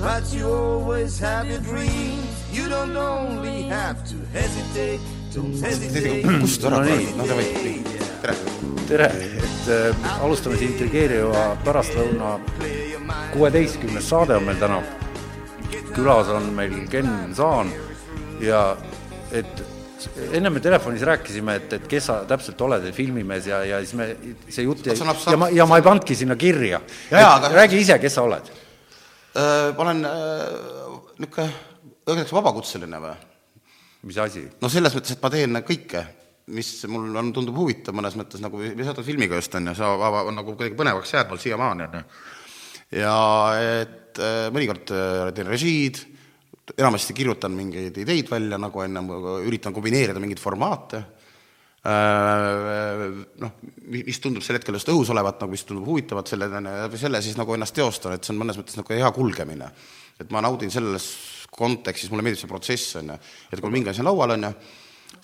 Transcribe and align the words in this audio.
But 0.00 0.32
you 0.32 0.46
always 0.46 1.18
have 1.20 1.48
your 1.48 1.60
dreams. 1.60 2.28
You 2.52 2.68
don't 2.68 2.96
only 2.96 3.62
have 3.62 4.04
to 4.10 4.16
hesitate, 4.32 5.00
don't 5.34 5.56
hesitate. 5.60 6.22
kust 6.42 6.64
ära 6.64 6.80
No 6.80 6.84
no, 6.84 6.96
nii. 6.96 7.06
no 7.16 7.26
davai, 7.26 7.46
tere. 8.20 8.34
tere, 8.88 9.06
et 9.40 9.70
äh, 9.72 10.10
alustame 10.24 10.58
siis 10.60 10.74
intrigeeriva 10.74 11.46
pärastlõuna 11.64 12.34
kuueteistkümnes 13.32 14.08
saade 14.08 14.36
on 14.36 14.44
meil 14.44 14.60
täna. 14.60 14.82
külas 15.96 16.28
on 16.28 16.50
meil 16.52 16.76
Ken 16.92 17.08
Saan 17.34 17.72
ja 18.40 18.76
et 19.32 19.64
enne 20.36 20.50
me 20.50 20.60
telefonis 20.60 21.02
rääkisime, 21.08 21.56
et, 21.56 21.72
et 21.72 21.86
kes 21.88 22.04
sa 22.10 22.18
täpselt 22.28 22.60
oled, 22.60 22.84
filmimees 22.92 23.48
ja, 23.48 23.62
ja 23.64 23.80
siis 23.80 23.94
me, 23.96 24.10
see 24.48 24.68
jutt 24.68 24.86
jäi 24.86 24.96
ja 25.00 25.36
ma, 25.40 25.48
ja 25.48 25.66
ma 25.66 25.80
ei 25.80 25.82
pannudki 25.82 26.14
sinna 26.14 26.36
kirja. 26.36 26.80
Räägi 27.10 27.80
ise, 27.80 27.98
kes 27.98 28.20
sa 28.20 28.28
oled. 28.28 28.52
Äh, 29.36 29.70
ma 29.76 29.84
olen 29.84 30.04
niisugune, 31.20 31.48
öeldakse 32.06 32.36
vabakutseline 32.36 33.00
või? 33.02 33.16
mis 34.06 34.18
asi? 34.22 34.44
no 34.62 34.70
selles 34.72 34.94
mõttes, 34.96 35.16
et 35.16 35.22
ma 35.24 35.30
teen 35.32 35.60
kõike, 35.66 36.02
mis 36.56 36.70
mul 36.88 37.10
on, 37.18 37.32
tundub 37.34 37.58
huvitav 37.58 37.96
mõnes 37.96 38.16
mõttes 38.18 38.40
nagu, 38.40 38.60
mis 38.62 38.86
seotud 38.86 39.06
filmiga 39.06 39.38
just 39.40 39.54
on 39.58 39.68
ju, 39.68 39.76
see 39.76 39.88
on 39.90 40.36
nagu 40.38 40.54
kuidagi 40.54 40.78
põnevaks 40.78 41.12
jäänud 41.14 41.32
mul 41.32 41.42
siiamaani 41.42 41.88
on 41.88 41.98
ju. 41.98 42.04
ja 43.02 43.16
et 43.82 44.22
äh, 44.22 44.46
mõnikord 44.54 44.94
äh, 44.94 45.32
teen 45.36 45.50
režiid, 45.50 46.00
enamasti 46.76 47.16
kirjutan 47.16 47.52
mingeid 47.54 47.98
ideid 48.02 48.30
välja 48.30 48.60
nagu 48.62 48.84
ju, 48.86 49.36
üritan 49.50 49.76
kombineerida 49.76 50.22
mingeid 50.22 50.42
formaate 50.42 51.02
Äh, 51.02 51.15
noh, 51.86 53.52
mis 53.92 54.18
tundub 54.22 54.42
sel 54.42 54.58
hetkel 54.58 54.74
just 54.78 54.90
õhus 54.90 55.10
olevat, 55.14 55.38
nagu 55.42 55.52
mis 55.52 55.64
tundub 55.66 55.86
huvitavat, 55.86 56.32
selle, 56.32 56.48
selle 56.98 57.20
siis 57.22 57.38
nagu 57.38 57.54
ennast 57.54 57.76
teostan, 57.76 58.16
et 58.16 58.26
see 58.26 58.34
on 58.34 58.40
mõnes 58.42 58.58
mõttes 58.58 58.78
nagu 58.78 58.96
hea 58.96 59.10
kulgemine. 59.14 59.70
et 60.20 60.30
ma 60.32 60.40
naudin 60.40 60.70
selles 60.72 61.06
kontekstis, 61.52 62.10
mulle 62.10 62.24
meeldib 62.24 62.40
see 62.40 62.50
protsess, 62.50 62.96
on 63.00 63.12
ju, 63.12 63.16
et 63.52 63.60
kui 63.60 63.72
mingi 63.72 63.92
asi 63.92 64.00
on 64.00 64.08
laual, 64.08 64.32
on 64.36 64.48
ju, 64.48 64.52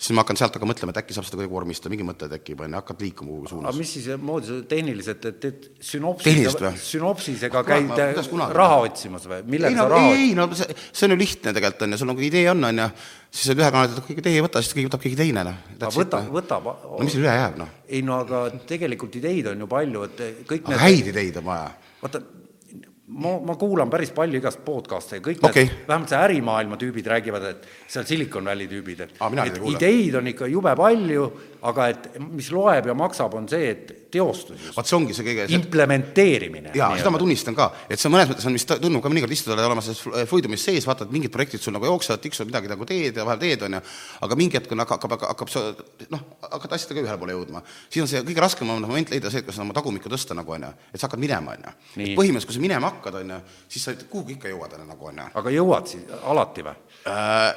siis 0.03 0.15
ma 0.15 0.23
hakkan 0.23 0.39
sealt 0.39 0.57
aga 0.57 0.67
mõtlema, 0.67 0.91
et 0.91 0.99
äkki 0.99 1.15
saab 1.15 1.25
seda 1.27 1.37
kuidagi 1.37 1.53
vormistada, 1.53 1.91
mingi 1.93 2.05
mõte 2.07 2.27
tekib, 2.31 2.63
on 2.65 2.73
ju, 2.73 2.79
hakkad 2.81 3.03
liikuma 3.05 3.31
kuhugi 3.31 3.47
aga 3.47 3.53
suunas. 3.53 3.79
mis 3.79 3.93
siis 3.95 4.09
moodi 4.19 4.49
sa 4.49 4.57
tehniliselt, 4.73 5.27
et, 5.29 5.47
et 5.49 5.69
sünopsisega 5.91 6.73
sünopsisega 6.89 7.61
ma- 7.61 7.69
käid 7.69 7.93
kuidas 7.93 8.29
kunagi? 8.31 8.57
raha 8.59 8.81
otsimas 8.89 9.27
või 9.31 9.39
millega 9.55 9.77
no 9.77 9.85
sa 9.85 9.93
raha 9.95 10.11
ei, 10.11 10.25
ei 10.25 10.35
no 10.37 10.49
see, 10.59 10.77
see 10.91 11.07
on 11.07 11.15
ju 11.15 11.19
lihtne 11.23 11.55
tegelikult 11.55 11.87
on 11.87 11.95
ju, 11.95 12.01
sul 12.03 12.11
nagu 12.11 12.27
idee 12.27 12.43
on, 12.51 12.67
on 12.67 12.83
ju, 12.83 12.89
siis 13.31 13.47
sa 13.47 13.57
ühe 13.57 13.71
kanali 13.77 13.93
ütled, 13.93 14.07
kui 14.09 14.19
idee 14.19 14.35
ei 14.35 14.45
võta, 14.45 14.65
siis 14.65 14.75
keegi 14.75 14.91
võtab 14.91 15.05
keegi 15.07 15.19
teine, 15.23 15.47
noh. 15.47 15.63
aga 15.79 15.95
võta, 15.95 16.23
võtab. 16.39 16.71
no 16.83 17.01
mis 17.07 17.15
sul 17.15 17.23
üle 17.23 17.39
jääb, 17.39 17.59
noh? 17.63 17.73
ei 17.87 18.03
no 18.03 18.19
aga 18.25 18.45
tegelikult 18.73 19.19
ideid 19.23 19.53
on 19.53 19.63
ju 19.63 19.71
palju, 19.71 20.07
et 20.09 20.23
kõik 20.43 20.67
aga 20.67 20.75
need, 20.75 20.83
häid 20.83 21.11
ideid 21.15 21.39
on 21.39 21.47
vaja 21.47 21.71
vaata, 22.03 22.25
ma, 23.13 23.33
ma 23.45 23.55
kuulan 23.59 23.91
päris 23.93 24.11
palju 24.15 24.39
igast 24.41 24.61
podcast'e 24.65 25.19
ja 25.19 25.23
kõik 25.23 25.41
need 25.41 25.49
Okei. 25.49 25.71
vähemalt 25.87 26.13
see 26.13 26.21
ärimaailma 26.27 26.79
tüübid 26.81 27.09
räägivad, 27.13 27.47
et 27.51 27.67
seal 27.87 28.07
Silicon 28.09 28.45
Valley 28.49 28.69
tüübid, 28.71 29.03
et 29.05 29.19
mina 29.31 29.45
et 29.49 29.59
ideid 29.73 30.17
on 30.19 30.29
ikka 30.31 30.49
jube 30.51 30.73
palju, 30.79 31.27
aga 31.69 31.89
et 31.93 32.07
mis 32.23 32.49
loeb 32.51 32.89
ja 32.89 32.95
maksab, 32.97 33.35
on 33.37 33.45
see, 33.49 33.69
et 33.71 33.93
teostus 34.13 34.59
just, 34.59 34.75
vaat 34.77 34.89
see 34.89 34.97
ongi 34.97 35.15
see 35.15 35.25
kõige, 35.25 35.45
implementeerimine. 35.55 36.73
jaa, 36.77 36.89
seda 36.99 37.11
ma 37.13 37.21
tunnistan 37.21 37.55
ka, 37.57 37.69
et 37.87 38.01
see 38.01 38.11
mõnes 38.13 38.29
mõttes 38.29 38.47
on, 38.49 38.55
mis 38.55 38.65
tundub 38.69 39.03
ka 39.03 39.11
mõnikord 39.11 39.33
istuda 39.33 39.57
olema 39.65 39.83
selles 39.85 40.01
fl- 40.03 40.27
fluidumis 40.29 40.65
sees, 40.67 40.87
vaatad, 40.89 41.11
mingid 41.13 41.33
projektid 41.33 41.63
sul 41.63 41.75
nagu 41.75 41.87
jooksevad, 41.87 42.21
tiksuvad 42.23 42.51
midagi 42.51 42.71
nagu 42.71 42.87
teed 42.89 43.17
ja 43.17 43.25
vahel 43.27 43.41
teed, 43.41 43.65
on 43.67 43.77
ju, 43.77 43.81
aga 44.27 44.39
mingi 44.39 44.59
hetk 44.59 44.75
on 44.75 44.83
hakkab, 44.83 45.07
hakkab, 45.07 45.27
hakkab 45.31 45.53
see 45.53 46.09
noh, 46.13 46.25
hakkad 46.49 46.77
asjadega 46.77 47.05
ühele 47.05 47.19
poole 47.21 47.37
jõudma. 47.37 47.63
siis 47.87 48.03
on 48.03 48.11
see 48.11 48.21
kõige 48.27 48.43
raskem 48.43 48.69
on 48.69 48.83
moment 48.83 49.13
leida 49.13 49.31
see, 49.31 49.41
et 49.41 49.47
kuidas 49.47 49.61
oma 49.63 49.77
tagumikku 49.77 50.11
tõsta 50.11 50.37
nagu 50.37 50.57
on 50.57 50.67
ju, 50.67 50.73
et 50.91 50.99
sa 50.99 51.07
hakkad 51.07 51.23
minema, 51.23 51.55
on 51.55 51.65
ju. 51.69 51.73
Põhimõtteliselt, 52.19 52.51
kui 52.51 52.59
sa 52.59 52.61
minema 52.67 52.91
hakkad, 52.91 53.02
on 53.11 53.29
ju, 53.33 53.39
siis 53.67 53.83
sa 53.83 53.93
kuhugi 54.09 54.37
ikka 54.37 54.51
jõuad 54.51 54.73
on 54.75 54.83
ju, 54.83 54.87
nagu 54.87 55.07
on 55.09 55.19
ju. 55.19 55.25
aga 55.41 55.53
jõuad 55.53 55.89
siis 55.91 56.13
alati 56.31 56.63
või? 56.63 56.75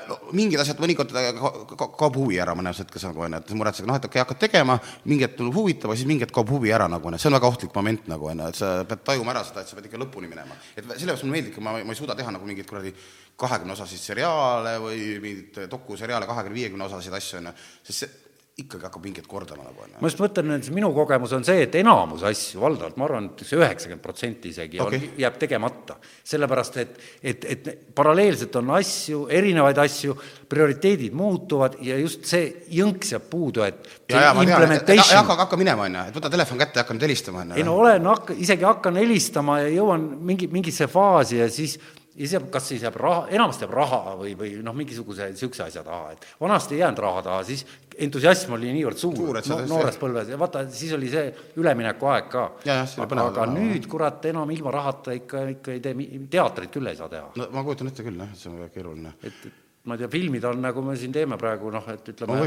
no 0.09 0.19
mingid 0.33 0.61
asjad 0.61 0.81
mõnikord 0.83 1.12
ka- 1.15 1.77
ka- 1.77 1.91
kaob 1.99 2.19
huvi 2.19 2.41
ära 2.43 2.57
mõnes 2.59 2.81
hetkes 2.83 3.07
nagu 3.07 3.23
on 3.23 3.37
ju, 3.37 3.43
et 3.45 3.53
muretsed, 3.55 3.87
noh, 3.87 3.97
et 3.97 4.09
okei 4.09 4.21
okay,, 4.21 4.25
hakkad 4.25 4.43
tegema, 4.49 4.79
mingi 5.05 5.27
hetk 5.27 5.39
tundub 5.39 5.55
huvitav 5.61 5.95
ja 5.95 6.01
siis 6.01 6.11
mingi 6.11 6.27
hetk 6.27 6.34
kaob 6.34 6.51
huvi 6.51 6.75
ära 6.75 6.89
nagu 6.91 7.07
on 7.07 7.15
ju, 7.15 7.23
see 7.23 7.31
on 7.31 7.39
väga 7.39 7.53
ohtlik 7.53 7.75
moment 7.75 8.11
nagu 8.11 8.31
on 8.33 8.43
ju, 8.43 8.51
et 8.51 8.61
sa 8.61 8.73
pead 8.89 9.07
tajuma 9.07 9.34
ära 9.37 9.45
seda, 9.47 9.62
et 9.62 9.71
sa 9.71 9.79
pead 9.79 9.89
ikka 9.91 10.03
lõpuni 10.03 10.31
minema. 10.33 10.59
et 10.75 10.84
sellepärast 10.84 11.25
mulle 11.25 11.39
meeldibki, 11.39 11.63
ma, 11.63 11.78
ma 11.78 11.95
ei 11.95 12.03
suuda 12.03 12.19
teha 12.19 12.34
nagu 12.34 12.49
mingeid 12.49 12.69
kuradi 12.69 12.95
kahekümne 13.37 13.77
osasid 13.77 14.01
seriaale 14.03 14.77
või 14.83 15.01
mingeid 15.23 15.67
dokuseriaale 15.71 16.27
kahekümne, 16.27 16.59
viiekümne 16.59 16.89
osasid 16.89 17.15
asju 17.15 17.43
on 17.43 17.51
ju, 17.53 17.59
sest 17.87 18.05
see 18.05 18.26
ikkagi 18.56 18.87
hakkab 18.87 19.03
mingi 19.05 19.21
hetk 19.21 19.28
kordama 19.28 19.67
nagu 19.67 19.83
on 19.84 19.91
ju. 19.91 19.99
ma 20.00 20.09
just 20.09 20.21
mõtlen, 20.22 20.55
et 20.56 20.69
minu 20.72 20.89
kogemus 20.97 21.33
on 21.37 21.43
see, 21.44 21.67
et 21.67 21.75
enamus 21.77 22.22
asju, 22.25 22.61
valdavalt 22.62 22.94
ma 22.97 23.05
arvan, 23.05 23.27
et 23.28 23.43
see 23.44 23.59
üheksakümmend 23.59 24.00
protsenti 24.00 24.53
isegi 24.55 24.81
okay. 24.81 25.00
On, 25.03 25.19
jääb 25.21 25.37
tegemata. 25.43 25.99
sellepärast, 26.25 26.78
et, 26.81 26.95
et, 27.21 27.45
et 27.53 27.69
paralleelselt 27.95 28.56
on 28.62 28.72
asju, 28.78 29.27
erinevaid 29.28 29.77
asju, 29.84 30.16
prioriteedid 30.49 31.12
muutuvad 31.12 31.77
ja 31.84 31.99
just 32.00 32.25
see 32.31 32.49
jõnks 32.78 33.12
jääb 33.12 33.28
puudu, 33.28 33.66
et 33.66 33.91
ja, 34.09 34.22
ja 34.25 34.33
et 34.33 34.41
ei 34.41 34.49
implementation 34.49 35.21
hakka, 35.21 35.39
hakka 35.43 35.61
minema 35.61 35.84
on 35.91 36.00
ju, 36.00 36.06
et 36.09 36.16
võta 36.16 36.33
telefon 36.33 36.65
kätte 36.65 36.81
ja 36.81 36.87
hakka 36.87 36.97
nüüd 36.97 37.06
helistama 37.11 37.45
on 37.45 37.53
ju. 37.53 37.61
ei 37.61 37.69
no 37.69 37.77
olen 37.84 38.09
hakka, 38.09 38.39
isegi 38.47 38.65
hakkan 38.65 38.97
helistama 39.03 39.61
ja 39.66 39.69
jõuan 39.77 40.09
mingi, 40.33 40.49
mingisse 40.49 40.89
faasi 40.89 41.45
ja 41.45 41.53
siis 41.53 41.77
ja 42.16 42.25
siis 42.25 42.33
jääb, 42.33 42.47
kas 42.50 42.69
siis 42.69 42.83
jääb 42.83 42.97
raha, 42.97 43.27
enamasti 43.37 43.66
jääb 43.66 43.75
raha 43.77 44.15
või, 44.16 44.33
või 44.39 44.55
noh, 44.65 44.72
mingisuguse 44.77 45.28
niisuguse 45.34 45.66
asja 45.66 45.83
taha, 45.84 46.15
et 46.15 46.25
vanasti 46.41 46.78
ei 46.78 46.81
jäänud 46.81 47.03
raha 47.05 47.22
taha, 47.27 47.43
siis 47.45 47.66
entusiasm 48.05 48.57
oli 48.57 48.73
niivõrd 48.75 49.01
suur, 49.01 49.17
Suur, 49.17 49.41
no, 49.51 49.59
noores 49.71 49.99
põlves 50.01 50.33
ja 50.33 50.39
vaata, 50.41 50.65
siis 50.73 50.95
oli 50.97 51.11
see 51.12 51.29
üleminekuaeg 51.61 52.33
ka. 52.33 52.47
Aga, 52.67 53.21
aga 53.27 53.47
nüüd 53.53 53.87
kurat 53.91 54.25
enam 54.31 54.51
ilma 54.55 54.75
rahata 54.75 55.15
ikka, 55.17 55.45
ikka 55.57 55.77
ei 55.77 55.84
tee, 55.84 56.09
teatrit 56.33 56.73
küll 56.75 56.91
ei 56.91 56.99
saa 56.99 57.09
teha. 57.12 57.31
no 57.41 57.49
ma 57.55 57.65
kujutan 57.67 57.93
ette 57.93 58.05
küll 58.07 58.19
jah, 58.21 58.33
et 58.33 58.43
see 58.43 58.51
on 58.53 58.59
väga 58.61 58.75
keeruline. 58.75 59.15
et 59.23 59.47
et 59.47 59.62
ma 59.87 59.95
ei 59.95 60.03
tea, 60.03 60.11
filmid 60.11 60.45
on 60.45 60.61
nagu 60.61 60.83
me 60.83 60.97
siin 60.99 61.12
teeme 61.15 61.39
praegu 61.39 61.71
noh, 61.71 61.84
et 61.93 62.09
ütleme 62.11 62.41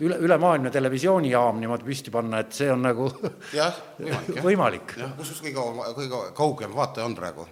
üle, 0.00 0.16
ülemaailmne 0.24 0.72
televisioonijaam 0.72 1.60
niimoodi 1.60 1.84
püsti 1.84 2.12
panna, 2.14 2.40
et 2.40 2.56
see 2.56 2.70
on 2.72 2.80
nagu 2.86 3.10
jah, 3.52 3.76
võimalik 4.00 4.42
võimalik 4.46 4.94
jah, 5.02 5.12
kus 5.18 5.34
kõige 5.44 5.58
kaugem, 5.58 5.82
kõige 5.98 6.22
kaugem 6.38 6.76
vaataja 6.76 7.08
on 7.10 7.16
praegu? 7.18 7.44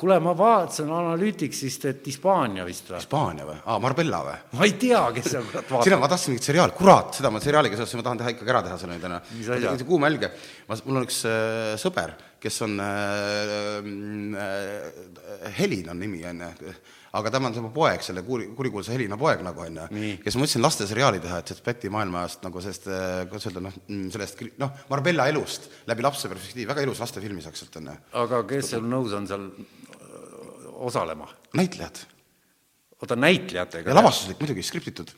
kuule, 0.00 0.16
ma 0.22 0.32
vaatasin 0.36 0.90
Analyticsist, 0.94 1.84
et 1.90 2.06
Hispaania 2.08 2.64
vist 2.66 2.88
või? 2.90 3.00
Hispaania 3.00 3.46
või? 3.48 3.58
aa, 3.64 3.78
Marbella 3.82 4.22
või? 4.26 4.36
ma 4.58 4.68
ei 4.68 4.76
tea, 4.80 5.02
kes 5.16 5.30
seal 5.34 5.44
kurat 5.50 5.68
sina, 5.68 5.96
vaatab. 5.96 6.04
ma 6.04 6.10
tahtsin 6.12 6.34
mingit 6.34 6.48
seriaali, 6.48 6.76
kurat, 6.78 7.12
seda 7.18 7.32
ma 7.32 7.42
seriaaliga 7.42 7.80
seoses 7.80 7.98
ma 8.00 8.06
tahan 8.06 8.22
teha 8.22 8.34
ikkagi 8.34 8.54
ära 8.54 8.62
teha 8.66 8.78
selle 8.80 8.96
nüüd 8.96 9.08
onju. 9.10 9.88
kuum 9.88 10.06
helge, 10.08 10.32
ma, 10.68 10.78
mul 10.86 11.02
on 11.02 11.08
üks 11.08 11.20
äh, 11.28 11.74
sõber, 11.80 12.14
kes 12.40 12.62
on 12.66 12.78
äh, 12.84 13.90
äh, 14.46 15.50
Helin 15.58 15.92
on 15.92 16.00
nimi 16.00 16.22
onju, 16.30 16.72
aga 17.20 17.32
tema 17.34 17.50
on 17.50 17.58
tema 17.58 17.72
poeg, 17.74 18.04
selle 18.06 18.22
kuri, 18.24 18.48
kurikuulsa 18.56 18.94
Helina 18.94 19.18
poeg 19.20 19.42
nagu 19.44 19.64
onju 19.66 19.88
kes 20.22 20.36
ma 20.38 20.44
mõtlesin 20.44 20.64
lasteseriaali 20.64 21.20
teha, 21.20 21.42
et 21.42 21.52
sellest 21.52 21.66
Päti 21.66 21.90
maailmast 21.92 22.46
nagu 22.46 22.62
sellest, 22.62 22.88
kuidas 23.28 23.50
öelda 23.50 23.64
noh, 23.66 23.76
sellest 24.14 24.38
kri- 24.38 24.54
noh, 24.62 24.72
Marbella 24.92 25.28
elust 25.32 25.68
läbi 25.90 26.06
lapse 26.06 26.30
perspektiivi, 26.30 26.68
väga 26.70 26.86
ilus 26.86 27.02
lastefilmi 27.02 27.44
saaks 27.44 27.64
sealt 27.64 27.80
onju. 27.82 27.98
aga 28.24 28.42
kes 28.54 28.72
seal 28.74 28.86
nõus 28.86 29.16
on 29.18 29.28
seal 29.28 29.50
osalema? 30.88 31.28
näitlejad 31.54 32.04
oota, 33.02 33.16
näitlejatega? 33.16 33.90
ja 33.90 33.96
lavastuslik 33.96 34.40
muidugi, 34.40 34.62
skriptitud. 34.62 35.12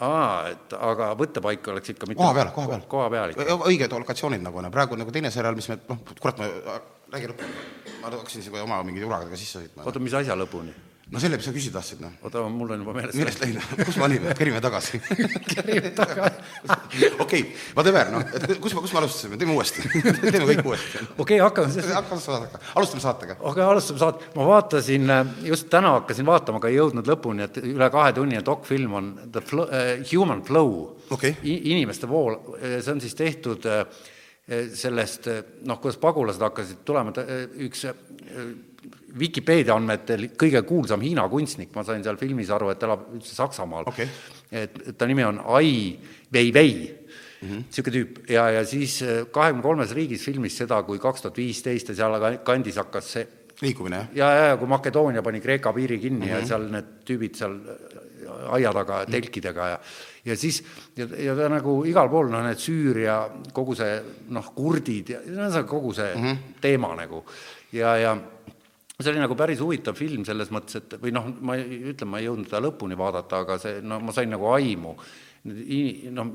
aa, 0.00 0.48
et 0.52 0.74
aga 0.78 1.12
võttepaik 1.18 1.68
oleks 1.74 1.94
ikka 1.94 2.08
mitte 2.10 2.22
koha 2.22 2.34
peal, 2.38 2.52
koha 2.54 2.70
peal. 2.70 2.86
koha 2.94 3.10
peal 3.12 3.34
ikka. 3.34 3.58
õiged 3.70 3.98
lokatsioonid 4.04 4.44
nagu 4.44 4.64
praegu 4.74 4.98
nagu 4.98 5.14
teine 5.14 5.30
seriaal, 5.34 5.58
mis 5.58 5.68
me, 5.72 5.78
noh, 5.88 6.00
kurat, 6.20 6.38
ma 6.38 6.78
räägi 7.12 7.32
lõpuni. 7.32 7.66
ma 8.00 8.14
hakkasin 8.14 8.46
siin 8.46 8.54
kohe 8.54 8.64
oma 8.64 8.82
mingi 8.86 9.04
uragadega 9.04 9.38
sisse 9.38 9.60
sõitma. 9.60 9.86
oota, 9.86 10.02
mis 10.02 10.16
asja 10.22 10.38
lõpuni? 10.38 10.74
No 11.12 11.20
selle, 11.20 11.36
mis 11.36 11.46
sa 11.46 11.52
küsida 11.52 11.76
tahtsid, 11.78 12.00
noh. 12.02 12.12
oota, 12.24 12.42
mul 12.48 12.72
on 12.72 12.82
juba 12.82 12.94
meelest 12.96 13.18
millest 13.18 13.42
läinud, 13.42 13.82
kus 13.84 13.98
me 14.00 14.06
olime, 14.06 14.32
kerime 14.38 14.62
tagasi. 14.64 15.00
Kerime 15.52 15.90
tagasi. 15.96 17.10
okei, 17.20 17.42
whatever, 17.76 18.08
noh, 18.14 18.24
et 18.38 18.54
kus 18.62 18.76
me, 18.76 18.84
kus 18.84 18.94
me 18.94 19.02
alustasime, 19.02 19.38
teeme 19.40 19.56
uuesti. 19.56 19.84
teeme 19.92 20.46
kõik 20.48 20.70
uuesti. 20.70 21.02
okei, 21.24 21.40
hakkame 21.42 21.74
siis 21.74 21.90
hakkame 21.92 22.24
saatega, 22.24 22.62
alustame 22.80 23.04
saatega. 23.04 23.36
aga 23.52 23.68
alustame 23.74 24.00
saate, 24.00 24.30
ma 24.38 24.48
vaatasin, 24.48 25.14
just 25.50 25.68
täna 25.72 25.98
hakkasin 25.98 26.28
vaatama, 26.28 26.62
aga 26.62 26.72
ei 26.72 26.80
jõudnud 26.80 27.12
lõpuni, 27.12 27.44
et 27.48 27.60
üle 27.60 27.90
kahetunnine 27.92 28.44
dokfilm 28.46 28.96
on 28.96 29.12
The 29.26 29.44
Flow, 29.44 29.68
uh, 29.68 29.92
Human 30.14 30.42
Flow 30.48 30.74
Okei. 31.12 31.36
inimeste 31.44 32.08
vool, 32.08 32.40
see 32.56 32.92
on 32.94 33.04
siis 33.04 33.18
tehtud 33.18 33.68
äh, 33.68 33.84
sellest, 34.74 35.28
noh, 35.68 35.78
kuidas 35.80 36.00
pagulased 36.00 36.42
hakkasid 36.42 36.80
tulema, 36.88 37.12
üks 37.68 37.84
äh, 37.90 38.00
Vikipeedia 39.18 39.74
andmetel 39.76 40.30
kõige 40.40 40.62
kuulsam 40.64 41.02
Hiina 41.04 41.26
kunstnik, 41.28 41.74
ma 41.76 41.84
sain 41.84 42.02
seal 42.04 42.16
filmis 42.20 42.50
aru, 42.50 42.70
et 42.72 42.82
elab 42.82 43.10
üldse 43.12 43.34
Saksamaal 43.36 43.90
Okei. 43.90 44.08
et 44.50 44.80
ta 44.98 45.06
nimi 45.06 45.24
on 45.24 45.40
Ai 45.58 45.98
Weiwei 46.32 46.72
mm 47.42 47.48
-hmm. 47.48 47.62
niisugune 47.66 47.96
tüüp 47.96 48.30
ja, 48.30 48.50
ja 48.50 48.64
siis 48.64 49.02
äh, 49.02 49.26
kahekümne 49.30 49.62
kolmes 49.62 49.92
riigis 49.92 50.24
filmis 50.24 50.56
seda, 50.56 50.82
kui 50.82 50.98
kaks 50.98 51.22
tuhat 51.22 51.36
viisteist 51.36 51.88
ja 51.88 51.94
seal 51.94 52.20
ka- 52.20 52.38
kandis 52.44 52.76
hakkas 52.76 53.12
see 53.12 53.26
liikumine, 53.60 53.96
jah? 53.96 54.08
ja, 54.14 54.30
ja, 54.34 54.46
ja 54.46 54.56
kui 54.56 54.68
Makedoonia 54.68 55.22
pani 55.22 55.40
Kreeka 55.40 55.72
piiri 55.72 55.98
kinni 55.98 56.26
mm 56.26 56.32
-hmm. 56.32 56.40
ja 56.40 56.46
seal 56.46 56.70
need 56.70 56.84
tüübid 57.04 57.36
seal 57.36 57.60
aia 58.50 58.72
taga 58.72 59.04
telkidega 59.06 59.68
ja 59.68 59.78
ja 60.24 60.36
siis 60.36 60.62
ja, 60.96 61.06
ja 61.18 61.36
ta 61.36 61.48
nagu 61.48 61.84
igal 61.84 62.08
pool 62.08 62.30
noh, 62.30 62.42
need 62.46 62.58
Süüria, 62.58 63.16
kogu 63.52 63.74
see 63.74 64.02
noh, 64.28 64.52
kurdid 64.54 65.08
ja 65.10 65.20
ühesõnaga 65.20 65.68
kogu 65.68 65.92
see 65.92 66.14
mm 66.14 66.22
-hmm. 66.22 66.36
teema 66.60 66.94
nagu 66.96 67.24
ja, 67.72 67.96
ja 67.96 68.16
see 69.02 69.12
oli 69.12 69.22
nagu 69.22 69.36
päris 69.38 69.60
huvitav 69.62 69.98
film 69.98 70.24
selles 70.28 70.52
mõttes, 70.54 70.78
et 70.80 70.96
või 71.02 71.12
noh, 71.14 71.28
ma 71.44 71.56
ei 71.60 71.82
ütle, 71.92 72.08
ma 72.08 72.20
ei 72.20 72.28
jõudnud 72.28 72.48
seda 72.50 72.62
lõpuni 72.64 72.98
vaadata, 72.98 73.42
aga 73.44 73.58
see, 73.62 73.82
no 73.86 74.00
ma 74.02 74.14
sain 74.14 74.32
nagu 74.32 74.48
aimu, 74.52 74.94
noh, 76.16 76.32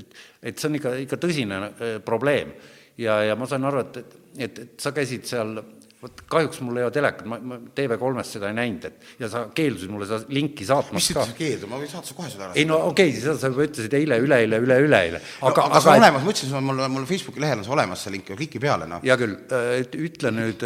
et, 0.00 0.18
et 0.42 0.58
see 0.58 0.68
on 0.70 0.78
ikka, 0.80 0.94
ikka 1.06 1.20
tõsine 1.22 1.60
äh, 1.68 1.96
probleem. 2.04 2.54
ja, 2.98 3.20
ja 3.28 3.36
ma 3.38 3.46
sain 3.46 3.64
aru, 3.64 3.84
et, 3.86 4.18
et, 4.38 4.62
et 4.66 4.80
sa 4.82 4.92
käisid 4.96 5.28
seal 5.28 5.60
vot 6.02 6.20
kahjuks 6.30 6.60
mul 6.62 6.78
ei 6.78 6.84
ole 6.86 6.94
telekat, 6.94 7.26
ma, 7.26 7.40
ma 7.42 7.56
TV3-st 7.74 8.36
seda 8.36 8.52
ei 8.52 8.54
näinud, 8.54 8.84
et 8.86 9.22
ja 9.22 9.30
sa 9.32 9.40
keeldusid 9.54 9.90
mulle 9.90 10.06
seda 10.06 10.30
linki 10.30 10.62
mis 10.62 10.68
saatmast 10.70 11.10
sa 11.10 11.16
ka. 11.16 11.24
ütlesid 11.24 11.38
keeldu, 11.40 11.70
ma 11.70 11.80
võin 11.80 11.90
saata 11.90 12.06
sulle 12.06 12.18
kohe 12.20 12.30
seda 12.30 12.44
ära 12.46 12.54
ei 12.54 12.66
no 12.68 12.78
okei 12.92 13.10
okay,, 13.10 13.22
seda 13.24 13.34
sa 13.40 13.50
juba 13.50 13.64
ütlesid 13.66 13.96
eile, 13.98 14.18
üleeile, 14.22 14.60
üle-üleeile, 14.62 15.20
aga, 15.40 15.50
aga, 15.50 15.64
aga 15.66 15.80
see 15.82 15.90
on 15.90 15.96
aga 15.96 16.04
olemas, 16.04 16.22
ma 16.22 16.34
ütlesin 16.34 16.52
sulle, 16.52 16.62
mul, 16.68 16.82
mul 16.94 17.08
Facebooki 17.08 17.42
lehel 17.42 17.58
on 17.58 17.66
see 17.66 17.74
olemas, 17.74 18.04
see 18.06 18.14
link, 18.14 18.30
kliki 18.30 18.62
peale, 18.62 18.86
noh. 18.90 19.02
hea 19.02 19.16
küll, 19.18 19.34
et 19.80 19.96
ütle 19.98 20.32
nüüd, 20.36 20.62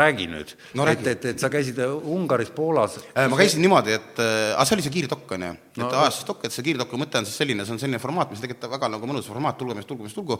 räägi 0.00 0.30
nüüd 0.32 0.56
No 0.78 0.86
et, 0.88 1.04
et, 1.06 1.28
et 1.34 1.42
sa 1.42 1.50
käisid 1.52 1.76
Ungaris, 1.82 2.48
Poolas. 2.54 2.96
Äh, 3.12 3.28
ma 3.28 3.36
käisin 3.36 3.60
niimoodi, 3.60 3.92
et 3.98 4.20
äh, 4.24 4.54
aga 4.54 4.64
see 4.68 4.78
oli 4.78 4.86
see 4.86 4.94
kiirtokk, 4.94 5.36
on 5.36 5.46
ju, 5.50 5.52
et 5.74 5.80
no. 5.82 5.90
ajastusdokk, 6.00 6.46
et 6.48 6.54
see 6.54 6.64
kiirtokku 6.70 7.00
mõte 7.00 7.20
on 7.20 7.28
siis 7.28 7.36
selline, 7.42 7.66
see 7.68 7.76
on 7.76 7.82
selline 7.82 8.00
formaat, 8.00 8.32
mis 8.32 8.40
tegelikult 8.40 8.72
väga 8.72 8.88
nagu 8.94 9.10
mõnus 9.10 9.28
formaat, 9.28 9.58
tulge 9.60 9.76
mees, 9.76 9.88
tulge 9.88 10.06
mees, 10.06 10.16
tulgu, 10.16 10.38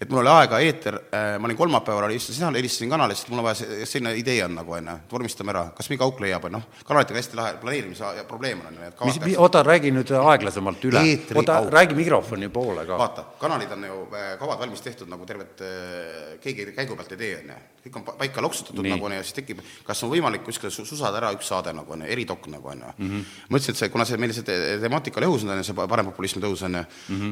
et 0.00 0.08
mul 0.08 0.22
oli 0.22 0.32
aega 0.32 0.60
eeter 0.64 0.98
äh,, 1.04 1.36
ma 1.36 1.50
olin 1.50 1.58
kolmapäeval, 1.58 2.16
istusin 2.16 2.46
seal, 2.46 2.58
helistasin 2.58 2.92
kanalisse, 2.92 3.26
et 3.26 3.34
mul 3.34 3.42
on 3.42 3.48
vaja, 3.50 3.60
see- 3.60 3.73
selline 3.84 4.14
idee 4.18 4.38
on 4.44 4.54
nagu, 4.58 4.72
on 4.76 4.86
ju, 4.88 4.94
et 5.02 5.12
vormistame 5.12 5.52
ära, 5.54 5.64
kas 5.76 5.88
mingi 5.90 6.04
auk 6.06 6.20
leiab, 6.24 6.46
noh, 6.52 6.62
kanalitega 6.86 7.18
hästi 7.20 7.38
lahe, 7.38 7.54
planeerimise 7.62 8.10
ja 8.18 8.24
probleem 8.28 8.60
on, 8.62 8.70
on 8.72 8.80
ju, 8.80 8.88
et 8.88 9.38
oota, 9.42 9.62
räägi 9.66 9.92
nüüd 9.94 10.10
aeglasemalt 10.20 10.84
üle. 10.88 11.02
Oota, 11.40 11.58
räägi 11.74 11.94
mikrofoni 11.98 12.48
poole 12.48 12.86
ka. 12.86 12.98
vaata, 12.98 13.24
kanalid 13.40 13.72
on 13.76 13.84
ju 13.88 14.00
äh, 14.14 14.34
kavad 14.40 14.58
valmis 14.62 14.80
tehtud 14.84 15.08
nagu 15.10 15.26
tervet, 15.26 15.60
äh, 15.60 16.38
keegi 16.42 16.70
käigu 16.76 16.96
pealt 16.96 17.12
ei 17.12 17.20
tee, 17.20 17.32
on 17.42 17.52
ju. 17.54 17.60
kõik 17.84 17.96
on 18.00 18.04
pa- 18.06 18.14
paika 18.22 18.40
loksutatud 18.40 18.86
nagu 18.88 19.04
on 19.04 19.12
ju, 19.18 19.22
siis 19.26 19.36
tekib, 19.36 19.58
kas 19.84 20.02
on 20.06 20.10
võimalik 20.14 20.44
kuskile 20.46 20.70
su- 20.72 20.86
susada 20.88 21.18
ära 21.20 21.32
üks 21.36 21.50
saade 21.52 21.72
nagu 21.76 21.92
on 21.92 22.00
ju, 22.06 22.12
eridokk 22.14 22.46
nagu 22.48 22.68
on 22.72 22.80
ju. 22.86 23.20
mõtlesin, 23.50 23.74
et 23.74 23.82
see, 23.82 23.88
kuna 23.92 24.04
see 24.08 24.16
meil 24.16 24.32
see 24.32 24.42
te- 24.46 24.78
temaatika 24.80 25.20
oli 25.20 25.28
õhus, 25.28 25.44
on 25.44 25.58
ju, 25.58 25.64
see 25.68 25.74
pa- 25.76 25.86
parempopulismi 25.90 26.40
tõus 26.42 26.62
on 26.64 26.78
ju, 26.80 26.84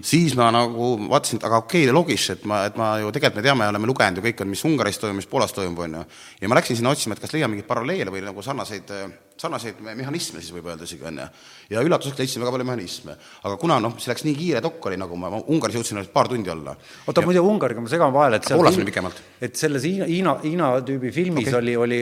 siis 0.04 0.34
ma 0.36 0.50
nagu 0.52 0.92
vaatasin, 1.08 1.40
et 1.40 1.44
aga 1.48 1.62
okei 1.64 1.84
okay,, 1.86 1.94
logiš, 1.96 2.30
et 2.36 2.44
ma, 2.44 2.64
et 2.68 2.76
ma 2.76 2.98
ju 3.00 3.10
tegelikult 3.12 3.40
me 3.40 3.46
teame 3.48 3.68
oleme 3.72 3.86
lugenud 3.88 4.20
ju 4.20 4.26
kõik 4.28 4.42
on, 4.44 4.48
mis 4.52 4.64
Ungaris 4.68 4.98
toimub, 5.00 5.16
mis 5.22 5.26
Poolas 5.30 5.52
toimub, 5.56 5.78
on 5.86 5.94
ju. 6.00 6.04
Ja 6.42 6.50
ma 6.50 6.58
läksin 6.58 6.76
sinna 6.78 6.90
otsima, 6.90 7.14
et 7.14 7.22
kas 7.22 7.32
leian 7.36 7.50
mingeid 7.52 7.68
paralleele 7.68 8.10
või 8.10 8.24
nagu 8.26 8.42
sarnaseid 8.42 8.90
sarnaseid 9.42 9.80
me- 9.80 9.94
mehhanisme 9.98 10.40
siis 10.40 10.52
võib 10.54 10.66
öelda 10.70 10.86
isegi, 10.86 11.04
on 11.08 11.18
ju. 11.18 11.26
ja 11.70 11.82
üllatuseks 11.82 12.18
leidsin 12.18 12.42
väga 12.42 12.52
palju 12.54 12.66
mehhanisme. 12.68 13.16
aga 13.42 13.56
kuna 13.60 13.78
noh, 13.80 13.96
see 13.98 14.12
läks 14.12 14.24
nii 14.26 14.34
kiire 14.38 14.62
dokk 14.64 14.86
oli, 14.90 14.98
nagu 15.00 15.16
ma, 15.18 15.30
ma 15.32 15.40
Ungaris 15.54 15.78
jõudsin 15.78 15.98
alles 15.98 16.10
paar 16.12 16.28
tundi 16.30 16.50
olla. 16.52 16.76
oota, 17.06 17.24
muide 17.26 17.40
Ungariga 17.40 17.80
ma 17.80 17.90
segan 17.90 18.12
vahele, 18.14 18.38
et 18.38 18.48
seal 18.48 18.60
Poolas 18.60 18.78
oli 18.78 18.88
pikemalt. 18.90 19.22
et 19.40 19.56
selles 19.56 19.86
Hiina, 19.88 20.06
Hiina, 20.10 20.36
Hiina 20.44 20.70
tüübi 20.86 21.12
filmis 21.14 21.48
okay. 21.48 21.58
oli, 21.60 21.76
oli, 21.76 22.00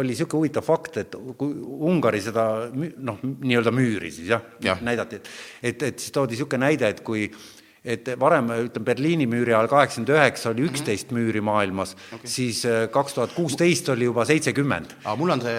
oli 0.00 0.14
niisugune 0.14 0.40
huvitav 0.40 0.66
fakt, 0.66 1.00
et 1.04 1.16
kui 1.38 1.54
Ungari 1.90 2.22
seda 2.24 2.46
noh, 2.74 3.22
nii-öelda 3.22 3.74
müüri 3.74 4.12
siis 4.14 4.28
Jah. 4.30 4.42
ja. 4.64 4.78
näidati, 4.80 5.20
et 5.20 5.30
et, 5.62 5.82
et 5.92 5.98
siis 5.98 6.14
toodi 6.14 6.36
niisugune 6.36 6.66
näide, 6.66 6.88
et 6.88 7.04
kui 7.06 7.28
et 7.84 8.10
varem, 8.20 8.50
ütleme, 8.66 8.86
Berliini 8.86 9.26
müüri 9.30 9.54
ajal 9.54 9.70
kaheksakümmend 9.72 10.12
üheksa 10.16 10.50
oli 10.52 10.66
üksteist 10.68 11.14
müüri 11.16 11.40
maailmas 11.44 11.94
okay., 12.12 12.28
siis 12.28 12.64
äh, 12.68 12.84
kaks 12.92 13.16
tuhat 13.16 13.32
kuusteist 13.36 13.88
oli 13.88 14.10
juba 14.10 14.26
seitsekümmend. 14.28 14.98
aga 15.04 15.16
mul 15.16 15.36
on 15.36 15.44
see 15.44 15.56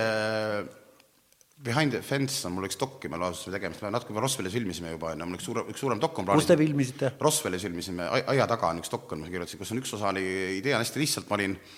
Behind 1.62 1.94
the 1.94 2.01
Fence 2.01 2.41
on 2.47 2.56
mul 2.56 2.65
üks 2.65 2.79
dokk, 2.81 3.06
me 3.09 3.19
laasustasime 3.21 3.59
tegemist, 3.59 3.83
me 3.85 3.91
natuke 3.94 4.18
Roswellis 4.18 4.53
filmisime 4.57 4.95
juba, 4.95 5.12
on 5.13 5.21
ju, 5.21 5.29
mul 5.29 5.38
üks 5.38 5.45
suurem, 5.45 5.68
üks 5.69 5.83
suurem 5.83 6.01
dokk 6.01 6.21
on 6.21 6.31
kus 6.33 6.50
te 6.50 6.57
filmisite? 6.57 7.12
Roswellis 7.21 7.68
filmisime, 7.68 8.07
ai- 8.09 8.25
aia 8.33 8.47
taga 8.50 8.71
on 8.73 8.81
üks 8.81 8.89
dokk 8.89 9.13
on, 9.13 9.21
ma 9.21 9.29
kirjutasin, 9.29 9.62
kus 9.62 9.73
on 9.75 9.81
üks 9.81 9.94
osa 9.97 10.09
oli, 10.09 10.25
idee 10.57 10.73
on 10.73 10.81
hästi 10.81 11.03
lihtsalt, 11.03 11.29
ma 11.29 11.38
olin 11.38 11.53
äh, 11.53 11.77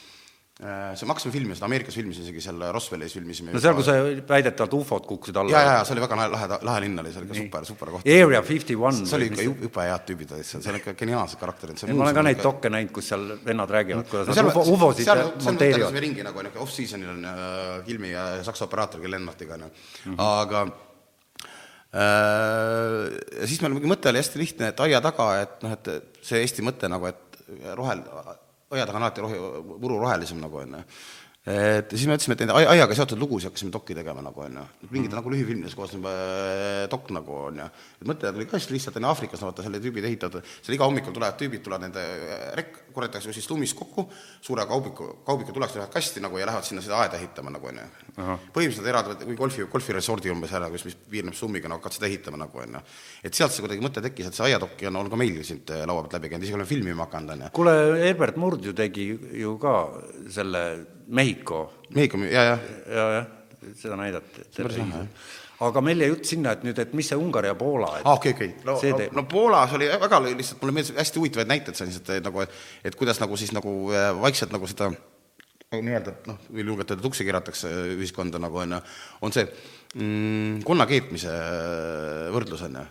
see, 0.63 1.06
me 1.06 1.12
hakkasime 1.12 1.33
filmima 1.33 1.56
seda, 1.57 1.68
Ameerikas 1.68 1.95
filmisime 1.98 2.24
isegi 2.27 2.42
seal 2.45 2.62
Roswellis 2.71 3.13
filmisime 3.18 3.51
no 3.56 3.60
seal, 3.63 3.75
kus 3.75 3.89
see 3.89 4.21
väidetavalt 4.30 4.74
ufod 4.77 5.07
kukkusid 5.10 5.38
alla. 5.42 5.51
ja, 5.51 5.62
ja, 5.68 5.74
ja 5.80 5.81
see 5.88 5.95
oli 5.98 6.04
väga 6.06 6.18
lahe, 6.31 6.48
lahe, 6.69 6.83
linn 6.86 7.00
oli, 7.04 7.12
see 7.12 7.19
oli 7.24 7.27
ikka 7.30 7.39
super, 7.42 7.65
super 7.71 7.92
koht. 7.98 8.07
Area 8.07 8.42
fifty 8.48 8.77
one. 8.80 9.06
see 9.06 9.18
oli 9.19 9.27
ikka 9.31 9.45
ju- 9.48 9.57
jube 9.68 9.88
head 9.89 10.06
tüübid 10.07 10.31
olid 10.38 10.48
seal, 10.48 10.63
seal 10.63 10.80
ikka 10.80 10.94
geniaalsed 11.01 11.42
karakterid. 11.42 11.83
ma 11.92 12.06
olen 12.07 12.15
ka 12.19 12.25
neid 12.30 12.44
dokke 12.45 12.71
näinud, 12.74 12.94
kus 12.95 13.12
seal 13.12 13.27
vennad 13.45 13.69
räägivad, 13.75 14.07
kuidas 14.13 14.31
no 14.31 14.38
nad 14.39 14.51
ufo, 14.54 14.63
ufosid 14.77 15.44
monteerivad. 15.50 16.00
ringi 16.07 16.24
nagu 16.24 16.39
niisugune 16.48 16.63
off-season'il 16.68 17.12
on 17.18 17.25
äh, 17.25 17.83
Kilmi 17.88 18.12
ja 18.15 18.25
Saksa 18.48 18.65
operaator, 18.69 19.01
kell 19.04 19.12
Lennartiga 19.18 19.54
on 19.60 19.68
ju, 19.68 19.71
Mhm. 20.06 20.19
aga 20.19 20.63
äh, 21.94 23.10
ja 23.42 23.48
siis 23.50 23.62
meil 23.63 23.75
mingi 23.75 23.89
mõte 23.92 24.10
oli 24.12 24.21
hästi 24.21 24.39
lihtne, 24.42 24.71
et 24.74 24.80
aia 24.86 25.01
taga, 25.04 25.27
et 25.44 25.60
noh, 25.65 25.75
et 25.75 25.92
see 26.25 26.42
Eesti 26.44 26.65
mõte 26.65 26.89
nagu, 26.92 27.07
et 27.10 27.44
rohel, 27.77 28.01
aia 28.75 28.87
taga 28.89 28.99
on 28.99 29.05
alati 29.07 29.25
rohi, 29.25 29.41
muru 29.79 29.99
rohelisem 30.01 30.41
nagu 30.43 30.63
on 30.63 30.79
ju. 30.79 30.87
Et 31.43 31.91
siis 31.91 32.05
me 32.07 32.13
mõtlesime, 32.13 32.37
et 32.37 32.41
neid 32.45 32.51
ai- 32.55 32.67
aiaga 32.77 32.95
seotud 32.95 33.19
lugusid 33.19 33.49
hakkasime 33.49 33.71
dokki 33.73 33.91
tegema 33.97 34.21
nagu 34.23 34.45
on 34.45 34.53
ju, 34.61 34.61
mingid 34.93 35.11
nagu 35.11 35.27
lühifilmides 35.33 35.73
koosneb 35.75 36.05
äh, 36.07 36.85
dokk 36.87 37.11
nagu 37.11 37.35
on 37.49 37.59
ju. 37.59 37.65
et 37.99 38.07
mõte 38.07 38.31
tuli 38.31 38.45
ka 38.47 38.55
hästi 38.55 38.71
lihtsalt, 38.71 38.95
on 38.95 39.03
ju 39.03 39.09
Aafrikas 39.09 39.43
no 39.43 39.49
vaata, 39.49 39.65
selle 39.65 39.81
tüübid 39.83 40.07
ehitavad, 40.07 40.47
seal 40.63 40.77
iga 40.77 40.87
hommikul 40.87 41.11
tulevad 41.11 41.35
tüübid, 41.41 41.59
tulevad 41.65 41.89
nende 41.89 41.99
äh, 41.99 42.63
korjatakse 42.93 43.33
siis 43.35 43.49
lummis 43.49 43.73
kokku, 43.77 44.05
suure 44.41 44.65
kaubiku, 44.69 45.09
kaubiku 45.25 45.55
tuleks 45.55 45.75
lähevad 45.77 45.93
kasti 45.93 46.23
nagu 46.23 46.37
ja 46.37 46.47
lähevad 46.49 46.67
sinna 46.67 46.83
seda 46.85 47.01
aeda 47.03 47.19
ehitama 47.19 47.53
nagu 47.53 47.69
on 47.69 47.81
ju. 47.81 47.87
põhimõtteliselt 48.55 48.89
eraldavad 48.91 49.25
või 49.27 49.37
golfi, 49.37 49.67
golfiresordi 49.71 50.31
umbes 50.33 50.53
ära, 50.53 50.69
kus, 50.73 50.85
mis 50.89 50.97
piirneb 51.09 51.37
summiga, 51.37 51.69
no 51.69 51.79
hakkad 51.79 51.97
seda 51.97 52.09
ehitama 52.09 52.41
nagu 52.45 52.63
on 52.63 52.79
ju. 52.79 52.83
et 53.23 53.33
sealt 53.33 53.55
see 53.55 53.65
kuidagi 53.65 53.85
mõte 53.85 54.03
tekkis, 54.05 54.29
et 54.29 54.39
see 54.39 54.47
aiadokki 54.49 54.89
on 54.89 55.01
olnud 55.01 55.13
ka 55.13 55.19
meil 55.19 55.41
siit 55.43 55.73
äh, 55.73 55.85
laua 55.89 56.05
pealt 56.05 56.19
läbi 56.19 56.33
käinud, 56.33 56.47
isegi 56.47 56.59
oleme 56.59 56.69
filmima 56.69 57.07
hakanud 57.07 57.35
on 57.35 57.45
ju. 57.47 57.53
kuule, 57.59 57.77
Herbert 58.05 58.41
Murd 58.41 58.65
ju 58.65 58.75
tegi 58.77 59.07
ju 59.43 59.57
ka 59.62 59.77
selle 60.33 60.63
Mehhiko 61.07 61.65
Mehhiko, 61.93 62.17
ja, 62.29 62.43
ja 62.53 62.59
ja, 62.88 63.07
jah, 63.17 63.25
seda 63.79 63.97
näidati. 64.00 64.45
Aga 65.62 65.81
meil 65.86 66.01
jäi 66.01 66.10
jutt 66.10 66.25
sinna, 66.25 66.55
et 66.55 66.63
nüüd, 66.65 66.79
et 66.81 66.93
mis 66.98 67.07
see 67.07 67.19
Ungari 67.19 67.51
ja 67.51 67.55
Poola, 67.55 67.93
et 68.00 68.07
aa, 68.07 68.17
okei, 68.17 68.33
okei. 68.36 68.51
no, 68.65 68.77
see 68.81 68.91
no, 68.91 69.00
teeb- 69.00 69.15
no 69.15 69.25
Poolas 69.29 69.74
oli 69.77 69.88
väga 69.91 70.22
lihtsalt, 70.25 70.62
mulle 70.63 70.77
meeldis, 70.79 70.95
hästi 70.98 71.22
huvitavaid 71.22 71.51
näiteid 71.51 71.79
sain 71.79 71.91
lihtsalt 71.91 72.13
et 72.17 72.25
nagu, 72.25 72.45
et 72.83 72.98
kuidas 73.00 73.22
nagu 73.24 73.38
siis 73.39 73.53
nagu 73.55 73.75
äh, 73.93 74.10
vaikselt 74.22 74.55
nagu 74.55 74.69
seda 74.69 74.91
nagu 75.74 75.86
nii-öelda 75.86 76.17
noh, 76.29 76.41
võin 76.50 76.74
julgelt 76.74 76.91
öelda, 76.91 77.05
tuksi 77.05 77.25
keeratakse 77.27 77.72
ühiskonda 77.95 78.41
nagu 78.41 78.60
on 78.63 78.75
ju, 78.77 78.81
on 79.25 79.36
see 79.36 79.45
mm, 79.45 80.60
konna 80.67 80.88
keetmise 80.89 81.31
äh, 81.31 82.27
võrdlus 82.33 82.65
on 82.67 82.79
ju. 82.79 82.86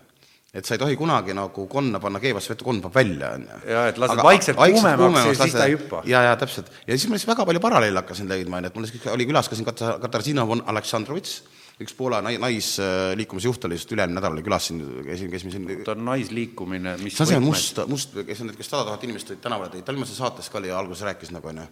et 0.58 0.68
sa 0.68 0.76
ei 0.76 0.82
tohi 0.82 0.98
kunagi 1.00 1.36
nagu 1.36 1.66
konna 1.70 2.00
panna 2.02 2.20
keevasse 2.22 2.52
vette, 2.52 2.66
konn 2.66 2.82
paneb 2.84 2.98
välja, 2.98 3.32
on 3.38 3.46
ju. 3.48 3.60
Jaa, 3.72 3.86
et 3.92 4.00
lased 4.02 4.22
vaikselt 4.26 4.60
kuumemaks 4.60 5.30
ja 5.30 5.34
siis 5.44 5.56
ta 5.56 5.66
ei 5.66 5.76
hüppa. 5.76 6.02
ja, 6.08 6.26
ja 6.30 6.36
täpselt. 6.40 6.70
ja 6.86 6.96
siis 6.96 7.08
ma 7.08 7.18
lihtsalt 7.18 7.34
väga 7.34 7.48
palju 7.50 7.64
paralleele 7.64 8.02
hakkasin 8.02 8.30
leidma, 8.30 8.60
on 8.60 8.68
ju, 8.68 8.72
et 8.72 8.78
mul 8.78 8.90
siis 8.90 9.10
oli 9.14 9.28
külas 9.30 9.50
ka 9.50 9.58
siin 9.58 9.68
Kata-, 9.68 9.96
Katarzyna 10.02 10.46
von 10.48 10.64
Aleksandrovitš, 10.72 11.40
üks 11.84 11.94
Poola 11.98 12.20
nai-, 12.24 12.38
naisliikumise 12.42 13.48
juht 13.50 13.64
oli 13.68 13.78
just 13.78 13.92
üle-eelmine 13.94 14.18
nädal 14.20 14.36
oli 14.36 14.44
külas 14.46 14.68
siin, 14.70 14.82
käisin, 15.06 15.30
käisime 15.32 15.52
siin 15.54 15.84
ta 15.86 15.94
on 15.96 16.04
naisliikumine, 16.08 16.96
mis 17.02 17.16
see 17.16 17.24
on 17.26 17.30
see 17.32 17.40
võtmes- 17.40 17.48
must, 17.52 17.80
must, 17.92 18.20
kes 18.28 18.42
on 18.44 18.50
need, 18.50 18.58
kes 18.60 18.70
sada 18.72 18.86
tuhat 18.88 19.06
inimest 19.08 19.32
olid 19.32 19.42
tänavale 19.44 19.72
tõid, 19.74 19.86
ta 19.86 19.94
viimases 19.96 20.18
saates 20.22 20.50
ka 20.52 20.60
oli 20.62 20.70
ja 20.72 20.78
alguses 20.80 21.04
rääkis 21.08 21.32
nagu 21.34 21.50
onju, 21.52 21.66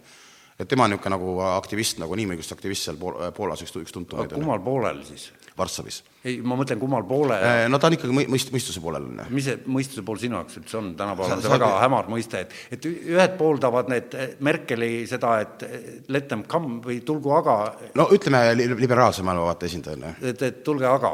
et 0.59 0.67
tema 0.71 0.85
on 0.85 0.93
niisugune 0.93 1.15
nagu 1.15 1.35
aktivist, 1.55 2.01
nagu 2.03 2.17
inimõiguste 2.19 2.57
aktivist 2.57 2.87
seal 2.87 2.99
Pool- 3.01 3.19
Poolas, 3.37 3.63
üks, 3.65 3.75
üks 3.81 3.95
tuntumaid 3.95 4.35
on 4.35 4.43
kummal 4.43 4.61
poolel 4.65 5.03
siis? 5.07 5.31
Varssavis. 5.57 5.97
ei, 6.23 6.37
ma 6.47 6.55
mõtlen, 6.55 6.79
kummal 6.79 7.03
poole, 7.07 7.35
no 7.69 7.79
ta 7.81 7.89
on 7.89 7.95
ikkagi 7.97 8.13
mõi-, 8.15 8.27
mõist-, 8.31 8.53
mõistuse 8.53 8.79
poolel 8.83 9.09
ju. 9.09 9.25
mis 9.35 9.49
see 9.49 9.57
mõistuse 9.67 10.03
pool 10.07 10.21
sinu 10.21 10.37
jaoks 10.39 10.61
üldse 10.61 10.79
on, 10.79 10.93
tänapäeval 10.99 11.35
on 11.35 11.43
see 11.43 11.51
väga 11.51 11.67
sa- 11.73 11.81
hämar 11.83 12.07
mõiste, 12.11 12.45
et 12.45 12.77
et 12.77 12.87
ühed 12.87 13.35
pooldavad 13.39 13.91
need 13.91 14.15
eh, 14.15 14.31
Merkeli 14.39 14.93
seda, 15.11 15.33
et 15.43 15.65
let 16.07 16.29
them 16.31 16.45
come 16.47 16.79
või 16.85 17.01
tulgu 17.05 17.35
aga, 17.35 17.57
no 17.99 18.07
ütleme 18.15 18.45
li-, 18.55 18.69
liberaalse 18.79 19.25
maailmavaate 19.27 19.67
esindajana. 19.67 20.15
et, 20.21 20.41
et 20.47 20.63
tulge 20.63 20.87
aga. 20.87 21.13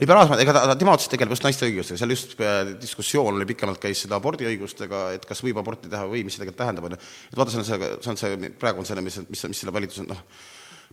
liberaalsed, 0.00 0.40
ega 0.40 0.54
ta, 0.56 0.66
ta, 0.70 0.76
tema 0.80 0.94
otseselt 0.96 1.16
tegeleb 1.16 1.34
just 1.36 1.44
naiste 1.44 1.68
õigustega, 1.68 2.00
seal 2.00 2.14
just 2.14 2.36
äh, 2.40 2.74
diskussioon 2.80 3.34
oli 3.36 3.48
pikemalt, 3.52 3.80
käis 3.82 4.04
seda 4.06 4.16
abordiõigustega, 4.16 5.08
et 5.18 5.26
kas 5.28 5.44
võib 5.44 5.60
aborti 5.60 5.90
teha 5.92 6.06
või 6.08 6.24
mis 6.24 6.38
see 6.38 6.44
tegelikult 6.44 6.62
tähendab, 6.64 6.88
on 6.88 6.96
ju. 6.96 7.02
et 7.32 7.40
vaata, 7.40 7.52
see 7.52 7.60
on 7.60 7.68
see, 7.68 7.90
see 8.06 8.14
on 8.14 8.22
see, 8.22 8.54
praegu 8.62 8.80
on 8.80 8.88
selle, 8.88 9.04
mis, 9.04 9.18
mis, 9.28 9.44
mis 9.52 9.60
selle 9.64 9.74
valitsuse, 9.76 10.08
noh, 10.08 10.24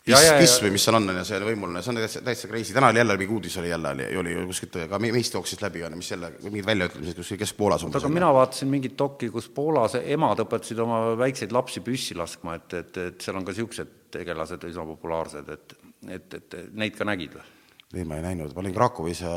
või 0.05 0.71
mis 0.75 0.83
seal 0.85 0.97
on, 0.99 1.09
on 1.09 1.17
ju, 1.17 1.23
see 1.25 1.39
võimuline, 1.41 1.81
see 1.81 1.91
on 1.91 1.97
täitsa, 1.97 2.21
täitsa 2.25 2.49
crazy, 2.49 2.73
täna 2.75 2.91
oli 2.93 3.01
jälle 3.01 3.15
mingi 3.17 3.33
uudis 3.33 3.55
oli 3.57 3.71
jälle, 3.71 3.93
oli, 3.95 4.05
oli 4.21 4.35
kuskilt 4.51 4.77
ka 4.89 4.99
me- 5.01 5.11
meist 5.15 5.33
jooksis 5.33 5.61
läbi, 5.63 5.81
on 5.83 5.95
ju, 5.95 6.01
mis 6.01 6.11
jälle, 6.11 6.29
mingid 6.43 6.67
väljaütlemised 6.67 7.17
kuskil 7.17 7.39
Kesk-Poolas 7.41 7.85
umbes. 7.87 8.03
aga 8.03 8.13
mina 8.13 8.29
vaatasin 8.33 8.69
mingit 8.69 8.97
dokki, 8.99 9.31
kus 9.33 9.49
Poolas 9.49 9.97
emad 10.01 10.43
õpetasid 10.45 10.81
oma 10.85 11.01
väikseid 11.17 11.55
lapsi 11.55 11.81
püssi 11.85 12.17
laskma, 12.17 12.59
et, 12.59 12.77
et, 12.81 13.01
et 13.01 13.25
seal 13.25 13.39
on 13.39 13.47
ka 13.47 13.55
niisugused 13.55 13.97
tegelased 14.13 14.69
üsna 14.69 14.85
populaarsed, 14.93 15.49
et, 15.57 15.77
et, 16.19 16.39
et 16.39 16.57
neid 16.77 16.97
ka 16.97 17.07
nägid 17.09 17.39
või? 17.39 17.49
ei, 17.95 18.05
ma 18.05 18.19
ei 18.19 18.27
näinud, 18.29 18.53
ma 18.53 18.61
olin 18.61 18.77
Krakowis 18.77 19.25
ja 19.25 19.33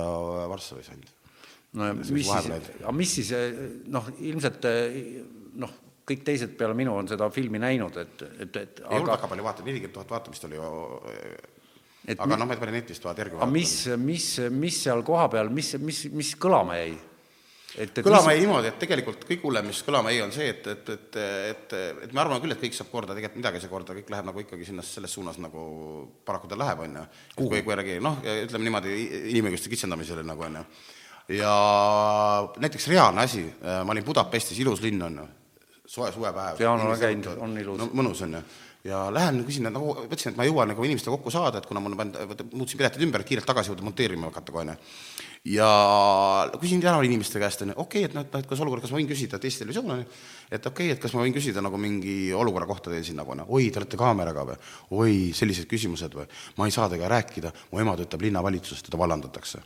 Varssavis 0.52 0.92
ainult. 0.92 1.12
no 1.80 1.88
ja 1.88 1.96
mis 1.96 2.12
siis 2.12 2.32
aga 2.84 2.96
mis 2.96 3.18
siis 3.22 3.32
noh, 3.88 4.12
ilmselt 4.20 4.68
noh, 5.64 5.76
kõik 6.08 6.24
teised 6.26 6.56
peale 6.58 6.76
minu 6.78 6.96
on 6.96 7.08
seda 7.10 7.28
filmi 7.34 7.60
näinud, 7.62 7.96
et, 8.00 8.24
et, 8.44 8.56
et 8.56 8.82
ei 8.82 8.88
olnud 8.88 9.12
aga, 9.12 9.18
väga 9.18 9.32
palju 9.34 9.46
vaata, 9.46 9.66
nelikümmend 9.66 9.96
tuhat 9.98 10.16
vaatamist 10.16 10.48
oli 10.48 10.58
ju, 10.58 10.70
et 12.08 12.16
aga 12.16 12.38
noh, 12.38 12.48
ma 12.48 12.56
ei 12.56 12.62
pane 12.62 12.74
netist 12.78 13.04
vaata 13.04 13.24
järgi 13.24 13.38
aga 13.38 13.50
mis, 13.52 13.74
mis, 14.00 14.32
mis 14.54 14.82
seal 14.86 15.04
kohapeal, 15.06 15.52
mis, 15.52 15.74
mis, 15.82 16.06
mis 16.14 16.34
kõlama 16.40 16.78
jäi? 16.80 16.96
et, 17.76 17.92
et 17.92 18.00
kõlama 18.00 18.30
mis, 18.30 18.34
jäi 18.34 18.44
niimoodi, 18.44 18.70
et 18.72 18.78
tegelikult 18.80 19.24
kõige 19.28 19.44
hullem, 19.44 19.68
mis 19.68 19.80
kõlama 19.86 20.12
jäi, 20.14 20.22
on 20.24 20.34
see, 20.34 20.48
et, 20.54 20.68
et, 20.72 20.92
et, 20.94 21.18
et, 21.52 21.74
et 22.06 22.14
me 22.16 22.22
arvame 22.24 22.40
küll, 22.44 22.56
et 22.56 22.62
kõik 22.62 22.76
saab 22.76 22.92
korda, 22.92 23.16
tegelikult 23.16 23.42
midagi 23.42 23.60
ei 23.60 23.64
saa 23.64 23.72
korda, 23.72 23.96
kõik 23.98 24.12
läheb 24.14 24.28
nagu 24.30 24.44
ikkagi 24.44 24.68
sinna, 24.70 24.84
selles 24.86 25.16
suunas 25.18 25.40
nagu 25.42 25.64
paraku 26.26 26.50
ta 26.50 26.58
läheb, 26.58 26.84
on 26.86 27.00
ju. 27.00 27.08
kui 27.42 27.64
kuidagi 27.66 27.98
noh, 28.04 28.22
ütleme 28.46 28.70
niimoodi, 28.70 28.94
inimõiguste 29.34 29.72
kitsendamisele 29.72 30.24
nagu, 30.26 30.46
on 30.48 30.62
ju. 30.62 30.68
ja 31.42 31.56
näiteks 32.64 32.88
reaalne 32.94 33.26
asi, 33.28 33.44
ma 33.60 33.92
olin 33.92 34.06
Budapestis, 34.06 34.64
ilus 34.64 34.82
linn 34.84 35.04
on 35.04 35.20
ju, 35.22 35.28
soe 35.88 36.12
suvepäev. 36.12 36.60
Jaa, 36.60 36.76
no 36.76 36.88
olen 36.88 36.98
Inimesed 36.98 37.06
käinud, 37.06 37.44
on 37.44 37.60
ilus. 37.60 37.78
no 37.80 37.90
mõnus 37.96 38.24
on 38.26 38.38
ju 38.38 38.46
ja 38.86 38.98
lähen 39.12 39.40
küsin, 39.46 39.66
et 39.66 39.74
nagu 39.74 39.90
mõtlesin, 39.96 40.32
et 40.32 40.38
ma 40.38 40.46
jõuan 40.46 40.70
nagu 40.70 40.84
inimestega 40.86 41.14
kokku 41.16 41.32
saada, 41.34 41.58
et 41.58 41.66
kuna 41.66 41.80
mul 41.82 41.96
on 41.96 42.00
pannud, 42.00 42.44
muutsin 42.52 42.78
piletid 42.78 43.02
ümber, 43.04 43.24
kiirelt 43.26 43.48
tagasi 43.48 43.72
jõuda 43.72 43.84
monteerima 43.86 44.30
hakata 44.30 44.54
kohe, 44.54 44.64
onju. 44.64 44.76
ja 45.50 45.70
küsin 46.60 46.82
tänaval 46.84 47.08
inimeste 47.08 47.42
käest, 47.42 47.64
onju, 47.66 47.74
okei 47.76 48.04
okay,, 48.04 48.10
et 48.10 48.14
noh, 48.16 48.26
et 48.26 48.36
noh, 48.36 48.44
et 48.44 48.50
kas 48.50 48.62
olukord, 48.64 48.84
kas 48.84 48.94
ma 48.94 49.00
võin 49.00 49.10
küsida, 49.10 49.40
et 49.40 49.48
Eesti 49.48 49.64
Televisioon 49.64 49.96
on 49.96 50.04
ju, 50.04 50.06
et 50.50 50.70
okei 50.70 50.86
okay,, 50.86 50.94
et 50.94 51.02
kas 51.02 51.16
ma 51.16 51.26
võin 51.26 51.34
küsida 51.34 51.64
nagu 51.64 51.80
mingi 51.82 52.16
olukorra 52.38 52.70
kohta 52.70 52.94
teil 52.94 53.02
siin 53.06 53.18
nagu 53.18 53.34
onju, 53.34 53.48
oi, 53.48 53.66
te 53.74 53.82
olete 53.82 54.00
kaameraga 54.00 54.46
või? 54.52 54.62
oi, 55.02 55.18
sellised 55.36 55.68
küsimused 55.70 56.14
või? 56.14 56.30
ma 56.60 56.70
ei 56.70 56.78
saa 56.78 56.86
teiega 56.92 57.10
rääkida, 57.16 57.52
mu 57.72 57.82
ema 57.82 57.98
töötab 57.98 58.24
linnavalitsuses, 58.28 58.86
teda 58.86 59.00
vallandatakse 59.02 59.64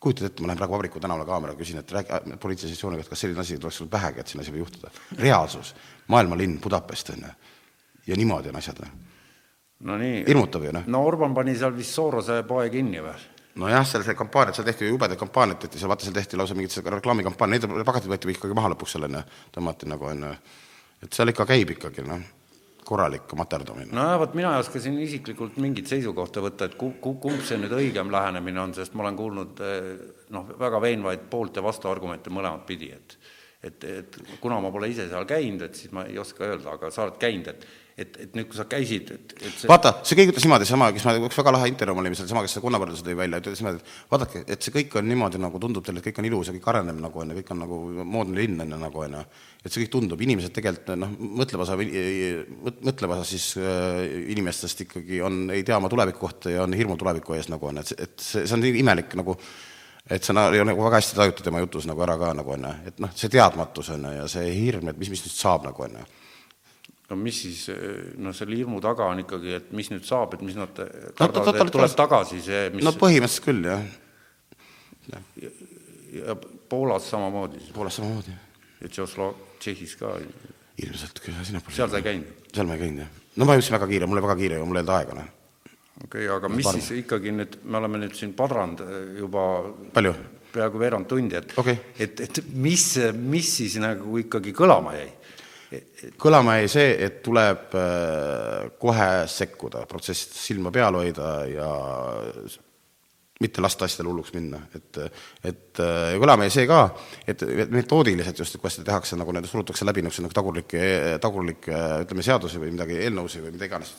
kujutad 0.00 0.28
ette, 0.28 0.42
ma 0.42 0.50
lähen 0.50 0.60
praegu 0.60 0.76
Vabriku 0.76 1.00
tänavale 1.00 1.26
kaameraga, 1.28 1.58
küsin, 1.58 1.80
et 1.80 1.92
räägi 1.92 2.38
politseistatsiooniga, 2.40 3.04
et 3.04 3.08
kas 3.08 3.24
selline 3.24 3.40
asi 3.40 3.58
tuleks 3.58 3.82
sul 3.82 3.90
pähegi, 3.92 4.20
et 4.20 4.32
selline 4.32 4.44
asi 4.46 4.54
võib 4.54 4.66
juhtuda. 4.66 4.90
reaalsus, 5.18 5.74
maailmalinn 6.12 6.58
Budapest 6.62 7.14
on 7.14 7.24
ju, 7.26 7.32
ja 8.06 8.16
niimoodi 8.16 8.52
on 8.52 8.60
asjad 8.60 8.84
no 9.80 9.96
nii. 10.00 10.24
hirmutab 10.28 10.64
ju, 10.64 10.72
noh. 10.72 10.86
no 10.86 11.02
Orban 11.06 11.34
pani 11.34 11.56
seal 11.56 11.74
vist 11.76 11.96
Soorose 11.96 12.42
poe 12.48 12.68
kinni 12.72 13.02
või? 13.04 13.16
nojah, 13.60 13.84
seal 13.88 14.04
see 14.04 14.16
kampaaniad, 14.16 14.56
seal 14.56 14.68
tehti 14.68 14.84
ju 14.84 14.94
jubedaid 14.94 15.20
kampaaniaid, 15.20 15.60
tehti 15.64 15.80
seal, 15.80 15.90
vaata 15.92 16.04
seal 16.04 16.16
tehti 16.16 16.36
lausa 16.36 16.56
mingit 16.56 16.76
reklaamikampaania, 16.96 17.60
neid 17.64 17.88
pagatid 17.88 18.12
võeti 18.12 18.32
ikkagi 18.34 18.56
maha 18.56 18.74
lõpuks 18.74 18.96
seal 18.96 19.08
onju, 19.08 19.22
tõmmati 19.54 19.88
nagu 19.88 20.10
onju, 20.12 20.32
et 21.04 21.16
seal 21.16 21.32
ikka 21.32 21.48
käib 21.48 21.72
ikkagi 21.76 22.04
noh, 22.04 22.24
korralik 22.86 23.32
materdamine. 23.38 23.90
nojah, 23.94 24.18
vot 24.22 24.36
mina 24.38 24.52
ei 24.54 24.62
oska 24.62 24.80
siin 24.82 24.98
isiklikult 25.02 25.56
mingit 25.62 25.90
seisukohta 25.90 26.42
võtta, 26.44 26.68
et 26.70 26.76
ku-, 26.78 26.94
ku-, 27.02 27.16
kumb 27.22 27.42
see 27.46 27.58
nüüd 27.60 27.74
õigem 27.74 28.12
lähenemine 28.14 28.62
on, 28.62 28.74
sest 28.76 28.94
ma 28.94 29.06
olen 29.06 29.18
kuulnud 29.18 29.64
eh, 29.66 29.88
noh, 30.34 30.52
väga 30.60 30.80
veenvaid 30.84 31.26
poolt- 31.32 31.58
ja 31.58 31.64
vastuargumente 31.66 32.32
mõlemat 32.34 32.66
pidi, 32.68 32.92
et 32.94 33.18
et, 33.66 33.84
et 33.88 34.16
kuna 34.38 34.60
ma 34.62 34.70
pole 34.70 34.86
ise 34.92 35.08
seal 35.10 35.24
käinud, 35.26 35.64
et 35.66 35.74
siis 35.74 35.90
ma 35.96 36.04
ei 36.06 36.18
oska 36.22 36.44
öelda, 36.46 36.76
aga 36.76 36.90
sa 36.94 37.06
oled 37.06 37.16
käinud, 37.18 37.48
et 37.50 37.64
et, 37.96 38.16
et 38.20 38.34
nüüd, 38.36 38.44
kui 38.50 38.58
sa 38.58 38.66
käisid, 38.68 39.08
et, 39.14 39.30
et 39.40 39.54
see 39.62 39.68
vaata, 39.70 39.94
see 40.04 40.18
keegi 40.18 40.34
ütles 40.34 40.44
niimoodi, 40.44 40.66
sama, 40.68 40.90
kes 40.92 41.04
ma, 41.06 41.14
üks 41.24 41.38
väga 41.40 41.52
lahe 41.54 41.68
intervjuu 41.70 42.02
oli, 42.02 42.10
seesama, 42.18 42.42
kes 42.44 42.56
selle 42.56 42.64
konnapõrduse 42.66 43.04
tõi 43.06 43.14
välja, 43.16 43.40
ütles 43.40 43.62
niimoodi, 43.62 43.80
et 43.80 44.10
vaadake, 44.12 44.42
et 44.52 44.66
see 44.66 44.74
kõik 44.74 44.96
on 45.00 45.08
niimoodi 45.08 45.40
nagu 45.40 45.60
tundub 45.62 45.86
teile, 45.86 46.02
et 46.02 46.08
kõik 46.10 46.20
on 46.20 46.28
ilus 46.28 46.50
ja 46.50 46.54
kõik 46.58 46.68
areneb 46.72 46.98
nagu 47.00 47.22
on 47.22 47.32
ju, 47.32 47.36
kõik 47.38 47.52
on 47.54 47.62
nagu 47.64 47.78
moodne 48.16 48.36
linn 48.36 48.60
on 48.66 48.74
ju 48.74 48.80
nagu 48.82 49.04
on 49.06 49.16
ju. 49.16 49.22
et 49.62 49.70
see 49.70 49.84
kõik 49.84 49.94
tundub, 49.94 50.24
inimesed 50.26 50.52
tegelikult 50.58 50.92
noh, 51.00 51.14
mõtleva 51.40 51.64
osa, 51.64 51.78
mõtleva 52.90 53.16
osa 53.16 53.30
siis 53.30 53.48
äh, 53.62 54.02
inimestest 54.34 54.84
ikkagi 54.84 55.22
on, 55.24 55.46
ei 55.56 55.64
tea 55.64 55.80
oma 55.80 55.88
tuleviku 55.92 56.26
kohta 56.26 56.52
ja 56.52 56.66
on 56.66 56.76
hirmu 56.76 56.98
tuleviku 57.00 57.38
ees 57.38 57.48
nagu 57.52 57.72
on, 57.72 57.80
et, 57.80 57.94
et 57.96 58.20
see, 58.20 58.44
see 58.44 58.58
on 58.58 58.64
nii 58.64 58.76
imelik 58.82 59.16
nagu 59.16 59.38
et 60.12 60.22
see 60.22 60.36
on 60.36 60.68
nagu 60.68 60.84
väga 60.84 61.00
hästi 61.00 61.16
tajutud 61.16 61.48
tema 61.48 61.64
jutus 61.64 61.88
nagu 61.88 62.04
ära 62.04 62.14
ka 62.20 62.36
nagu 62.36 62.52
on 62.54 62.68
ju, 62.68 62.76
et 62.92 63.02
noh, 63.02 63.16
see 63.16 63.32
teadmatus 63.32 63.88
on 63.96 64.04
ju 64.04 64.14
ja 64.20 64.28
see 64.30 64.52
hirm, 64.52 64.92
et 64.92 65.00
mis, 65.00 65.10
mis 65.16 65.24
nüüd 65.24 65.34
saab 65.34 65.64
nagu 65.64 65.88
on 65.88 65.96
ju 66.02 66.06
no 67.10 67.16
mis 67.20 67.38
siis, 67.44 67.60
noh, 68.18 68.34
selle 68.34 68.58
hirmu 68.58 68.80
taga 68.82 69.06
on 69.12 69.22
ikkagi, 69.22 69.54
et 69.60 69.70
mis 69.76 69.90
nüüd 69.92 70.06
saab, 70.06 70.34
et 70.34 70.42
mis 70.46 70.56
nad 70.58 70.72
kardavad, 71.18 71.52
ta- 71.52 71.64
et 71.66 71.72
tuleb 71.76 71.96
tagasi 72.00 72.40
see, 72.42 72.64
mis 72.74 72.86
no 72.86 72.92
põhimõtteliselt 72.98 73.46
küll 73.46 73.68
jah, 73.70 73.86
ja 76.16 76.36
Poolas 76.68 77.06
samamoodi 77.10 77.60
siis, 77.62 77.72
Poolas 77.76 78.00
samamoodi, 78.00 78.34
ja 78.80 78.90
Tšehhoslo-, 78.90 79.34
Tšehhis 79.62 79.96
ka, 80.00 80.16
ilmselt 80.82 81.22
küll 81.22 81.38
sinnapoole. 81.46 81.76
seal 81.76 81.90
sa 81.92 82.02
ei 82.02 82.06
käinud? 82.06 82.46
seal 82.52 82.68
ma 82.68 82.76
ei 82.76 82.84
käinud 82.84 83.04
jah. 83.04 83.18
no 83.36 83.48
ma 83.48 83.56
jõudsin 83.58 83.78
väga 83.78 83.90
kiire, 83.92 84.08
mul 84.10 84.18
oli 84.18 84.26
väga 84.28 84.38
kiire 84.42 84.60
ja 84.60 84.64
mul 84.66 84.80
ei 84.80 84.84
olnud 84.84 84.94
aega 84.98 85.18
noh. 85.20 85.28
okei 86.04 86.08
okay,, 86.08 86.32
aga 86.36 86.50
mis 86.52 86.66
Parm. 86.66 86.80
siis 86.80 87.04
ikkagi 87.04 87.34
nüüd, 87.36 87.60
me 87.64 87.80
oleme 87.82 88.02
nüüd 88.02 88.16
siin 88.18 88.34
padrand 88.38 88.82
juba 89.20 89.44
palju? 89.94 90.16
peaaegu 90.56 90.80
veerand 90.80 91.08
tundi, 91.10 91.36
et 91.36 91.52
Okei. 91.60 91.76
et, 92.00 92.20
et 92.24 92.40
mis, 92.54 92.84
mis 93.18 93.48
siis 93.58 93.76
nagu 93.82 94.18
ikkagi 94.22 94.54
kõlama 94.56 94.96
jäi? 94.96 95.10
Kõlama 96.20 96.60
jäi 96.60 96.68
see, 96.70 96.92
et 97.06 97.18
tuleb 97.26 97.74
äh, 97.74 98.68
kohe 98.80 99.10
sekkuda, 99.30 99.86
protsessis 99.90 100.38
silma 100.46 100.72
peal 100.74 100.98
hoida 100.98 101.32
ja 101.50 101.70
mitte 103.42 103.60
lasta 103.60 103.84
asjadel 103.84 104.08
hulluks 104.12 104.32
minna, 104.32 104.60
et, 104.76 105.00
et 105.44 105.80
äh, 105.82 106.12
ja 106.14 106.20
kõlama 106.22 106.46
jäi 106.46 106.54
see 106.54 106.68
ka, 106.70 106.80
et 107.28 107.42
et 107.42 107.74
metoodiliselt 107.74 108.38
just, 108.40 108.56
kui 108.60 108.70
asjad 108.70 108.86
tehakse, 108.88 109.18
nagu 109.20 109.34
need 109.34 109.48
surutakse 109.50 109.84
läbi 109.88 110.04
niisuguse 110.06 110.24
nagu 110.24 110.38
tagurlikke, 110.38 110.86
tagurlikke 111.22 111.82
ütleme, 112.06 112.24
seadusi 112.24 112.62
või 112.62 112.72
midagi, 112.76 112.96
eelnõusid 113.02 113.44
või 113.44 113.56
mida 113.58 113.68
iganes, 113.68 113.92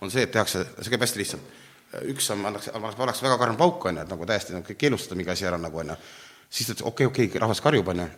on 0.00 0.12
see, 0.12 0.24
et 0.24 0.32
tehakse, 0.32 0.64
see 0.80 0.94
käib 0.94 1.04
hästi 1.04 1.24
lihtsalt. 1.24 1.60
üks 2.08 2.30
samm 2.30 2.46
annaks, 2.48 2.70
annaks 2.72 3.20
väga 3.22 3.36
karm 3.42 3.58
pauk, 3.60 3.84
on 3.90 3.98
ju, 3.98 4.06
et 4.06 4.12
nagu 4.14 4.26
täiesti 4.28 4.54
nagu 4.56 4.78
keelustada 4.78 5.18
mingi 5.18 5.34
asi 5.34 5.44
ära 5.44 5.58
nagu, 5.60 5.82
on 5.82 5.92
ju, 5.92 5.96
siis 6.48 6.70
ta 6.70 6.78
ütles, 6.78 6.86
okei 6.86 7.06
okay,, 7.06 7.12
okei 7.12 7.26
okay,, 7.28 7.42
rahvas 7.42 7.60
karjub, 7.60 7.92
on 7.92 8.06
ju, 8.06 8.08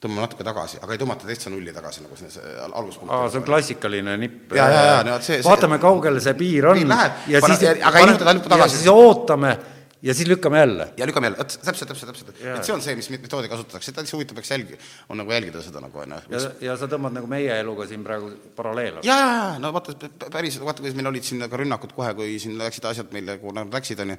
tõmbame 0.00 0.22
natuke 0.24 0.44
tagasi, 0.46 0.78
aga 0.82 0.94
ei 0.94 0.98
tõmmata 1.02 1.26
täitsa 1.28 1.50
nulli 1.52 1.72
tagasi 1.76 2.00
nagu 2.04 2.16
sinna 2.16 2.30
see 2.32 2.54
alguspunkti. 2.72 3.12
aa, 3.14 3.26
see 3.28 3.38
on 3.38 3.44
klassikaline 3.44 4.16
nipp. 4.16 4.52
Jaa, 4.56 4.68
jaa, 4.72 4.84
jaa, 4.90 5.02
no 5.04 5.12
vot 5.18 5.22
see- 5.26 5.42
see- 5.42 5.50
vaatame, 5.50 5.78
kaugele 5.78 6.20
see 6.24 6.34
piir 6.34 6.66
on. 6.72 6.78
Piir 6.80 6.88
läheb, 6.88 7.12
ja 7.28 7.40
siis, 7.44 7.64
aga 7.84 7.98
ei 7.98 8.06
lükka 8.08 8.24
ta 8.24 8.34
lükka 8.34 8.48
tagasi. 8.54 8.74
ja 8.74 8.78
siis 8.80 8.88
ootame 8.94 9.58
ja 10.02 10.14
siis 10.14 10.28
lükkame 10.28 10.58
jälle. 10.58 10.88
ja 10.96 11.06
lükkame 11.06 11.26
jälle, 11.26 11.38
vot 11.38 11.58
täpselt, 11.64 11.88
täpselt, 11.88 12.12
täpselt, 12.12 12.40
Jaa. 12.40 12.56
et 12.56 12.64
see 12.64 12.74
on 12.74 12.82
see, 12.82 12.94
mis 12.96 13.10
metoodi 13.12 13.48
kasutatakse, 13.52 13.92
et 13.92 13.98
täitsa 13.98 14.16
huvitav 14.16 14.38
peaks 14.38 14.50
jälgi-, 14.50 14.78
on 15.08 15.20
nagu 15.20 15.32
jälgida 15.32 15.62
seda 15.62 15.82
nagu 15.84 16.00
onju. 16.04 16.20
ja, 16.32 16.40
ja 16.64 16.76
sa 16.80 16.88
tõmbad 16.90 17.14
nagu 17.16 17.28
meie 17.30 17.58
eluga 17.60 17.86
siin 17.90 18.04
praegu 18.06 18.30
paralleele. 18.56 19.04
ja, 19.04 19.18
ja, 19.20 19.28
ja 19.36 19.58
no 19.62 19.72
vaata, 19.76 19.94
p- 20.00 20.30
päris, 20.32 20.56
vaata, 20.60 20.82
kuidas 20.82 20.96
meil 20.96 21.10
olid 21.12 21.26
siin 21.26 21.44
ka 21.44 21.60
rünnakud 21.60 21.92
kohe, 21.96 22.14
kui 22.16 22.38
siin 22.42 22.56
läksid 22.60 22.88
asjad 22.90 23.12
meile, 23.16 23.36
kuhu 23.42 23.54
nad 23.56 23.72
läksid, 23.76 24.00
onju, 24.06 24.16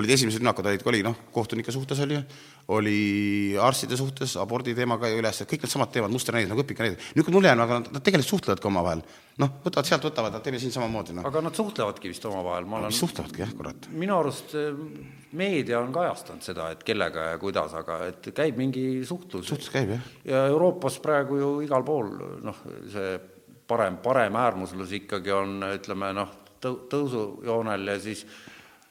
olid 0.00 0.14
esimesed 0.18 0.42
rünnakud 0.42 0.70
olid, 0.70 0.86
oli 0.92 1.02
noh, 1.06 1.18
kohtunike 1.34 1.74
suhtes 1.74 2.00
oli, 2.06 2.20
oli 2.78 2.98
arstide 3.60 3.98
suhtes, 3.98 4.38
abordi 4.40 4.74
teemaga 4.74 5.10
ja 5.10 5.18
üles, 5.18 5.42
kõik 5.50 5.66
needsamad 5.66 5.90
teemad, 5.94 6.14
musternäidid 6.14 6.52
nagu 6.52 6.62
õpikanäidid. 6.62 7.10
nüüd, 7.16 7.26
kui 7.26 7.34
mulle 7.34 7.50
jääb, 7.50 7.64
aga 7.66 7.80
nad, 7.80 7.92
nad 7.98 8.06
tegelikult 8.06 8.36
suhtlevad 8.36 8.62
ka 8.62 8.70
omavahel. 8.70 9.02
Noh, 9.42 9.52
võtavad 9.64 9.88
sealt, 9.88 10.06
võtavad, 10.08 10.38
teeme 10.44 10.60
siin 10.62 10.72
samamoodi, 10.74 11.16
noh. 11.16 11.26
aga 11.28 11.42
nad 11.44 11.58
suhtlevadki 11.58 12.12
vist 12.12 12.24
omavahel, 12.28 12.68
ma 12.70 12.80
olen, 12.82 12.94
suhtlevadki, 12.94 13.42
jah, 13.42 13.52
kurat. 13.58 13.88
minu 13.94 14.16
arust 14.18 14.54
eh, 14.58 14.70
meedia 15.34 15.80
on 15.82 15.92
kajastanud 15.94 16.46
seda, 16.46 16.70
et 16.74 16.84
kellega 16.86 17.30
ja 17.32 17.42
kuidas, 17.42 17.74
aga 17.80 18.00
et 18.10 18.30
käib 18.36 18.58
mingi 18.60 18.86
suhtlus. 19.08 19.48
suhtlus 19.50 19.72
käib, 19.74 19.96
jah. 19.96 20.10
ja 20.30 20.46
Euroopas 20.52 21.00
praegu 21.04 21.40
ju 21.40 21.52
igal 21.66 21.86
pool 21.86 22.14
noh, 22.44 22.64
see 22.92 23.18
parem, 23.66 23.98
paremäärmuslus 24.04 24.92
ikkagi 25.00 25.32
on, 25.34 25.58
ütleme 25.74 26.12
noh, 26.16 26.34
tõu-, 26.62 26.82
tõusujoonel 26.92 27.94
ja 27.94 28.00
siis 28.02 28.26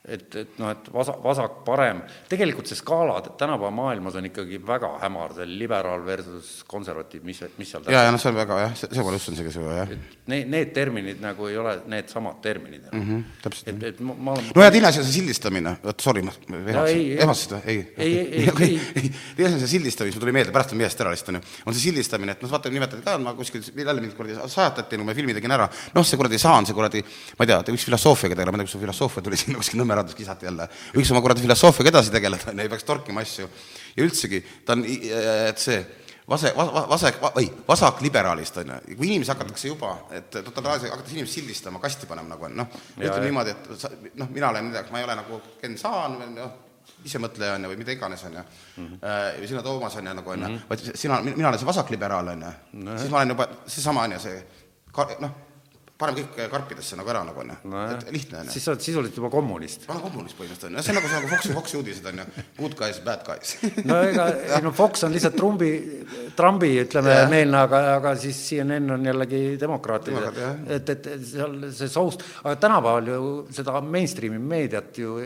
et, 0.04 0.36
et 0.36 0.58
noh, 0.60 0.68
et 0.74 0.88
vasa-, 0.92 1.16
vasak, 1.24 1.62
parem, 1.64 2.02
tegelikult 2.28 2.68
see 2.68 2.76
skaala 2.76 3.16
tänapäeva 3.40 3.70
maailmas 3.72 4.18
on 4.20 4.28
ikkagi 4.28 4.60
väga 4.68 4.90
hämar, 5.00 5.32
see 5.38 5.48
liberaal 5.48 6.04
versus 6.04 6.50
konservatiiv, 6.68 7.24
mis, 7.24 7.40
mis 7.60 7.72
seal 7.72 7.88
ja, 7.88 8.02
ja 8.08 8.12
noh, 8.12 8.20
see 8.20 8.34
on 8.34 8.36
väga 8.36 8.58
jah, 8.66 8.74
see, 8.76 8.90
see 8.92 9.06
pole 9.06 9.16
just 9.16 9.32
on 9.32 9.40
see, 9.40 9.54
see 9.56 9.78
jah. 9.78 9.94
Need, 10.34 10.50
need 10.52 10.74
terminid 10.76 11.24
nagu 11.24 11.48
ei 11.48 11.56
ole 11.60 11.78
needsamad 11.92 12.42
terminid 12.44 12.90
mm. 12.92 13.06
-hmm, 13.06 13.24
täpselt. 13.46 13.72
et, 13.72 13.86
et 13.94 14.02
ma, 14.04 14.16
ma 14.18 14.36
olen 14.36 14.52
no 14.56 14.66
ja 14.66 14.74
teine 14.76 14.90
asi 14.92 15.00
on 15.00 15.08
see 15.08 15.22
sildistamine, 15.22 15.76
vot 15.84 16.04
sorry, 16.04 16.26
ma 16.28 16.36
ehmastasid 16.52 17.56
või? 17.56 17.64
ei, 17.64 17.80
Ei, 18.04 18.18
ei, 18.20 18.52
ei, 18.60 18.76
ei. 19.00 19.14
teine 19.38 19.48
asi 19.48 19.56
on 19.56 19.64
see 19.64 19.72
sildistamine, 19.78 20.12
mis 20.12 20.20
mul 20.20 20.26
tuli 20.28 20.36
meelde, 20.36 20.56
pärast 20.56 20.76
on 20.76 20.82
meelest 20.84 21.06
ära 21.06 21.16
lihtsalt, 21.16 21.32
on 21.32 21.40
ju, 21.40 21.56
on 21.64 21.78
see 21.78 21.86
sildistamine, 21.88 22.36
et 22.36 22.44
noh, 22.44 22.52
vaata, 22.52 22.74
nimetati 22.74 23.06
ka, 23.08 23.16
ma 23.24 23.36
kuskil 23.40 23.64
jälle 23.72 24.04
mind 24.04 24.20
kuradi 24.20 24.36
sajatati, 24.36 25.00
kui 25.00 25.08
ma 25.08 25.16
filmi 25.16 25.40
tegin 25.40 25.56
ära, 25.56 25.70
noh, 25.96 26.08
see 26.08 26.20
kuradi 26.20 26.42
saan, 26.42 26.68
see 26.68 26.76
kuradi, 26.76 27.04
ma 27.40 27.48
ei 27.48 27.54
tea, 27.54 27.62
võiks 27.72 27.88
filosoofiaga 27.88 28.36
tegeleda, 28.36 28.56
ma 28.56 28.60
ei 28.60 28.64
tea, 28.64 28.72
kus 28.72 28.78
see 28.78 28.84
filosoofia 28.84 29.24
tuli 29.30 29.40
sinna 29.40 29.62
kuskil 29.62 29.84
Nõmme 29.84 29.93
raadiost 30.00 30.18
kisati 30.18 30.50
jälle, 30.50 30.68
võiks 30.96 31.12
oma 31.14 31.22
kuradi 31.26 31.44
filosoofiaga 31.46 31.94
edasi 31.96 32.14
tegeleda, 32.14 32.52
on 32.52 32.58
ju, 32.62 32.68
ei 32.68 32.72
peaks 32.72 32.88
torkima 32.88 33.22
asju. 33.26 33.50
ja 33.96 34.08
üldsegi, 34.08 34.42
ta 34.66 34.78
on, 34.78 34.86
et 34.88 35.62
see, 35.62 35.80
vase, 36.30 36.54
va- 36.58 36.86
vasak, 36.90 37.20
või 37.36 37.48
vasakliberaalist 37.68 38.58
on 38.64 38.74
ju, 38.74 38.98
kui 38.98 39.10
inimesi 39.12 39.34
hakatakse 39.34 39.72
juba, 39.72 39.94
et 40.12 40.30
totaalselt 40.32 40.92
hakatakse 40.92 41.18
inimesi 41.18 41.40
sildistama, 41.40 41.82
kasti 41.84 42.10
panema 42.10 42.36
nagu 42.36 42.50
on, 42.50 42.60
noh, 42.64 42.78
ütleme 42.98 43.26
niimoodi, 43.28 43.56
et 43.56 43.72
sa, 43.80 43.92
noh, 44.22 44.30
mina 44.34 44.50
olen 44.50 44.70
midagi, 44.72 44.94
ma 44.94 45.02
ei 45.02 45.08
ole 45.08 45.18
nagu 45.20 45.42
Ken 45.62 45.78
Saan 45.80 46.18
või 46.22 46.34
noh, 46.38 46.60
isemõtleja 47.08 47.58
on 47.58 47.66
ju, 47.66 47.72
või 47.72 47.80
mida 47.80 47.96
iganes 47.96 48.24
on 48.28 48.36
ju. 48.38 48.44
Mm, 48.78 48.88
-hmm. 48.88 49.40
või 49.40 49.48
sina 49.48 49.64
Toomas 49.64 49.96
on 50.00 50.08
ju 50.08 50.14
nagu 50.20 50.36
on 50.36 50.46
ju, 50.48 50.60
vaid 50.70 50.86
sina, 50.96 51.22
mina 51.24 51.48
olen 51.50 51.60
see 51.60 51.70
vasakliberaal 51.70 52.28
on 52.36 52.46
ju, 52.48 52.54
siis 52.98 53.12
ma 53.12 53.22
olen 53.22 53.36
juba 53.36 53.48
seesama 53.66 54.04
on 54.08 54.16
ju 54.18 54.20
see, 54.28 54.44
noh, 55.24 55.36
paneme 56.00 56.24
kõik 56.24 56.50
karpidesse 56.52 56.98
nagu 56.98 57.12
ära 57.14 57.22
nagu 57.28 57.42
on 57.44 57.52
ju, 57.54 57.58
et 57.94 58.08
lihtne 58.16 58.40
on 58.40 58.48
ju. 58.48 58.54
siis 58.56 58.66
sa 58.66 58.74
oled 58.74 58.84
sisuliselt 58.84 59.20
juba 59.20 59.30
kommunist. 59.34 59.86
vana 59.88 60.02
kommunist 60.02 60.38
põhimõtteliselt 60.40 60.72
on 60.72 60.78
ju, 60.80 60.84
see 60.86 60.94
on 60.94 60.98
nagu, 61.00 61.12
see 61.12 61.20
nagu 61.20 61.32
Foxi, 61.34 61.54
Foxi 61.58 61.78
uudised 61.80 62.08
on 62.10 62.22
ju, 62.22 62.26
good 62.58 62.76
guys, 62.80 63.00
bad 63.06 63.22
guys 63.28 63.54
no 63.90 64.00
ega, 64.08 64.28
ei 64.58 64.62
no 64.66 64.74
Fox 64.76 65.06
on 65.06 65.14
lihtsalt 65.14 65.38
Trumpi, 65.38 65.72
Trumpi 66.38 66.72
ütleme 66.82 67.14
Jah. 67.14 67.30
meelne, 67.32 67.62
aga, 67.68 67.84
aga 68.00 68.16
siis 68.24 68.42
CNN 68.48 68.98
on 68.98 69.06
jällegi 69.12 69.44
demokraatide 69.62 70.18
Demokraat, 70.18 70.42
jah. 70.42 70.80
et, 70.80 70.94
et 70.96 71.30
seal 71.30 71.60
see 71.70 71.92
soust, 71.94 72.26
aga 72.42 72.58
tänapäeval 72.66 73.14
ju 73.14 73.22
seda 73.54 73.78
mainstream'i 73.86 74.42
meediat 74.42 74.98
ju 74.98 75.20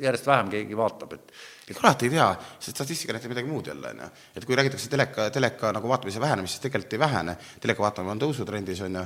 järjest 0.00 0.26
vähem 0.26 0.50
keegi 0.56 0.78
vaatab, 0.78 1.16
et 1.18 1.34
ja 1.70 1.76
kurat 1.78 2.02
ei 2.02 2.10
tea, 2.10 2.26
see 2.58 2.72
statistika 2.74 3.14
näitab 3.14 3.30
midagi 3.30 3.46
muud 3.48 3.68
jälle, 3.70 3.92
on 3.94 4.00
ju. 4.02 4.08
et 4.36 4.44
kui 4.46 4.56
räägitakse 4.58 4.90
teleka, 4.90 5.28
teleka 5.30 5.70
nagu 5.72 5.88
vaatamise 5.88 6.20
vähenemist, 6.20 6.56
siis 6.56 6.64
tegelikult 6.64 6.96
ei 6.96 6.98
vähene, 6.98 7.36
teleka 7.62 7.84
vaatamine 7.84 8.16
on 8.16 8.22
tõusutrendis, 8.24 8.82
on 8.86 8.98
ju, 8.98 9.04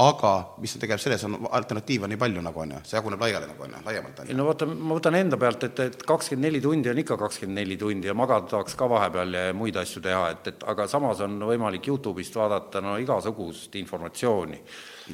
aga 0.00 0.32
mis 0.62 0.76
on 0.76 0.84
tegelikult 0.84 1.04
selles, 1.04 1.26
on 1.28 1.48
alternatiive 1.58 2.08
nii 2.08 2.20
palju, 2.24 2.44
nagu 2.46 2.64
on 2.64 2.74
ju, 2.76 2.80
see 2.88 2.96
jaguneb 2.96 3.26
laiali, 3.26 3.50
nagu 3.52 3.68
on 3.68 3.76
ju, 3.76 3.84
laiemalt, 3.90 4.24
on 4.24 4.32
ju. 4.32 4.38
no 4.40 4.48
vaata, 4.48 4.70
ma 4.72 4.96
võtan 4.96 5.20
enda 5.20 5.40
pealt, 5.40 5.68
et, 5.68 5.84
et 5.90 6.08
kakskümmend 6.08 6.48
neli 6.48 6.64
tundi 6.64 6.92
on 6.92 7.04
ikka 7.04 7.20
kakskümmend 7.20 7.60
neli 7.60 7.76
tundi 7.80 8.08
ja 8.08 8.16
magada 8.16 8.48
tahaks 8.54 8.78
ka 8.80 8.88
vahepeal 8.90 9.40
ja 9.40 9.46
muid 9.56 9.76
asju 9.82 10.04
teha, 10.08 10.28
et, 10.32 10.52
et 10.54 10.68
aga 10.72 10.88
samas 10.88 11.20
on 11.26 11.36
võimalik 11.52 11.92
Youtube'ist 11.92 12.40
vaadata 12.40 12.80
no 12.84 12.96
igasugust 13.02 13.76
informatsiooni. 13.76 14.62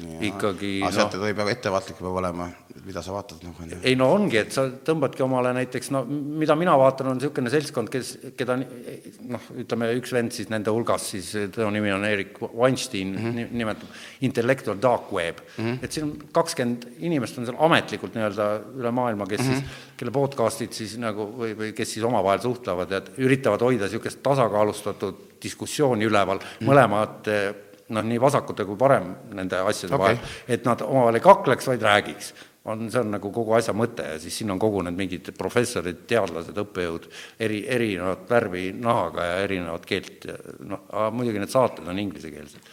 Ikkagi 0.01 0.79
aga 0.81 0.89
noh, 0.89 0.95
sealt 0.95 1.15
ei 1.27 1.35
peab 1.37 1.49
ettevaatlik 1.51 1.99
peab 1.99 2.15
olema, 2.17 2.47
mida 2.83 3.01
sa 3.05 3.13
vaatad, 3.13 3.43
nagu 3.45 3.61
on 3.61 3.73
ju. 3.75 3.79
ei 3.85 3.97
no 3.99 4.07
ongi, 4.15 4.39
et 4.41 4.55
sa 4.55 4.65
tõmbadki 4.87 5.21
omale 5.25 5.51
näiteks 5.53 5.91
no 5.93 6.01
mida 6.09 6.55
mina 6.57 6.73
vaatan, 6.79 7.11
on 7.11 7.19
niisugune 7.19 7.51
seltskond, 7.53 7.91
kes, 7.93 8.13
keda 8.39 8.57
noh, 8.57 9.49
ütleme 9.61 9.91
üks 9.99 10.13
vend 10.15 10.33
siis 10.33 10.49
nende 10.49 10.73
hulgas 10.73 11.05
siis, 11.13 11.29
tema 11.53 11.69
nimi 11.75 11.93
on 11.93 12.05
Erik 12.07 12.39
Weinstein 12.41 13.13
mm, 13.13 13.27
-hmm. 13.27 13.57
nimetab 13.61 14.25
intellectual 14.25 14.79
dark 14.81 15.11
web 15.13 15.43
mm, 15.43 15.65
-hmm. 15.65 15.83
et 15.83 15.91
siin 15.91 16.07
on 16.07 16.15
kakskümmend 16.31 16.87
inimest 16.99 17.37
on 17.37 17.45
seal 17.49 17.59
ametlikult 17.59 18.17
nii-öelda 18.17 18.49
üle 18.79 18.91
maailma, 18.91 19.27
kes 19.29 19.41
mm 19.41 19.51
-hmm. 19.51 19.67
siis, 19.67 19.91
kelle 19.97 20.11
podcast'id 20.15 20.73
siis 20.73 20.97
nagu 20.97 21.27
või, 21.37 21.53
või 21.59 21.73
kes 21.77 21.93
siis 21.93 22.05
omavahel 22.05 22.41
suhtlevad 22.41 22.91
ja 22.91 23.01
üritavad 23.17 23.61
hoida 23.61 23.85
niisugust 23.85 24.23
tasakaalustatud 24.23 25.37
diskussiooni 25.43 26.05
üleval 26.09 26.41
mm 26.41 26.43
-hmm. 26.49 26.71
mõlemad 26.71 27.29
eh, 27.29 27.53
noh, 27.93 28.05
nii 28.07 28.21
vasakute 28.21 28.65
kui 28.67 28.79
parem 28.79 29.13
nende 29.35 29.61
asjade 29.61 29.95
okay. 29.95 30.17
vahel, 30.17 30.33
et 30.55 30.65
nad 30.67 30.81
omavahel 30.85 31.19
ei 31.19 31.27
kakleks, 31.27 31.69
vaid 31.71 31.85
räägiks 31.85 32.33
on, 32.65 32.91
see 32.91 32.99
on 32.99 33.11
nagu 33.11 33.31
kogu 33.33 33.55
asja 33.57 33.75
mõte 33.75 34.05
ja 34.13 34.19
siis 34.21 34.37
sinna 34.39 34.55
on 34.55 34.61
kogunenud 34.61 34.97
mingid 34.97 35.31
professorid, 35.37 36.03
teadlased, 36.07 36.57
õppejõud, 36.63 37.07
eri, 37.43 37.63
erinevat 37.69 38.29
värvi 38.29 38.69
nahaga 38.77 39.27
ja 39.27 39.39
erinevat 39.43 39.87
keelt 39.87 40.27
noh, 40.63 40.85
aga 40.91 41.09
muidugi 41.15 41.43
need 41.43 41.51
saated 41.51 41.87
on 41.91 41.99
inglisekeelsed. 42.03 42.69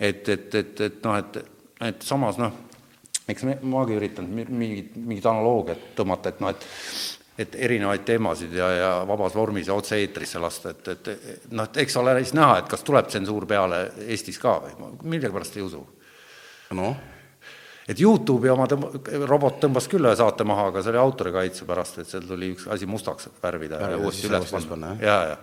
et, 0.00 0.28
et, 0.28 0.54
et, 0.54 0.80
et 0.88 1.04
noh, 1.06 1.18
et, 1.20 1.38
et 1.90 2.08
samas 2.08 2.40
noh, 2.40 2.56
eks 3.30 3.46
me, 3.46 3.58
magi 3.62 3.96
üritanud 3.98 4.32
mi- 4.32 4.48
mingit, 4.64 4.96
mingit 4.98 5.30
analoogiat 5.30 5.92
tõmmata, 5.98 6.34
et 6.34 6.42
noh, 6.42 6.54
et 6.54 6.66
et 7.38 7.54
erinevaid 7.54 8.04
teemasid 8.08 8.54
ja, 8.56 8.68
ja 8.72 8.92
vabas 9.08 9.34
vormis 9.36 9.68
ja 9.68 9.74
otse-eetrisse 9.76 10.40
lasta, 10.40 10.72
et, 10.72 10.88
et 10.88 11.50
noh, 11.52 11.68
et 11.68 11.82
eks 11.84 11.98
ole 12.00 12.16
siis 12.22 12.32
näha, 12.36 12.62
et 12.62 12.70
kas 12.70 12.84
tuleb 12.86 13.10
tsensuur 13.10 13.44
peale 13.48 13.82
Eestis 14.06 14.40
ka 14.40 14.56
või 14.64 14.78
ma 14.80 14.88
millegipärast 15.02 15.58
ei 15.58 15.66
usu 15.66 15.82
noh, 16.74 16.96
et 17.86 18.00
Youtube'i 18.00 18.50
oma 18.50 18.66
tõmb-, 18.70 18.96
robot 19.28 19.60
tõmbas 19.62 19.86
küll 19.90 20.08
ühe 20.08 20.16
saate 20.18 20.46
maha, 20.48 20.70
aga 20.72 20.82
see 20.82 20.94
oli 20.94 21.02
autorikaitse 21.02 21.68
pärast, 21.68 22.00
et 22.02 22.10
seal 22.10 22.26
tuli 22.26 22.54
üks 22.54 22.66
asi 22.72 22.88
mustaks 22.90 23.30
värvida 23.42 23.78
ja 23.78 23.90
Värvida, 23.90 24.02
uuesti 24.02 24.30
üles 24.30 24.50
panna, 24.50 24.70
panna. 24.72 24.94
ja, 25.02 25.18
ja. 25.30 25.36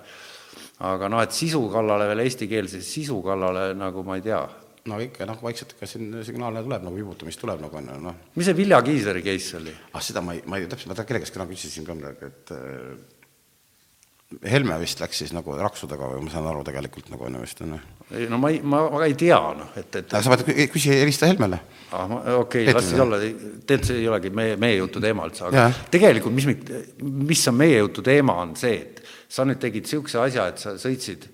aga 0.89 1.11
noh, 1.13 1.23
et 1.23 1.35
sisu 1.35 1.61
kallale 1.71 2.09
veel 2.11 2.25
eestikeelse 2.25 2.81
sisu 2.83 3.21
kallale 3.23 3.71
nagu 3.77 4.03
ma 4.07 4.19
ei 4.19 4.25
tea. 4.25 4.43
No 4.89 4.99
ikka 4.99 5.27
noh, 5.27 5.39
vaikselt 5.43 5.75
ikka 5.77 5.87
siin 5.87 6.11
signaale 6.27 6.63
tuleb 6.65 6.83
nagu 6.83 6.97
vibutamist 6.97 7.39
tuleb 7.39 7.61
nagu 7.63 7.79
on 7.79 7.89
ju, 7.93 7.97
noh. 8.03 8.21
mis 8.35 8.49
see 8.49 8.57
Vilja 8.57 8.81
Kiisleri 8.83 9.23
case 9.25 9.57
oli? 9.61 9.73
ah 9.93 10.03
seda 10.03 10.23
ma 10.25 10.35
ei, 10.35 10.43
ma 10.49 10.59
ei 10.59 10.67
täpselt, 10.67 10.91
ma 10.91 11.05
kelle 11.07 11.23
käest 11.23 11.35
täna 11.37 11.47
küsisin 11.49 11.87
ka 11.87 11.95
midagi, 11.97 12.31
et 12.31 12.55
äh, 12.55 13.19
Helme 14.49 14.79
vist 14.81 14.97
läks 14.97 15.19
siis 15.21 15.33
nagu 15.35 15.53
raksudega 15.59 16.07
või 16.09 16.23
ma 16.25 16.31
saan 16.33 16.47
aru 16.49 16.63
tegelikult 16.65 17.11
nagu 17.13 17.27
on 17.27 17.35
ju 17.37 17.43
vist 17.43 17.59
on 17.61 17.75
ju. 17.75 17.79
ei 18.17 18.25
no 18.31 18.39
ma 18.41 18.49
ei, 18.49 18.59
ma, 18.65 18.79
ma 18.89 19.03
ei 19.05 19.13
tea 19.19 19.37
noh, 19.59 19.75
et, 19.79 19.99
et 19.99 20.15
sa 20.15 20.31
pead 20.33 20.45
kü- 20.47 20.65
küsi, 20.73 20.89
helista 20.95 21.29
Helmele. 21.29 21.59
ah, 21.91 22.07
ma- 22.09 22.23
okei 22.39 22.65
okay,, 22.65 22.75
las 22.75 22.89
siis 22.89 23.03
olla, 23.03 23.19
tegelikult 23.21 23.89
see 23.91 24.01
ei 24.01 24.09
olegi 24.09 24.33
meie, 24.41 24.57
meie 24.59 24.79
jutu 24.79 25.03
teema 25.03 25.27
üldse, 25.29 25.45
aga 25.47 25.67
Jah. 25.67 25.83
tegelikult 25.93 26.35
mis 26.35 26.49
mis 27.29 27.45
on 27.51 27.59
meie 27.61 27.77
jutu 27.77 28.03
teema, 28.05 28.39
on 28.41 28.55
see, 28.59 28.81
et 28.81 29.03
sa 29.31 29.45
nüüd 29.47 29.61
tegid 29.61 29.85
niisuguse 29.87 30.19
asja, 30.25 30.49
et 30.51 30.65
sa 30.65 30.75
sõitsid 30.81 31.29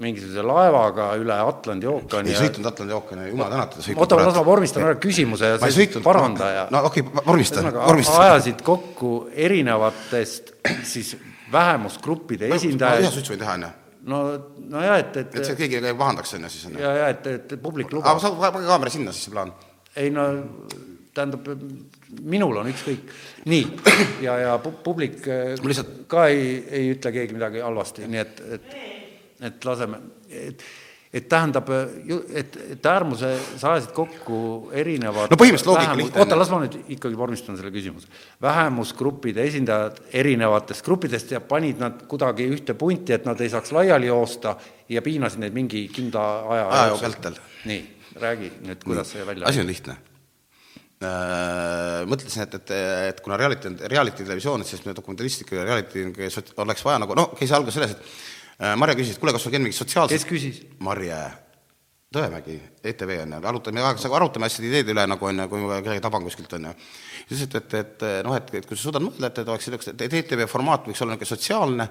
mingisuguse 0.00 0.42
laevaga 0.42 1.12
üle 1.20 1.36
Atlandi 1.38 1.86
ookeani 1.86 2.32
ei 2.32 2.38
sõitnud 2.40 2.66
Atlandi 2.66 2.94
ookeani, 2.96 3.28
jumal 3.30 3.52
tänatud. 3.52 3.84
oota, 3.94 4.18
las 4.18 4.34
ma 4.34 4.42
vormistan 4.46 4.86
ära 4.88 4.96
küsimuse 4.98 5.52
ja 5.52 5.58
sõitnud. 5.62 6.02
paranda 6.02 6.48
ja 6.50 6.64
no 6.74 6.82
okei 6.88 7.04
okay,, 7.06 7.24
vormista, 7.28 7.62
vormista. 7.76 8.16
ajasid 8.24 8.64
kokku 8.66 9.12
erinevatest 9.46 10.50
siis 10.94 11.14
vähemusgruppide 11.52 12.50
ühe 12.50 12.58
esindajaid, 12.58 13.06
suitsu 13.14 13.36
võin 13.36 13.44
teha, 13.44 13.54
on 13.54 13.68
ju. 13.68 13.70
no, 14.10 14.24
no 14.74 14.82
ja 14.82 14.98
et, 15.04 15.20
et 15.22 15.38
see 15.38 15.54
et 15.54 15.62
keegi 15.62 15.78
ei 15.78 15.94
pahandaks, 15.94 16.34
on 16.34 16.48
ju, 16.48 16.52
siis 16.56 16.66
on 16.70 16.74
ju. 16.74 16.82
ja, 16.82 16.96
ja 17.04 17.14
et, 17.14 17.30
et 17.36 17.56
publik 17.62 17.92
aga 17.92 18.00
lubab, 18.00 18.24
sa 18.24 18.34
pange 18.50 18.66
kaamera 18.66 18.96
sinna 18.96 19.14
siis, 19.14 19.28
see 19.28 19.36
plaan. 19.36 19.54
ei 19.94 20.10
no 20.10 20.26
tähendab, 21.16 21.46
minul 22.26 22.58
on 22.60 22.74
ükskõik, 22.74 23.14
nii, 23.48 23.64
ja, 24.26 24.36
ja 24.42 24.58
pu- 24.60 24.74
publik 24.84 25.22
äh, 25.30 25.54
Ma 25.62 25.70
lihtsalt- 25.70 26.02
ka 26.10 26.26
ei, 26.34 26.58
ei 26.66 26.90
ütle 26.96 27.14
keegi 27.14 27.38
midagi 27.38 27.62
halvasti, 27.64 28.10
nii 28.10 28.20
et, 28.26 28.42
et 28.58 28.78
et 29.40 29.64
laseme, 29.64 30.00
et 30.30 30.62
et 31.16 31.28
tähendab, 31.30 31.68
et, 32.34 32.56
et 32.74 32.86
äärmuse, 32.90 33.28
sa 33.56 33.74
ajasid 33.76 33.92
kokku 33.96 34.38
erinevad 34.76 35.30
No 35.32 35.38
põhimõtteliselt 35.38 35.70
loogika 35.70 35.94
lihtne 35.96 36.22
oota, 36.22 36.38
las 36.38 36.50
ma 36.52 36.58
nüüd 36.64 36.76
ikkagi 36.96 37.18
vormistan 37.18 37.58
selle 37.58 37.70
küsimuse. 37.74 38.10
vähemusgruppide 38.42 39.46
esindajad 39.46 40.02
erinevatest 40.20 40.84
gruppidest 40.84 41.32
ja 41.36 41.40
panid 41.40 41.80
nad 41.80 42.02
kuidagi 42.10 42.48
ühte 42.50 42.76
punti, 42.78 43.14
et 43.16 43.28
nad 43.28 43.40
ei 43.40 43.52
saaks 43.52 43.72
laiali 43.76 44.10
joosta 44.10 44.56
ja 44.92 45.04
piinasid 45.04 45.44
neid 45.44 45.56
mingi 45.56 45.86
kindla 45.94 46.26
aja 46.56 46.68
Aja 46.82 47.00
vältel. 47.06 47.40
nii, 47.70 47.80
räägi 48.20 48.52
nüüd, 48.66 48.84
kuidas 48.84 49.14
see 49.14 49.26
välja 49.26 49.48
asi 49.48 49.64
on 49.64 49.72
lihtne. 49.72 49.96
Mõtlesin, 52.08 52.40
et, 52.46 52.54
et, 52.56 52.70
et 53.12 53.18
kuna 53.20 53.36
reality 53.36 53.68
on, 53.68 53.74
reality 53.92 54.24
televisioon, 54.24 54.62
et 54.64 54.68
siis 54.68 54.80
me 54.86 54.94
dokumentalistlik 54.96 55.52
ja 55.52 55.64
reality 55.68 56.06
oleks 56.56 56.84
vaja 56.84 57.02
nagu, 57.02 57.14
noh, 57.14 57.34
käis 57.36 57.52
algus 57.52 57.76
selles, 57.76 57.92
et 57.92 58.00
äh, 58.00 58.35
Marje 58.56 58.96
küsis, 59.02 59.16
et 59.16 59.20
kuule, 59.20 59.34
kas 59.36 59.44
sul 59.44 59.52
on 59.52 59.66
mingid 59.66 59.76
sotsiaalsed 59.76 60.16
kes 60.16 60.28
küsis? 60.28 60.62
Marje 60.80 61.18
Tõemägi, 62.16 62.54
ETV 62.86 63.10
on 63.24 63.32
ju, 63.34 63.38
arutame, 63.50 63.82
arutame 63.82 64.46
asjade 64.46 64.68
ideede 64.70 64.92
üle 64.94 65.02
nagu 65.10 65.26
on 65.26 65.42
ju, 65.42 65.46
kui 65.50 65.64
ma 65.64 65.80
kedagi 65.82 66.00
taban 66.04 66.22
kuskilt 66.24 66.52
on 66.54 66.68
ju. 66.68 66.74
siis 67.28 67.42
ütles, 67.48 67.64
et, 67.66 67.74
et 67.80 68.04
noh, 68.24 68.36
et, 68.38 68.52
et 68.54 68.68
kui 68.68 68.78
sa 68.78 68.86
suudad 68.86 69.02
mõelda, 69.02 69.26
et, 69.26 69.40
et 69.42 69.50
oleks 69.50 69.66
selleks, 69.66 69.90
et 69.90 70.14
ETV 70.20 70.46
formaat 70.48 70.86
võiks 70.86 71.02
olla 71.02 71.16
niisugune 71.16 71.32
sotsiaalne 71.32 71.88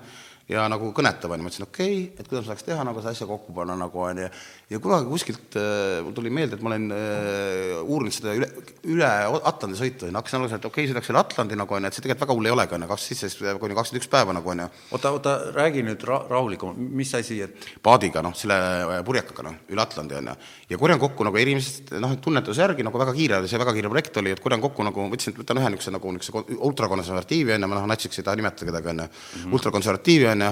ja 0.49 0.63
nagu 0.71 0.93
kõnetav 0.95 1.35
on 1.35 1.43
ju, 1.43 1.45
ma 1.45 1.51
ütlesin 1.51 1.67
okei 1.67 1.99
okay,, 1.99 2.07
et 2.15 2.31
kuidas 2.31 2.47
ma 2.47 2.53
saaks 2.53 2.67
teha 2.69 2.87
nagu 2.87 3.03
seda 3.03 3.11
asja 3.11 3.27
kokku 3.29 3.53
panna 3.59 3.75
nagu 3.77 4.01
on 4.07 4.23
ju. 4.23 4.29
ja 4.29 4.64
kunagi 4.81 5.05
kuskilt 5.05 5.55
äh, 5.59 5.99
mul 6.01 6.13
tuli 6.17 6.31
meelde, 6.33 6.57
et 6.57 6.63
ma 6.65 6.71
olen 6.71 6.87
äh, 6.95 7.83
uurinud 7.83 8.13
seda 8.15 8.33
üle, 8.33 8.47
üle 8.89 9.09
Atlandi 9.45 9.77
sõitu 9.77 10.07
ja 10.09 10.15
hakkasin 10.15 10.39
alguses, 10.39 10.57
et 10.57 10.65
okei 10.65 10.85
okay,, 10.85 10.89
sõidaks 10.89 11.11
üle 11.11 11.19
Atlandi 11.21 11.57
nagu 11.59 11.75
on 11.77 11.85
ju, 11.85 11.91
et 11.91 11.97
see 11.97 12.05
tegelikult 12.05 12.23
väga 12.25 12.37
hull 12.39 12.49
ei 12.49 12.53
olegi 12.55 12.73
on 12.77 12.85
ju, 12.85 12.89
kakskümmend 12.89 13.21
seitse 13.21 13.53
kuni 13.61 13.77
kakskümmend 13.77 14.01
üks 14.01 14.09
päeva 14.15 14.33
nagu 14.33 14.53
on 14.53 14.63
ju 14.63 14.67
oota, 14.97 15.11
oota, 15.13 15.33
räägi 15.53 15.83
nüüd 15.85 16.05
ra-, 16.09 16.23
rahulikumalt, 16.31 16.79
mis 16.97 17.13
asi, 17.19 17.37
et 17.45 17.67
paadiga, 17.85 18.23
noh, 18.25 18.33
selle 18.37 18.57
äh, 18.57 19.03
purjekaga, 19.05 19.45
noh, 19.45 19.59
üle 19.69 19.83
Atlandi, 19.83 20.17
on 20.17 20.31
ju. 20.31 20.35
ja 20.73 20.79
korjan 20.81 21.01
kokku 21.03 21.27
nagu 21.27 21.41
inimesed, 21.41 21.93
noh, 22.01 22.15
tunnetuse 22.25 22.65
järgi 22.65 22.87
nagu 22.87 23.01
väga 23.01 23.13
kiire 23.13 23.43
see 23.45 23.61
väga 23.61 23.75
kiire 23.75 23.91
projekt 23.93 24.17
oli, 24.17 24.33
et 24.33 24.41
korjan 24.41 24.63
kokku 24.63 24.87
nagu, 24.87 25.05
võtsin, 25.13 25.35
võtan 25.37 25.61
ühe 25.61 25.69
niisuguse 25.75 25.93
nagu 25.93 26.15
niisuguse 26.15 26.57
ultrakonservatiivi, 26.71 27.53
on 27.53 27.67
ju, 27.67 27.69
ma 27.69 27.77
noh, 27.77 27.85
natsiks 27.93 28.17
ei 28.17 28.25
taha 28.25 28.41
nimetada 28.41 28.71
kedagi, 28.71 28.91
on 28.95 29.05
ju, 29.05 29.51
ultrakonservatiivi, 29.59 30.31
on 30.33 30.47
ju, 30.47 30.51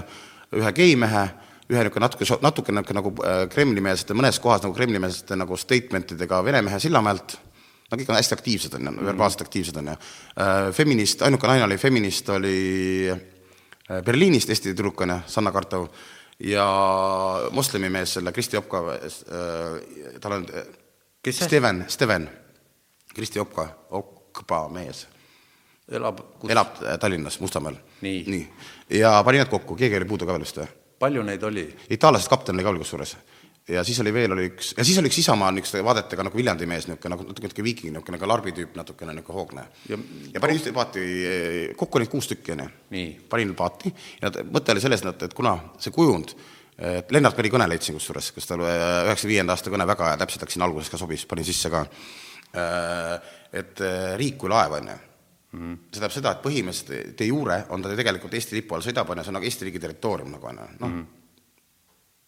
ühe 0.62 0.74
geimehe, 0.78 1.26
ühe 1.74 1.84
niisugune 1.84 2.06
natuke, 2.06 2.28
natuke 2.44 2.76
niisugune 2.76 3.00
nagu 3.00 3.14
äh, 3.26 3.42
Kremli-meelsete, 3.52 4.16
mõnes 4.18 4.40
kohas 4.44 4.64
nagu 4.66 4.76
Kremli-meelsete 4.78 5.38
nagu 5.40 5.58
statementidega 5.60 6.42
vene 6.46 6.64
mehe 6.66 6.80
Sillamäelt, 6.82 7.36
no 7.90 8.00
kõik 8.00 8.12
on 8.12 8.20
hästi 8.20 8.38
aktiivsed, 8.38 8.78
on 8.80 8.90
ju, 8.90 9.06
verbaalselt 9.10 9.46
aktiivsed, 9.48 9.80
on 9.82 9.94
ju. 9.94 9.96
Feminist, 10.78 11.24
ainuke 11.26 11.50
naine 11.50 11.68
oli 11.68 11.80
feminist, 11.82 12.30
oli 12.34 12.58
äh, 13.12 14.02
Berliinist 14.06 14.54
Eesti 14.54 14.72
tüdruk, 14.72 15.06
on 15.06 15.16
ju, 15.16 15.22
Sanna 15.36 15.54
Kartov, 15.56 15.90
ja 16.44 16.68
moslemimees, 17.56 18.18
selle 18.18 18.34
Kristi 18.36 18.60
Opka, 18.60 18.84
tal 20.22 20.40
on 20.40 20.48
Kes? 21.24 21.40
Steven, 21.46 21.86
Steven, 21.88 22.30
Kristi 23.14 23.40
Opka, 23.40 23.68
Okpa 23.96 24.66
mees 24.74 25.08
elab 25.92 26.20
elab 26.50 26.68
äh, 26.84 26.98
Tallinnas 27.00 27.40
Mustamäel. 27.40 27.76
Nii. 28.02 28.24
nii., 28.28 28.50
ja 29.00 29.24
pani 29.24 29.38
nad 29.38 29.52
kokku, 29.52 29.76
keegi 29.76 29.98
oli 30.00 30.08
puudu 30.08 30.28
ka 30.28 30.36
veel 30.36 30.46
vist 30.46 30.60
või? 30.60 30.68
Palju 31.04 31.24
neid 31.28 31.44
oli? 31.50 31.68
itaallasest 31.94 32.32
kapten 32.32 32.56
oli 32.56 32.66
ka 32.66 32.74
kusjuures. 32.80 33.16
ja 33.68 33.84
siis 33.88 34.00
oli 34.04 34.12
veel 34.16 34.32
oli 34.36 34.48
üks, 34.52 34.74
ja 34.78 34.84
siis 34.84 34.98
oli 35.00 35.12
üks 35.12 35.20
Isamaa 35.22 35.52
niisuguste 35.52 35.84
vaadetega 35.86 36.26
nagu 36.28 36.38
Viljandi 36.40 36.68
mees, 36.68 36.88
niisugune 36.90 37.16
nagu 37.16 37.28
natuke 37.30 37.48
niisugune 37.48 37.68
viiking, 37.70 37.94
niisugune 37.94 38.18
nagu 38.18 38.32
larbi 38.32 38.56
tüüp 38.56 38.76
natukene 38.80 39.16
niisugune 39.16 39.38
hoogne. 39.40 39.64
Ja- 39.92 40.00
ja 40.34 40.42
panin 40.44 40.60
ühte 40.60 40.74
paati, 40.76 41.06
kokku 41.80 42.02
oli 42.02 42.10
kuus 42.12 42.28
tükki, 42.32 42.56
onju 42.58 42.68
Nii.. 42.96 43.14
panin 43.30 43.54
paati 43.56 43.94
ja 44.22 44.32
t- 44.32 44.44
mõte 44.50 44.76
oli 44.76 44.84
selles, 44.84 45.06
et, 45.14 45.30
et 45.30 45.38
kuna 45.38 45.56
see 45.80 45.96
kujund, 45.96 46.36
et 46.78 47.12
Lennart 47.16 47.40
Meri 47.40 47.54
kõne 47.54 47.70
leidsin 47.72 47.96
kusjuures, 47.96 48.34
kus 48.36 48.50
tal 48.50 48.66
üheksakümne 48.66 49.32
viienda 49.32 49.56
aasta 49.56 49.72
kõne 49.72 49.88
väga 49.88 50.12
täpselt 50.24 50.44
läks 50.44 50.58
siin 50.58 50.68
alguses 50.68 50.92
ka 50.92 51.00
sobis, 51.00 51.26
panin 51.30 51.48
sisse 51.48 51.72
ka. 51.72 51.86
et 53.54 53.82
äh, 53.82 54.14
riik 54.20 54.38
kui 54.42 54.50
laev, 54.50 54.76
onju. 55.54 55.74
see 55.90 55.98
tähendab 56.00 56.16
seda, 56.16 56.32
et 56.36 56.44
põhimõtteliselt 56.46 57.18
de 57.20 57.28
jure 57.30 57.60
on 57.70 57.82
ta 57.82 57.92
tegelikult 57.96 58.34
Eesti 58.34 58.58
lipu 58.60 58.76
all 58.76 58.86
sõidab, 58.86 59.10
onju, 59.10 59.24
see 59.26 59.34
on 59.34 59.40
nagu 59.40 59.50
Eesti 59.50 59.70
riigi 59.70 59.84
territoorium 59.84 60.32
nagu 60.38 60.50
onju, 60.54 60.70
noh 60.84 60.96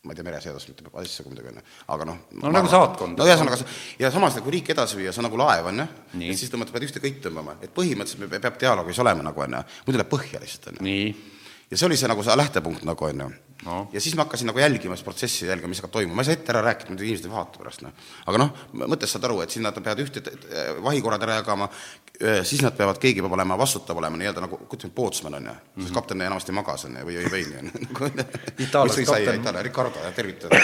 ma 0.06 0.14
ei 0.14 0.20
tea 0.20 0.26
mereseadust 0.28 0.70
mitte 0.70 0.84
asjaga 1.02 1.32
muidugi 1.32 1.50
onju, 1.50 1.62
aga 1.96 2.06
noh. 2.06 2.18
No 2.38 2.52
nagu 2.54 2.70
saatkond. 2.70 3.18
no 3.18 3.26
ühesõnaga, 3.26 3.58
ja 3.98 4.12
samas 4.14 4.38
kui 4.38 4.54
riik 4.54 4.70
edasi 4.76 5.00
viia, 5.00 5.14
see 5.14 5.24
on 5.24 5.28
nagu 5.32 5.40
laev 5.42 5.72
onju, 5.72 5.88
et 6.22 6.38
siis 6.38 6.52
tõmbad, 6.54 6.70
pead 6.76 6.86
ühte 6.86 7.02
kõik 7.02 7.18
tõmbama, 7.24 7.58
et 7.66 7.74
põhimõtteliselt 7.74 8.22
me- 8.30 8.42
peab 8.44 8.60
dialoogis 8.62 9.02
olema 9.02 9.26
nagu 9.26 9.42
onju, 9.48 9.64
muidu 9.88 9.98
läheb 10.02 10.12
põhja 10.12 10.44
lihtsalt 10.44 10.76
onju. 10.76 10.94
ja 11.72 11.78
see 11.78 11.88
oli 11.90 11.98
see 11.98 12.12
nagu 12.12 12.22
see 12.24 12.38
lähtepunkt 12.38 12.86
nagu 12.86 13.10
onju 13.10 13.32
No. 13.66 13.88
ja 13.94 14.02
siis 14.04 14.14
ma 14.18 14.26
hakkasin 14.26 14.50
nagu 14.50 14.60
jälgima 14.60 14.98
seda 15.00 15.08
protsessi, 15.08 15.46
jälgima, 15.48 15.70
mis 15.72 15.80
hakkab 15.80 15.94
toimuma, 15.96 16.18
ma 16.20 16.22
ei 16.22 16.28
saa 16.28 16.36
ette 16.36 16.52
ära 16.52 16.62
rääkida, 16.62 16.92
muidu 16.92 17.06
inimesed 17.08 17.26
ei 17.26 17.32
vaata 17.32 17.58
pärast 17.62 17.82
noh. 17.86 17.94
aga 18.28 18.42
noh, 18.42 18.50
mõttest 18.84 19.16
saad 19.16 19.24
aru, 19.26 19.40
et 19.42 19.54
siin 19.56 19.64
nad 19.66 19.74
peavad 19.80 20.02
ühte 20.04 20.22
vahikorrad 20.84 21.24
ära 21.24 21.38
jagama, 21.40 21.70
siis 22.48 22.62
nad 22.64 22.76
peavad, 22.78 23.00
keegi 23.02 23.24
peab 23.24 23.36
olema 23.36 23.58
vastutav 23.60 23.98
olema 24.00 24.20
nii-öelda 24.20 24.44
nagu, 24.46 24.60
ütleme, 24.66 24.94
pootsman 24.96 25.38
on 25.40 25.50
ju, 25.50 25.56
sest 25.84 25.96
kapten 25.96 26.22
enamasti 26.22 26.56
magas 26.56 26.88
on 26.88 26.98
ju, 27.00 27.06
või, 27.08 27.20
või 27.20 27.32
veini 27.34 27.62
on 27.62 27.72
ju. 27.72 28.10
Itaallasest 28.68 29.10
kapten. 29.10 29.40
Itaalia, 29.42 29.64
Ricardo 29.68 30.12
tervitada. 30.16 30.60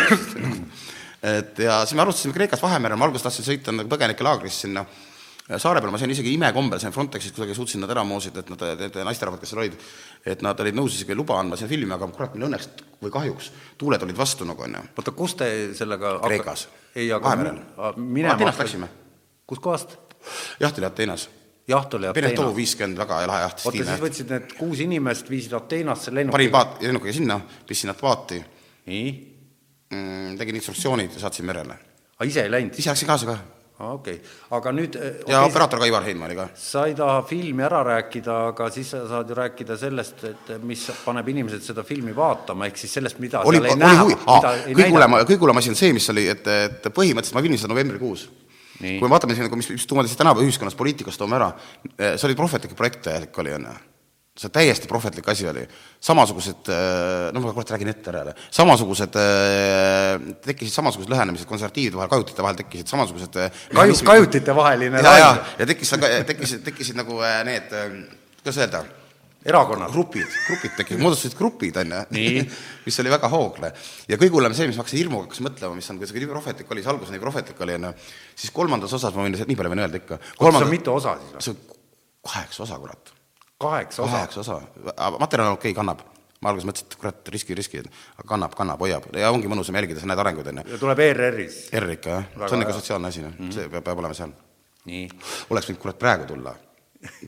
et 1.35 1.63
ja 1.65 1.81
siis 1.85 1.97
me 1.97 2.05
alustasime 2.05 2.35
Kreekast 2.37 2.63
Vahemerel, 2.63 2.99
ma 2.99 3.09
alguses 3.09 3.27
tahtsin 3.27 3.47
sõita 3.47 3.75
nagu 3.75 3.91
põgenikelaagrisse 3.91 4.67
sinna 4.67 4.85
saare 5.59 5.81
peale, 5.81 5.91
ma 5.91 5.99
sain 5.99 6.13
isegi 6.13 6.33
imekombel 6.35 6.79
sain 6.79 6.93
Frontexist 6.95 7.35
kuidagi 7.35 7.55
suutsin 7.57 7.81
nad 7.83 7.91
ära 7.91 8.03
moosida, 8.07 8.43
et 8.43 8.51
nad, 8.53 8.63
need 8.79 8.99
naisterahvad, 9.07 9.41
kes 9.41 9.51
seal 9.51 9.63
olid, 9.63 9.75
et 10.31 10.45
nad 10.45 10.59
olid 10.63 10.77
nõus 10.77 10.95
isegi 10.95 11.17
luba 11.17 11.39
andma 11.39 11.59
sinna 11.59 11.71
filmi, 11.71 11.91
aga 11.95 12.07
kurat, 12.13 12.37
meil 12.37 12.47
õnneks 12.47 12.69
või 13.01 13.13
kahjuks 13.13 13.51
tuuled 13.81 14.05
olid 14.05 14.17
vastu 14.17 14.47
nagu 14.47 14.63
onju. 14.67 14.85
oota, 14.95 15.15
kus 15.17 15.35
te 15.41 15.49
sellega 15.77 16.15
Kreekas. 16.23 16.67
ei, 16.95 17.09
aga 17.11 17.25
Vahemerel. 17.25 17.59
Ateenast 18.35 18.63
läksime. 18.63 18.89
kus 19.49 19.59
kohast? 19.59 19.97
jaht 20.61 20.77
oli 20.77 20.87
Ateenas. 20.87 21.27
Jaht 21.67 21.93
oli 21.93 22.07
Ateena. 22.07 22.47
viiskümmend, 22.55 22.97
väga 22.97 23.21
lahe 23.27 23.45
jaht, 23.45 23.63
oota, 23.65 23.85
siis 23.85 24.01
võtsid 24.01 24.33
need 24.33 24.57
kuus 24.57 24.81
inimest, 24.83 25.29
viisid 25.29 25.53
Ateenasse 25.57 26.11
panin 26.11 26.25
lennukiga. 26.25 26.51
paat, 26.57 26.81
lennukiga 26.81 27.13
sinna, 27.13 27.39
pistsin 27.67 27.91
nad 27.91 27.99
paati 28.01 28.41
nii, 28.89 29.07
mm,, 29.93 30.37
tegin 30.41 30.61
instruktsioonid 30.61 31.17
ja 31.17 31.25
saatsin 31.27 31.45
merele. 31.45 31.79
aga 32.17 32.29
ise 32.29 32.45
ei 32.45 32.51
läinud? 32.51 32.79
ise 32.79 32.93
läksin 32.93 33.11
kaasa 33.13 33.29
ka 33.29 33.39
okei 33.89 34.13
okay., 34.13 34.31
aga 34.57 34.73
nüüd 34.75 34.95
eh, 34.99 35.21
ja 35.31 35.41
operaator 35.47 35.81
ka 35.81 35.87
Ivar 35.89 36.05
Heinma 36.05 36.27
oli 36.27 36.37
ka. 36.37 36.47
sa 36.57 36.85
ei 36.89 36.95
taha 36.97 37.21
filmi 37.27 37.65
ära 37.65 37.81
rääkida, 37.87 38.37
aga 38.51 38.69
siis 38.73 38.91
sa 38.93 39.03
saad 39.09 39.29
ju 39.29 39.37
rääkida 39.37 39.77
sellest, 39.79 40.23
et 40.29 40.51
mis 40.65 40.85
paneb 41.05 41.31
inimesed 41.33 41.65
seda 41.65 41.85
filmi 41.87 42.15
vaatama, 42.15 42.69
ehk 42.69 42.81
siis 42.81 42.93
sellest, 42.99 43.21
mida 43.23 43.43
oli, 43.45 43.57
seal 43.57 43.69
ei 43.69 43.75
oli 43.75 43.83
näha, 43.83 44.03
huvi, 44.03 44.17
mida 44.25 44.53
ei 44.59 44.77
kõige 44.77 44.91
hullem 44.95 45.17
kõige 45.21 45.41
hullem 45.45 45.61
asi 45.63 45.73
on 45.73 45.79
see, 45.81 45.93
mis 45.97 46.09
oli, 46.13 46.27
et, 46.31 46.47
et 46.69 46.89
põhimõtteliselt 46.93 47.37
ma 47.37 47.45
filmisin 47.45 47.65
seda 47.65 47.73
novembrikuus. 47.73 48.27
Nii. 48.81 48.97
kui 48.99 49.07
me 49.07 49.13
vaatame 49.13 49.37
siin 49.37 49.47
nagu, 49.47 49.57
mis, 49.59 49.69
mis 49.73 49.87
tuumateist 49.89 50.19
tänapäeva 50.19 50.47
ühiskonnas 50.47 50.75
poliitikas 50.77 51.19
toome 51.19 51.37
ära, 51.37 51.51
see 51.97 52.27
oli 52.29 52.37
prohvetlik 52.37 52.75
projekt 52.77 53.03
täielik 53.07 53.41
oli, 53.43 53.53
onju. 53.57 53.73
see 54.41 54.53
täiesti 54.53 54.87
prohvetlik 54.89 55.27
asi 55.29 55.47
oli. 55.47 55.65
samasugused, 56.01 56.71
no 57.35 57.43
ma 57.43 57.51
kurat 57.53 57.73
räägin 57.75 57.91
ette 57.91 58.09
ära 58.09 58.23
jälle, 58.23 58.35
samasugused, 58.59 59.19
tekkisid 60.47 60.73
samasugused 60.73 61.11
lõhenemised 61.11 61.49
konservatiivide 61.49 61.99
vahel, 61.99 62.09
kajutite 62.15 62.45
vahel 62.47 62.63
tekkisid 62.63 62.95
samasugused 62.95 63.37
Kaju-, 63.75 63.99
kajutite 64.07 64.55
vaheline 64.55 65.03
ja, 65.03 65.17
ja 65.19 65.29
ja 65.59 65.69
tekkis, 65.69 65.93
tekkisid, 66.31 66.65
tekkisid 66.65 66.97
nagu 66.97 67.21
need, 67.45 67.77
kuidas 68.41 68.63
öelda, 68.63 68.85
erakonnad. 69.45 69.91
grupid, 69.91 70.27
grupid 70.47 70.75
tekkisid, 70.77 71.01
moodustasid 71.01 71.37
grupid, 71.37 71.77
onju 71.81 72.01
Nii. 72.13 72.43
mis 72.85 72.99
oli 73.01 73.13
väga 73.13 73.29
hoogne. 73.31 73.71
ja 74.09 74.19
kõige 74.19 74.35
hullem 74.37 74.55
see, 74.57 74.67
mis 74.69 74.77
ma 74.77 74.85
hakkasin 74.85 75.01
hirmuga 75.01 75.27
hakkasin 75.27 75.47
mõtlema, 75.47 75.77
mis 75.77 75.89
on, 75.89 76.01
kuidas 76.01 76.13
nii 76.15 76.29
prohvetlik 76.29 76.73
oli, 76.75 76.85
see 76.85 76.93
algus 76.93 77.13
nii 77.13 77.23
prohvetlik 77.23 77.65
oli, 77.65 77.77
onju, 77.79 77.91
siis 78.43 78.53
kolmandas 78.55 78.93
osas 78.97 79.17
ma 79.17 79.25
võin 79.25 79.37
nii 79.39 79.57
palju 79.59 79.73
võin 79.73 79.83
öelda 79.85 80.01
ikka. 80.01 80.21
see 80.37 80.61
on 80.61 80.71
mitu 80.71 80.93
osa 80.93 81.17
siis 81.17 81.33
või? 81.33 81.43
see 81.45 81.55
on 81.55 81.79
kaheksa 82.31 82.63
osa, 82.67 82.79
kurat. 82.85 83.13
kaheksa 83.65 84.05
osa. 84.05 84.15
kaheksa 84.19 84.41
osa, 84.45 84.61
materjal 85.19 85.51
on 85.51 85.59
okei 85.59 85.71
okay,, 85.71 85.77
kannab. 85.81 86.05
ma 86.41 86.49
alguses 86.49 86.69
mõtlesin, 86.69 86.89
et 86.89 86.97
kurat, 87.01 87.33
riski, 87.33 87.57
riski, 87.57 87.83
aga 88.17 88.27
kannab, 88.29 88.55
kannab, 88.57 88.81
hoiab 88.81 89.09
ja 89.17 89.29
ongi 89.33 89.49
mõnusam 89.49 89.77
jälgida, 89.77 90.01
sa 90.01 90.09
näed 90.09 90.21
arenguid, 90.21 90.53
onju. 90.53 90.69
ja 90.69 90.81
tuleb 90.81 91.05
ERR-is. 91.05 91.63
R 91.77 91.93
ikka 91.97 92.17
jah, 92.17 92.33
see 92.45 92.57
on 92.57 92.65
ikka 92.65 92.77
sotsiaalne 92.77 93.13
asi, 93.13 93.25
noh, 93.25 93.37
see 93.53 93.69
peab, 93.69 93.85
peab 93.85 94.01
olema 94.01 94.17
seal. 94.17 94.33
oleks 95.53 95.69
võinud 95.69 95.81
kurat 95.81 96.01
praegu 96.01 96.29
tulla. 96.29 96.55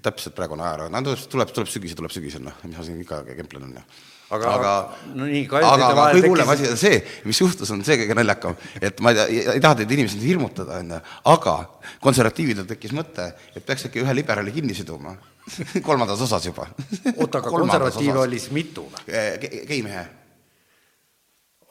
Täpselt 0.06 0.36
praegu 0.38 0.58
on 0.58 0.64
ajaraha, 0.64 0.90
no 0.94 1.16
tuleb, 1.30 1.54
tuleb, 1.54 1.70
sügisel, 1.70 1.98
tuleb 1.98 2.14
sügisel, 2.14 2.44
noh, 2.46 2.58
mis 2.68 2.78
ma 2.78 2.86
siin 2.86 3.00
ikka 3.02 3.24
kemplen 3.34 3.68
on 3.68 3.78
ju. 3.80 3.86
Aga- 4.34 4.54
aga 4.56 4.72
no 5.14 5.28
nii, 5.30 5.44
aga, 5.46 5.72
aga 5.76 6.06
kõige 6.16 6.30
hullem 6.32 6.52
asi 6.54 6.70
on 6.72 6.80
see, 6.80 7.02
mis 7.28 7.42
juhtus, 7.42 7.70
on 7.74 7.84
see 7.86 8.00
kõige 8.02 8.16
naljakam, 8.18 8.56
et 8.82 9.02
ma 9.04 9.12
ei, 9.14 9.20
ei, 9.28 9.44
ei 9.56 9.62
taha 9.62 9.78
teid 9.82 9.94
inimesi 9.94 10.22
hirmutada, 10.24 10.80
onju, 10.82 11.02
aga 11.34 11.56
konservatiividel 12.02 12.66
tekkis 12.70 12.96
mõte, 12.98 13.28
et 13.54 13.66
peaks 13.68 13.86
äkki 13.90 14.02
ühe 14.02 14.16
liberaali 14.18 14.56
kinni 14.56 14.78
siduma. 14.78 15.14
kolmandas 15.88 16.22
osas 16.24 16.46
juba. 16.48 16.70
oota, 17.18 17.42
aga 17.42 17.52
konservatiive 17.60 18.22
oli 18.24 18.40
siis 18.40 18.54
mitu 18.56 18.88
või? 18.88 19.62
geimehe. 19.70 20.06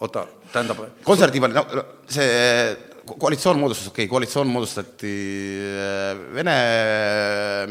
oota, 0.03 0.27
tähendab, 0.53 0.87
konservatiiv 1.07 1.49
oli, 1.49 1.57
no 1.57 1.87
see 2.11 2.31
koalitsioon 3.07 3.61
moodustas, 3.61 3.91
okei 3.91 4.05
okay,, 4.05 4.11
koalitsioon 4.11 4.51
moodustati 4.53 5.13
äh, 5.73 6.23
vene 6.35 6.57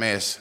mees, 0.02 0.34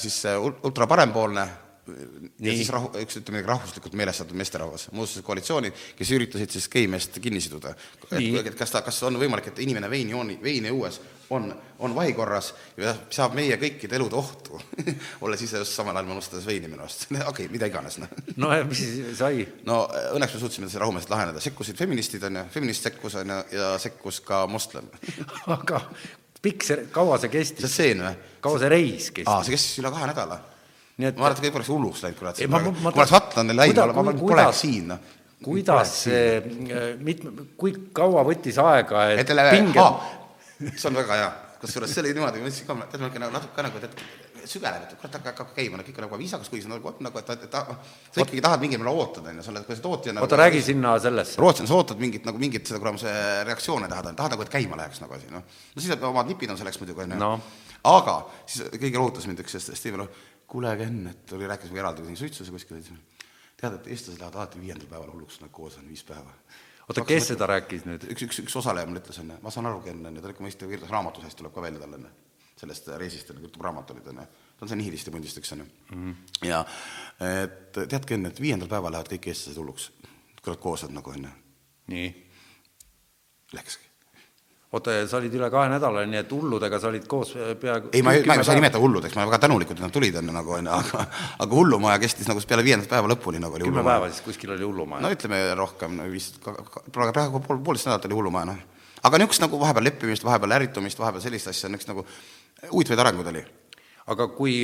siis 0.00 0.14
see 0.22 0.32
ul- 0.40 0.54
ultra 0.64 0.86
parempoolne 0.88 1.42
ja 1.86 2.54
siis 2.56 2.70
rahu, 2.74 2.90
üks 3.00 3.20
ütleme 3.20 3.42
rahvuslikult 3.46 3.96
meelestatud 3.98 4.38
meesterahvas 4.38 4.88
moodustasid 4.92 5.26
koalitsiooni, 5.26 5.72
kes 5.98 6.14
üritasid 6.16 6.56
siis 6.56 6.68
geimeest 6.72 7.20
kinni 7.22 7.42
siduda. 7.42 7.74
Et 8.16 8.56
kas 8.58 8.74
ta, 8.74 8.82
kas 8.86 9.02
on 9.08 9.18
võimalik, 9.20 9.52
et 9.52 9.62
inimene 9.64 9.90
veini 9.90 10.16
jooni, 10.16 10.38
veini 10.42 10.72
õues 10.74 11.00
on, 11.30 11.54
on 11.78 11.94
vahikorras 11.94 12.52
ja 12.78 12.94
saab 13.10 13.34
meie 13.36 13.56
kõikide 13.60 13.98
elude 13.98 14.18
ohtu, 14.18 14.60
olles 15.26 15.42
ise 15.42 15.60
just 15.62 15.74
samal 15.76 15.96
ajal 15.96 16.10
manustades 16.10 16.46
veini 16.46 16.70
minu 16.70 16.84
arust, 16.84 17.06
okei 17.10 17.26
okay,, 17.28 17.48
mida 17.52 17.70
iganes 17.70 17.98
noh 18.02 18.12
no 18.42 18.52
ja 18.54 18.66
mis 18.66 18.82
siis 18.82 19.16
sai? 19.18 19.46
no 19.66 19.82
õnneks 20.14 20.36
me 20.36 20.42
suutsime 20.42 20.70
selle 20.70 20.84
rahumeelselt 20.84 21.14
laheneda, 21.14 21.42
sekkusid 21.42 21.78
feministid 21.78 22.26
onju, 22.28 22.46
feminist 22.54 22.86
sekkus 22.86 23.18
onju 23.22 23.40
ja 23.56 23.72
sekkus 23.82 24.20
ka 24.26 24.44
moslem. 24.50 24.90
aga 25.52 25.82
pikk 26.42 26.66
see, 26.66 26.86
kaua 26.94 27.18
see 27.18 27.30
see 27.30 27.38
kestis? 27.40 27.72
stseen 27.72 28.04
või? 28.06 28.14
kaua 28.44 28.62
see 28.62 28.70
reis 28.72 29.10
kestis? 29.10 29.48
see 29.48 29.56
kestis 29.56 29.82
üle 29.82 29.94
kahe 29.94 30.12
nädala. 30.12 30.40
Nii 30.96 31.08
et 31.10 31.16
ma 31.20 31.28
arvan, 31.28 31.36
et 31.36 31.44
kõik 31.44 31.58
oleks 31.60 31.70
hulluks 31.72 32.02
läinud, 32.06 32.18
kurat. 32.18 32.38
Kui 32.40 32.92
oleks 32.92 33.14
Vatlandil 33.14 33.58
läinud, 33.60 33.80
ma, 33.94 34.02
ma 34.02 34.12
kuidas- 34.16 34.28
poleks 34.30 34.60
siin, 34.64 34.86
noh. 34.92 34.98
kuidas 35.44 35.96
see, 36.06 36.28
mit-, 37.04 37.24
kui 37.60 37.74
kaua 37.96 38.22
võttis 38.24 38.56
aega, 38.62 39.08
et 39.12 39.28
et 39.28 39.42
pinge 39.52 39.82
aa, 39.82 39.98
see 40.72 40.88
on 40.88 40.96
väga 40.96 41.18
hea, 41.20 41.32
kusjuures 41.60 41.92
see 41.92 42.04
oli 42.04 42.14
niimoodi, 42.16 42.40
ma 42.40 42.48
mõtlesin 42.48 42.70
ka, 42.70 42.78
tead, 42.92 43.02
ma 43.04 43.10
ikka 43.12 43.20
nagu 43.26 43.36
natuke 43.36 43.66
nagu, 43.66 43.82
et 43.84 44.00
sügeleb, 44.46 44.86
et 44.86 44.94
kurat, 45.00 45.16
hakkab 45.26 45.48
käima, 45.56 45.80
kõik 45.82 45.96
on 45.98 46.04
nagu 46.06 46.18
viisakas, 46.20 46.48
kuigi 46.48 46.62
see 46.64 46.70
on 46.70 46.76
nagu, 46.78 46.92
nagu, 47.02 47.18
et, 47.18 47.30
et, 47.34 47.44
et 47.48 47.56
sa 48.14 48.22
ikkagi 48.22 48.42
tahad 48.44 48.62
mingil 48.62 48.78
määral 48.80 49.00
ootada, 49.02 49.32
onju, 49.32 49.42
sa 49.42 49.52
oled, 49.52 49.64
kui 49.66 49.76
sa 49.76 49.82
tootja 49.84 50.14
oota, 50.22 50.38
räägi 50.38 50.62
sinna 50.68 50.92
sellesse. 51.02 51.40
Rootsi 51.42 51.64
on, 51.64 51.70
sa 51.70 51.78
ootad 51.80 51.98
mingit 52.00 52.28
nagu 52.28 52.38
mingit 52.40 52.70
seda 52.70 52.78
kuramuse 52.80 53.10
reaktsioone 53.48 53.88
tahad, 53.90 54.12
tahad 54.16 54.36
nagu, 54.36 54.46
et 54.46 54.52
käima 54.54 54.78
läheks 54.78 55.02
nagu 55.02 55.18
asi, 55.18 55.28
noh. 55.34 55.42
no 55.42 55.82
siis 55.82 55.98
omad 55.98 56.30
nipid 56.30 56.54
on 56.54 56.60
selleks 56.60 56.78
muidugi, 56.80 57.02
onju 57.08 57.18
No.. 57.20 57.32
aga 57.90 58.16
siis 58.46 58.70
kõige 58.78 59.02
lohutas 59.02 59.26
mind 59.26 59.42
üks 59.42 59.58
Steven, 59.66 60.06
kuule, 60.46 60.76
Ken, 60.76 61.06
et 61.10 61.32
oli, 61.32 61.46
rääkis 61.46 61.70
minuga 61.70 61.84
eraldi 61.84 62.06
siin 62.06 62.16
suitsus 62.16 62.48
ja 62.48 62.54
kuskil, 62.54 62.82
tead, 63.56 63.78
et 63.78 63.90
eestlased 63.92 64.20
lähevad 64.20 64.38
alati 64.38 64.60
viiendal 64.60 64.88
päeval 64.90 65.12
hulluks, 65.14 65.40
nad 65.42 65.52
koos 65.54 65.78
on 65.80 65.88
viis 65.88 66.04
päeva. 66.06 66.32
oota, 66.88 67.04
kes 67.04 67.32
seda 67.32 67.48
rääkis 67.50 67.86
nüüd? 67.88 68.06
üks, 68.12 68.26
üks, 68.28 68.42
üks 68.44 68.58
osaleja 68.60 68.86
mulle 68.86 69.02
ütles, 69.02 69.18
onju, 69.22 69.38
ma 69.42 69.52
saan 69.54 69.70
aru, 69.70 69.80
Ken, 69.86 70.04
onju, 70.06 70.22
ta 70.22 70.28
oli 70.28 70.36
ikka 70.36 70.46
mõista, 70.46 70.68
kirjutas 70.70 70.92
raamatu 70.94 71.24
seest 71.24 71.40
tuleb 71.40 71.54
ka 71.54 71.64
välja 71.64 71.82
tal, 71.82 71.96
onju. 71.98 72.12
sellest 72.60 72.92
reisist, 73.02 73.32
kirjutab 73.32 73.66
raamatulid, 73.68 74.12
onju. 74.12 74.28
ta 74.58 74.66
on 74.66 74.72
see 74.72 74.80
nihilisti 74.82 75.14
pundist 75.14 75.42
üks, 75.42 75.54
onju. 75.56 75.66
ja 76.46 76.62
et 77.30 77.72
tead, 77.82 78.04
Ken, 78.06 78.30
et 78.30 78.40
viiendal 78.42 78.70
päeval 78.70 78.94
lähevad 78.94 79.10
kõik 79.16 79.32
eestlased 79.32 79.58
hulluks, 79.62 79.90
kui 80.42 80.52
nad 80.52 80.62
koos 80.62 80.86
on 80.88 80.94
nagu, 81.00 81.16
onju. 81.16 81.34
nii. 81.94 82.14
Läkski 83.54 83.85
oota, 84.74 84.94
sa 85.06 85.18
olid 85.20 85.34
üle 85.38 85.48
kahe 85.52 85.70
nädala, 85.70 86.02
nii 86.10 86.20
et 86.20 86.32
hulludega 86.34 86.80
sa 86.82 86.90
olid 86.90 87.06
koos 87.10 87.32
äh, 87.38 87.52
peaaegu 87.60 87.92
ei, 87.92 88.02
ma 88.06 88.16
ei, 88.16 88.24
ma 88.26 88.38
ei 88.38 88.46
saa 88.46 88.56
nimeta 88.58 88.80
hulludeks, 88.82 89.14
ma 89.14 89.22
olen 89.22 89.30
väga 89.30 89.42
tänulikud, 89.46 89.78
et 89.78 89.86
nad 89.86 89.94
tulid, 89.94 90.16
onju, 90.20 90.34
nagu 90.34 90.56
onju, 90.58 90.72
aga 90.74 91.04
aga 91.44 91.60
hullumaja 91.60 92.00
kestis 92.02 92.30
nagu 92.30 92.42
peale 92.48 92.64
viiendat 92.66 92.90
päeva 92.90 93.10
lõpuni 93.12 93.42
nagu 93.42 93.58
oli 93.58 93.68
kümme 93.68 93.84
päeva 93.86 94.10
siis 94.10 94.24
kuskil 94.26 94.56
oli 94.56 94.66
hullumaja 94.66 95.04
no 95.06 95.12
ütleme 95.14 95.42
rohkem, 95.58 96.00
viis, 96.10 96.32
praegu, 96.42 97.12
praegu 97.12 97.42
pool, 97.46 97.62
poolteist 97.62 97.90
nädalat 97.90 98.08
oli 98.10 98.18
hullumaja, 98.18 98.50
noh. 98.50 98.90
aga 99.06 99.22
niisugust 99.22 99.46
nagu 99.46 99.62
vahepeal 99.62 99.88
leppimist, 99.90 100.26
vahepeal 100.26 100.58
ärritumist, 100.58 100.98
vahepeal 101.02 101.24
sellist 101.28 101.52
asja, 101.52 101.70
niisugust 101.70 101.94
nagu 101.94 102.06
huvitavaid 102.72 103.04
arenguid 103.04 103.32
oli. 103.34 103.44
Aga 104.06 104.28
kui 104.30 104.54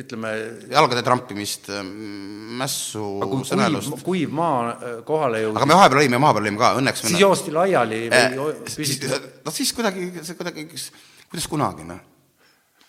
ütleme, 0.00 0.32
jalgade 0.72 1.02
trampimist, 1.06 1.68
mässu, 2.58 3.02
kui 3.20 3.30
kuiv, 3.36 3.46
sõnelust. 3.46 3.98
kuiv 4.06 4.32
maa 4.34 4.56
äh, 4.72 4.96
kohale 5.06 5.44
jõudis 5.44 5.60
aga, 5.60 5.68
me 5.70 5.76
vahepeal 5.78 6.02
olime, 6.02 6.20
vahepeal 6.24 6.48
olime 6.48 6.60
ka, 6.62 6.70
õnneks 6.80 7.04
siis 7.06 7.22
joosti 7.22 7.54
laiali 7.54 8.00
või 8.10 8.48
siis, 8.66 8.78
püsiti 8.80 9.10
no 9.46 9.54
siis 9.54 9.70
kuidagi, 9.76 10.08
see 10.26 10.38
kuidagi, 10.38 10.66
kuidas 11.30 11.46
kunagi 11.52 11.86
noh, 11.86 12.00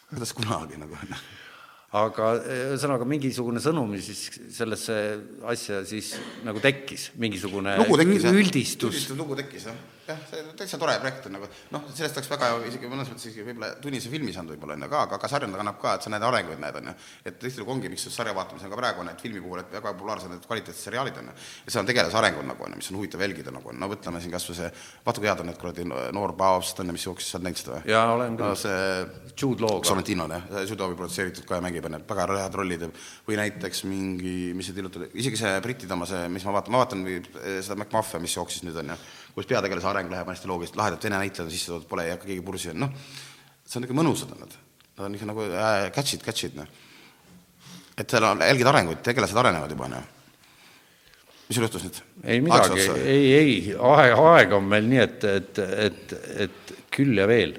kuidas 0.10 0.34
kunagi 0.40 0.82
nagu 0.82 0.98
noh. 1.12 1.22
aga 2.02 2.32
ühesõnaga 2.42 3.06
mingisugune 3.14 3.62
sõnum 3.62 3.94
siis 4.02 4.24
sellesse 4.58 4.98
asja 5.54 5.84
siis 5.86 6.16
nagu 6.48 6.64
tekkis, 6.64 7.12
mingisugune 7.22 7.78
tekkis 7.86 8.26
jah, 8.26 8.42
üldistus. 8.42 9.06
lugu 9.14 9.38
tekkis 9.38 9.70
jah, 9.70 9.78
jah, 10.08 10.22
see 10.30 10.42
on 10.44 10.58
täitsa 10.60 10.80
tore 10.82 10.96
projekt 11.02 11.28
on 11.30 11.36
nagu 11.38 11.50
noh, 11.74 11.86
sellest 11.96 12.20
oleks 12.20 12.30
väga 12.32 12.50
isegi 12.70 12.90
mõnes 12.92 13.12
mõttes 13.12 13.28
isegi 13.30 13.46
võib-olla 13.48 13.72
tunnise 13.84 14.12
filmi 14.12 14.34
saanud 14.36 14.56
võib-olla 14.56 14.78
on 14.78 14.86
ju 14.86 14.90
ka, 14.94 15.04
aga 15.08 15.20
ka 15.22 15.30
sarjana 15.32 15.60
kannab 15.62 15.80
ka, 15.82 15.96
et 15.98 16.08
sa 16.08 16.14
näed 16.14 16.26
arenguid 16.28 16.62
näed 16.64 16.80
on 16.82 16.90
ju. 16.92 16.96
et 17.30 17.40
tihtilugu 17.42 17.76
ongi, 17.76 17.92
miks 17.94 18.08
sarja 18.14 18.36
vaatamisel 18.38 18.72
ka 18.72 18.80
praegu 18.80 19.04
on, 19.04 19.12
et 19.12 19.22
filmi 19.22 19.44
puhul, 19.44 19.62
et 19.64 19.72
väga 19.78 19.94
populaarsed 19.94 20.34
need 20.34 20.48
kvaliteetsed 20.48 20.90
seriaalid 20.90 21.22
on 21.22 21.32
ju. 21.32 21.38
ja 21.66 21.76
seal 21.76 21.84
on 21.84 21.92
tegelase 21.92 22.20
arengud 22.22 22.48
nagu 22.48 22.68
on 22.68 22.76
ju, 22.76 22.82
mis 22.82 22.92
on 22.92 23.00
huvitav 23.02 23.26
jälgida 23.26 23.54
nagu 23.56 23.74
on, 23.74 23.80
no 23.82 23.92
võtame 23.92 24.24
siin 24.24 24.34
kas 24.34 24.48
või 24.50 24.60
see, 24.62 24.72
vaata 25.06 25.24
kui 25.24 25.32
head 25.32 25.44
on 25.44 25.52
need 25.52 25.62
kuradi 25.62 25.88
noor 25.88 26.36
Paavst 26.38 26.82
on 26.84 26.92
ju, 26.92 26.98
mis 26.98 27.08
jooksis, 27.08 27.32
sa 27.34 27.40
oled 27.40 27.50
näinud 27.50 27.62
seda 27.62 27.76
või? 27.78 27.94
jaa, 27.94 28.06
olen 28.16 28.38
no 28.38 28.52
küll, 28.52 28.62
see 28.64 29.34
Jude 29.38 29.66
Law'ga. 29.66 29.92
Sorrentino 29.92 30.28
jah, 30.32 30.48
Judovi 30.70 30.98
produtseeritud 30.98 31.48
ka 31.48 31.60
ja 31.60 31.64
mängib 31.64 31.86
onju, 31.90 32.02
väga 32.10 32.28
head 32.42 32.58
rollid 32.58 32.84
teeb 32.86 33.04
või 33.28 33.40
näiteks 33.42 33.84
mingi, 33.90 34.36
mis 34.58 34.70
see 34.70 34.78
tillutab, 34.78 35.08
isegi 35.18 35.40
see 35.40 35.54
Briti 35.64 35.90
tema 35.90 36.08
see, 36.10 36.28
mis 36.32 36.46
ma 36.48 36.56
vaatan, 36.58 36.74
ma 36.74 36.84
vaatan 36.84 37.06
eh, 37.12 37.60
seda 37.66 37.78
MacMuffia, 37.80 38.22
mis 38.24 38.36
jooksis 38.38 38.66
nüüd 38.68 38.78
onju, 38.84 38.98
kus 39.38 39.46
peategelase 39.46 39.86
areng 39.92 40.10
läheb 40.10 40.30
hästi 40.32 40.50
loogiliselt, 40.50 40.80
lahedalt 40.80 41.04
vene 41.06 41.20
näitlejad 41.22 41.46
on 41.46 41.54
sisse 41.54 41.70
toodud, 41.70 41.86
pole 41.90 42.08
ei 42.08 42.14
hakka 42.16 42.26
keegi 42.26 42.44
pursi, 42.46 42.72
noh, 42.74 42.90
see 43.62 43.78
on 43.78 43.84
niisugune 43.86 44.00
mõnusad 44.02 44.32
on 44.34 44.40
nad, 44.42 44.56
nad 44.98 45.04
on 45.06 45.14
niisugune 45.14 45.34
nagu 45.36 45.44
äh, 45.54 45.82
catch'id, 45.94 46.24
catch'id 46.26 46.56
noh. 46.58 46.72
et 47.94 48.10
seal 48.10 48.26
on, 48.26 48.42
jälgid 48.42 48.70
arenguid, 48.72 49.04
tegelased 49.06 49.38
arenevad 49.38 49.76
juba 49.76 49.92
noh. 49.92 50.08
mis 51.46 51.60
sul 51.60 51.68
juhtus 51.68 51.86
nüüd? 51.86 52.00
ei 52.26 52.42
midagi, 52.42 52.88
ei, 53.04 53.30
ei, 53.36 53.54
aeg, 53.92 54.16
aega 54.32 54.58
on 54.58 54.74
meil 54.74 54.90
nii, 54.90 55.04
et, 55.06 55.30
et, 55.30 55.62
et, 55.86 56.18
et 56.48 56.74
küll 56.98 57.22
ja 57.22 57.30
veel. 57.30 57.54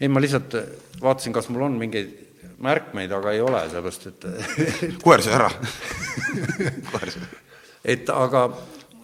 ei, 0.00 0.08
ma 0.08 0.24
lihtsalt 0.24 0.56
vaatasin, 1.04 1.36
kas 1.36 1.52
mul 1.52 1.68
on 1.68 1.76
mingeid 1.82 2.16
märkmeid, 2.62 3.12
aga 3.12 3.36
ei 3.36 3.44
ole, 3.44 3.66
sellepärast 3.68 4.08
et 4.14 4.26
koer 5.04 5.20
sai 5.20 5.36
ära 5.36 5.52
koer 6.88 7.12
sai 7.18 7.30
et 7.92 8.10
aga, 8.14 8.46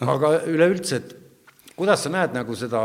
aga 0.06 0.34
üleüldse, 0.48 1.02
et 1.02 1.17
kuidas 1.78 2.04
sa 2.04 2.12
näed 2.12 2.34
nagu 2.36 2.56
seda, 2.58 2.84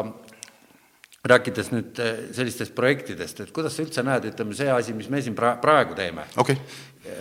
rääkides 1.25 1.69
nüüd 1.73 1.99
eh, 2.03 2.23
sellistest 2.35 2.75
projektidest, 2.75 3.43
et 3.45 3.51
kuidas 3.55 3.75
sa 3.77 3.85
üldse 3.85 4.03
näed, 4.05 4.27
ütleme 4.33 4.55
see 4.57 4.71
asi, 4.71 4.95
mis 4.95 5.09
me 5.09 5.21
siin 5.23 5.35
pra- 5.37 5.55
praegu 5.61 5.95
teeme, 5.97 6.27
okay., 6.37 6.59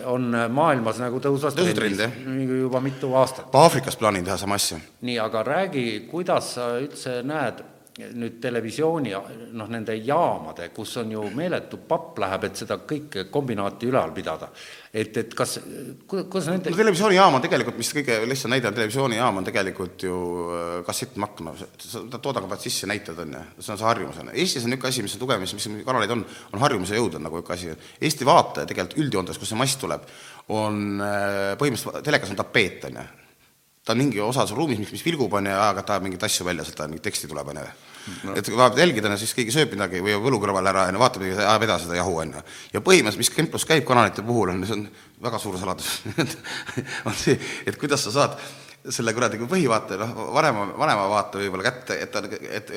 on 0.09 0.29
eh, 0.35 0.47
maailmas 0.51 0.99
nagu 1.01 1.21
tõusvas 1.23 1.55
jah. 1.57 2.17
juba 2.59 2.81
mitu 2.83 3.13
aastat. 3.19 3.53
Aafrikas 3.55 3.97
plaanin 3.99 4.25
teha 4.27 4.37
sama 4.39 4.59
asja 4.59 4.79
nii, 5.01 5.19
aga 5.23 5.43
räägi, 5.47 5.85
kuidas 6.11 6.53
sa 6.57 6.73
üldse 6.81 7.21
näed 7.27 7.63
nüüd 7.93 8.39
televisiooni 8.41 9.11
noh, 9.53 9.67
nende 9.69 9.93
jaamade, 10.01 10.69
kus 10.73 10.95
on 11.03 11.11
ju 11.13 11.23
meeletu 11.35 11.77
papp 11.87 12.17
läheb, 12.23 12.47
et 12.47 12.61
seda 12.63 12.79
kõike 12.89 13.27
kombinaati 13.33 13.89
ülal 13.91 14.13
pidada. 14.15 14.49
et, 14.93 15.17
et 15.17 15.35
kas, 15.37 15.59
kuidas 16.09 16.49
nende 16.49 16.73
no 16.73 16.79
televisioonijaam 16.79 17.37
on 17.37 17.45
tegelikult, 17.45 17.77
mis 17.77 17.93
kõige 17.93 18.17
lihtsam 18.29 18.53
näide 18.53 18.69
on, 18.69 18.77
televisioonijaam 18.79 19.37
on 19.37 19.45
tegelikult 19.45 20.07
ju 20.07 20.17
äh, 20.57 20.75
kassettmakk, 20.89 21.45
no 21.45 21.55
seda 21.77 22.17
toodangu 22.17 22.49
pead 22.49 22.65
sisse 22.65 22.89
näitad, 22.89 23.19
on 23.21 23.37
ju, 23.37 23.45
see 23.59 23.75
on 23.75 23.81
see 23.81 23.89
harjumus, 23.91 24.21
on 24.21 24.31
ju. 24.31 24.37
Eestis 24.41 24.65
on 24.65 24.73
niisugune 24.73 24.93
asi, 24.93 25.05
mis 25.05 25.17
on 25.17 25.25
tugev, 25.25 25.43
mis, 25.45 25.57
mis 25.59 25.69
kanaleid 25.85 26.17
on, 26.17 26.25
on 26.53 26.65
harjumuse 26.65 26.97
jõud 26.97 27.19
on 27.19 27.27
nagu 27.29 27.43
niisugune 27.43 27.77
asi. 27.77 27.97
Eesti 28.01 28.29
vaataja 28.29 28.69
tegelikult 28.69 29.05
üldjoontes, 29.05 29.41
kus 29.41 29.53
see 29.53 29.59
mass 29.59 29.77
tuleb, 29.81 30.09
on 30.53 30.85
äh, 30.97 31.51
põhimõtteliselt, 31.61 32.01
telekas 32.09 32.33
on 32.33 32.41
tapeet, 32.41 32.89
on 32.89 33.03
ju 33.03 33.11
ta 33.85 33.93
on 33.93 33.99
mingi 33.99 34.21
osa 34.23 34.45
sul 34.47 34.57
ruumis, 34.57 34.79
mis, 34.79 34.91
mis 34.95 35.03
vilgub, 35.05 35.33
on 35.33 35.49
ju, 35.49 35.55
aeg-ajalt 35.55 35.87
tahab 35.89 36.05
mingeid 36.05 36.23
asju 36.23 36.47
välja, 36.47 36.63
sealt 36.67 36.85
mingit 36.87 37.03
teksti 37.09 37.27
tuleb, 37.31 37.49
on 37.51 37.59
ju. 37.59 37.65
et 38.33 38.47
kui 38.47 38.55
tahad 38.55 38.79
jälgida, 38.79 39.11
siis 39.19 39.33
keegi 39.35 39.55
sööb 39.55 39.75
midagi 39.75 40.03
või 40.03 40.15
võlu 40.23 40.39
kõrval 40.43 40.71
ära, 40.71 40.87
on 40.87 40.95
ju, 40.95 41.03
vaatab 41.03 41.25
ja 41.27 41.39
ajab 41.43 41.67
edasi 41.67 41.89
seda 41.89 41.99
jahu, 41.99 42.17
on 42.23 42.35
ju. 42.37 42.43
ja 42.77 42.83
põhimõtteliselt, 42.85 43.23
mis 43.25 43.33
kemplus 43.35 43.67
käib 43.67 43.87
kanalite 43.87 44.23
puhul, 44.23 44.53
on, 44.55 44.63
see 44.67 44.77
on 44.77 44.85
väga 45.23 45.41
suur 45.43 45.59
saladus 45.59 45.97
on 47.07 47.17
see, 47.19 47.35
et 47.67 47.79
kuidas 47.79 48.07
sa 48.07 48.15
saad 48.15 48.39
selle 48.91 49.13
kuradi 49.15 49.37
põhivaate, 49.39 49.95
noh, 49.99 50.09
vanema, 50.35 50.65
vanema 50.75 51.05
vaate 51.07 51.39
võib-olla 51.39 51.63
kätte, 51.63 51.95
et 52.03 52.11
ta, 52.11 52.19
et 52.27 52.71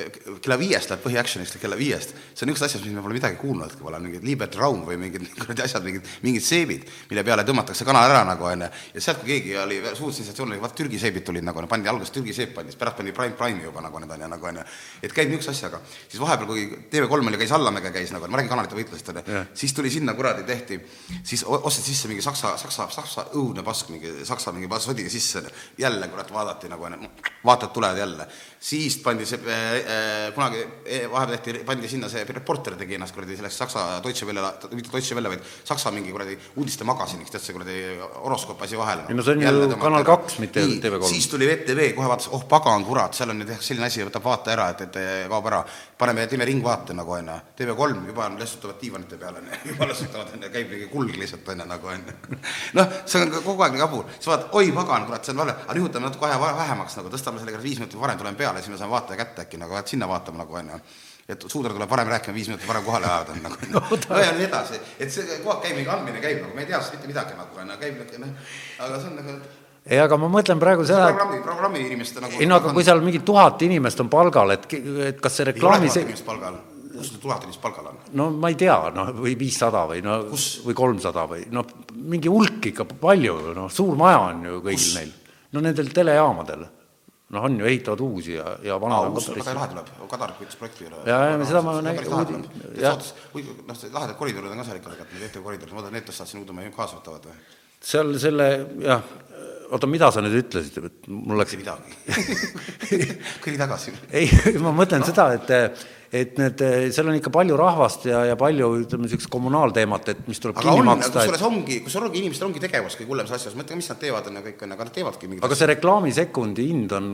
kella 0.45 0.57
viiest 0.61 0.93
läheb 0.93 1.03
põhiaction'iks 1.03 1.57
kella 1.59 1.79
viiest. 1.79 2.13
see 2.31 2.45
on 2.45 2.51
niisugused 2.53 2.67
asjad, 2.69 2.85
mis 2.87 2.95
me 2.95 3.03
pole 3.03 3.17
midagi 3.17 3.39
kuulnud, 3.41 3.75
pole 3.81 3.99
mingid 4.05 4.23
Liberty 4.27 4.61
Round 4.61 4.87
või 4.87 5.01
mingid 5.03 5.25
kuradi 5.41 5.65
asjad, 5.65 5.83
mingid, 5.87 6.07
mingid 6.23 6.45
seebid, 6.47 6.85
mille 7.11 7.25
peale 7.27 7.43
tõmmatakse 7.49 7.87
kanal 7.89 8.07
ära 8.11 8.23
nagu 8.29 8.47
onju. 8.47 8.69
ja 8.95 9.03
sealt, 9.03 9.19
kui 9.25 9.33
keegi 9.33 9.57
oli 9.59 9.81
suur 9.99 10.13
sensatsioon 10.15 10.55
oli, 10.55 10.61
vaata 10.63 10.79
Türgi 10.79 11.01
seebid 11.03 11.27
tulid 11.27 11.47
nagu, 11.47 11.65
pandi 11.67 11.91
alguses 11.91 12.15
Türgi 12.15 12.37
seep 12.37 12.55
pandi, 12.55 12.71
siis 12.71 12.79
pärast 12.79 13.01
pandi 13.01 13.15
Prime 13.17 13.35
Prime'i 13.35 13.67
juba 13.67 13.83
nagu 13.83 13.99
need 13.99 14.15
onju, 14.15 14.31
nagu 14.31 14.51
onju. 14.53 14.67
et 15.03 15.17
käib 15.17 15.33
niisuguse 15.33 15.57
asjaga, 15.57 15.83
siis 16.07 16.23
vahepeal, 16.23 16.47
kui 16.53 16.69
TV3 16.93 17.33
oli, 17.33 17.43
käis 17.43 17.57
Allamäge 17.57 17.91
käis 17.91 18.15
nagu, 18.15 18.31
ma 18.31 18.39
räägin 18.39 18.53
kanalite 18.55 18.79
võitlusest 18.79 19.11
onju, 19.11 19.43
siis 19.59 19.75
tuli 19.75 19.91
sinna 19.91 20.15
kuradi 20.15 20.47
tehti, 20.47 20.79
siis 21.27 21.43
o- 21.43 21.65
osteti 21.67 21.91
sisse 21.91 22.07
mingi 22.13 22.23
saksa, 22.23 22.55
saksa, 22.63 22.87
saksa 22.95 23.27
õudne 23.35 23.67
pask, 23.67 23.91
mingi 23.91 24.13
saksa 24.29 24.55
mingi 24.55 24.71
sodi 24.87 25.09
sisse, 25.11 25.43
jälle 25.79 25.96
kurat 26.13 26.33
vaadati 26.33 26.69
nagu 26.69 26.85
onju, 26.89 27.09
vaatad 27.45 27.73
tulevad 27.73 27.99
jälle. 27.99 28.27
siis 28.61 28.97
pandi 28.99 29.27
see 29.27 29.39
äh,, 29.39 30.33
kunagi 30.35 30.63
eh, 30.85 31.05
vahepeal 31.11 31.39
tehti, 31.39 31.65
pandi 31.65 31.89
sinna 31.89 32.09
see 32.09 32.25
reporter 32.25 32.75
tegi 32.77 32.97
ennast 32.97 33.15
kuradi 33.15 33.37
selleks 33.37 33.59
Saksa 33.59 33.85
Deutsche 34.03 34.27
Welle, 34.27 34.43
mitte 34.73 34.91
Deutsche 34.93 35.15
Welle, 35.15 35.29
vaid 35.29 35.45
Saksa 35.65 35.91
mingi 35.95 36.11
kuradi 36.11 36.39
uudistemagasiiniks, 36.57 37.31
tead 37.31 37.45
see 37.45 37.55
kuradi 37.55 37.77
horoskoop 38.25 38.63
asi 38.67 38.79
vahele. 38.79 39.07
Ei 39.09 39.15
no 39.15 39.23
see 39.23 39.37
on 39.37 39.45
ju 39.45 39.77
Kanal 39.81 40.05
kaks, 40.05 40.39
mitte 40.43 40.65
TV3. 40.65 41.09
siis 41.09 41.29
tuli 41.31 41.47
VTV, 41.47 41.93
kohe 41.95 42.09
vaatas, 42.09 42.29
oh 42.35 42.47
pagan 42.49 42.85
kurat, 42.85 43.15
seal 43.15 43.31
on 43.31 43.41
nüüd 43.43 43.53
jah 43.55 43.63
selline 43.63 43.87
asi, 43.87 44.03
võtab 44.07 44.25
vaate 44.27 44.55
ära, 44.57 44.69
et, 44.75 44.83
et 44.89 44.99
kaob 45.31 45.51
ära. 45.53 45.63
paneme, 45.99 46.27
teeme 46.27 46.45
ringvaate 46.45 46.97
nagu 46.97 47.15
onju, 47.17 47.37
TV3 47.57 48.07
juba 48.11 48.29
lessutavad 48.39 48.81
diivanite 48.81 49.17
peale 49.21 49.45
juba 49.71 49.89
lessutavad 49.93 50.35
onju, 50.35 50.51
käib 50.53 50.73
mingi 50.73 50.89
kulg 50.91 51.17
lihtsalt 51.21 51.49
onju 51.55 51.69
nagu 51.69 51.93
onju. 51.93 52.17
noh, 52.79 52.99
see 53.07 53.23
on 53.23 53.33
kogu 53.39 53.65
aeg 53.65 53.77
nii 53.77 53.85
jabur, 53.85 54.11
siis 54.17 54.31
vaatad, 54.33 54.51
oi 54.61 54.73
pagan, 54.77 55.07
kurat, 55.09 55.25
see 55.25 55.37
on 55.37 55.43
vale, 55.45 55.57
aga 55.67 55.79
nihutame 55.87 56.11
natuke 56.11 56.29
aja 56.29 56.39
vähemaks 56.43 57.01
nagu, 57.01 57.13
tõstame 57.13 57.43
selle 57.43 57.63
viis 57.63 57.81
minutit 57.81 58.01
varem 58.01 58.19
tuleme 58.19 58.39
peale, 58.39 58.63
siis 58.63 58.75
me 58.75 58.81
saame 58.81 58.99
vaataja 58.99 59.23
kätte 59.23 59.47
äkki 59.47 59.63
nagu, 59.63 59.79
et 59.79 59.95
sinna 59.95 60.11
vaatame 60.11 60.43
nagu 60.43 60.59
onju 60.63 60.81
et 61.29 61.45
suudar 61.51 61.75
tuleb 61.75 61.91
varem 61.91 62.09
rääkima, 62.09 62.35
viis 62.35 62.49
minutit 62.49 62.69
varem 62.69 62.85
kohale 62.87 63.07
ajada 63.11 63.35
on 63.35 63.43
nagu 63.43 63.71
no, 63.73 63.81
no 63.91 64.19
ja 64.23 64.33
nii 64.37 64.47
edasi, 64.47 64.79
et 64.99 65.13
see 65.13 65.39
kogu 65.41 65.57
aeg 65.57 65.65
käib 65.65 65.79
mingi 65.81 65.91
andmine 65.91 66.23
käib 66.23 66.39
nagu, 66.43 66.55
me 66.55 66.63
ei 66.63 66.69
tea 66.71 66.79
sellest 66.79 66.95
mitte 66.99 67.11
midagi 67.11 67.39
nagu 67.39 67.63
onju, 67.63 67.79
käib 67.81 67.97
niisugune 67.99 68.29
noh, 68.29 68.53
aga 68.87 69.01
see 69.01 69.11
on 69.11 69.19
nagu 69.19 69.35
ei, 69.87 69.99
aga 70.03 70.21
ma 70.23 70.31
mõtlen 70.31 70.63
praegu 70.63 70.87
seda, 70.87 71.11
et 71.11 71.19
programmi, 71.19 71.43
programmi 71.49 71.83
inimeste 71.89 72.23
nagu 72.23 72.39
ei 72.39 72.47
no 72.47 72.61
aga 72.61 72.77
kui 72.77 72.87
seal 72.87 73.03
mingi 73.03 73.25
tuhat 73.27 73.67
inimest 73.67 74.07
on 74.07 74.13
palgal, 74.13 74.55
et, 74.55 74.71
et 75.11 75.21
kas 75.23 75.39
see 75.39 75.43
ei 75.43 75.49
ole 75.49 75.57
reklaami 75.57 75.91
tuhat 75.91 75.99
see 75.99 76.07
inimest 76.07 76.29
palgal, 76.31 76.63
kus 76.95 77.13
need 77.17 77.23
tuhat 77.27 77.43
inimest 77.43 77.67
palgal 77.67 77.91
on? 77.91 78.01
no 78.23 78.31
ma 78.31 78.55
ei 78.55 78.63
tea, 78.63 78.79
noh, 78.95 79.13
või 79.19 79.35
viissada 79.43 79.83
või 79.91 80.07
no 80.07 80.21
Kus? 80.31 80.49
või 80.69 80.79
kolmsada 80.79 81.27
või 81.35 81.43
noh, 81.51 81.75
mingi 82.07 82.31
hulk 82.31 82.71
ikka 82.71 82.87
palju, 83.03 83.39
noh, 83.59 83.71
suur 83.83 83.99
maja 83.99 84.29
on 84.31 84.47
ju 84.47 84.63
kõigil 84.63 84.85
Kus? 84.87 84.99
neil. 85.01 85.15
No 85.57 85.65
nendel 85.65 85.89
telejaamadel, 85.97 86.65
noh, 87.35 87.47
on 87.49 87.59
ju, 87.61 87.67
ehitavad 87.67 88.03
uusi 88.07 88.37
ja, 88.37 88.55
ja 88.65 88.79
vanad 88.83 89.01
aa, 89.09 89.11
on 89.11 89.19
uus 89.19 89.29
väga 89.33 89.57
lahe 89.59 89.71
tuleb, 89.73 89.93
Kadarik 90.13 90.41
võttis 90.45 90.59
projekti 90.61 90.87
üle. 90.87 91.03
Jaa, 91.09 91.23
jaa, 91.33 91.45
seda 91.49 91.63
ma 91.67 91.77
nägin- 91.85 92.11
uudi- 93.35 93.57
noh, 93.67 93.79
see 93.79 93.93
lahedad 93.95 94.19
koridorid 94.21 94.53
on 94.53 94.63
ka 94.63 94.69
seal 94.69 94.81
ikka 94.81 94.93
tegelikult, 94.93 95.17
need 95.17 95.31
etekoridorid, 95.31 95.75
ma 95.75 95.81
loodan, 95.81 95.97
need 95.99 96.07
tõstavad 96.11 96.33
siin 96.33 96.45
uude 96.45 96.75
kaasa 96.77 97.01
võtavad 97.01 97.31
või? 97.31 97.39
seal 97.87 98.15
selle 98.19 98.47
jah, 98.83 99.03
oota, 99.71 99.89
mida 99.91 100.09
sa 100.15 100.23
nüüd 100.25 100.39
ütlesid, 100.41 100.79
et 100.89 101.09
mul 101.11 101.39
läks 101.41 101.57
midagi. 101.59 101.97
kõri 103.45 103.59
tagasi. 103.61 103.95
ei, 104.15 104.31
ma 104.65 104.73
mõtlen 104.77 105.05
seda, 105.07 105.29
et, 105.37 105.53
et 106.15 106.37
need, 106.39 106.63
seal 106.95 107.09
on 107.11 107.17
ikka 107.19 107.31
palju 107.35 107.57
rahvast 107.59 108.07
ja, 108.07 108.21
ja 108.31 108.37
palju 108.39 108.69
ütleme, 108.83 109.07
niisugust 109.07 109.31
kommunaalteemat, 109.33 110.11
et 110.13 110.21
mis 110.31 110.39
tuleb 110.43 110.59
aga 110.61 110.69
kinni 110.69 110.83
on, 110.83 110.91
maksta, 110.93 111.25
kusjuures 111.25 111.43
et 111.43 111.47
ongi, 111.49 111.79
kusjuures 111.83 112.09
ongi 112.11 112.21
inimestel 112.23 112.47
ongi 112.47 112.63
tegevus 112.63 112.97
kõige 112.99 113.11
hullemas 113.11 113.33
asjas, 113.35 113.57
mõtle, 113.59 113.79
mis 113.81 113.89
nad 113.91 113.99
teevad, 114.01 114.29
on 114.31 114.39
ju 114.39 114.43
kõik, 114.47 114.63
on 114.67 114.77
aga 114.77 114.87
nad 114.87 114.95
teevadki 114.95 115.31
mingit 115.31 115.47
aga 115.49 115.59
see 115.59 115.71
reklaamisekundi 115.73 116.67
hind 116.71 116.95
on 116.97 117.09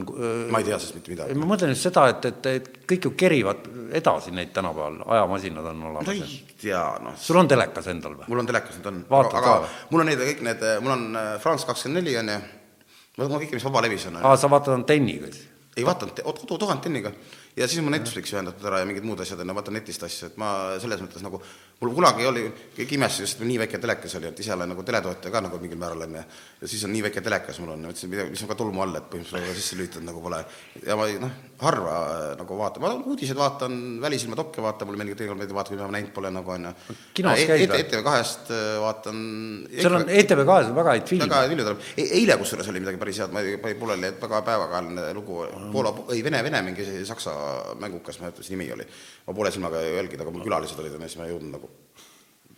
ma 0.53 0.61
ei 0.61 0.69
tea 0.69 0.79
sellest 0.79 0.99
mitte 0.99 1.15
midagi. 1.15 1.39
ma 1.41 1.49
mõtlen 1.55 1.73
just 1.73 1.89
seda, 1.89 2.07
et, 2.13 2.29
et, 2.29 2.51
et 2.53 2.91
kõik 2.93 3.09
ju 3.09 3.15
kerivad 3.25 3.71
edasi 4.01 4.35
neid 4.37 4.53
tänapäeval, 4.57 4.99
ajamasinad 5.17 5.71
on 5.73 5.85
ma 5.85 5.93
olemas. 5.95 6.13
ei 6.13 6.59
tea, 6.67 6.83
noh, 7.05 7.17
sul 7.21 7.41
on 7.41 7.49
telekas 7.49 7.89
endal 7.95 8.19
või? 8.19 8.29
mul 8.33 8.43
on 8.45 8.51
telekas 8.51 8.77
need 8.77 8.91
on, 8.93 9.05
Vaatad 9.09 9.39
aga 9.41 9.47
ka 9.47 9.63
või? 9.65 9.79
mul 9.95 10.05
on 10.05 10.13
need 10.13 10.27
kõik 10.27 10.45
need, 10.51 10.67
mul 10.85 10.97
on 10.99 11.09
France 11.41 11.69
kakskümmend 11.71 12.03
neli 12.03 12.19
on 12.21 12.35
ju, 12.35 12.43
ma 13.17 13.33
ma 13.33 13.41
kõike, 13.41 13.57
mis 13.57 13.71
vabalevis 13.71 14.11
on, 14.13 14.21
aa, 14.21 14.37
sa 14.37 14.53
vaatad 14.53 14.77
antenniga 14.77 15.33
siis? 15.33 15.49
ei 15.77 15.87
vaadanud, 15.89 16.21
kodu 16.45 16.59
tuhat 16.61 16.83
tenniga 16.85 17.13
ja 17.57 17.69
siis 17.69 17.83
mul 17.85 17.93
Netflix 17.93 18.33
ühendatud 18.33 18.67
ära 18.69 18.81
ja 18.81 18.87
mingid 18.88 19.05
muud 19.07 19.21
asjad, 19.21 19.41
on 19.43 19.51
ju, 19.51 19.57
vaatan 19.59 19.77
netist 19.77 20.03
asju, 20.07 20.31
et 20.31 20.38
ma 20.41 20.51
selles 20.83 21.03
mõttes 21.05 21.25
nagu, 21.25 21.41
mul 21.83 21.93
kunagi 21.97 22.27
oli, 22.29 22.45
imestasid 22.83 23.27
just, 23.27 23.41
et 23.41 23.49
nii 23.49 23.59
väike 23.65 23.81
telekas 23.83 24.17
oli, 24.19 24.31
et 24.31 24.41
ise 24.45 24.55
olen 24.55 24.73
nagu 24.73 24.85
teletootja 24.88 25.33
ka 25.35 25.43
nagu 25.45 25.61
mingil 25.61 25.81
määral, 25.81 26.07
on 26.07 26.17
ju, 26.17 26.25
ja 26.62 26.71
siis 26.73 26.85
on 26.88 26.95
nii 26.95 27.05
väike 27.09 27.25
telekas 27.25 27.61
mul 27.61 27.75
on, 27.75 27.88
mõtlesin, 27.91 28.15
mis 28.33 28.45
on 28.45 28.53
ka 28.53 28.59
tolmu 28.59 28.85
all, 28.85 28.97
et 29.01 29.09
põhimõtteliselt 29.12 29.61
sisse 29.61 29.79
lülitatud 29.81 30.09
nagu 30.09 30.25
pole. 30.25 30.41
ja 30.87 30.97
ma 30.97 31.09
noh, 31.27 31.37
harva 31.62 31.94
nagu 32.38 32.57
vaatan, 32.59 32.83
ma 32.83 32.90
uudiseid 33.12 33.38
vaatan, 33.38 33.77
Välisilma 34.03 34.37
dokke 34.38 34.62
vaatan, 34.64 34.88
mulle 34.88 35.01
meeldib 35.01 35.18
tegelikult 35.18 35.40
meeldib 35.40 35.59
vaadata, 35.59 35.75
mida 35.77 35.88
ma 35.88 35.94
näinud 35.96 36.12
pole 36.16 36.33
nagu, 36.35 36.53
on 36.55 36.66
ju. 36.68 36.96
kinos 37.18 37.42
käid 37.51 37.64
või? 37.72 37.83
ETV 37.83 38.03
kahest 38.07 38.51
äh, 38.55 38.64
vaatan 38.83 39.20
seal 39.77 39.98
on 40.01 40.09
ETV 40.20 40.42
kahes 40.48 40.72
on 40.72 40.79
väga 40.81 40.96
häid 40.96 41.12
filme. 41.12 41.29
väga 41.29 41.42
häid 41.44 41.55
filme 41.55 41.68
tuleb 41.68 41.87
e, 41.94 42.09
eile 42.20 42.38
kusjuures 42.42 42.72
oli 42.72 42.83
midagi 42.85 43.01
päris 43.05 43.22
head, 43.22 43.37
ma 43.37 43.44
ei, 43.44 43.61
panin 43.62 43.81
pooleli, 43.85 44.11
et 44.11 44.27
väga 44.27 44.42
päevakajaline 44.48 45.07
lugu, 45.18 45.40
Poola, 45.72 45.94
ei 46.16 46.25
Vene, 46.25 46.42
Vene 46.44 46.64
mingi 46.66 46.88
saksa 47.09 47.37
mängukas, 47.81 48.18
ma 48.18 48.27
ei 48.27 48.31
mäleta, 48.31 48.44
mis 48.44 48.53
nimi 48.57 48.68
oli. 48.75 48.88
ma 49.29 49.38
poole 49.38 49.55
silmaga 49.55 49.81
ei 49.85 49.96
jälginud, 50.01 50.27
aga 50.27 50.35
mul 50.35 50.46
külalised 50.48 50.83
olid 50.83 50.98
ja 50.98 51.07
siis 51.07 51.20
ma 51.20 51.29
ei 51.29 51.35
jõudnud 51.37 51.59
nagu, 51.61 51.72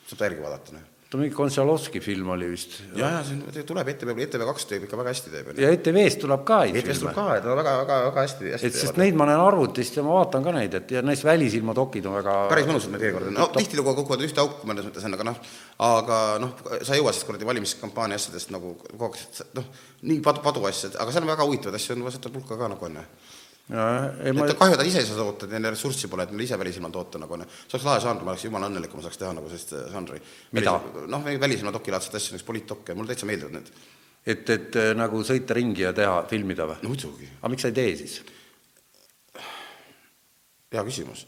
saab 0.08 0.18
ta 0.18 0.28
järgi 0.30 0.44
vaadata, 0.44 0.78
noh 0.78 0.90
ta 1.14 1.18
mingi 1.20 1.34
Konšalovski 1.34 2.00
film 2.02 2.30
oli 2.34 2.48
vist. 2.50 2.72
ja, 2.98 3.08
ja 3.14 3.20
see 3.24 3.62
tuleb 3.66 3.86
ETV, 3.92 4.10
ETV 4.24 4.42
kaks 4.48 4.64
teeb 4.66 4.86
ikka 4.88 4.98
väga 4.98 5.12
hästi 5.12 5.30
teeb. 5.30 5.50
ja 5.62 5.68
ETV-st 5.76 6.22
tuleb 6.24 6.42
ka 6.48 6.56
häid 6.64 6.78
ETV-st 6.80 7.04
tuleb 7.04 7.14
ka, 7.14 7.26
et 7.38 7.46
väga, 7.46 7.74
väga, 7.82 7.98
väga 8.08 8.24
hästi, 8.24 8.50
hästi 8.56 8.70
et 8.70 8.78
sest 8.80 8.98
neid 8.98 9.18
ma 9.20 9.28
näen 9.30 9.42
arvutist 9.44 9.94
ja 9.94 10.02
ma 10.02 10.16
vaatan 10.16 10.46
ka 10.46 10.54
neid, 10.56 10.74
et 10.80 10.94
ja 10.96 11.04
näiteks 11.06 11.22
Välisilma 11.28 11.76
dokid 11.78 12.08
on 12.10 12.16
väga 12.18 12.34
päris 12.50 12.66
mõnusad 12.66 12.94
need 12.96 13.04
teinekord 13.06 13.30
on, 13.30 13.38
no 13.38 13.46
tihtilugu 13.54 13.94
kukuvad 14.00 14.26
ühte 14.26 14.42
auku 14.42 14.70
mõnes 14.70 14.88
mõttes 14.88 15.06
aga 15.06 15.28
noh, 15.30 15.38
aga 15.86 16.18
noh, 16.42 16.56
sa 16.80 16.96
ei 16.96 17.02
jõua 17.02 17.14
siis 17.14 17.28
kuradi 17.28 17.46
valimiskampaania 17.46 18.18
asjadest 18.18 18.50
nagu 18.50 18.74
kogu 18.82 19.12
aeg, 19.12 19.46
noh, 19.60 19.70
nii 20.10 20.18
padu, 20.24 20.42
padu 20.42 20.66
asjad, 20.66 20.98
aga 20.98 21.14
seal 21.14 21.28
on 21.28 21.30
väga 21.30 21.46
huvitavaid 21.46 21.78
asju, 21.78 21.94
on 21.94 22.08
võetud 22.08 22.40
hulka 22.40 22.58
ka 22.58 22.74
nagu 22.74 22.90
on 22.90 22.98
ju 22.98 23.06
ei, 23.70 24.32
ma... 24.36 24.44
et 24.44 24.58
kahju, 24.58 24.74
et 24.76 24.80
ta 24.82 24.84
ise 24.84 25.00
ei 25.00 25.06
saa 25.08 25.16
toota, 25.16 25.48
neil 25.48 25.70
ressurssi 25.72 26.08
pole, 26.12 26.26
et 26.26 26.32
neil 26.34 26.44
ise 26.44 26.58
välisilmal 26.60 26.92
toota 26.92 27.20
nagu 27.22 27.36
on 27.36 27.44
ju. 27.46 27.48
see 27.62 27.78
oleks 27.78 27.86
lahe 27.88 28.02
žanr, 28.04 28.24
ma 28.26 28.34
oleks 28.34 28.44
jumala 28.44 28.68
õnnelik, 28.68 28.92
kui 28.92 29.00
ma 29.00 29.06
saaks 29.06 29.20
teha 29.22 29.32
nagu 29.36 29.48
sellist 29.48 29.72
äh, 29.72 29.86
žanri. 29.92 30.20
noh, 31.08 31.24
välisilma 31.40 31.72
dokilaadset 31.72 32.18
asja, 32.18 32.34
näiteks 32.34 32.48
poliitdokke, 32.50 32.96
mulle 32.98 33.14
täitsa 33.14 33.28
meeldivad 33.30 33.56
need. 33.56 33.72
et, 34.26 34.50
et 34.52 34.76
äh, 34.82 34.90
nagu 34.98 35.22
sõita 35.24 35.56
ringi 35.56 35.86
ja 35.86 35.94
teha, 35.96 36.20
filmida 36.28 36.68
või? 36.68 36.76
no 36.84 36.92
muidugi. 36.92 37.30
aga 37.40 37.52
miks 37.54 37.64
sa 37.64 37.72
ei 37.72 37.78
tee 37.80 37.96
siis? 38.02 38.20
hea 40.74 40.84
küsimus. 40.84 41.24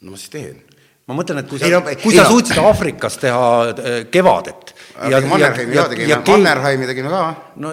no 0.00 0.14
ma 0.14 0.20
siis 0.24 0.32
teen 0.32 0.64
ma 1.08 1.16
mõtlen, 1.20 1.42
et 1.42 1.52
kui 1.52 1.60
sa, 1.60 1.84
kui 2.00 2.16
sa 2.16 2.24
suutsid 2.28 2.64
Aafrikas 2.64 3.20
teha 3.20 3.48
äh, 3.74 4.00
Kevadet 4.12 4.72
ja 5.10 5.20
Mannerheimi 5.20 5.76
ja, 5.76 5.84
tegime, 5.88 6.22
Mannerheimi 6.26 6.86
tegime 6.86 7.10
ka. 7.12 7.22
no 7.56 7.72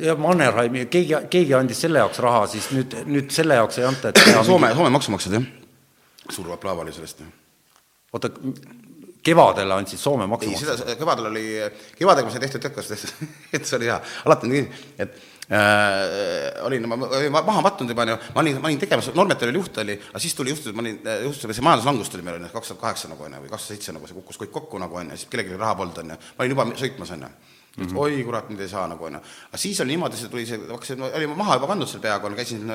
ja 0.00 0.14
Mannerheimi, 0.18 0.86
keegi, 0.92 1.16
keegi 1.30 1.56
andis 1.58 1.82
selle 1.84 2.02
jaoks 2.02 2.20
raha, 2.24 2.46
siis 2.52 2.70
nüüd, 2.76 2.96
nüüd 3.08 3.32
selle 3.34 3.58
jaoks 3.60 3.80
ei 3.80 3.88
anta, 3.88 4.12
et 4.12 4.22
Soome 4.46 4.72
Soome 4.74 4.92
maksumaksjad, 4.96 5.36
jah. 5.38 6.56
plaava 6.60 6.86
oli 6.86 6.94
sellest, 6.94 7.24
oota, 8.12 8.30
kevadel 9.22 9.76
andsid 9.76 10.00
Soome 10.00 10.26
maksumaksjad? 10.30 10.72
ei, 10.72 10.80
seda, 10.84 10.96
kevadel 11.00 11.28
oli, 11.32 11.44
kevadel, 11.98 12.26
kui 12.26 12.34
sai 12.34 12.46
tehtud 12.46 12.64
tekas, 12.68 12.92
et 13.56 13.68
see 13.68 13.78
oli 13.80 13.90
hea, 13.90 14.00
alati 14.24 14.48
on 14.48 14.56
nii, 14.56 14.66
et 15.04 15.20
äh, 15.50 16.64
olin, 16.66 16.88
ma 16.88 16.94
olin 16.94 17.32
maha 17.32 17.62
mattunud 17.64 17.90
juba, 17.90 18.04
onju, 18.06 18.16
ma 18.34 18.40
olin, 18.40 18.60
ma 18.60 18.70
olin 18.70 18.78
tegemas, 18.82 19.08
Normetal 19.14 19.50
oli 19.50 19.58
juht 19.58 19.80
oli, 19.82 19.96
aga 20.10 20.22
siis 20.22 20.36
tuli 20.38 20.52
juhtus, 20.52 20.74
ma 20.76 20.84
olin, 20.84 21.00
juhtus 21.24 21.56
see 21.56 21.64
majanduslangus 21.66 22.12
tuli 22.12 22.26
meil 22.26 22.38
onju, 22.38 22.52
kaks 22.52 22.72
tuhat 22.72 22.82
kaheksa 22.84 23.10
nagu 23.10 23.26
onju, 23.26 23.42
või 23.42 23.50
kaks 23.50 23.66
tuhat 23.66 23.76
seitse 23.76 23.96
nagu 23.96 24.08
see 24.08 24.18
kukkus 24.20 24.38
kõik 24.44 24.54
kokku 24.54 24.80
nagu 24.82 25.00
onju, 25.02 25.18
siis 25.18 25.32
kellelgi 25.32 25.58
raha 25.58 25.74
polnud 25.80 25.98
onju, 26.04 26.20
ma 26.38 26.46
olin 26.46 26.56
juba 26.56 26.68
sõitmas 26.84 27.12
onju. 27.16 27.32
Mm 27.72 27.86
-hmm. 27.86 27.98
oi 27.98 28.24
kurat, 28.24 28.48
nüüd 28.52 28.60
ei 28.60 28.68
saa 28.68 28.86
nagu 28.88 29.04
onju. 29.04 29.20
aga 29.48 29.58
siis 29.58 29.80
oli 29.80 29.94
niimoodi, 29.94 30.16
see 30.16 30.28
tuli 30.28 30.46
see, 30.46 30.60
hakkasin, 30.68 31.02
olin 31.02 31.36
maha 31.36 31.54
juba 31.56 31.66
kandnud 31.66 31.88
seal 31.88 32.02
peaaegu, 32.02 32.34
käisin 32.36 32.72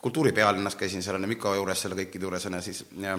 kultuuripealinnas 0.00 0.76
käisin 0.76 1.02
seal 1.02 1.16
onju, 1.16 1.28
Mikko 1.28 1.54
juures, 1.54 1.82
seal 1.82 1.92
kõikide 1.92 2.24
juures 2.24 2.46
onju, 2.46 2.62
siis 2.62 2.84
ja 3.00 3.18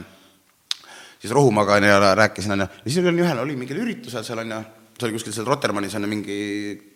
siis 1.20 1.34
Rohumaga 1.34 1.78
onju 1.78 2.16
rääkisin 2.16 2.52
onju, 2.58 2.68
ja 2.86 2.92
siis 2.92 3.06
oli 3.06 3.22
ühel, 3.22 3.40
oli 3.40 3.56
mingil 3.56 3.78
üritusel 3.86 4.24
seal 4.24 4.42
onju 4.42 4.64
see 4.96 5.10
oli 5.10 5.16
kuskil 5.18 5.34
seal 5.36 5.48
Rotermannis 5.48 5.96
on 5.98 6.08
mingi 6.08 6.36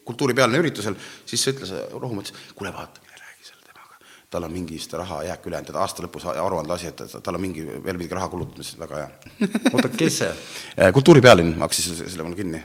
kultuuripealine 0.10 0.62
üritusel, 0.63 0.98
siis 1.30 1.45
ütles, 1.54 1.74
Rohumaa 1.93 2.26
ütles, 2.26 2.48
kuule 2.58 2.72
vaata, 2.76 3.04
mine 3.06 3.19
räägi 3.19 3.50
seal 3.50 3.62
temaga. 3.65 4.00
tal 4.30 4.48
on 4.48 4.56
mingi 4.56 4.78
vist 4.78 4.93
raha 4.98 5.22
jääk 5.28 5.45
üle 5.50 5.62
et 5.62 5.76
aasta 5.76 6.06
lõpus 6.06 6.26
aruande 6.32 6.76
asi, 6.76 6.91
et 6.93 7.19
tal 7.24 7.38
on 7.39 7.45
mingi, 7.45 7.65
veel 7.86 8.02
mingi 8.02 8.17
raha 8.17 8.32
kulutamise, 8.32 8.80
väga 8.82 9.04
hea 9.04 9.45
oota, 9.74 9.93
kes 9.93 10.24
see? 10.24 10.34
Äh, 10.80 10.91
kultuuripealinn 10.95 11.58
maksis 11.60 11.91
selle 12.02 12.26
mul 12.26 12.38
kinni. 12.39 12.63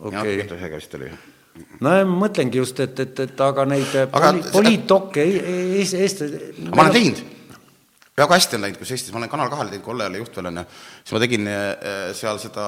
okei 0.00 0.42
okay.. 0.46 0.74
vist 0.76 0.98
oli 1.00 1.12
no 1.82 1.90
ma 1.90 2.26
mõtlengi 2.26 2.60
just, 2.62 2.80
et, 2.80 2.98
et, 3.04 3.20
et 3.26 3.44
aga 3.44 3.66
neid 3.68 3.94
aga 4.04 4.32
poli, 4.32 4.48
poliitdokke 4.56 5.26
Eesti 5.82 6.28
ma 6.70 6.86
olen 6.86 6.96
teinud 6.96 7.22
väga 8.12 8.36
hästi 8.36 8.58
on 8.58 8.64
läinud, 8.66 8.76
kus 8.76 8.90
Eestis, 8.92 9.12
ma 9.14 9.22
olen 9.22 9.30
Kanal 9.32 9.48
kahele 9.48 9.72
teinud, 9.72 9.84
Kolle 9.86 10.04
oli 10.10 10.18
juht 10.20 10.34
veel, 10.36 10.50
on 10.50 10.60
ju, 10.60 10.64
siis 11.00 11.14
ma 11.16 11.20
tegin 11.22 11.46
äh, 11.48 12.10
seal 12.16 12.36
seda 12.42 12.64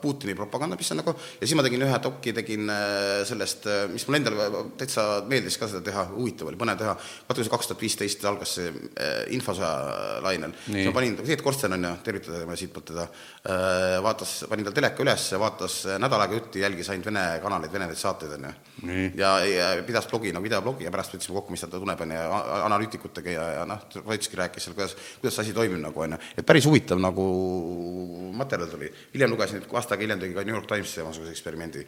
Putini 0.00 0.32
propaganda, 0.36 0.78
mis 0.80 0.88
on 0.94 1.02
nagu, 1.02 1.12
ja 1.12 1.44
siis 1.44 1.52
ma 1.58 1.64
tegin 1.66 1.84
ühe 1.84 1.98
doki, 2.06 2.32
tegin 2.38 2.72
äh, 2.72 3.20
sellest, 3.28 3.68
äh, 3.68 3.82
mis 3.92 4.06
mulle 4.08 4.22
endale 4.22 4.62
täitsa 4.80 5.04
meeldis 5.28 5.58
ka 5.60 5.68
seda 5.68 5.82
teha, 5.84 6.06
huvitav 6.14 6.48
oli, 6.48 6.60
põnev 6.60 6.80
teha, 6.80 6.94
vaata 6.96 7.36
kui 7.36 7.44
see 7.44 7.52
kaks 7.52 7.68
tuhat 7.68 7.84
viisteist 7.84 8.24
algas 8.30 8.54
see 8.56 8.70
infosõja 9.36 10.22
lainel, 10.24 10.56
siis 10.64 10.88
ma 10.88 10.96
panin, 10.96 11.18
Teet 11.20 11.44
Korsten 11.44 11.76
on 11.76 11.84
ju, 11.90 11.92
tervitada 12.08 12.56
siitpoolt 12.62 12.88
teda, 12.94 13.06
vaatas, 14.04 14.34
panin 14.48 14.70
tal 14.70 14.76
teleka 14.80 15.04
üles, 15.04 15.28
vaatas 15.40 15.78
nädal 16.00 16.24
aega 16.24 16.40
jutti, 16.40 16.64
jälgis 16.64 16.88
ainult 16.92 17.10
Vene 17.12 17.26
kanaleid, 17.44 17.72
Vene 17.76 17.90
saateid, 17.92 18.38
on 18.38 18.48
ju. 18.48 18.96
ja, 19.20 19.36
ja 19.44 19.70
pidas 19.84 20.08
blogi, 20.08 20.32
nagu 20.32 20.48
videoblogi 20.48 20.88
ja 20.88 20.92
pärast 20.94 21.12
võtsime 21.12 21.36
kokku, 21.36 21.52
mis 21.52 21.64
ta 21.64 21.68
tunneb, 21.72 22.00
on 22.00 22.16
ju, 22.16 22.26
analüütikutega 22.62 23.36
ja, 23.36 23.46
ja 23.58 23.68
noh, 23.68 23.84
Troitski 23.92 24.40
rääkis 24.40 24.61
seal, 24.64 24.76
kuidas, 24.78 24.96
kuidas 25.20 25.36
see 25.36 25.46
asi 25.46 25.54
toimib 25.56 25.82
nagu, 25.82 26.04
on 26.04 26.16
ju. 26.16 26.18
et 26.38 26.46
päris 26.46 26.66
huvitav 26.68 27.00
nagu 27.02 27.26
materjal 28.38 28.70
tuli. 28.72 28.90
hiljem 29.14 29.32
lugesin, 29.34 29.62
et 29.62 29.72
aasta 29.72 29.96
aega 29.96 30.06
hiljem 30.06 30.24
tegi 30.24 30.36
ka 30.36 30.44
New 30.48 30.56
York 30.56 30.68
Times 30.70 30.94
samasuguse 30.94 31.34
eksperimendi. 31.34 31.84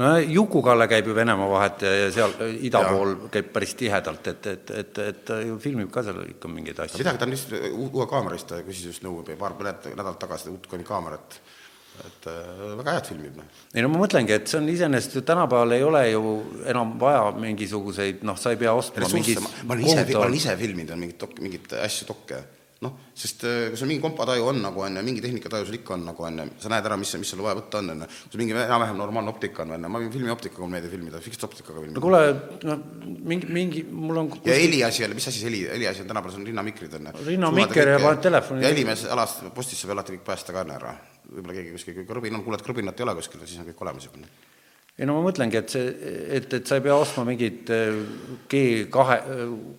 no 0.00 0.12
Juku-Kalle 0.18 0.88
käib 0.88 1.10
ju 1.10 1.14
Venemaa 1.14 1.48
vahet 1.50 1.86
ja 1.88 2.10
seal 2.14 2.36
ida 2.60 2.84
ja. 2.84 2.92
pool 2.92 3.16
käib 3.32 3.52
päris 3.52 3.74
tihedalt, 3.78 4.26
et, 4.32 4.46
et, 4.46 4.76
et, 4.82 5.02
et 5.08 5.34
ju 5.48 5.58
filmib 5.60 5.90
ka 5.92 6.04
seal 6.06 6.22
ikka 6.28 6.48
mingeid 6.48 6.84
asju. 6.86 7.02
midagi, 7.02 7.18
ta 7.18 7.28
on 7.28 7.36
lihtsalt 7.36 7.66
uue 7.72 8.08
kaamera 8.10 8.38
eest, 8.38 8.48
ta 8.52 8.62
küsis 8.66 8.92
just 8.92 9.04
nõu 9.04 9.20
paar 9.38 9.58
nädalat 9.60 10.18
tagasi 10.22 10.52
uut 10.54 10.70
kaamerat 10.70 11.41
et 12.00 12.30
äh, 12.30 12.78
väga 12.78 12.96
head 12.96 13.10
filmib. 13.10 13.36
Noh. 13.36 13.60
ei 13.74 13.84
no 13.84 13.90
ma 13.92 14.00
mõtlengi, 14.02 14.34
et 14.36 14.48
see 14.48 14.60
on 14.60 14.70
iseenesest 14.72 15.18
ju 15.18 15.24
tänapäeval 15.28 15.76
ei 15.76 15.84
ole 15.84 16.02
ju 16.10 16.32
enam 16.72 16.96
vaja 17.00 17.28
mingisuguseid 17.36 18.24
noh, 18.28 18.38
sa 18.40 18.54
ei 18.54 18.60
pea 18.60 18.72
ostma 18.76 19.10
mingit 19.12 19.42
ma 19.42 19.76
olen 19.76 19.86
ise, 19.86 20.08
ma 20.08 20.24
olen 20.24 20.40
ise 20.40 20.56
filminud 20.60 20.98
mingit 20.98 21.20
dok-, 21.20 21.38
mingeid 21.44 21.76
asju, 21.82 22.08
dokke 22.08 22.40
noh, 22.82 22.94
sest 23.14 23.44
äh, 23.46 23.68
kui 23.70 23.78
sul 23.78 23.90
mingi 23.90 24.02
kompataju 24.02 24.48
on 24.50 24.58
nagu 24.64 24.82
on 24.82 24.96
ju, 24.98 25.04
mingi 25.06 25.22
tehnikataju 25.22 25.68
sul 25.68 25.76
ikka 25.78 25.94
on 25.94 26.08
nagu 26.08 26.26
on 26.26 26.40
ju, 26.42 26.48
sa 26.64 26.72
näed 26.72 26.88
ära, 26.88 26.98
mis, 26.98 27.12
mis 27.20 27.30
sul 27.30 27.44
vaja 27.44 27.60
võtta 27.60 27.78
on, 27.78 27.92
on 27.94 28.02
ju. 28.02 28.08
kui 28.08 28.34
sul 28.34 28.42
mingi 28.42 28.56
enam-vähem 28.56 28.98
normaalne 28.98 29.32
optika 29.34 29.62
on, 29.66 29.76
on 29.76 29.86
ju, 29.86 29.92
ma 29.92 30.02
võin 30.02 30.10
filmioptikaga 30.16 30.70
meeldib 30.72 30.96
filmida, 30.96 31.22
fixed 31.22 31.46
optikaga 31.46 31.78
filmida. 31.78 32.00
no 32.00 32.04
kuule, 32.08 32.22
noh, 32.66 32.82
mingi, 33.30 33.52
mingi, 33.60 33.86
mul 33.86 34.24
on 34.24 34.32
kuskil... 34.34 34.50
ja 34.50 34.58
heliasi 34.58 35.04
jälle, 35.04 35.18
mis 35.20 35.30
asi 35.30 35.38
see 35.38 35.50
heli, 35.50 35.62
heliasi 35.70 36.02
on 36.02 36.10
tänapäeval, 36.10 36.34
see 36.34 36.42
on 36.42 36.50
rinnamikrid 36.50 36.98
on 36.98 37.10
ju. 37.12 37.24
rinnamikker 37.30 37.94
ja 37.94 38.02
paned 38.02 38.26
telefoni. 38.26 38.66
ja 38.66 38.74
helimees 38.74 39.06
alast 39.14 39.46
postist 39.54 39.84
saab 39.84 39.98
alati 39.98 40.16
kõik 40.16 40.30
päästa 40.32 40.56
ka 40.56 40.66
ära 40.66 40.96
võib-olla 41.32 41.58
keegi 41.58 41.74
kuskil, 41.76 42.00
krõbin 42.08 42.38
on, 42.38 42.44
kuuled, 42.46 42.64
krõbinat 42.64 43.00
ei 43.00 43.06
ole 43.06 43.16
kuskil, 43.18 43.44
siis 43.46 43.62
on 43.62 43.68
kõik 43.70 43.82
olemas 43.86 44.06
juba. 44.08 44.30
ei 44.98 45.08
no 45.08 45.16
ma 45.16 45.24
mõtlengi, 45.26 45.58
et 45.58 45.74
see, 45.74 46.14
et, 46.38 46.52
et 46.60 46.68
sa 46.68 46.78
ei 46.78 46.84
pea 46.84 46.96
ostma 46.98 47.26
mingit 47.28 47.72
äh, 47.72 47.98
G 48.52 48.62
kahe, 48.92 49.18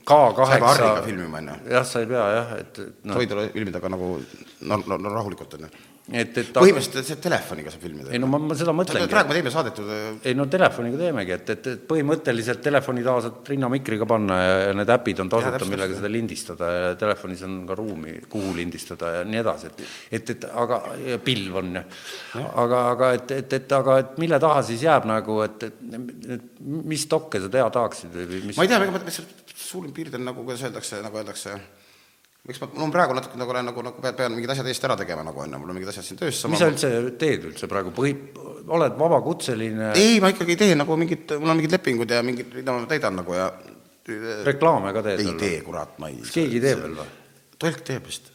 K 0.03 0.19
kaheksa 0.41 0.75
sa 0.81 0.91
filmima, 1.05 1.41
on 1.43 1.53
ju. 1.53 1.57
jah, 1.77 1.87
sa 1.87 2.03
ei 2.03 2.11
pea 2.11 2.27
jah, 2.37 2.53
et 2.59 2.83
no.. 3.03 3.17
hoida 3.19 3.47
filmida 3.55 3.83
ka 3.83 3.93
nagu 3.93 4.13
no, 4.19 4.83
no, 4.83 4.97
no 4.97 5.17
rahulikult, 5.17 5.59
on 5.59 5.67
ju 5.69 5.92
et, 6.11 6.35
et 6.35 6.49
põhimõtteliselt 6.51 7.21
telefoniga 7.23 7.71
saab 7.71 7.83
filmida. 7.85 8.09
ei 8.11 8.19
no 8.19 8.27
ma, 8.27 8.39
ma 8.43 8.55
seda 8.59 8.73
mõtlengi. 8.75 9.07
praegu 9.11 9.31
me 9.31 9.37
teeme 9.37 9.51
saadet 9.53 9.77
ju 9.79 9.85
ei 10.27 10.35
no 10.35 10.45
telefoniga 10.51 10.99
teemegi, 10.99 11.31
et, 11.37 11.51
et, 11.55 11.69
et 11.71 11.85
põhimõtteliselt 11.87 12.59
telefoni 12.65 13.05
taha 13.05 13.21
saad 13.23 13.51
rinnamikriga 13.53 14.07
panna 14.09 14.39
ja, 14.41 14.73
need 14.75 14.91
äpid 14.97 15.21
on 15.23 15.31
tasuta, 15.31 15.69
millega 15.71 15.95
seda 15.95 16.11
lindistada 16.11 16.71
ja 16.75 16.89
telefonis 16.99 17.45
on 17.47 17.61
ka 17.69 17.77
ruumi, 17.79 18.17
kuhu 18.31 18.51
lindistada 18.57 19.13
ja 19.19 19.21
nii 19.27 19.39
edasi, 19.43 19.71
et 19.71 19.85
et, 20.19 20.33
et 20.35 20.47
aga, 20.51 20.81
pilv 21.23 21.61
on 21.61 21.71
ju. 21.79 21.85
aga, 22.65 22.81
aga 22.89 23.13
et, 23.19 23.31
et, 23.37 23.55
et 23.61 23.77
aga 23.79 23.99
et 24.03 24.19
mille 24.19 24.41
taha 24.43 24.65
siis 24.67 24.83
jääb 24.83 25.07
nagu, 25.07 25.39
et, 25.45 25.69
et, 25.69 26.51
mis 26.59 27.07
dokke 27.07 27.39
sa 27.39 27.51
teha 27.53 27.69
tahaksid 27.79 28.19
või 28.19 28.43
mis 28.49 28.59
ma 28.59 28.67
ei 28.67 28.73
tea, 28.73 28.81
ega 28.83 28.97
ma 28.97 29.15
suurim 29.55 29.95
piirdel 29.95 30.23
nagu, 30.25 30.43
kuidas 30.43 30.67
öeldakse, 30.67 30.99
nagu 31.05 31.21
öeldakse, 31.21 31.55
miks 32.47 32.59
ma, 32.59 32.67
on 32.83 32.91
praegu 32.91 33.15
natuke 33.15 33.39
nagu 33.39 33.53
olen 33.53 33.69
nagu, 33.69 33.83
nagu 33.87 34.01
pean, 34.03 34.15
pean 34.19 34.33
mingid 34.35 34.51
asjad 34.51 34.67
eest 34.67 34.83
ära 34.83 34.97
tegema 34.99 35.23
nagu 35.23 35.39
on 35.39 35.53
ju, 35.55 35.59
mul 35.61 35.71
on 35.71 35.77
mingid 35.77 35.91
asjad 35.93 36.07
siin 36.09 36.19
töös 36.19 36.41
sama 36.43 36.55
mis 36.55 36.63
sa 36.63 36.67
üldse 36.71 36.89
teed 37.21 37.47
üldse 37.47 37.69
praegu, 37.71 37.93
põhi, 37.95 38.11
oled 38.67 38.97
vabakutseline? 38.99 39.93
ei, 39.99 40.19
ma 40.23 40.33
ikkagi 40.33 40.57
ei 40.57 40.59
tee 40.59 40.75
nagu 40.75 40.97
mingit, 40.99 41.31
mul 41.39 41.53
on 41.53 41.61
mingid 41.61 41.77
lepingud 41.77 42.11
ja 42.11 42.19
mingid, 42.25 42.51
mida 42.59 42.75
ma 42.75 42.89
täidan 42.89 43.15
nagu 43.21 43.37
ja 43.37 43.47
reklaame 44.49 44.91
ka 44.95 45.05
teed 45.05 45.23
ei 45.23 45.35
tee, 45.39 45.61
kurat, 45.63 45.95
ma 46.03 46.11
ei 46.11 46.19
kas 46.19 46.35
keegi 46.35 46.59
teeb 46.63 46.83
veel 46.83 46.99
või? 46.99 47.11
Tolk 47.63 47.83
teeb 47.87 48.11
vist 48.11 48.33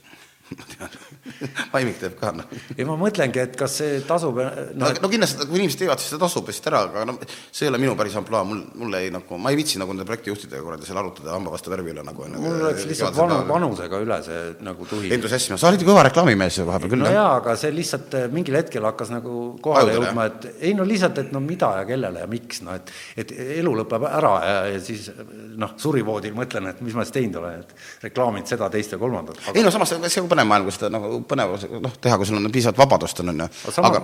Maimik 1.73 1.99
teeb 2.01 2.15
ka, 2.19 2.31
noh. 2.35 2.47
ei, 2.75 2.85
ma 2.89 2.97
mõtlengi, 2.99 3.41
et 3.43 3.57
kas 3.59 3.75
see 3.81 3.99
tasub 4.07 4.39
no, 4.41 4.49
no, 4.81 4.89
no 5.03 5.11
kindlasti, 5.13 5.47
kui 5.49 5.61
inimesed 5.61 5.83
teevad, 5.83 6.01
siis 6.03 6.15
ta 6.15 6.21
tasub 6.23 6.49
lihtsalt 6.49 6.71
ära, 6.71 6.81
aga 6.89 7.05
no 7.09 7.17
see 7.21 7.67
ei 7.67 7.73
ole 7.73 7.81
minu 7.83 7.95
päris 7.99 8.17
ampluaa, 8.19 8.45
mul, 8.49 8.63
mul 8.81 8.97
ei 8.99 9.11
nagu, 9.15 9.39
ma 9.41 9.53
ei 9.53 9.59
viitsi 9.59 9.81
nagu 9.81 9.93
nende 9.95 10.07
projektijuhtidega 10.09 10.63
kuradi 10.65 10.89
seal 10.89 11.01
arutada 11.03 11.35
hamba 11.35 11.53
vastu 11.53 11.73
värvi 11.73 11.93
üle 11.93 12.05
nagu 12.07 12.29
mul 12.35 12.65
oleks 12.71 12.87
lihtsalt 12.89 13.19
vanu, 13.19 13.41
vanusega 13.49 14.01
üle 14.05 14.19
see 14.25 14.41
nagu 14.67 14.89
tuhi. 14.89 15.13
entusiasm, 15.15 15.59
sa 15.61 15.71
olid 15.71 15.85
ju 15.85 15.91
kõva 15.91 16.07
reklaamimees 16.09 16.61
vahepeal 16.69 16.95
küll. 16.95 17.05
no 17.05 17.13
jaa, 17.13 17.29
aga 17.43 17.57
see 17.61 17.75
lihtsalt 17.77 18.17
eh, 18.19 18.27
mingil 18.33 18.59
hetkel 18.59 18.89
hakkas 18.89 19.13
nagu 19.15 19.35
kohale 19.65 19.93
Ajudele, 19.93 20.09
jõudma, 20.09 20.27
et 20.33 20.65
ei 20.71 20.75
no 20.79 20.89
lihtsalt, 20.89 21.23
et 21.23 21.35
no 21.37 21.45
mida 21.45 21.75
ja 21.81 21.85
kellele 21.89 22.25
ja 22.25 22.31
miks, 22.31 22.63
no 22.67 22.75
et 22.79 22.93
et 23.21 23.35
elu 23.59 23.77
lõpeb 23.83 24.09
ära 24.09 24.35
ja, 24.45 24.57
ja 24.73 24.83
siis 24.83 25.11
noh, 25.59 25.77
surivoodil 25.81 26.35
mõtlen, 26.37 26.71
et 26.73 26.83
mis 26.85 26.97
ma 26.97 27.05
siis 27.07 27.17
teinud 27.19 27.41
olen, 27.43 27.63
et 27.65 28.09
reklaaminud 28.09 28.51
seda, 28.51 28.71
teist 28.73 28.95
ja 28.95 29.01
kolmandat 29.01 29.41
aga.... 29.45 29.57
ei 29.59 29.67
no 29.67 29.73
samas, 29.75 29.95
see 30.09 30.23
on 30.23 30.31
põnev 30.39 30.49
maailm, 30.49 30.71
kus 30.71 30.81
ta 30.81 30.93
nagu 30.93 31.19
põnev 31.29 31.59
noh, 31.83 32.01
teha, 32.01 32.17
kui 32.17 32.31
sul 32.31 32.39
on 32.39 32.55
piisavalt 32.55 32.81
vabadust 32.85 33.23
on, 33.25 33.35
on 33.35 33.45
ju. 33.45 33.51
aga 33.89 34.03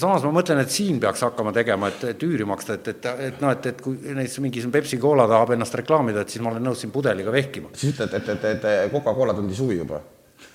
samas 0.00 0.24
ma 0.24 0.32
mõtlen, 0.38 0.62
et 0.64 0.72
siin 0.72 0.98
peaks 1.02 1.22
hakkama 1.26 1.52
tegema, 1.54 1.90
et, 1.92 2.02
et 2.14 2.24
üüri 2.24 2.46
maksta, 2.48 2.78
et, 2.78 2.90
et, 2.94 3.08
et 3.28 3.44
noh, 3.44 3.52
et, 3.52 3.70
et 3.70 3.84
kui 3.84 4.16
näiteks 4.16 4.40
mingi 4.44 4.64
Pepsi 4.72 4.98
Cola 5.00 5.28
tahab 5.30 5.54
ennast 5.56 5.76
reklaamida, 5.80 6.24
et 6.24 6.32
siis 6.32 6.42
ma 6.44 6.52
olen 6.52 6.64
nõus 6.64 6.80
siin 6.82 6.92
pudeliga 6.94 7.32
vehkima. 7.34 7.72
siis 7.76 7.94
ütled, 7.94 8.12
et, 8.16 8.28
et, 8.36 8.50
et, 8.54 8.68
et 8.86 8.92
Coca-Cola 8.92 9.36
tundis 9.36 9.60
huvi 9.60 9.78
juba 9.82 10.00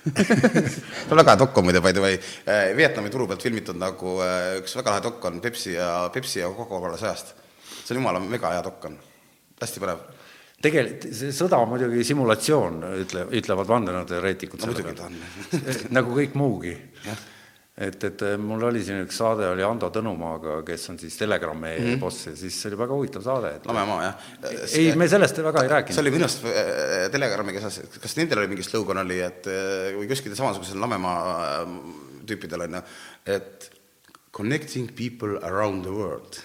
see 0.00 1.10
on 1.10 1.18
väga 1.18 1.34
hea 1.34 1.40
dokk 1.40 1.58
on 1.60 1.66
muide, 1.66 1.80
by 1.84 1.92
the 1.92 2.02
way, 2.02 2.16
äh, 2.48 2.70
Vietnami 2.76 3.10
turu 3.12 3.26
pealt 3.28 3.42
filmitud 3.44 3.76
nagu 3.80 4.16
äh, 4.24 4.60
üks 4.60 4.76
väga 4.78 4.94
lahe 4.94 5.04
dokk 5.04 5.26
on 5.28 5.40
Pepsi 5.44 5.74
ja, 5.74 5.90
Pepsi 6.12 6.40
ja 6.40 6.48
Coca-Cola 6.56 6.96
sõjast. 7.00 7.34
see 7.84 7.94
on 7.94 8.00
jumala 8.00 8.22
mega 8.22 8.54
hea 8.54 8.64
dokk 8.64 8.88
on, 8.88 8.96
hästi 9.60 9.82
põnev 9.82 10.02
tegelikult 10.60 11.08
see 11.16 11.32
sõda 11.34 11.60
on 11.62 11.70
muidugi 11.72 12.04
simulatsioon, 12.06 12.80
ütle, 13.00 13.26
ütlevad 13.40 13.68
vandenõuteoreetikud 13.70 14.62
no, 14.62 14.72
muidugi 14.72 14.96
ta 14.98 15.08
on 15.08 15.92
nagu 15.96 16.16
kõik 16.16 16.36
muugi. 16.38 16.74
et, 17.80 18.04
et 18.04 18.24
mul 18.40 18.66
oli 18.68 18.82
siin 18.84 19.00
üks 19.06 19.16
saade, 19.22 19.46
oli 19.48 19.64
Ando 19.64 19.88
Tõnumaaga, 19.94 20.58
kes 20.66 20.84
on 20.92 21.00
siis 21.00 21.16
Telegrami 21.16 21.72
mm 21.72 21.86
-hmm. 21.86 22.02
boss 22.02 22.26
ja 22.26 22.34
siis 22.36 22.60
see 22.60 22.68
oli 22.68 22.80
väga 22.82 22.98
huvitav 22.98 23.24
saade 23.24 23.54
et.... 23.56 23.66
lamemaa, 23.66 24.02
jah. 24.04 24.28
ei, 24.76 24.92
me 24.96 25.08
sellest 25.08 25.42
väga 25.42 25.64
ei 25.64 25.72
rääkinud. 25.74 25.94
see 25.94 26.04
oli 26.04 26.14
minu 26.16 26.28
arust 26.28 26.44
Telegramiga 27.16 27.60
seoses, 27.60 27.98
kas 28.02 28.16
nendel 28.16 28.44
oli 28.44 28.52
mingi 28.52 28.68
slogan 28.68 29.00
oli, 29.04 29.20
et 29.20 29.48
või 29.96 30.08
kuskil 30.12 30.36
samasugusel 30.36 30.80
lamemaa 30.80 31.64
tüüpidel 32.26 32.68
on 32.68 32.80
ju, 32.80 32.86
et 33.26 33.70
Connecting 34.30 34.94
people 34.94 35.40
around 35.42 35.82
the 35.82 35.90
world 35.90 36.36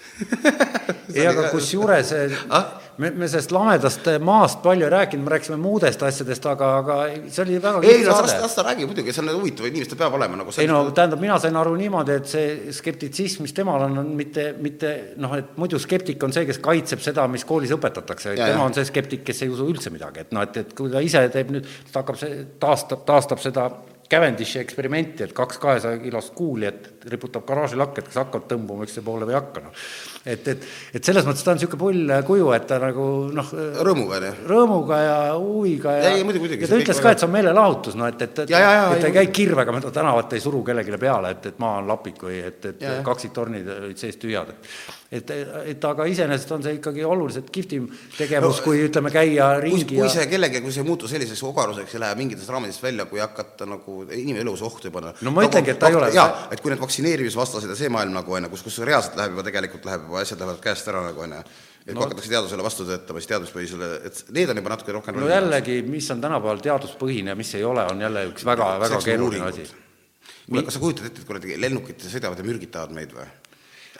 ei, 1.14 1.26
aga 1.26 1.50
kusjuures 1.52 2.10
ah? 2.50 2.85
Me, 3.02 3.10
me 3.10 3.28
sellest 3.28 3.52
lamedast 3.54 4.08
maast 4.24 4.60
palju 4.64 4.86
ei 4.86 4.92
rääkinud, 4.92 5.24
me 5.26 5.32
rääkisime 5.34 5.58
muudest 5.60 6.02
asjadest, 6.06 6.46
aga, 6.50 6.70
aga 6.80 6.98
see 7.28 7.42
oli 7.44 7.58
väga 7.62 7.82
ei 7.84 8.04
no 8.04 8.16
las, 8.16 8.36
las 8.42 8.56
ta 8.56 8.64
räägib 8.66 8.90
muidugi, 8.90 9.14
see 9.14 9.24
on 9.24 9.32
huvitav, 9.34 9.68
inimestel 9.70 10.00
peab 10.00 10.16
olema 10.18 10.38
nagu 10.40 10.54
ei 10.62 10.70
no 10.70 10.82
tähendab, 10.96 11.22
mina 11.22 11.38
sain 11.42 11.56
aru 11.60 11.74
niimoodi, 11.80 12.18
et 12.20 12.30
see 12.30 12.76
skeptitsism, 12.76 13.44
mis 13.46 13.56
temal 13.56 13.86
on, 13.88 13.98
on 14.02 14.12
mitte, 14.18 14.48
mitte 14.62 14.94
noh, 15.22 15.36
et 15.38 15.56
muidu 15.60 15.80
skeptik 15.82 16.22
on 16.26 16.34
see, 16.36 16.46
kes 16.48 16.60
kaitseb 16.64 17.04
seda, 17.04 17.26
mis 17.32 17.44
koolis 17.48 17.74
õpetatakse, 17.76 18.36
tema 18.38 18.64
on 18.64 18.76
see 18.76 18.86
skeptik, 18.88 19.26
kes 19.26 19.44
ei 19.44 19.52
usu 19.52 19.68
üldse 19.72 19.92
midagi, 19.94 20.26
et 20.26 20.36
noh, 20.36 20.46
et, 20.46 20.62
et 20.64 20.72
kui 20.76 20.92
ta 20.92 21.04
ise 21.04 21.26
teeb 21.34 21.52
nüüd, 21.56 21.68
ta 21.92 22.02
hakkab 22.02 22.20
see, 22.20 22.46
taastab, 22.62 23.04
taastab 23.08 23.44
seda 23.44 23.70
Cavendishi 24.10 24.60
eksperimenti, 24.60 25.24
et 25.26 25.32
kaks 25.34 25.58
kahesaja 25.62 25.98
kilost 25.98 26.32
kuulijat 26.36 27.06
riputab 27.10 27.46
garaažilakke, 27.48 28.02
et 28.02 28.10
kas 28.10 28.20
hakkavad 28.20 28.46
tõmbuma 28.52 28.86
üksteise 28.86 29.04
poole 29.06 29.26
või 29.26 29.34
ei 29.34 29.38
hakka, 29.38 29.62
noh. 29.64 29.86
et, 30.22 30.50
et, 30.52 30.66
et 30.94 31.08
selles 31.08 31.26
mõttes 31.26 31.42
ta 31.42 31.52
on 31.52 31.58
niisugune 31.58 31.80
pull 31.80 32.12
kuju, 32.28 32.50
et 32.54 32.68
ta 32.70 32.78
nagu 32.82 33.06
noh 33.34 33.50
rõõmuga, 33.88 34.20
jah? 34.22 34.38
rõõmuga 34.50 35.00
ja 35.02 35.16
huviga 35.34 35.96
ja, 35.98 36.12
ja, 36.14 36.26
muidugi, 36.28 36.60
ja 36.62 36.70
ta 36.70 36.78
ütles 36.82 37.02
ka, 37.02 37.14
et 37.14 37.22
see 37.22 37.28
on 37.28 37.34
meelelahutus, 37.34 37.98
no 37.98 38.06
et, 38.10 38.22
et, 38.22 38.44
et, 38.44 38.54
et 38.54 39.02
ta 39.02 39.10
ei 39.10 39.16
käi 39.18 39.26
kirvega 39.40 39.74
mööda 39.74 39.90
tänavat, 39.94 40.36
ei 40.38 40.44
suru 40.44 40.62
kellelegi 40.66 41.02
peale, 41.02 41.34
et, 41.34 41.50
et 41.50 41.58
maa 41.62 41.80
on 41.80 41.90
lapik 41.90 42.22
või 42.28 42.38
et, 42.46 42.70
et 42.72 42.86
kaksiktornid 43.06 43.72
olid 43.80 44.06
sees 44.06 44.22
tühjad, 44.22 44.54
et 44.54 44.70
et, 45.10 45.30
et 45.72 45.84
aga 45.86 46.06
iseenesest 46.10 46.52
on 46.56 46.64
see 46.64 46.76
ikkagi 46.80 47.04
oluliselt 47.06 47.50
kihvtim 47.54 47.86
tegevus 48.16 48.58
no,, 48.58 48.64
kui 48.64 48.80
ütleme, 48.88 49.12
käia 49.14 49.52
ringi 49.62 49.84
kui, 49.84 50.00
kui 50.00 50.02
ja... 50.02 50.10
see 50.16 50.26
kellelgi, 50.30 50.62
kui 50.64 50.74
see 50.74 50.82
ei 50.82 50.88
muutu 50.88 51.10
selliseks 51.10 51.42
ogaruseks 51.46 51.94
ja 51.94 52.02
läheb 52.02 52.20
mingitest 52.22 52.50
raamidest 52.50 52.82
välja, 52.82 53.06
kui 53.10 53.22
hakata 53.22 53.68
nagu 53.70 54.00
inimelus 54.16 54.64
ohtu 54.66 54.90
panna. 54.94 55.14
no 55.22 55.34
ma 55.36 55.46
ütlengi, 55.46 55.74
et 55.76 55.80
ta 55.82 55.92
ei 55.92 55.98
ole 56.00 56.10
jaa, 56.16 56.26
et 56.50 56.62
kui 56.64 56.74
need 56.74 56.82
vaktsineerimisvastased 56.82 57.70
ja 57.70 57.78
see 57.78 57.92
maailm 57.92 58.18
nagu 58.18 58.36
on 58.38 58.48
ju, 58.48 58.52
kus, 58.56 58.66
kus 58.66 58.82
reaalselt 58.88 59.18
läheb 59.20 59.36
juba 59.36 59.46
tegelikult 59.46 59.88
läheb 59.88 60.08
juba, 60.08 60.20
asjad 60.24 60.42
lähevad 60.42 60.60
käest 60.66 60.90
ära 60.90 61.06
nagu 61.06 61.26
on 61.26 61.38
ju, 61.38 61.46
et 61.86 61.94
no, 61.94 62.00
kui 62.00 62.08
hakatakse 62.08 62.34
teadusele 62.34 62.66
vastu 62.66 62.90
töötama, 62.90 63.22
siis 63.22 63.30
teaduspõhisele, 63.30 63.94
et 64.10 64.22
need 64.34 64.50
on 64.50 64.62
juba 64.62 64.74
natuke 64.74 64.98
rohkem 64.98 65.22
no 65.22 65.30
jällegi, 65.30 65.80
mis 65.86 66.10
on 66.10 66.22
tänapäeval 66.24 66.62
teaduspõhine 66.66 67.36
ja 67.36 67.38
mis 67.38 67.54
ei 67.54 67.66
ole, 67.66 67.86
on 67.94 68.06
jälle 68.08 68.26
üks 68.32 68.46
väga, 68.48 68.72
väga 68.82 69.02
keeruline 69.06 69.50
asi. 69.52 69.70
kuule, 70.48 70.66
kas 70.66 70.80
sa 70.80 70.82
kujutad 70.82 71.10
ette, 71.12 71.22
et 71.22 71.30
kuradi 71.30 71.60
lennukid 71.62 72.02
sõidavad 72.10 72.42
ja 72.42 72.48
mürgitavad 72.50 72.94
meid 72.96 73.14
või? 73.14 73.30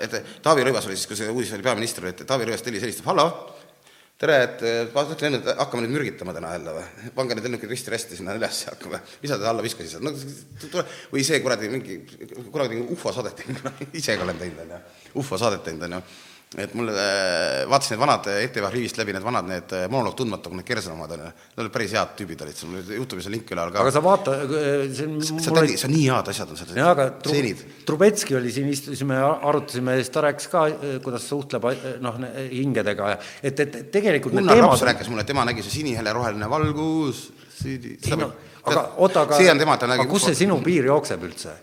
Et 0.04 0.16
Taavi 0.42 0.66
Rõivas 0.66 0.88
oli 0.88 0.96
siis, 0.96 1.08
kui 1.10 1.18
see 1.18 1.30
uudis 1.32 1.52
oli 1.56 1.64
peaminister, 1.66 2.08
et 2.10 2.24
Taavi 2.26 2.48
Rõivas 2.48 2.64
tellis 2.64 2.84
helistab, 2.84 3.08
hallo, 3.12 3.26
tere, 4.20 4.36
et 4.46 4.62
vaadake 4.94 5.26
lennuk, 5.26 5.48
hakkame 5.60 5.84
nüüd 5.84 5.96
mürgitama 5.96 6.34
täna 6.36 6.52
jälle 6.54 6.76
või? 6.78 7.10
pange 7.16 7.36
need 7.36 7.48
lennukid 7.48 7.72
risti-rästi 7.72 8.20
sinna 8.20 8.36
üles 8.38 8.62
hakkame, 8.70 9.02
mis 9.22 9.32
sa 9.32 9.40
alla 9.50 9.64
viskasid 9.64 9.96
seal, 9.96 10.06
no 10.06 10.14
tule, 10.68 10.86
või 11.12 11.26
see 11.26 11.42
kuradi 11.44 11.72
mingi, 11.72 11.98
kuradi 12.52 12.80
ufo 12.96 13.12
saadet 13.16 13.42
teinud, 13.42 13.68
ise 14.00 14.16
ka 14.16 14.24
olen 14.24 14.40
teinud, 14.40 14.64
on 14.64 14.74
ju, 14.76 14.80
ufo 15.24 15.40
saadet 15.40 15.66
teinud, 15.68 15.88
on 15.88 15.98
ju 15.98 16.06
et 16.54 16.74
mul, 16.78 16.88
äh, 16.94 17.64
vaatasin 17.66 17.96
need 17.96 18.00
vanad 18.00 18.26
ETV 18.30 18.68
rivist 18.70 18.98
läbi, 19.00 19.14
need 19.16 19.24
vanad, 19.24 19.48
need 19.50 19.72
äh, 19.74 19.88
monoloog 19.90 20.14
tundmatu, 20.16 20.52
need 20.54 20.66
Kersna 20.68 20.94
omad 20.94 21.10
on 21.16 21.24
ju, 21.24 21.30
need 21.32 21.62
olid 21.64 21.72
päris 21.74 21.94
head 21.98 22.12
tüübid 22.20 22.44
olid, 22.46 22.58
sul 22.60 22.76
Youtube'is 22.94 23.26
on 23.26 23.34
link 23.34 23.50
üleval 23.50 23.72
ka. 23.74 23.82
aga 23.82 23.92
sa 23.96 24.02
vaata, 24.04 24.36
äh, 24.44 24.84
see 24.94 25.08
on 25.08 25.18
see 25.26 25.50
on, 25.50 25.58
see 25.72 25.88
on 25.88 25.94
nii 25.96 26.06
head 26.06 26.30
asjad 26.32 26.54
on 26.54 26.60
seal, 26.60 27.02
Tru-, 27.26 27.66
Trubetski 27.90 28.38
oli 28.38 28.54
siin, 28.54 28.70
istusime, 28.70 29.18
arutasime 29.18 29.98
siis 29.98 30.12
ta 30.14 30.22
rääkis 30.28 30.50
ka, 30.52 30.64
kuidas 31.04 31.26
suhtleb 31.26 31.66
noh, 32.06 32.20
hingedega 32.54 33.12
ja 33.16 33.20
et, 33.42 33.66
et 33.66 33.78
tegelikult 33.98 34.38
Gunnar 34.38 34.62
Raps 34.62 34.86
on... 34.86 34.90
rääkis 34.92 35.10
mulle, 35.10 35.26
et 35.26 35.32
tema 35.34 35.44
nägi 35.50 35.66
see 35.66 35.80
siniheleroheline 35.80 36.50
valgus, 36.50 37.26
ei 37.66 37.98
no, 38.14 38.30
aga 38.62 38.90
oota, 39.02 39.26
aga, 39.26 39.96
aga 39.98 40.06
kus 40.14 40.30
see 40.30 40.44
sinu 40.46 40.62
piir 40.62 40.86
jookseb 40.94 41.26
üldse? 41.26 41.58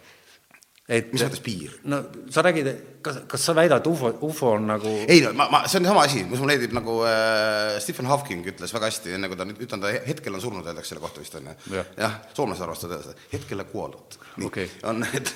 Et 0.92 1.14
mis 1.16 1.22
mõttes 1.24 1.40
piir? 1.40 1.72
no 1.88 2.02
sa 2.34 2.42
räägid, 2.44 2.68
kas, 3.06 3.22
kas 3.32 3.46
sa 3.48 3.54
väidad, 3.56 3.86
ufo, 3.88 4.10
ufo 4.28 4.50
on 4.58 4.66
nagu 4.68 4.92
ei 5.08 5.22
no 5.24 5.32
ma, 5.38 5.46
ma, 5.52 5.62
see 5.72 5.80
on 5.80 5.88
sama 5.88 6.04
asi, 6.04 6.26
mis 6.28 6.42
mulle 6.42 6.58
meeldib, 6.58 6.76
nagu 6.76 6.98
äh, 7.08 7.78
Stephen 7.84 8.10
Hawking 8.12 8.44
ütles 8.52 8.76
väga 8.76 8.90
hästi, 8.92 9.14
enne 9.16 9.30
kui 9.32 9.40
ta 9.40 9.48
nüüd, 9.48 9.62
ütleme, 9.64 9.86
ta 9.86 10.04
hetkel 10.10 10.36
on 10.36 10.44
surnud, 10.44 10.68
öeldakse 10.68 10.92
selle 10.92 11.06
kohta 11.06 11.24
vist, 11.24 11.40
on 11.40 11.48
ju. 11.48 11.80
jah, 12.02 12.20
soomlased 12.36 12.68
arvestavad 12.68 13.08
seda, 13.08 13.16
hetkel 13.32 13.64
kuolnud. 13.72 14.20
nii 14.36 14.50
okay., 14.50 14.68
on, 14.92 15.00
et 15.08 15.34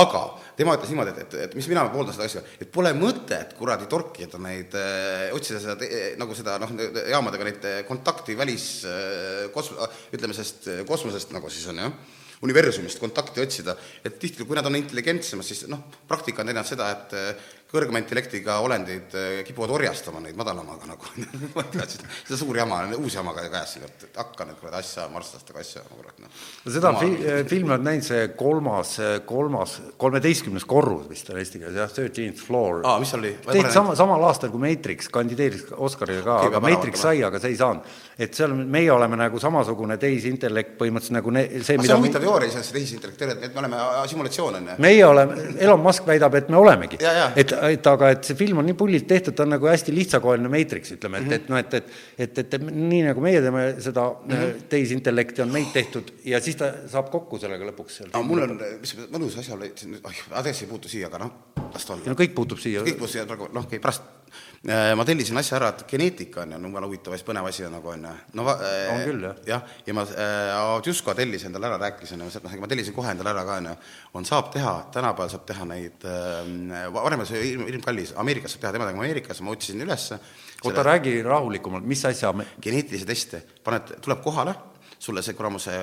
aga 0.00 0.24
tema 0.56 0.78
ütles 0.80 0.94
niimoodi, 0.94 1.12
et, 1.12 1.22
et, 1.26 1.38
et 1.44 1.60
mis 1.60 1.68
mina 1.68 1.84
pooldan 1.92 2.16
seda 2.16 2.30
asja, 2.30 2.46
et 2.56 2.72
pole 2.72 2.96
mõtet 2.96 3.52
kuradi 3.60 3.90
torkida 3.92 4.40
neid 4.40 4.80
äh,, 4.80 5.28
otsida 5.36 5.60
seda, 5.60 5.92
nagu 6.16 6.38
seda 6.38 6.56
noh, 6.62 6.72
jaamadega 7.12 7.50
neid 7.52 7.72
kontakti 7.90 8.38
välis 8.38 8.70
äh, 8.88 9.48
kos-, 9.52 9.74
ütleme, 10.08 10.32
sellest 10.32 10.70
kosmosest 10.88 11.36
nagu 11.36 11.52
siis 11.52 11.68
on, 11.68 11.84
jah 11.84 12.14
universumist 12.44 13.00
kontakti 13.00 13.40
otsida, 13.40 13.76
et 14.04 14.18
tihti, 14.20 14.44
kui 14.44 14.58
nad 14.58 14.66
on 14.68 14.76
intelligentsemad, 14.76 15.46
siis 15.46 15.64
noh, 15.72 15.86
praktika 16.08 16.42
on 16.42 16.50
näidanud 16.50 16.68
seda, 16.68 16.90
et 16.92 17.16
kõrgema 17.76 18.00
intellektiga 18.02 18.58
olendid 18.64 19.14
eh, 19.16 19.42
kipuvad 19.46 19.74
orjastama 19.76 20.22
neid 20.24 20.38
madalamaga 20.38 20.90
nagu 20.90 21.12
ma 21.56 21.64
ei 21.64 21.72
tea, 21.74 21.88
seda, 21.96 22.10
seda 22.22 22.40
suur 22.40 22.58
jama, 22.58 22.82
uus 22.98 23.16
jama 23.18 23.34
ka 23.36 23.46
käes 23.52 23.76
et 23.82 24.06
hakka 24.16 24.48
nüüd 24.48 24.60
kuradi 24.60 24.80
asja 24.80 25.04
ajama, 25.04 25.20
arstlasega 25.22 25.62
asja 25.62 25.82
ajama, 25.82 26.00
kurat 26.00 26.22
noh. 26.24 26.42
no 26.64 26.74
seda 26.74 26.92
fi-, 27.00 27.18
filmi 27.50 27.74
oled 27.74 27.86
näinud, 27.86 28.06
see 28.06 28.28
kolmas, 28.38 28.96
kolmas, 29.28 29.76
kolmeteistkümnes 30.00 30.66
korrus 30.68 31.06
vist 31.10 31.30
on 31.32 31.40
eesti 31.40 31.62
keeles 31.62 31.78
jah, 31.80 31.92
thirteenth 31.92 32.42
floor. 32.46 32.82
aa, 32.84 32.98
mis 33.02 33.12
seal 33.12 33.22
oli? 33.22 33.34
tehti 33.46 33.74
sama, 33.74 33.96
samal 33.98 34.24
aastal 34.28 34.52
kui 34.54 34.62
Matrix, 34.62 35.10
kandideeris 35.12 35.66
Oscarile 35.76 36.24
ka 36.26 36.40
okay,, 36.40 36.52
aga 36.52 36.62
Matrix 36.64 37.02
sai, 37.04 37.20
aga 37.26 37.40
see 37.42 37.54
ei 37.54 37.60
saanud. 37.60 37.96
et 38.18 38.34
seal 38.36 38.54
meie 38.56 38.90
oleme 38.92 39.18
nagu 39.20 39.40
samasugune 39.42 39.98
tehisintellekt 40.00 40.76
põhimõtteliselt 40.80 41.18
nagu 41.18 41.34
ne-, 41.36 41.46
see, 41.60 41.76
mida 41.80 41.92
see 41.92 41.98
on 41.98 42.04
huvitav 42.04 42.24
teooria 42.24 42.50
iseenesest, 42.50 42.74
tehisintellekt, 42.76 43.44
et 43.48 43.54
me 43.54 43.62
oleme 43.64 43.82
simulatsioon, 44.12 44.60
on 44.60 44.70
ju. 44.72 44.78
meie 44.82 45.04
oleme, 45.06 45.38
Elon 45.66 45.82
Musk 45.82 46.06
väidab, 46.08 46.34
et 46.40 46.48
me 46.52 46.60
olemegi. 46.60 47.00
et 47.36 47.52
et 47.72 47.86
aga 47.90 48.10
et 48.14 48.28
see 48.28 48.38
film 48.38 48.60
on 48.62 48.66
nii 48.68 48.76
pullilt 48.78 49.06
tehtud, 49.10 49.36
ta 49.36 49.44
on 49.46 49.54
nagu 49.54 49.68
hästi 49.70 49.94
lihtsakoeline 49.94 50.50
Matrix, 50.52 50.92
ütleme, 50.96 51.22
et 51.22 51.28
-hmm. 51.28 51.34
et 51.34 51.48
noh, 51.52 51.58
et, 51.58 51.74
et 51.74 51.86
et, 52.18 52.38
et, 52.38 52.54
et 52.58 52.66
nii, 52.66 53.02
nagu 53.08 53.24
meie 53.24 53.40
teeme 53.40 53.64
seda 53.80 54.08
mm 54.10 54.34
-hmm. 54.34 54.66
tehisintellekti, 54.68 55.42
on 55.42 55.52
meid 55.52 55.72
tehtud 55.72 56.12
ja 56.24 56.40
siis 56.40 56.56
ta 56.56 56.72
saab 56.86 57.10
kokku 57.10 57.38
sellega 57.38 57.64
lõpuks 57.70 58.00
seal. 58.00 58.10
aga 58.12 58.22
mul 58.24 58.42
on, 58.42 58.60
mis 58.80 58.96
mõnus 59.10 59.38
asjaolu, 59.38 59.72
oh, 60.02 60.12
adress 60.30 60.62
ei 60.62 60.68
puutu 60.68 60.88
siia, 60.88 61.06
aga 61.06 61.24
noh, 61.24 61.32
las 61.72 61.84
ta 61.84 61.94
olla. 61.94 62.02
no 62.06 62.14
kõik 62.14 62.34
puutub 62.34 62.58
siia. 62.58 62.80
kõik 62.80 62.98
puutub 62.98 63.12
siia 63.12 63.26
noh, 63.26 63.64
okei, 63.64 63.78
pärast 63.78 64.02
Äh, 64.02 64.15
ma 64.66 65.04
tellisin 65.06 65.38
asja 65.38 65.56
ära, 65.60 65.68
et 65.72 65.84
geneetika 65.90 66.42
on 66.42 66.54
ju 66.54 66.58
jumala 66.66 66.88
huvitav 66.88 67.14
asi, 67.14 67.24
põnev 67.26 67.46
asi 67.46 67.66
nagu 67.70 67.90
on 67.92 68.06
ju. 68.08 68.14
no 68.38 68.46
va-. 68.46 68.56
Äh, 68.66 68.90
on 68.92 69.02
küll, 69.06 69.26
jah. 69.26 69.40
jah, 69.46 69.74
ja 69.86 69.94
ma 69.94 70.04
äh, 70.10 70.52
Jusko 70.86 71.14
tellis 71.14 71.46
endale 71.46 71.68
ära, 71.70 71.78
rääkisin, 71.82 72.22
noh, 72.22 72.58
ma 72.60 72.70
tellisin 72.70 72.96
kohe 72.96 73.12
endale 73.14 73.30
ära 73.34 73.44
ka, 73.46 73.58
on 73.60 73.70
ju, 73.70 73.74
on, 74.18 74.28
saab 74.28 74.50
teha, 74.54 74.74
tänapäeval 74.94 75.32
saab 75.32 75.46
teha 75.48 75.66
neid 75.70 76.06
äh,, 76.10 76.86
varem 76.94 77.22
oli 77.22 77.30
see 77.30 77.42
ilm, 77.52 77.66
ilmkallis, 77.70 78.14
Ameerikas 78.22 78.56
saab 78.56 78.64
teha, 78.64 78.76
tema 78.76 78.88
tegi 78.90 79.02
Ameerikas, 79.02 79.42
ma 79.46 79.54
otsisin 79.54 79.86
ülesse. 79.86 80.18
oota, 80.64 80.86
räägi 80.86 81.20
rahulikumalt, 81.26 81.86
mis 81.86 82.04
asja? 82.08 82.32
geneetilisi 82.62 83.06
teste, 83.06 83.42
paned, 83.64 83.98
tuleb 84.02 84.24
kohale 84.24 84.56
sulle 84.98 85.22
see 85.22 85.36
kuramuse, 85.36 85.74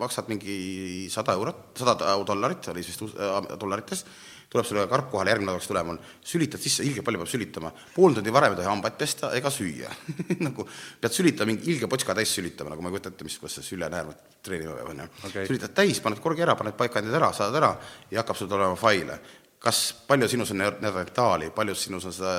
maksad 0.00 0.30
mingi 0.32 1.06
sada 1.12 1.34
eurot, 1.36 1.76
sada 1.78 2.16
dollarit, 2.26 2.70
oli 2.72 2.82
siis 2.82 2.98
äh, 3.12 3.52
dollarites, 3.60 4.04
tuleb 4.48 4.66
sulle 4.66 4.86
karp 4.88 5.10
kohale, 5.12 5.32
järgmine 5.34 5.50
nädal 5.50 5.60
peaks 5.60 5.68
tulema, 5.68 5.94
sülitad 6.24 6.62
sisse, 6.62 6.84
ilge 6.86 7.02
palju 7.04 7.20
peab 7.20 7.30
sülitama, 7.30 7.72
pool 7.94 8.16
tundi 8.16 8.32
varem 8.32 8.54
ei 8.54 8.60
tohi 8.60 8.70
hambaid 8.70 8.96
pesta 9.00 9.32
ega 9.36 9.52
süüa. 9.52 9.90
Nagu 10.46 10.64
pead 11.02 11.16
sülitama, 11.16 11.52
mingi 11.52 11.68
ilge 11.74 11.90
potska 11.90 12.16
täis 12.16 12.32
sülitama, 12.32 12.72
nagu 12.72 12.84
ma 12.84 12.88
ei 12.88 12.96
kujuta 12.96 13.12
ette, 13.12 13.26
mis, 13.28 13.36
kuidas 13.40 13.58
see 13.58 13.66
sülenäärmet 13.74 14.38
treenima 14.44 14.78
peab, 14.78 14.88
on 14.94 15.02
ju 15.04 15.44
sülitad 15.50 15.74
täis, 15.76 16.00
paned 16.04 16.22
korgi 16.24 16.46
ära, 16.46 16.56
paned 16.56 16.78
paikandid 16.80 17.18
ära, 17.20 17.28
saad 17.36 17.60
ära 17.60 17.74
ja 18.10 18.22
hakkab 18.22 18.40
sul 18.40 18.48
tulema 18.48 18.78
faile. 18.80 19.20
Kas, 19.62 19.80
palju 20.06 20.28
sinus 20.30 20.52
on 20.54 20.60
neandertaali, 20.62 21.50
palju 21.54 21.74
sinus 21.78 22.08
on 22.08 22.14
seda, 22.14 22.32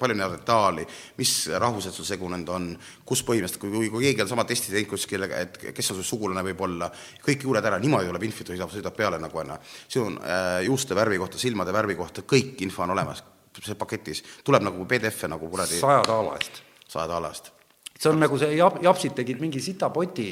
palju 0.00 0.16
neandertaali, 0.18 0.86
mis 1.18 1.32
rahvused 1.60 1.96
sul 1.96 2.08
segunenud 2.08 2.52
on, 2.54 2.68
kus 3.08 3.24
põhimõtteliselt, 3.28 3.60
kui, 3.62 3.90
kui, 3.92 4.04
keegi 4.06 4.24
on 4.24 4.30
sama 4.30 4.46
testi 4.48 4.72
teinud 4.72 4.92
kuskil, 4.92 5.26
et 5.28 5.58
kes 5.76 5.92
on 5.92 6.00
su 6.00 6.06
sugulane 6.12 6.44
võib-olla, 6.50 6.90
kõik 7.24 7.44
juured 7.48 7.68
ära, 7.68 7.80
niimoodi 7.82 8.08
tuleb 8.08 8.28
info, 8.28 8.46
sõidab, 8.48 8.72
sõidab 8.72 8.96
peale 8.96 9.20
nagu 9.20 9.42
on. 9.42 9.52
sinu 9.88 10.14
äh, 10.22 10.62
juuste 10.66 10.96
värvi 10.96 11.20
kohta, 11.20 11.40
silmade 11.40 11.74
värvi 11.74 11.98
kohta, 11.98 12.24
kõik 12.24 12.64
info 12.64 12.86
on 12.86 12.96
olemas, 12.96 13.24
see 13.58 13.76
paketis, 13.76 14.24
tuleb 14.46 14.64
nagu 14.64 14.88
PDF-e 14.88 15.28
nagu 15.28 15.50
kuradi 15.50 15.80
saja 15.82 16.00
daala 16.06 16.38
eest 16.38 16.64
saja 16.88 17.08
dollast. 17.08 17.52
See 17.98 18.12
on 18.12 18.20
nagu 18.22 18.38
see 18.38 18.54
jap-, 18.54 18.78
japsid 18.84 19.16
tegid 19.18 19.42
mingi 19.42 19.60
sitapoti, 19.62 20.28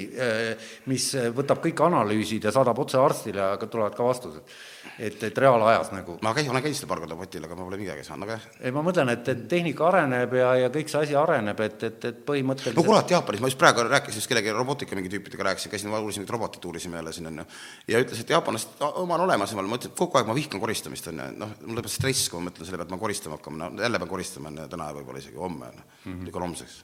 mis 0.93 1.11
võtab 1.35 1.61
kõik 1.65 1.83
analüüsid 1.89 2.47
ja 2.47 2.55
saadab 2.55 2.79
otse 2.85 3.01
arstile, 3.03 3.43
aga 3.57 3.69
tulevad 3.71 3.97
ka 3.97 4.07
vastused. 4.07 4.57
et, 4.97 5.23
et 5.29 5.39
reaalajas 5.39 5.91
nagu. 5.93 6.15
ma 6.23 6.33
käisin, 6.33 6.51
olen 6.51 6.63
käinud 6.65 6.79
seal 6.79 6.89
paar 6.89 7.03
korda 7.03 7.17
potil, 7.19 7.45
aga 7.45 7.57
ma 7.59 7.65
pole 7.67 7.77
midagi 7.81 8.05
saanud, 8.07 8.25
aga 8.25 8.37
jah. 8.39 8.45
Ei, 8.63 8.73
ma 8.73 8.85
mõtlen, 8.87 9.11
et, 9.13 9.29
et 9.29 9.43
tehnika 9.51 9.89
areneb 9.91 10.37
ja, 10.39 10.53
ja 10.63 10.71
kõik 10.73 10.89
see 10.89 11.03
asi 11.05 11.19
areneb, 11.19 11.61
et, 11.67 11.83
et, 11.91 12.07
et 12.11 12.23
põhimõtteliselt 12.29 12.79
no 12.79 12.85
kurat, 12.87 13.11
Jaapanis, 13.13 13.43
ma 13.45 13.51
just 13.51 13.61
praegu 13.61 13.85
rääkisin 13.85 14.23
just 14.23 14.31
kellegi 14.31 14.55
robootika 14.57 14.97
mingi 14.97 15.11
tüüpidega 15.13 15.51
rääkisin, 15.51 15.73
käisin, 15.75 15.93
uurisin 15.93 16.23
mingit 16.23 16.33
robotit, 16.33 16.65
uurisime 16.71 17.01
jälle 17.01 17.13
siin, 17.13 17.29
on 17.29 17.43
ju, 17.43 17.47
ja 17.93 18.01
ütles, 18.07 18.23
et 18.23 18.33
Jaapanis 18.33 18.69
oma 18.87 19.19
on 19.19 19.27
olemas, 19.27 19.53
ma 19.59 19.67
mõtlesin, 19.67 19.93
et 19.93 20.01
kogu 20.01 20.21
aeg 20.21 20.31
ma 20.31 20.39
vihkan 20.39 20.63
koristamist, 20.63 21.11
on 21.13 21.21
ju, 21.21 21.29
noh, 21.43 21.53
mul 21.67 21.77
tuleb 21.77 21.93
stress, 21.93 22.31
kui 22.33 22.41
ma 22.41 22.49
mõtlen 22.49 22.71
selle 22.71 22.81
peale, 22.81 22.89
et 22.89 22.97
ma 22.97 23.03
koristama 23.03 23.37
hakkan, 23.37 23.61
no 23.61 23.71
jälle 23.85 24.01
pean 24.01 24.13
koristama, 24.15 24.53
on 24.55 24.63
ju, 24.63 24.69
täna 24.73 24.89
võib-olla 24.97 25.21
isegi 25.21 25.43
homme, 25.43 25.73
noh, 25.77 25.93
tükk 26.25 26.41
on 26.41 26.49
homseks, 26.49 26.81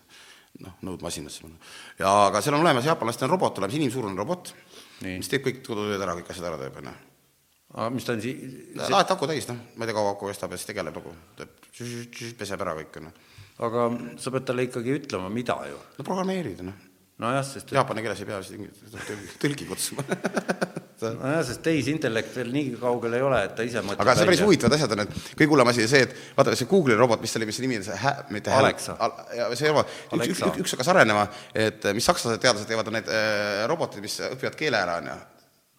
noh, 0.61 0.75
nõudmasinasse 0.85 1.47
minna. 1.47 1.57
ja 1.99 2.13
aga 2.27 2.43
seal 2.45 2.59
on 2.59 2.67
olemas, 2.67 2.89
jaapanlastel 2.89 3.29
on 3.29 3.35
robot 3.37 3.63
olemas, 3.63 3.79
inimsuurune 3.79 4.19
robot, 4.19 4.53
mis 5.07 5.33
teeb 5.33 5.47
kõik 5.47 5.65
kodutööd 5.67 6.03
ära, 6.03 6.19
kõik 6.19 6.31
asjad 6.35 6.51
ära 6.51 6.61
teeb, 6.61 6.77
on 6.83 6.91
ju 6.93 6.99
aga 7.73 7.89
mis 7.93 8.05
ta 8.05 8.13
on 8.17 8.23
si-, 8.23 8.37
laed 8.77 9.13
aku 9.15 9.29
täis, 9.31 9.49
noh, 9.49 9.59
ma 9.77 9.85
ei 9.85 9.91
tea, 9.91 9.97
kaua 9.97 10.15
aku 10.15 10.29
kestab 10.31 10.53
ja 10.53 10.61
siis 10.61 10.69
tegeleb 10.69 10.97
nagu, 10.99 11.15
teeb, 11.39 11.53
peseb 12.39 12.65
ära 12.65 12.77
kõik, 12.77 12.99
on 13.01 13.09
ju. 13.09 13.13
aga 13.69 13.87
sa 14.21 14.33
pead 14.35 14.49
talle 14.49 14.67
ikkagi 14.69 14.97
ütlema, 14.99 15.31
mida 15.33 15.57
ju. 15.71 15.79
no 15.99 16.07
programmeerid, 16.07 16.65
noh. 16.69 16.89
Nojah, 17.19 17.43
sest 17.47 17.73
Jaapani 17.75 18.03
keeles 18.05 18.21
ei 18.23 18.27
pea 18.29 18.39
tõlgi- 18.41 19.37
tõlgi 19.43 19.67
kutsuma. 19.69 20.05
Nojah, 21.03 21.41
sest 21.43 21.59
tehisintellekt 21.67 22.31
veel 22.39 22.53
nii 22.55 22.77
kaugel 22.79 23.17
ei 23.19 23.23
ole, 23.27 23.41
et 23.49 23.57
ta 23.59 23.65
ise 23.67 23.81
mõtleb 23.83 24.05
aga 24.05 24.13
see 24.15 24.27
päris 24.29 24.43
huvitavad 24.45 24.77
asjad 24.77 24.93
on, 24.95 25.01
et 25.03 25.17
kõige 25.35 25.49
hullem 25.51 25.71
asi 25.73 25.87
see, 25.91 26.05
et 26.07 26.13
vaata, 26.37 26.53
see 26.55 26.69
Google'i 26.71 26.95
robot, 26.99 27.19
mis 27.25 27.33
ta 27.35 27.41
oli, 27.41 27.49
mis 27.49 27.59
nimi 27.65 27.81
on, 27.81 27.87
see 27.89 27.97
hä-, 28.05 28.13
mitte 28.31 28.53
hä- 28.55 28.61
Alexa. 28.61 28.95
See 29.59 29.73
robot, 29.73 29.91
üks, 30.15 30.29
üks, 30.31 30.45
üks, 30.47 30.61
üks 30.63 30.77
hakkas 30.77 30.93
arenema, 30.95 31.25
et 31.59 31.89
mis 31.99 32.07
sakslased 32.07 32.39
teadlased 32.45 32.71
teevad, 32.71 32.87
on 32.93 32.99
need 33.01 33.11
äh, 33.11 33.65
robotid, 33.73 33.99
mis 34.07 34.15
õpivad 34.29 34.55
keele 34.63 34.79
ära, 34.79 35.01
on 35.03 35.11
ju. 35.11 35.19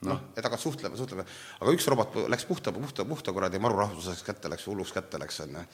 noh, 0.10 0.20
et 0.36 0.44
hakkavad 0.44 0.60
suhtlema, 0.66 1.00
suhtlema, 1.00 1.24
aga 1.64 1.72
üks 1.80 1.88
robot 1.88 2.20
läks 2.36 2.44
puhta, 2.52 2.76
puhta, 2.76 3.08
puhta 3.08 3.32
kuradi 3.32 3.64
maru 3.64 3.80
rahvuslaseks 3.80 4.28
kätte, 4.28 4.52
läks 4.52 4.68
hulluks 4.68 4.92
kätte, 4.92 5.24
läks, 5.24 5.40
on 5.48 5.56
ju 5.62 5.68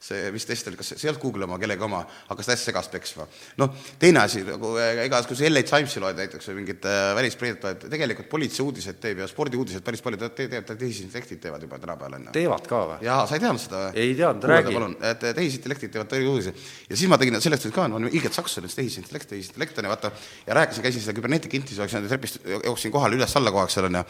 see, 0.00 0.30
mis 0.34 0.44
test 0.46 0.68
oli, 0.68 0.76
kas 0.78 0.90
see 0.92 1.06
ei 1.06 1.10
olnud 1.10 1.22
Google'i 1.22 1.46
oma, 1.46 1.58
kellegi 1.60 1.84
oma, 1.86 2.00
hakkas 2.28 2.50
täiesti 2.50 2.68
segast 2.70 2.92
peksma. 2.92 3.26
noh, 3.60 3.70
teine 4.00 4.20
asi, 4.24 4.42
nagu 4.46 4.74
äh, 4.80 5.04
ega 5.06 5.20
kui 5.28 5.38
sa 5.38 5.48
LA 5.48 5.62
Timesi 5.68 6.02
loed 6.02 6.18
näiteks 6.20 6.50
või 6.50 6.58
mingit 6.60 6.88
äh, 6.88 7.12
välispreediat 7.18 7.64
loed, 7.64 7.86
tegelikult 7.94 8.28
politsei 8.32 8.64
uudiseid 8.64 9.00
teeb 9.00 9.22
ja 9.22 9.28
spordiuudiseid 9.30 9.84
päris 9.86 10.04
palju 10.04 10.20
te- 10.20 10.30
te- 10.34 10.48
teevad, 10.52 10.74
tehisintellektid 10.80 11.40
teevad 11.44 11.64
juba 11.64 11.80
tänapäeval, 11.82 12.18
on 12.18 12.28
ju. 12.28 12.34
teevad 12.36 12.68
ka 12.68 12.82
või? 12.90 12.98
jaa, 13.06 13.22
sa 13.30 13.38
ei 13.38 13.44
teadnud 13.46 13.64
seda 13.64 13.80
või? 13.86 14.04
Ei 14.04 14.18
teadnud, 14.18 14.48
räägi. 14.52 14.76
palun, 14.76 14.98
et 15.12 15.24
tehisintellektid 15.40 15.94
teevad 15.94 16.12
tõi 16.12 16.28
uudiseid. 16.28 16.66
ja 16.90 17.00
siis 17.00 17.12
ma 17.12 17.20
tegin 17.20 17.40
sellest 17.40 17.70
ka, 17.74 17.88
ma 17.88 18.00
olin 18.00 18.12
ilgelt 18.12 18.36
sakslane, 18.36 18.72
tehisintellekt, 18.74 19.30
tehisintellekt 19.32 19.80
on 19.80 19.88
ju, 19.88 19.94
vaata, 19.94 20.12
ja 20.46 20.60
rääkisin, 20.60 20.84
käisin 20.84 21.06
seda 21.06 21.16
küberneetika 21.16 21.56
intis, 21.56 21.80
jooksin 21.80 22.08
trepist, 22.10 22.42
jooksin 22.44 22.92
kohale 22.92 23.16
üles-alla 23.16 23.52
kogu 23.54 23.64
aeg 23.64 23.72
seal 23.72 23.88
on 23.88 24.00
ju, 24.02 24.04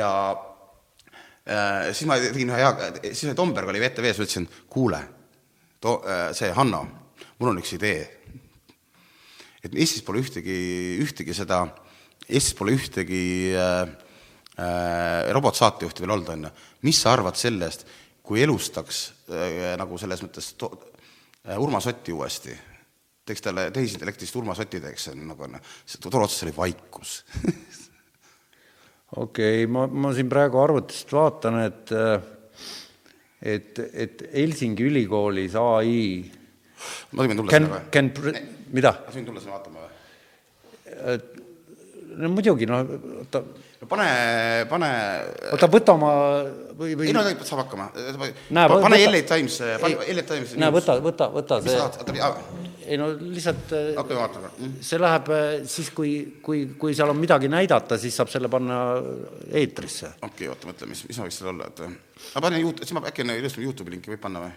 ja 0.00 0.10
siis 1.92 2.08
ma 2.08 2.16
tegin 2.20 2.52
ühe 2.54 2.60
hea, 2.62 2.72
siis 3.10 3.26
oli 3.28 3.36
Tomberg 3.36 3.68
oli 3.68 3.82
VTV-s, 3.82 4.22
ütlesin, 4.24 4.46
kuule, 4.72 5.02
to-, 5.84 6.00
see 6.36 6.52
Hanno, 6.56 6.84
mul 7.38 7.52
on 7.52 7.60
üks 7.60 7.74
idee. 7.76 8.04
et 9.64 9.72
Eestis 9.72 10.04
pole 10.04 10.20
ühtegi, 10.20 10.56
ühtegi 11.04 11.36
seda, 11.36 11.64
Eestis 12.24 12.56
pole 12.56 12.74
ühtegi 12.76 13.52
äh, 13.56 13.82
äh, 14.60 15.32
robotsaatejuhti 15.36 16.04
veel 16.04 16.16
olnud, 16.16 16.32
on 16.34 16.48
ju. 16.48 16.52
mis 16.88 17.00
sa 17.00 17.14
arvad 17.14 17.38
sellest, 17.40 17.86
kui 18.24 18.42
elustaks 18.44 19.06
äh, 19.28 19.74
nagu 19.80 19.98
selles 20.00 20.24
mõttes 20.24 20.52
to, 20.60 20.72
äh, 21.44 21.58
Urmas 21.58 21.90
Otti 21.90 22.14
uuesti? 22.14 22.56
teeks 23.24 23.40
talle 23.40 23.70
tehisintellektist 23.72 24.36
Urmas 24.36 24.58
Otti 24.60 24.82
teeks, 24.84 25.08
nagu 25.16 25.46
on, 25.46 25.56
see 25.88 26.00
tore 26.04 26.26
otsas 26.26 26.44
oli 26.44 26.52
vaikus 26.52 27.22
okei 29.24 29.62
okay,, 29.64 29.70
ma, 29.72 29.86
ma 29.88 30.12
siin 30.12 30.28
praegu 30.28 30.60
arvutist 30.60 31.12
vaatan, 31.12 31.62
et 31.64 31.92
et, 33.44 33.80
et 33.92 34.24
Helsingi 34.32 34.86
ülikoolis 34.88 35.56
ai 35.60 35.98
ma 37.12 37.26
võin 37.26 37.36
tulla 37.38 37.52
can 37.52 37.66
sinna, 37.66 37.76
või? 37.76 37.90
can 37.92 38.10
pr- 38.16 38.40
mida? 38.72 38.94
ma 39.04 39.14
võin 39.14 39.28
tulla 39.28 39.44
sinna 39.44 39.58
vaatama 39.58 39.84
või? 39.84 39.92
no 42.14 42.32
muidugi, 42.32 42.68
no 42.70 42.80
oota, 43.20 43.42
no 43.82 43.90
pane, 43.90 44.08
pane 44.70 44.90
oota 45.52 45.70
võta 45.70 45.96
oma 45.98 46.12
või, 46.78 46.94
või 46.98 47.10
ei 47.10 47.16
no 47.16 47.24
tegelikult 47.24 47.50
saab 47.50 47.64
hakkama. 47.64 47.88
Pa- 47.94 48.82
pane 48.86 49.00
LA 49.06 49.24
Times, 49.28 49.58
pane 49.82 50.12
LA 50.14 50.26
Times. 50.28 50.54
näe, 50.60 50.74
võta, 50.74 50.98
võta, 51.04 51.30
võta 51.34 51.60
see 51.64 52.63
ei 52.86 52.98
no 53.00 53.10
lihtsalt 53.18 53.72
äh, 53.76 53.92
hakkame 53.98 54.20
vaatama. 54.20 54.52
see 54.84 55.00
läheb 55.00 55.32
äh, 55.34 55.46
siis, 55.70 55.90
kui, 55.96 56.12
kui, 56.44 56.66
kui 56.80 56.94
seal 56.96 57.12
on 57.12 57.18
midagi 57.20 57.50
näidata, 57.52 57.98
siis 58.00 58.16
saab 58.16 58.32
selle 58.32 58.50
panna 58.52 58.82
eetrisse. 59.52 60.14
okei, 60.22 60.50
oota, 60.52 60.70
mõtle, 60.70 60.90
mis, 60.90 61.06
mis 61.08 61.24
võiks 61.24 61.40
seal 61.40 61.54
olla, 61.54 61.70
et 61.72 61.82
ma 61.88 62.44
panen 62.44 62.62
Youtube, 62.62 62.86
siis 62.86 62.98
ma 62.98 63.04
äkki 63.10 63.24
enne 63.26 63.38
ilusti 63.40 63.64
Youtube'i 63.64 63.96
linki 63.96 64.14
võib 64.14 64.22
panna 64.24 64.46
või? 64.46 64.54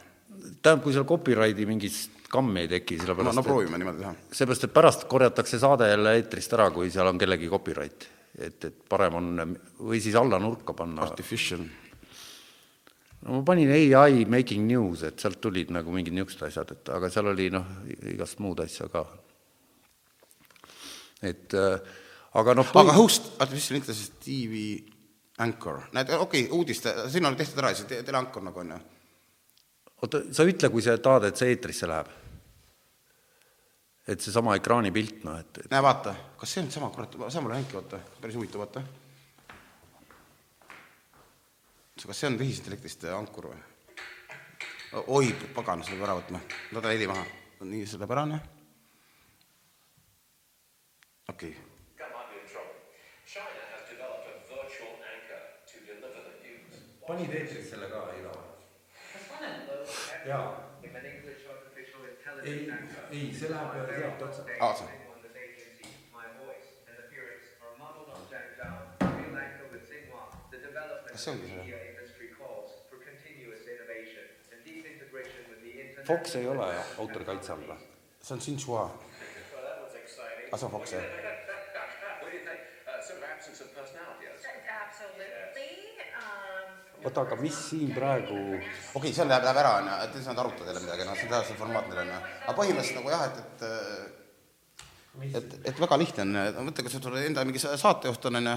tähendab, 0.62 0.84
kui 0.84 0.94
seal 0.96 1.08
copyrighti 1.08 1.66
mingit 1.70 2.28
kammi 2.32 2.66
ei 2.66 2.70
teki, 2.72 2.98
no, 2.98 3.06
sellepärast 3.06 3.40
no 3.40 3.44
proovime 3.46 3.80
niimoodi 3.80 4.04
teha. 4.04 4.14
seepärast, 4.40 4.68
et 4.68 4.76
pärast 4.76 5.08
korjatakse 5.12 5.60
saade 5.62 5.90
jälle 5.90 6.16
eetrist 6.20 6.54
ära, 6.58 6.70
kui 6.76 6.92
seal 6.94 7.10
on 7.12 7.20
kellegi 7.22 7.50
copyright. 7.52 8.08
et, 8.38 8.64
et 8.66 8.82
parem 8.90 9.16
on 9.18 9.58
või 9.80 10.02
siis 10.04 10.16
alla 10.20 10.38
nurka 10.40 10.76
panna. 10.78 11.02
Artificial. 11.08 11.64
No 13.26 13.40
ma 13.40 13.44
panin 13.44 13.72
ai 13.72 14.26
making 14.30 14.68
news, 14.68 15.04
et 15.08 15.20
sealt 15.20 15.40
tulid 15.42 15.72
nagu 15.74 15.94
mingid 15.94 16.14
niisugused 16.16 16.44
asjad, 16.48 16.74
et 16.76 16.92
aga 16.94 17.10
seal 17.14 17.32
oli 17.32 17.48
noh, 17.54 17.66
igast 18.14 18.42
muud 18.44 18.62
asja 18.64 18.90
ka. 18.94 19.06
et 21.26 21.56
äh, 21.58 21.80
aga 22.38 22.54
noh, 22.58 22.76
aga 22.84 22.94
host, 22.98 23.34
artificial 23.42 23.80
intelligence 23.80 24.22
TV 24.22 24.62
anchor, 25.44 25.88
näed, 25.96 26.14
okei 26.14 26.46
okay,, 26.46 26.54
uudiste, 26.54 26.94
siin 27.14 27.26
on 27.26 27.38
tehtud 27.40 27.64
ära, 27.64 27.74
see 27.78 27.90
te- 27.90 28.04
teleankur 28.06 28.46
nagu 28.46 28.62
on 28.62 28.76
ju. 28.76 28.80
oota, 30.04 30.24
sa 30.32 30.46
ütle, 30.46 30.70
kui 30.74 30.86
sa 30.86 30.98
tahad, 31.02 31.30
et 31.32 31.42
see 31.42 31.50
eetrisse 31.56 31.90
läheb. 31.90 32.14
et 34.08 34.22
seesama 34.24 34.56
ekraanipilt, 34.56 35.26
noh, 35.28 35.42
et, 35.42 35.66
et 35.66 35.74
näe, 35.74 35.82
vaata, 35.84 36.14
kas 36.40 36.54
see 36.54 36.64
on 36.64 36.72
sama, 36.72 36.94
kurat, 36.94 37.18
sama 37.34 37.52
länk, 37.52 37.74
vaata, 37.76 38.00
päris 38.22 38.38
huvitav, 38.40 38.64
vaata. 38.64 38.86
Kas 42.06 42.20
see 42.20 42.30
on 42.30 42.38
tehisintellektist 42.38 43.08
ankur 43.14 43.50
või? 43.52 43.62
oi, 45.18 45.32
pagan, 45.56 45.84
see 45.84 45.96
peab 45.96 46.08
ära 46.08 46.18
võtma, 46.20 46.42
võta 46.76 46.94
heli 46.94 47.08
maha, 47.10 47.26
nii, 47.64 47.86
see 47.86 48.02
noh. 48.34 48.44
okei 51.34 51.56
okay.. 51.56 51.64
Panid 57.08 57.32
eetrisse 57.32 57.70
selle 57.70 57.88
ka? 57.88 58.02
Jaa. 60.28 60.48
English 60.84 61.48
artificial 61.50 62.04
intelligence 62.10 62.74
anchor 62.74 63.16
ei, 63.16 63.32
see 63.40 63.50
läheb 63.50 63.94
sealt 63.96 64.22
otsa. 64.28 64.44
aa, 64.60 64.74
see, 64.76 64.98
on 65.14 65.22
this 65.24 65.38
agency, 65.46 65.88
Fox 76.08 76.36
ei 76.40 76.48
ole 76.48 76.72
autorikaitse 77.04 77.54
all 77.54 77.68
või? 77.68 77.80
see 78.22 78.36
on 78.36 78.42
was 79.84 79.96
exciting. 79.96 80.52
aa, 80.52 80.58
see 80.58 80.68
on 80.68 80.72
Fox, 80.72 80.92
jah. 80.98 81.36
Oota, 87.06 87.22
aga 87.22 87.36
mis 87.40 87.58
siin 87.70 87.92
praegu, 87.96 88.36
okei 88.36 88.98
okay,, 88.98 89.12
seal 89.16 89.30
läheb, 89.30 89.44
läheb 89.46 89.60
ära, 89.62 89.74
on 89.80 89.86
ju, 89.88 89.98
et 90.04 90.16
ei 90.18 90.24
saanud 90.26 90.42
arutada 90.42 90.72
jälle 90.72 90.82
midagi, 90.82 91.06
noh, 91.08 91.16
see 91.16 91.28
on 91.28 91.34
täiesti 91.36 91.58
formaat 91.60 91.86
neil 91.92 92.02
on 92.02 92.10
ju. 92.10 92.18
aga 92.42 92.56
põhimõtteliselt 92.58 92.98
nagu 92.98 93.12
jah, 93.14 93.22
et, 93.28 93.38
et 93.44 93.64
äh, 93.68 94.16
et, 95.40 95.56
et 95.72 95.80
väga 95.82 95.98
lihtne 96.02 96.26
on, 96.26 96.66
mõtle, 96.68 96.84
kui 96.86 96.94
sul 96.94 97.20
enda 97.22 97.46
mingi 97.48 97.62
sa- 97.62 97.78
saatejuht 97.80 98.28
on, 98.30 98.40
on 98.42 98.50
ju, 98.52 98.56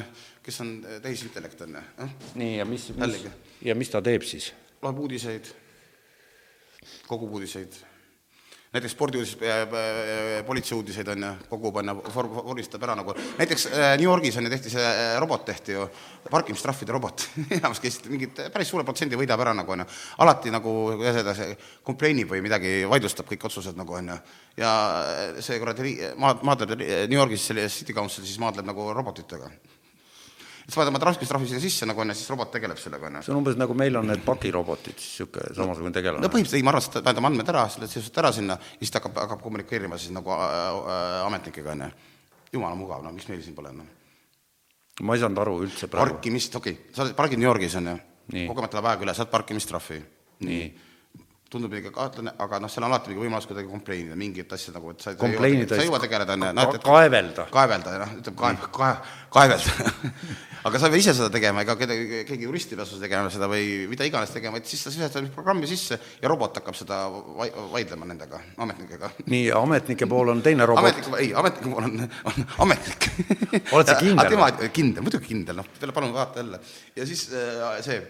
kes 0.49 0.61
on 0.65 0.73
tehisintellekt, 1.05 1.63
on 1.69 1.79
ju, 1.79 2.09
nii, 2.41 2.57
ja 2.59 2.67
mis, 2.69 2.89
mis 2.97 3.29
ja 3.69 3.77
mis 3.79 3.93
ta 3.93 4.03
teeb 4.05 4.25
siis? 4.27 4.51
loeb 4.81 4.99
uudiseid, 5.05 5.53
kogub 7.09 7.33
uudiseid, 7.39 7.75
näiteks 8.71 8.93
spordiuudised, 8.95 9.41
politseiuudiseid 10.47 11.09
on 11.11 11.25
ju, 11.27 11.31
kogub 11.51 11.81
on 11.81 11.91
ju, 11.91 11.95
vormistab 12.15 12.85
ära 12.87 12.95
nagu, 12.99 13.15
näiteks 13.39 13.67
äh, 13.71 13.95
New 13.99 14.07
Yorgis 14.07 14.39
on 14.39 14.47
ju 14.47 14.53
tehti 14.53 14.71
see 14.71 14.85
äh, 14.85 15.17
robot 15.21 15.45
tehti 15.49 15.75
ju, 15.75 15.89
parkimistrahvide 16.31 16.95
robot, 16.95 17.27
enamus 17.59 17.83
kes 17.83 17.99
mingit 18.07 18.39
päris 18.55 18.71
suure 18.71 18.87
protsendi 18.87 19.19
võidab 19.19 19.43
ära 19.43 19.57
nagu 19.59 19.75
on 19.75 19.83
ju, 19.85 19.89
alati 20.23 20.55
nagu 20.55 20.77
kuidas 20.93 21.19
öelda, 21.21 21.35
see 21.39 21.59
kompleinib 21.87 22.31
või 22.31 22.45
midagi, 22.47 22.77
vaidlustab 22.91 23.29
kõik 23.33 23.49
otsused 23.51 23.79
nagu 23.81 23.99
on 23.99 24.15
ju, 24.15 24.21
ja 24.63 24.73
see 25.43 25.59
kuradi 25.59 25.97
maad-, 26.23 26.47
maadleb 26.47 26.79
New 26.79 27.19
Yorgis 27.19 27.51
selle 27.51 27.67
City 27.69 27.97
Council 27.97 28.27
siis 28.27 28.39
maadleb 28.43 28.71
nagu 28.71 28.93
robotitega. 28.95 29.51
Siis 30.65 30.77
paned 30.77 30.93
oma 30.93 31.01
trahvistrahvi 31.03 31.51
sinna 31.51 31.63
sisse 31.63 31.89
nagu 31.89 32.03
on 32.05 32.13
ju, 32.13 32.19
siis 32.21 32.33
robot 32.33 32.53
tegeleb 32.55 32.81
sellega 32.81 33.09
on 33.09 33.19
ju 33.19 33.23
see 33.27 33.35
on 33.35 33.41
umbes 33.41 33.57
nagu 33.61 33.77
meil 33.79 34.01
on 34.01 34.11
need 34.11 34.25
pakirobotid, 34.27 34.99
siis 34.99 35.23
niisugune 35.23 35.55
samasugune 35.57 35.95
tegelane 35.97 36.25
no. 36.25 36.33
põhimõtteliselt 36.33 36.61
ei, 36.61 36.67
ma 36.67 36.75
arvan, 36.75 36.91
et 36.91 37.07
paned 37.07 37.23
oma 37.23 37.33
andmed 37.33 37.55
ära, 37.55 37.65
selle 37.73 37.89
sisustad 37.91 38.25
ära 38.25 38.35
sinna 38.37 38.59
ja 38.59 38.83
siis 38.83 38.93
ta 38.93 39.01
hakkab, 39.01 39.23
hakkab 39.25 39.43
kommunikeerima 39.47 39.99
siis 40.01 40.15
nagu 40.17 40.35
äh, 40.37 40.45
äh, 40.51 41.17
ametnikega, 41.27 41.75
on 41.77 41.87
ju. 41.87 41.91
jumala 42.59 42.79
mugav, 42.79 43.03
no 43.07 43.15
miks 43.15 43.29
meil 43.31 43.43
siin 43.45 43.57
pole, 43.57 43.73
noh. 43.77 43.89
ma 45.07 45.17
ei 45.17 45.25
saanud 45.25 45.43
aru 45.45 45.59
üldse 45.65 45.89
praegu. 45.91 46.17
parkimist, 46.17 46.57
okei 46.61 46.79
okay., 46.79 46.95
sa 46.97 47.09
pargid 47.17 47.41
New 47.41 47.49
Yorgis, 47.49 47.77
on 47.81 47.93
ju 47.93 47.99
Nii., 48.31 48.47
kogemata 48.51 48.79
läheb 48.79 48.93
aeg 48.93 49.05
üle, 49.07 49.15
saad 49.17 49.31
parkimistrahvi. 49.33 50.01
nii. 50.47 50.71
Tundub 51.51 51.73
ikka 51.75 51.91
kahtlane, 51.95 52.31
aga 52.39 52.61
noh, 52.63 52.71
seal 52.71 52.85
on 52.87 52.93
alati 52.93 53.11
mingi 53.11 53.25
võimalus 53.25 53.49
kuidagi 53.51 53.67
kompleinida 53.71 54.19
mingit 54.19 54.53
asja 54.55 54.75
nagu, 54.77 54.93
et 54.95 55.03
sa 55.03 55.17
sa 55.17 55.81
ei 55.83 55.89
jõua 55.89 55.99
tegeleda, 56.03 56.37
näed, 56.39 56.77
et 56.77 56.85
kaevelda. 56.85 57.47
kaevelda, 57.51 57.95
noh, 58.05 58.13
ütleb 58.21 58.37
kaev-, 58.39 58.69
kae-, 58.77 59.17
kaevelda 59.35 59.91
aga 60.69 60.79
sa 60.79 60.87
ei 60.87 60.95
pea 60.95 61.03
ise 61.03 61.15
seda 61.19 61.31
tegema, 61.35 61.65
ega 61.67 61.75
kedagi, 61.81 62.23
keegi 62.29 62.47
jurist 62.47 62.71
ei 62.71 62.79
pea 62.79 62.87
sul 62.87 63.03
tegema 63.03 63.33
seda 63.35 63.49
või 63.51 63.89
mida 63.91 64.07
iganes 64.07 64.31
tegema, 64.35 64.61
vaid 64.61 64.71
siis 64.71 64.87
sa 64.87 64.95
sisestad 64.95 65.27
programmi 65.35 65.67
sisse 65.71 65.99
ja 66.23 66.31
robot 66.31 66.63
hakkab 66.63 66.79
seda 66.79 67.03
vai- 67.11 67.51
vaidlema 67.75 68.07
nendega, 68.13 68.41
ametnikega 68.63 69.11
nii, 69.27 69.51
ametnike 69.59 70.07
pool 70.11 70.31
on 70.31 70.47
teine 70.47 70.71
robot. 70.71 70.87
ametniku, 70.87 71.19
ei, 71.19 71.35
ametniku 71.35 71.75
pool 71.75 71.91
on, 71.91 72.09
on 72.31 72.49
ametnik. 72.67 73.11
Oled 73.75 73.91
sa 73.91 73.99
kindel 74.05 74.35
tema, 74.37 74.51
kindel, 74.71 75.03
muidugi 75.03 75.33
kindel, 75.35 75.65
noh, 75.65 75.95
palun 75.99 76.15
vaata 76.15 76.45
jälle. 76.45 76.63
ja 76.95 77.11
siis 77.11 77.27
äh, 77.35 77.81
see 77.83 78.03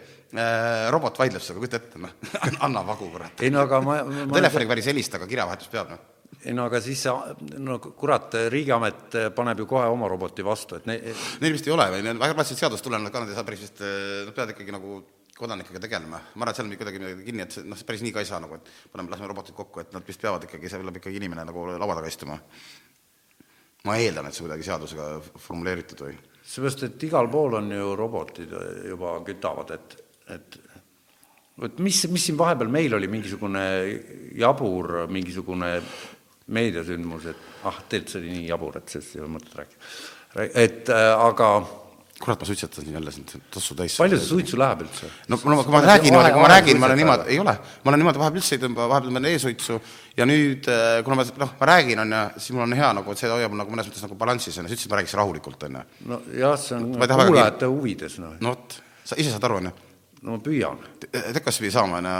robot 0.94 1.18
vaidleb 1.18 1.42
sinuga, 1.42 1.64
kujuta 1.64 1.80
ette, 1.80 2.00
noh, 2.00 2.16
anna 2.66 2.84
vagu, 2.86 3.10
kurat. 3.10 3.42
ei 3.42 3.50
no 3.52 3.64
aga 3.66 3.80
ma, 3.84 4.00
ma, 4.06 4.26
telefoniga 4.36 4.74
päris 4.74 4.90
helista, 4.92 5.18
aga 5.18 5.28
kirjavahetus 5.30 5.70
peab, 5.72 5.94
noh. 5.94 6.34
ei 6.44 6.54
no 6.56 6.66
aga 6.70 6.80
siis 6.84 7.02
see, 7.06 7.14
no 7.58 7.78
kurat, 7.82 8.36
Riigiamet 8.54 9.18
paneb 9.36 9.64
ju 9.64 9.68
kohe 9.70 9.88
oma 9.90 10.10
roboti 10.10 10.46
vastu, 10.46 10.78
et 10.78 10.86
ne-, 10.90 11.00
Neil 11.42 11.56
vist 11.56 11.66
ei 11.66 11.74
ole 11.74 11.88
või, 11.96 12.04
väga 12.12 12.36
täpselt 12.42 12.62
seadust 12.62 12.86
tulenevalt 12.86 13.14
ka 13.14 13.24
nad 13.24 13.32
ei 13.32 13.40
saa 13.40 13.48
päris 13.48 13.64
vist, 13.66 13.82
nad 13.82 14.36
peavad 14.36 14.54
ikkagi 14.54 14.76
nagu 14.76 15.00
kodanikega 15.40 15.80
tegelema. 15.80 16.20
ma 16.20 16.44
arvan, 16.44 16.52
et 16.52 16.60
seal 16.60 16.68
on 16.68 16.76
kuidagi 16.76 17.00
midagi 17.00 17.26
kinni, 17.26 17.46
et 17.46 17.58
noh, 17.66 17.84
päris 17.88 18.04
nii 18.04 18.14
ka 18.14 18.22
ei 18.22 18.28
saa 18.28 18.42
nagu, 18.44 18.60
et 18.60 18.72
paneme, 18.92 19.10
laseme 19.10 19.30
robotid 19.32 19.56
kokku, 19.56 19.82
et 19.82 19.94
nad 19.96 20.06
vist 20.06 20.20
peavad 20.20 20.44
ikkagi, 20.46 20.68
seal 20.68 20.84
peab 20.84 21.00
ikkagi 21.00 21.16
inimene 21.22 21.46
nagu 21.48 21.64
laua 21.72 21.96
taga 21.98 22.12
istuma. 22.12 22.38
ma 23.88 23.96
eeldan, 23.96 24.26
et 24.28 24.36
see 24.36 24.44
kuidagi 24.44 24.66
seadusega 24.66 25.06
formuleeritud 25.40 26.02
või 26.04 26.18
seepärast, 26.50 26.84
et 26.84 27.04
igal 27.06 27.28
pool 27.30 27.56
on 27.60 27.70
ju 27.72 27.94
robotid 27.96 28.52
juba 28.90 29.14
kütavad, 29.26 29.74
et, 29.76 29.96
et 30.34 30.60
vot 31.60 31.82
mis, 31.84 31.98
mis 32.12 32.24
siin 32.28 32.38
vahepeal 32.40 32.70
meil 32.72 32.96
oli 32.96 33.10
mingisugune 33.10 33.66
jabur 34.38 35.04
mingisugune 35.12 35.74
meediasündmus, 36.50 37.28
et 37.30 37.68
ah, 37.68 37.76
tegelikult 37.88 38.14
see 38.14 38.22
oli 38.22 38.32
nii 38.38 38.48
jabur, 38.48 38.80
et 38.80 38.90
sellest 38.90 39.16
ei 39.16 39.22
ole 39.22 39.34
mõtet 39.36 39.60
rääkida. 39.60 39.92
et 40.64 40.90
äh, 40.90 41.12
aga 41.28 41.50
kurat, 42.20 42.40
ma 42.40 42.46
suitsetasin 42.46 42.92
jälle 42.92 43.12
sind 43.12 43.32
tossu 43.50 43.74
täis. 43.74 43.96
palju 43.98 44.18
see 44.18 44.28
suitsu 44.28 44.58
läheb 44.60 44.84
üldse? 44.84 45.08
no 45.28 45.38
ma, 45.40 45.56
kui 45.64 45.72
ma 45.72 45.80
räägin 45.84 46.16
kui 46.16 46.42
ma 46.42 46.48
räägin, 46.52 46.80
ma 46.80 46.88
olen 46.90 47.00
niimoodi, 47.00 47.28
ei 47.32 47.38
ole, 47.40 47.54
ma 47.84 47.92
olen 47.92 48.02
niimoodi 48.02 48.22
vahepeal 48.22 48.42
üldse 48.42 48.56
ei 48.56 48.62
tõmba, 48.64 48.88
vahepeal 48.92 49.12
tõmban 49.12 49.28
e-suitsu 49.30 49.78
ja 50.18 50.26
nüüd, 50.28 50.68
kuna 51.06 51.20
ma 51.20 51.26
noh, 51.44 51.54
ma 51.60 51.70
räägin, 51.72 52.02
on 52.04 52.16
ju, 52.16 52.24
siis 52.36 52.56
mul 52.56 52.66
on 52.66 52.76
hea 52.76 52.90
nagu, 53.00 53.14
et 53.14 53.22
see 53.22 53.30
hoiab 53.32 53.56
nagu 53.62 53.76
mõnes 53.76 53.88
mõttes 53.88 54.04
nagu 54.04 54.18
balansis, 54.20 54.58
on 54.58 54.68
ju, 54.68 54.72
sa 54.72 54.76
ütlesid, 54.76 54.90
et 54.90 54.94
ma 54.94 55.00
räägiks 55.00 55.16
rahulikult, 55.20 55.68
on 55.68 55.78
ju. 55.80 55.84
nojah, 56.12 56.58
see 56.60 56.76
on 56.76 56.90
kuulajate 56.98 57.70
huvides, 57.72 58.18
noh. 58.20 58.36
no 58.44 58.56
vot, 58.56 58.80
sa 59.04 59.20
ise 59.20 59.32
saad 59.32 59.48
aru, 59.48 59.62
on 59.62 59.70
ju. 59.70 59.76
No 60.22 60.36
ma 60.36 60.42
püüan. 60.44 60.80
tead, 61.06 61.40
kas 61.44 61.60
pidi 61.60 61.72
saama, 61.74 62.00
on 62.00 62.08
ju, 62.08 62.16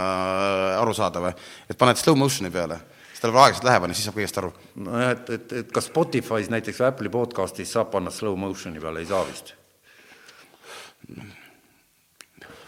aru 0.81 0.95
saada 0.97 1.21
või, 1.23 1.33
et 1.69 1.79
paned 1.79 1.99
slow 1.99 2.17
motion'i 2.19 2.51
peale, 2.53 2.79
siis 3.09 3.21
tal 3.23 3.35
aeglaselt 3.35 3.67
läheb, 3.67 3.85
on 3.85 3.93
ju, 3.93 3.99
siis 3.99 4.09
saab 4.09 4.17
kõigest 4.17 4.41
aru. 4.41 4.51
nojah, 4.87 5.13
et, 5.15 5.29
et, 5.37 5.53
et 5.61 5.75
kas 5.75 5.89
Spotify's 5.91 6.49
näiteks 6.53 6.81
või 6.81 6.89
Apple'i 6.89 7.13
podcast'is 7.13 7.75
saab 7.77 7.91
panna 7.93 8.13
slow 8.13 8.37
motion'i 8.39 8.81
peale, 8.81 9.03
ei 9.03 9.09
saa 9.09 9.21
vist. 9.27 9.53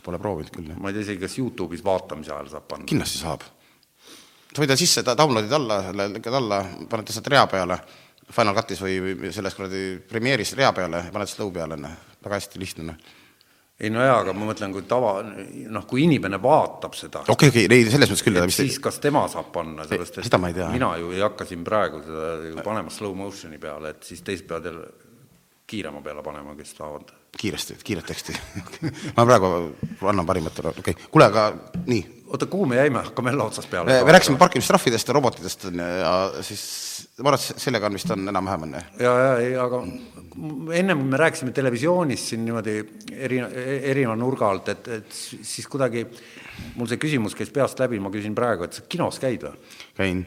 Pole 0.03 0.19
proovinud 0.19 0.51
küll, 0.51 0.71
ma 0.75 0.91
ei 0.91 0.97
tea 0.97 1.05
isegi, 1.07 1.21
kas 1.23 1.39
Youtube'is 1.39 1.83
vaatamise 1.83 2.33
ajal 2.33 2.53
saab 2.53 2.69
panna. 2.69 2.87
kindlasti 2.89 3.23
saab. 3.23 3.45
sa 4.53 4.61
võid 4.61 4.69
ta 4.69 4.77
sisse, 4.77 5.03
download'id 5.07 5.57
alla, 5.57 5.81
lükkad 6.13 6.37
alla, 6.37 6.63
paned 6.89 7.09
lihtsalt 7.09 7.31
rea 7.33 7.45
peale, 7.47 7.79
Final 8.33 8.55
Cutis 8.55 8.79
või 8.81 8.99
või 9.03 9.31
selles 9.35 9.55
kuradi 9.55 9.81
Premiere'is 10.09 10.53
rea 10.57 10.71
peale, 10.73 11.05
paned 11.13 11.29
slow 11.31 11.51
peale, 11.55 11.79
ju, 11.79 11.93
väga 12.23 12.39
hästi 12.39 12.61
lihtne, 12.61 12.91
noh 12.91 13.22
ei 13.79 13.89
no 13.89 14.03
jaa, 14.05 14.19
aga 14.21 14.35
ma 14.37 14.47
mõtlen, 14.47 14.73
kui 14.75 14.85
tava, 14.87 15.15
noh, 15.23 15.85
kui 15.89 16.03
inimene 16.05 16.37
vaatab 16.41 16.93
seda, 16.97 17.23
okei, 17.33 17.49
okei, 17.49 17.65
ei 17.65 17.87
selles 17.89 18.11
mõttes 18.11 18.25
küll, 18.25 18.37
et 18.39 18.53
siis 18.53 18.77
kas 18.83 18.99
tema 19.03 19.25
saab 19.31 19.49
panna, 19.55 19.87
sellepärast 19.87 20.21
et 20.21 20.37
ei 20.49 20.57
tea. 20.59 20.69
mina 20.75 20.91
ju 21.01 21.09
ei 21.15 21.23
hakka 21.25 21.47
siin 21.49 21.65
praegu 21.65 22.03
seda 22.05 22.63
panema 22.65 22.93
slow 22.93 23.15
motion'i 23.17 23.59
peale, 23.61 23.95
et 23.95 24.05
siis 24.05 24.21
teised 24.21 24.47
peavad 24.49 24.69
jälle 24.69 24.87
kiirema 25.67 26.03
peale 26.05 26.23
panema, 26.23 26.55
kes 26.55 26.73
tahavad. 26.77 27.11
kiiresti, 27.37 27.77
kiiret 27.83 28.05
teksti 28.05 28.35
ma 29.17 29.25
praegu 29.25 29.53
annan 30.09 30.25
parimat, 30.25 30.59
okei 30.59 30.93
okay., 30.93 31.07
kuule, 31.11 31.27
aga 31.31 31.45
nii, 31.85 32.01
oota, 32.33 32.45
kuhu 32.49 32.65
me 32.69 32.75
jäime, 32.75 33.01
hakkame 33.07 33.33
jälle 33.33 33.43
otsast 33.43 33.69
peale 33.69 33.91
me, 33.91 34.03
me 34.03 34.15
rääkisime 34.15 34.37
parkimistrahvidest 34.37 35.07
ja 35.07 35.13
robotitest 35.13 35.65
ja 35.73 36.13
siis 36.41 36.63
ma 37.19 37.31
arvan, 37.31 37.39
et 37.39 37.63
sellega 37.65 37.89
on 37.89 37.97
vist 37.97 38.13
on 38.13 38.29
enam-vähem 38.33 38.67
on 38.67 38.75
ju. 38.77 38.83
ja, 39.05 39.13
ja 39.19 39.31
ei, 39.41 39.55
aga 39.59 39.81
ennem 40.79 41.03
me 41.09 41.17
rääkisime 41.21 41.51
televisioonist 41.53 42.31
siin 42.33 42.45
niimoodi 42.45 42.77
eri, 43.13 43.41
erineva 43.93 44.15
nurga 44.19 44.49
alt, 44.49 44.69
et, 44.73 44.87
et 44.99 45.17
siis 45.17 45.67
kuidagi 45.69 46.05
mul 46.77 46.89
see 46.89 47.01
küsimus 47.01 47.37
käis 47.37 47.51
peast 47.53 47.81
läbi, 47.81 48.01
ma 48.01 48.13
küsin 48.13 48.37
praegu, 48.37 48.67
et 48.67 48.77
sa 48.77 48.85
kinos 48.89 49.19
käid 49.21 49.45
või? 49.45 49.73
käin. 49.97 50.23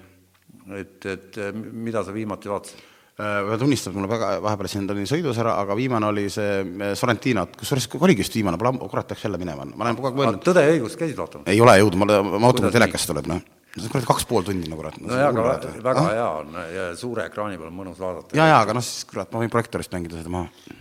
et, 0.79 0.99
et 1.07 1.41
mida 1.55 2.05
sa 2.05 2.15
viimati 2.15 2.51
vaatasid? 2.51 2.85
Pean 3.17 3.59
tunnistama, 3.59 3.95
et 3.95 3.97
mul 3.97 4.07
on 4.07 4.13
väga, 4.13 4.31
vahepeal 4.45 4.69
siin 4.69 4.89
olin 4.93 5.09
sõidus 5.09 5.39
ära, 5.41 5.55
aga 5.63 5.77
viimane 5.79 6.09
oli 6.11 6.27
see 6.33 6.59
eh, 6.61 6.95
Sorrentino, 6.99 7.47
kusjuures 7.57 7.89
oligi 7.97 8.25
just 8.25 8.35
viimane, 8.37 8.59
pole 8.61 8.75
ammu, 8.75 8.89
kurat, 8.93 9.09
peaks 9.09 9.25
jälle 9.25 9.41
minema, 9.41 9.65
ma 9.73 9.87
olen 9.87 9.97
kogu 9.97 10.11
aeg 10.11 10.19
mõelnud, 10.19 10.41
Tõde 10.45 10.65
ja 10.67 10.75
õigus 10.75 10.99
käisid 11.01 11.17
vaatamas? 11.21 11.49
ei 11.49 11.61
ole 11.65 11.79
jõudnud, 11.81 12.03
ma, 12.03 12.19
ma 12.37 12.51
ootan, 12.51 12.67
kui 12.67 12.75
telekast 12.75 13.09
tuleb, 13.09 13.29
noh. 13.31 13.41
see 13.73 13.87
on 13.87 13.95
kuradi 13.95 14.09
kaks 14.11 14.27
pool 14.29 14.45
tundi 14.45 14.69
nagu 14.69 14.83
kurat. 14.83 14.99
no 15.01 15.21
jaa, 15.21 15.31
aga 15.33 15.73
väga 15.87 16.03
hea 16.11 16.27
on 16.43 16.59
ja 16.75 16.85
suure 17.01 17.25
ekraani 17.31 17.57
peal 17.61 17.71
on 17.71 17.79
mõnus 17.79 18.03
vaadata. 18.03 18.37
ja, 18.37 18.51
ja, 18.53 18.59
aga 18.61 18.77
noh, 18.77 18.85
siis 18.85 19.07
kurat, 19.09 19.33
ma 19.33 19.41
võin 19.41 19.53
projektoorist 19.55 19.97
mängida 19.97 20.21
seda 20.21 20.33
maha. 20.35 20.75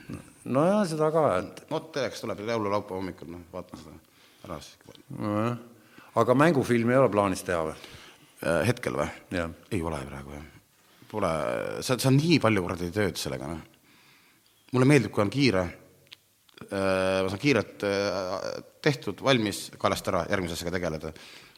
nojah, 0.58 0.82
seda 0.92 1.12
ka, 1.16 1.24
et 1.40 1.62
vot 1.72 1.88
telekast 1.96 2.26
tuleb 2.26 2.42
jõululaupäeva 2.44 3.00
hommikul, 3.00 3.30
noh, 3.38 3.46
vaatan 3.56 3.80
seda 3.80 3.96
ära 4.50 4.60
siis. 4.60 4.76
nojah. 5.16 5.56
aga 6.20 6.36
mängufilmi 6.44 6.98
ei 6.98 7.00
ole 7.00 7.14
plaanis 7.16 7.48
teha 7.48 7.64
või? 7.70 7.80
hetkel 8.68 9.00
või? 9.00 9.08
ei 9.32 9.80
ole 9.80 10.04
praegu 10.12 10.36
jah. 10.36 10.52
Pole, 11.16 11.32
see, 11.80 11.96
see 11.96 12.12
on 12.12 12.20
nii 12.20 12.38
palju 12.44 12.66
kuradi 12.66 12.92
tööd 12.92 13.20
sellega, 13.20 13.48
noh. 13.48 13.64
mulle 14.76 14.88
meeldib, 14.90 15.14
kui 15.16 15.24
on 15.24 15.32
kiire, 15.32 15.64
ma 16.56 17.28
saan 17.30 17.40
kiirelt 17.40 17.84
äh, 17.88 18.46
tehtud, 18.84 19.20
valmis, 19.24 19.70
kaelast 19.80 20.08
ära, 20.12 20.24
järgmise 20.32 20.56
asjaga 20.56 20.74
tegeleda. 20.78 21.12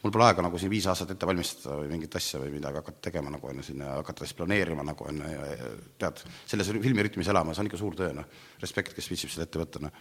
mul 0.03 0.13
pole 0.13 0.27
aega 0.27 0.43
nagu 0.45 0.59
siin 0.61 0.69
viis 0.69 0.85
aastat 0.89 1.15
ette 1.15 1.25
valmistada 1.25 1.79
või 1.79 1.89
mingit 1.89 2.15
asja 2.15 2.39
või 2.41 2.51
midagi 2.53 2.77
hakata 2.81 3.01
tegema 3.09 3.33
nagu 3.33 3.49
on 3.49 3.61
ju 3.61 3.65
sinna, 3.71 3.95
hakata 3.97 4.25
siis 4.25 4.37
planeerima 4.37 4.85
nagu 4.85 5.07
on 5.09 5.21
ju 5.23 5.31
ja, 5.31 5.49
ja 5.57 5.71
tead, 6.03 6.21
selles 6.45 6.69
filmi 6.69 7.05
rütmis 7.05 7.29
elama, 7.33 7.53
see 7.53 7.65
on 7.65 7.71
ikka 7.71 7.81
suur 7.81 7.97
töö, 7.97 8.13
noh. 8.13 8.29
respekt, 8.61 8.93
kes 8.97 9.09
viitsib 9.09 9.33
seda 9.33 9.47
ette 9.47 9.61
võtta, 9.61 9.83
noh. 9.85 9.99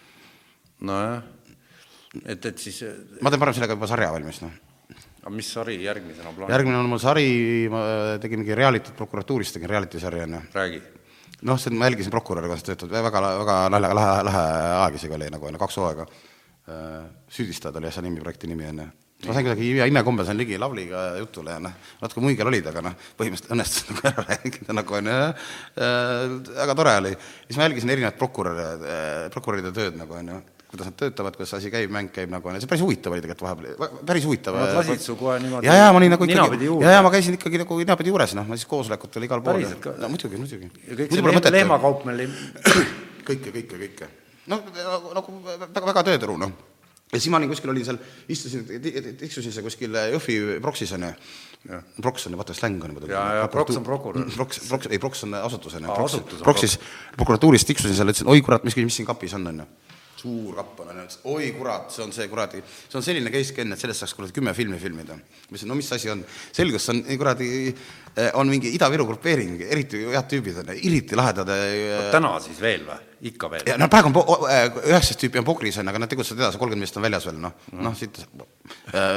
nojah, 0.91 1.25
et, 2.25 2.53
et 2.53 2.57
siis, 2.61 2.83
ma 3.21 3.33
teen 3.33 3.45
parem 3.45 3.57
sellega 3.57 3.77
juba 3.77 3.89
sarja 3.93 4.13
valmis, 4.17 4.45
noh 4.45 4.66
aga 5.27 5.35
mis 5.35 5.49
sari 5.51 5.81
järgmisena 5.83 6.31
plaanis? 6.31 6.55
järgmine 6.55 6.79
on 6.79 6.91
mul 6.91 7.01
sari, 7.03 7.27
ma 7.73 7.81
tegin 8.23 8.45
mingi 8.45 8.55
reality't 8.55 8.95
prokuratuuris, 8.99 9.57
tegin 9.57 9.73
reality 9.73 9.99
sarja 10.03 10.27
onju. 10.27 10.43
räägi. 10.55 10.83
noh, 11.43 11.59
see 11.59 11.73
on, 11.73 11.81
ma 11.81 11.91
jälgisin 11.91 12.15
prokuröri, 12.15 12.47
kuidas 12.53 12.63
töötab, 12.67 12.95
väga, 12.95 13.23
väga 13.41 13.57
lahe, 13.75 13.97
lahe, 13.99 14.13
lahe 14.29 14.45
aeg 14.85 15.01
isegi 15.01 15.19
oli 15.19 15.33
nagu 15.35 15.51
onju, 15.51 15.63
kaks 15.63 15.81
hooaega. 15.83 16.07
süüdistajad 17.31 17.77
oli 17.79 17.91
asja 17.91 18.03
nimi, 18.07 18.23
projekti 18.23 18.47
nimi 18.51 18.71
onju. 18.71 18.87
ma 19.27 19.35
sain 19.35 19.47
kuidagi 19.49 19.67
ime- 19.73 19.89
imekombel 19.91 20.27
sain 20.29 20.39
ligi 20.39 20.59
Lavliga 20.63 21.05
jutule 21.19 21.57
ja 21.57 21.61
noh, 21.67 21.75
natuke 22.03 22.23
muigel 22.23 22.47
olid, 22.47 22.67
aga 22.71 22.83
noh, 22.87 22.97
põhimõtteliselt 23.19 23.55
õnnestus 23.57 23.89
nagu 23.91 24.11
ära 24.13 24.27
rääkida 24.31 24.79
nagu 24.79 25.01
onju, 25.01 25.21
väga 26.63 26.79
tore 26.83 26.99
oli. 27.03 27.17
siis 27.49 27.59
ma 27.59 27.67
jälgisin 27.67 27.97
erinevaid 27.97 28.19
prokuröre, 28.21 28.69
prokuröride 29.35 29.75
tööd 29.75 29.99
nagu 29.99 30.21
onju, 30.21 30.39
kuidas 30.77 30.93
nad 30.93 30.99
töötavad, 31.01 31.37
kuidas 31.37 31.51
see 31.53 31.61
asi 31.63 31.71
käib, 31.73 31.93
mäng 31.93 32.13
käib 32.13 32.31
nagu, 32.33 32.53
see 32.61 32.69
päris 32.71 32.85
huvitav 32.85 33.15
oli 33.17 33.25
tegelikult 33.25 33.47
vahepeal, 33.47 33.97
päris 34.07 34.27
huvitav. 34.29 34.59
Nad 34.61 34.75
lasid 34.77 35.03
su 35.03 35.17
kohe 35.19 35.39
niimoodi 35.43 35.69
ja, 35.69 35.79
ja 35.81 35.89
ma 35.95 36.01
olin 36.01 36.13
nagu 36.15 36.29
ikkagi, 36.29 36.69
ja, 36.85 36.95
ja 36.99 37.03
ma 37.05 37.13
käisin 37.15 37.39
ikkagi 37.39 37.61
nagu 37.63 37.81
ninapidi 37.81 38.13
juures, 38.13 38.37
noh, 38.39 38.47
ma 38.49 38.59
siis 38.59 38.69
koosolekutel 38.71 39.27
igal 39.27 39.43
pool 39.47 39.65
no 39.65 40.13
muidugi, 40.13 40.41
muidugi. 40.41 40.71
ja 40.87 41.01
kõik 41.01 41.17
see 41.17 41.27
lehm- 41.27 41.53
lehmakaup 41.57 42.07
meil 42.09 42.27
ei 42.27 42.31
kõike, 43.27 43.53
kõike, 43.57 43.83
kõike. 43.83 44.09
noh, 44.53 44.65
nagu, 44.77 45.13
nagu 45.17 45.37
väga, 45.49 45.85
väga 45.91 46.07
tööturu, 46.11 46.37
noh. 46.45 46.53
ja 47.13 47.19
siis 47.21 47.31
ma 47.33 47.41
olin 47.41 47.51
kuskil, 47.51 47.73
olin 47.73 47.89
seal, 47.89 48.01
istusin, 48.33 48.67
tiksusin 49.21 49.55
seal 49.55 49.67
kuskil 49.67 49.97
Jõhvi. 50.13 50.61
Prox 50.61 52.27
on 52.27 52.35
ju, 52.37 52.39
vaata 52.39 52.55
släng 52.55 52.85
on 52.85 52.93
juba. 52.93 53.09
Ja, 53.11 53.23
ja 53.41 53.49
Prox 53.51 53.75
on 53.75 53.83
prokurör. 53.87 54.29
Prox, 54.37 54.61
Prox, 54.69 54.87
ei 54.91 55.01
Prox 55.03 55.25
on 55.27 55.35
asutus 55.35 55.75
on 55.75 55.89
Proxis, 56.45 56.79
prokuratuuris 57.17 57.67
tiksusin 57.67 57.97
seal, 57.97 58.13
ütlesin 58.13 58.31
oi 58.31 58.43
kurat, 58.47 58.63
mis, 58.67 58.77
mis 58.79 59.01
siin 59.01 59.09
kapis 59.09 59.35
on 59.35 59.51
onju 59.51 59.67
suur 60.27 60.59
onju, 60.63 61.05
ütles 61.05 61.19
oi 61.31 61.51
kurat, 61.57 61.91
see 61.95 62.05
on 62.05 62.13
see 62.15 62.29
kuradi, 62.31 62.63
see 62.67 62.99
on 62.99 63.05
selline 63.07 63.33
case 63.35 63.55
Ken, 63.57 63.75
et 63.75 63.83
sellest 63.83 64.03
saaks 64.03 64.15
kuradi 64.17 64.35
kümme 64.37 64.55
filmi 64.57 64.79
filmida. 64.83 65.17
ma 65.17 65.55
ütlesin, 65.55 65.71
no 65.71 65.79
mis 65.79 65.91
asi 65.93 66.11
on, 66.13 66.25
selgus, 66.57 66.87
see 66.87 66.97
on 66.97 67.19
kuradi, 67.21 67.51
on 68.41 68.51
mingi 68.51 68.73
Ida-Viru 68.77 69.07
grupeering, 69.09 69.61
eriti 69.69 70.03
head 70.11 70.31
tüübid 70.33 70.63
on, 70.63 70.73
eriti 70.75 71.19
lahedad. 71.19 71.53
täna 72.15 72.37
siis 72.45 72.61
veel 72.63 72.87
või? 72.89 73.03
Ikka 73.31 73.51
veel? 73.53 73.67
ja 73.71 73.79
no 73.81 73.89
praegu 73.93 74.13
on 74.13 74.47
üheksast 74.85 75.21
tüüpi 75.23 75.41
on 75.41 75.47
pokris 75.47 75.81
on, 75.83 75.89
aga 75.91 76.03
nad 76.03 76.13
tegutsevad 76.13 76.45
edasi, 76.45 76.61
kolmkümmend 76.61 76.87
meest 76.87 76.99
on 77.01 77.07
väljas 77.07 77.27
veel, 77.29 77.41
noh, 77.43 77.57
noh 77.77 77.97
siit 77.99 78.21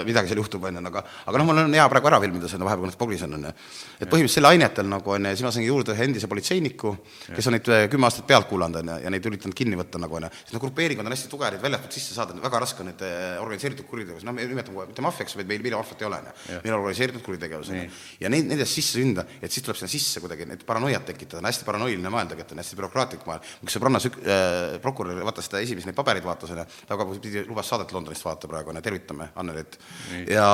midagi 0.06 0.32
seal 0.32 0.40
juhtub, 0.42 0.64
onju, 0.70 0.82
aga 0.90 1.04
aga 1.30 1.42
noh, 1.42 1.48
mul 1.48 1.62
on 1.64 1.76
hea 1.78 1.86
praegu 1.92 2.10
ära 2.10 2.20
filmida 2.24 2.50
seda 2.52 2.66
vahepeal, 2.68 2.86
kui 2.86 2.92
nad 2.92 3.00
pokris 3.00 3.24
on, 3.26 3.36
onju. 3.38 3.54
et 3.98 4.12
põhimõtteliselt 4.12 4.38
selle 4.40 4.52
ainetel 4.54 4.90
nagu 4.90 5.14
onju, 5.16 5.34
siis 5.34 5.46
ma 5.46 5.54
sain 5.56 5.66
juurde 5.66 5.96
ühe 5.96 6.06
endise 6.08 6.30
politseiniku, 6.32 6.94
kes 7.36 7.50
on 7.50 7.58
neid 7.58 7.70
kümme 7.92 8.10
aastat 8.10 8.28
pealt 8.30 8.50
kuulanud, 8.50 8.82
onju, 8.82 8.98
ja 9.06 9.14
neid 9.14 9.30
üritanud 9.30 9.58
kinni 9.58 9.80
võtta 9.80 10.02
nagu 10.02 10.20
onju. 10.20 10.32
siis 10.42 10.56
need 10.56 10.64
grupeeringud 10.66 11.06
on 11.06 11.16
hästi 11.16 11.32
tugevad, 11.32 11.60
väljastpoolt 11.64 11.98
sisse 11.98 12.18
saada, 12.18 12.38
väga 12.44 12.64
raske 12.66 12.84
on 12.84 12.92
neid 12.92 13.06
organiseeritud 13.42 13.90
kuritegevus, 13.90 14.26
noh, 14.28 14.36
me 14.36 14.48
nimetame 14.50 14.78
kohe 14.78 14.90
mitte 14.90 15.06
maffiaks, 15.06 15.38
vaid 15.40 15.50
meil 15.50 15.66
maffiat 15.76 16.04
ei 16.04 16.10
ole, 16.10 16.22
onju. 16.24 16.62
meil 16.64 16.76
on 16.76 16.80
organiseeritud 16.84 17.26
kuritegevus, 17.26 17.74
onju. 17.74 17.88
ja 18.24 18.34
neid, 18.34 18.50
nendest 18.50 18.78
sisse 18.78 19.00
sünda, 19.00 19.26
et 19.42 19.52
siis 19.52 19.66
tuleb 19.66 19.80
sinna 19.80 19.92
sisse 19.92 20.24
kuidagi 20.24 20.48
neid 20.50 20.66
paranoiat 20.68 21.08
tekitada, 21.12 21.42
on 21.44 21.50
hästi 21.50 21.68
paranoiline 21.68 22.14
maailm 22.14 22.34
tegelikult, 22.34 22.56
on 22.58 22.64
hästi 22.64 22.80
bürokraatlik 22.80 23.26
maailm. 23.30 23.52
üks 23.66 23.78
sõbranna 23.78 23.99
sük- 24.04 24.20
äh,, 24.24 24.78
prokurör 24.84 25.24
vaatas 25.26 25.50
seda 25.50 25.64
esimesi 25.64 25.90
neid 25.90 25.98
pabereid, 25.98 26.26
vaatas, 26.26 26.54
onju, 26.56 26.68
ta 26.88 27.00
ka 27.00 27.10
pidi, 27.16 27.46
lubas 27.48 27.72
saadet 27.72 27.92
Londonist 27.96 28.26
vaadata 28.26 28.52
praegu, 28.52 28.74
onju, 28.74 28.86
tervitame 28.86 29.32
Annelit. 29.40 29.80
ja 30.28 30.50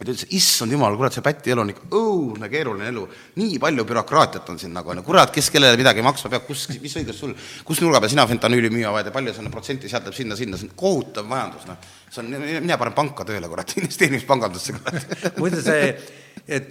ja 0.00 0.06
ta 0.06 0.14
ütles, 0.14 0.30
issand 0.32 0.72
jumal, 0.72 0.94
kurat, 0.96 1.12
see 1.12 1.24
Päti 1.24 1.52
elu 1.52 1.60
on 1.60 1.70
ikka 1.74 1.88
õudne 1.92 2.48
keeruline 2.48 2.86
elu. 2.88 3.02
nii 3.36 3.58
palju 3.60 3.84
bürokraatiat 3.84 4.48
on 4.48 4.58
siin 4.58 4.72
nagu, 4.72 4.94
kurat, 5.04 5.28
kes 5.34 5.50
kellele 5.52 5.76
midagi 5.76 6.00
maksma 6.04 6.30
peab, 6.32 6.46
kus, 6.46 6.62
mis 6.80 6.94
õigus 6.96 7.18
sul, 7.20 7.34
kus 7.68 7.82
nurga 7.84 8.00
peal 8.00 8.14
sina 8.14 8.24
fentanüüli 8.30 8.70
müüa 8.72 8.94
vaid 8.94 9.10
ja 9.10 9.12
palju 9.12 9.34
on 9.42 9.50
protsenti, 9.52 9.92
sealt 9.92 10.08
läheb 10.08 10.16
sinna, 10.16 10.38
sinna, 10.40 10.56
see 10.56 10.70
on 10.70 10.72
kohutav 10.80 11.28
majandus, 11.28 11.68
noh. 11.68 11.76
see 12.08 12.22
on, 12.24 12.32
mine 12.32 12.80
panen 12.80 12.96
panka 12.96 13.28
tööle, 13.28 13.52
kurat, 13.52 13.74
investeerimispangandusse, 13.82 14.78
kurat. 14.78 15.36
muide, 15.36 15.60
see 15.68 15.92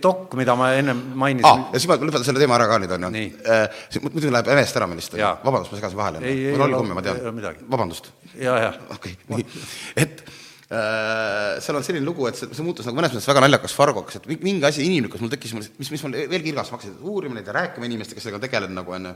dok, 0.04 0.34
mida 0.40 0.56
ma 0.60 0.74
ennem 0.76 1.00
mainisin 1.20 1.48
ah,. 1.48 1.70
ja 1.74 1.80
siis 1.80 1.88
ma 1.92 1.96
lõpetan 2.00 2.26
selle 2.28 2.42
teema 2.42 2.58
ära 2.58 2.68
ka 2.72 2.80
nüüd, 2.84 2.96
on 2.98 3.08
ju 3.08 3.24
äh,. 3.46 3.80
muidu 4.10 4.34
läheb 4.34 4.52
eest 4.58 4.80
ära, 4.80 4.90
millest 4.92 5.16
vabandust, 5.16 5.72
ma 5.72 5.80
segasin 5.80 6.00
vahele. 6.00 6.36
Mul 6.58 6.66
oli 6.68 6.78
komme, 6.82 6.98
ma 6.98 7.06
tean 7.06 7.64
vabandust 7.70 8.12
ja, 8.36 8.58
ja 8.66 8.74
okei 8.90 9.16
okay,, 9.16 9.38
nii, 9.38 9.64
et 10.04 10.24
äh, 10.70 11.58
seal 11.64 11.80
on 11.80 11.86
selline 11.86 12.06
lugu, 12.06 12.28
et 12.30 12.38
see, 12.38 12.50
see 12.54 12.66
muutus 12.66 12.88
nagu 12.88 13.00
mõnes 13.00 13.14
mõttes 13.16 13.30
väga 13.30 13.44
naljakas 13.46 13.76
fargoks, 13.78 14.20
et 14.20 14.28
mi- 14.30 14.40
mingi 14.44 14.68
asi 14.70 14.86
inimlikus 14.86 15.24
mul 15.24 15.32
tekkis, 15.34 15.56
mis, 15.58 15.92
mis 15.94 16.06
mul 16.06 16.18
veel 16.32 16.46
kirgasem 16.46 16.78
hakkas, 16.78 16.94
et 16.94 17.06
uurima 17.14 17.40
neid 17.40 17.50
ja 17.50 17.56
rääkima 17.58 17.90
inimestega, 17.90 18.20
kes 18.20 18.28
sellega 18.28 18.42
on 18.42 18.46
tegelenud 18.46 18.78
nagu 18.82 18.98
onju. 19.00 19.16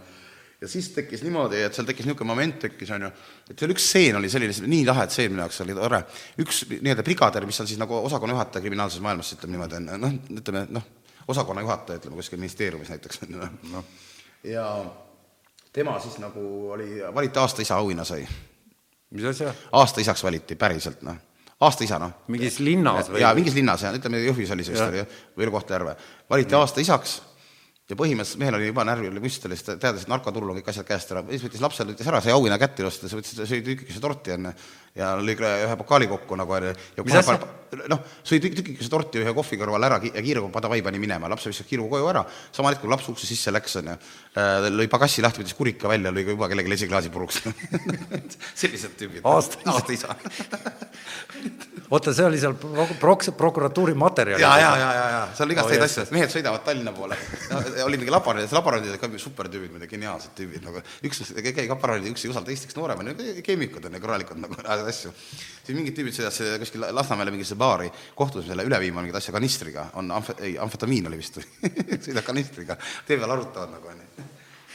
Ja 0.64 0.70
siis 0.72 0.90
tekkis 0.96 1.26
niimoodi, 1.26 1.60
et 1.66 1.76
seal 1.76 1.88
tekkis 1.88 2.08
niisugune 2.08 2.30
moment 2.30 2.60
tekkis 2.64 2.94
onju, 2.96 3.10
et 3.52 3.60
seal 3.60 3.74
üks 3.76 3.88
stseen 3.90 4.20
oli 4.20 4.32
selline, 4.32 4.70
nii 4.72 4.86
lahe 4.88 5.06
tseen 5.12 5.34
minu 5.34 5.44
jaoks 5.44 5.60
oli 5.66 5.76
tore. 5.78 6.00
üks 6.44 6.64
nii-öelda 6.72 7.04
brigader, 7.04 7.48
mis 7.50 7.60
on 7.60 7.70
siis 7.70 7.82
nagu 7.82 8.00
osakonna 8.00 8.38
juhataja 8.38 8.64
kriminaalses 8.64 9.04
maailmas, 9.04 9.34
ütleme 9.36 9.58
niimoodi 9.58 9.80
onju, 9.82 10.00
noh, 10.06 10.16
ütleme 10.40 10.64
noh, 10.80 10.88
osakonna 11.28 11.66
juhataja, 11.66 12.00
ütleme 12.00 12.22
kuskil 12.22 12.40
ministeeriumis 12.40 12.94
näiteks 12.96 13.26
onju 13.28 13.44
noh 13.44 13.60
no.. 13.74 13.84
ja 14.48 14.66
tema 15.76 16.00
siis 16.00 16.18
nagu 16.24 16.48
oli, 16.78 16.90
valiti 17.16 17.44
aasta 17.44 17.66
isa 17.66 17.78
auhinna 17.82 18.08
sai 18.08 18.24
mis 19.14 19.28
asja? 19.30 19.54
aasta 19.72 20.02
isaks 20.02 20.24
valiti 20.24 20.56
päriselt, 20.56 21.04
noh. 21.06 21.20
aasta 21.60 21.84
isa, 21.84 22.00
noh. 22.02 22.16
mingis 22.34 22.60
linnas 22.64 23.12
või? 23.12 23.22
jaa, 23.24 23.34
mingis 23.38 23.58
linnas, 23.58 23.84
jah, 23.86 24.00
ütleme 24.00 24.24
Jõhvis 24.24 24.56
oli 24.56 24.66
see 24.66 24.76
vist 24.78 24.88
oli, 24.88 25.04
jah, 25.04 25.22
või 25.38 25.52
Kohtla-Järve. 25.58 25.96
valiti 26.30 26.60
aasta 26.60 26.84
isaks 26.84 27.20
ja 27.90 27.98
põhimõtteliselt 28.00 28.40
mehel 28.40 28.58
oli 28.58 28.70
juba 28.70 28.86
närvi 28.88 29.10
oli 29.12 29.24
müst, 29.24 29.44
oli, 29.48 29.58
ta 29.60 29.76
teadis, 29.80 30.06
et 30.06 30.12
narkoturul 30.12 30.54
on 30.54 30.60
kõik 30.60 30.70
asjad 30.72 30.88
käest 30.88 31.12
ära, 31.12 31.24
siis 31.30 31.44
võttis 31.44 31.64
lapsele, 31.64 31.92
võttis 31.92 32.10
ära, 32.10 32.22
sai 32.24 32.36
auhinna 32.36 32.60
kätte 32.62 32.84
ilusti, 32.84 33.10
siis 33.10 33.18
võttis, 33.20 33.42
sõi 33.50 33.60
tükikese 33.66 34.04
torti 34.04 34.36
onju 34.38 34.54
ja 34.96 35.16
lõi 35.18 35.34
ühe 35.40 35.76
pokaali 35.80 36.08
kokku 36.12 36.36
nagu 36.38 36.54
onju. 36.60 36.74
Noh, 37.90 38.04
sõi 38.22 38.38
tük- 38.38 38.54
tükikese 38.60 38.90
torti 38.94 39.18
ühe 39.24 39.32
kohvi 39.34 39.58
kõrval 39.58 39.82
ära 39.88 39.98
ja 40.06 40.22
kiiruga 40.22 40.52
padavai 40.54 40.84
pani 40.86 41.00
minema, 41.02 41.26
laps 41.32 41.48
viskas 41.50 41.66
kiiruga 41.66 41.96
koju 41.96 42.10
ära, 42.12 42.22
samal 42.54 42.76
hetkel 42.76 42.92
laps 42.94 43.08
ukse 43.10 43.26
sisse 43.26 43.50
läks 43.50 43.80
onju, 43.82 43.96
lõi 44.78 44.86
pagassi 44.94 45.24
lahti, 45.26 45.42
võttis 45.42 45.58
kurika 45.58 45.90
välja, 45.90 46.12
lõi 46.14 46.28
juba 46.28 46.46
kellelegi 46.52 46.76
esiklaasi 46.78 47.10
puruks 47.10 47.42
sellised 48.62 48.94
tüübid. 49.00 49.26
Aasta 49.26 49.96
isa. 49.96 50.14
oota, 51.90 52.14
see 52.14 52.26
oli 52.28 52.38
seal 52.42 52.54
pro- 52.62 52.86
proks-, 53.02 53.32
prokuratuuri 53.38 53.94
materjal. 53.98 54.40
ja, 54.42 54.54
ja, 54.62 54.70
ja, 54.78 54.94
ja, 54.94 55.06
ja 55.16 55.24
seal 55.38 55.52
igast 55.56 55.68
Oh, 55.68 55.74
häid 55.74 55.82
yes. 55.82 55.98
asju, 55.98 56.14
mehed 56.14 56.32
sõidavad 56.34 56.64
Tallinna 56.68 56.94
poole. 56.96 57.18
oli 57.88 57.98
mingi 57.98 58.14
laborandid, 58.14 58.54
laborandid 58.54 58.94
olid 58.94 59.02
ka 59.02 59.10
super 59.22 59.50
tüübid, 59.50 59.72
muidugi 59.74 59.96
geniaalsed 59.96 60.34
tüübid 60.38 60.66
nagu 60.66 60.82
üks, 61.10 61.24
keegi 61.42 61.70
laborandid, 61.72 62.12
üks 62.14 62.26
ei 62.26 62.32
usalda 62.34 62.52
teist, 62.52 62.70
üks 62.70 62.78
noorem 62.78 63.02
keemikud 63.46 63.90
on 63.90 63.98
ju 63.98 64.04
korralikud 64.04 64.42
nagu 64.44 64.58
ajavad 64.84 64.94
asju. 64.94 65.14
siis 65.64 65.78
mingid 65.78 65.96
tüübid 65.96 66.16
sõidavad 66.16 66.36
see 66.36 66.58
kuskil 66.60 66.86
Lasnamäele 66.92 67.32
mingisse 67.32 67.56
baari, 67.60 67.90
kohtusime 68.16 68.52
selle 68.52 68.66
üle 68.68 68.80
viima 68.84 69.02
mingit 69.02 69.20
asja 69.20 69.34
kanistriga, 69.34 69.90
on 70.00 70.12
amf-, 70.12 70.36
ei 70.44 70.58
amfetamiin 70.60 71.08
oli 71.08 71.20
vist, 71.22 71.40
sõidab 72.06 72.26
kanistriga, 72.28 72.78
tee 73.08 73.18
peal 73.18 73.32
arutavad 73.32 73.72
nagu 73.78 73.94
onju. 73.94 74.28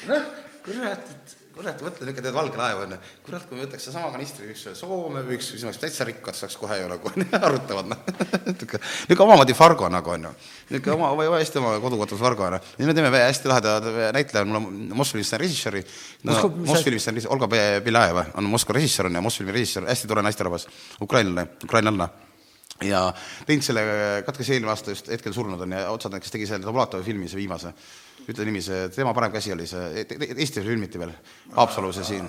noh, 0.08 0.30
kurat, 0.64 1.12
et 1.14 1.36
kurat, 1.58 1.80
mõtle 1.82 2.06
niisugune 2.06 2.24
teed 2.24 2.36
valge 2.36 2.58
laev 2.58 2.82
onju, 2.84 2.96
kurat, 3.26 3.46
kui 3.48 3.58
me 3.58 3.64
võtaks 3.64 3.88
sedasama 3.88 4.12
kanistri, 4.14 4.50
üks 4.52 4.64
Soome 4.78 5.24
või 5.26 5.38
üks, 5.38 5.48
siis 5.52 5.64
oleks 5.66 5.80
täitsa 5.82 6.06
rikkad, 6.06 6.36
saaks 6.38 6.54
kohe 6.60 6.76
ju 6.78 6.90
nagu 6.90 7.12
arutavad 7.48 7.90
noh, 7.90 8.04
niisugune 8.46 8.80
niisugune 8.82 9.24
omamoodi 9.26 9.56
Fargo 9.58 9.88
nagu 9.90 10.14
onju, 10.14 10.30
niisugune 10.70 10.94
oma, 10.94 11.10
või 11.18 11.32
hästi 11.34 11.60
oma 11.62 11.74
kodukotus 11.82 12.22
Fargo 12.22 12.46
onju, 12.46 12.62
ja 12.78 12.88
me 12.90 12.94
teeme 12.98 13.24
hästi 13.24 13.50
laheda 13.50 13.74
näitleja, 14.14 14.46
mul 14.46 14.60
on 14.60 14.70
Mosfilmis 15.02 15.34
on 15.34 15.42
režissööri. 15.42 15.82
No, 16.22 16.32
Moskva-, 16.32 16.54
mis 16.54 16.72
Mosfilmis 16.72 17.10
on 17.10 17.20
Olga 17.34 17.50
Be- 17.50 17.82
Belaeva 17.84 18.28
on 18.38 18.50
Moskva 18.52 18.78
režissöör 18.78 19.10
on 19.10 19.18
ja 19.18 19.24
Mosfilmi 19.24 19.54
režissöör, 19.56 19.90
hästi 19.90 20.10
tore 20.10 20.22
naisterahvas, 20.26 20.68
ukrainlane, 21.02 21.48
ukrainlanna 21.66 22.08
ja 22.86 23.08
teinud 23.46 23.66
selle, 23.66 23.82
katkes 24.26 24.52
eelmine 24.54 24.70
aasta 24.70 24.94
just 24.94 25.10
hetkel 25.10 25.34
surnud 25.34 25.66
on 25.66 25.74
ja 25.74 25.88
otsad, 25.90 26.14
kes 26.22 26.34
tegi 26.34 26.46
selle 26.46 26.62
Tablatova 26.62 27.02
filmi, 27.02 27.26
see 27.30 27.40
viimase, 27.40 27.72
ütle 28.28 28.44
nimi, 28.48 28.60
see 28.64 28.88
tema 28.94 29.14
parem 29.16 29.32
käsi 29.32 29.54
oli 29.54 29.66
see, 29.68 30.04
Eesti 30.28 30.62
filmiti 30.64 31.00
veel, 31.00 31.14
Haapsalu 31.56 31.92
see 31.96 32.04
siin, 32.04 32.26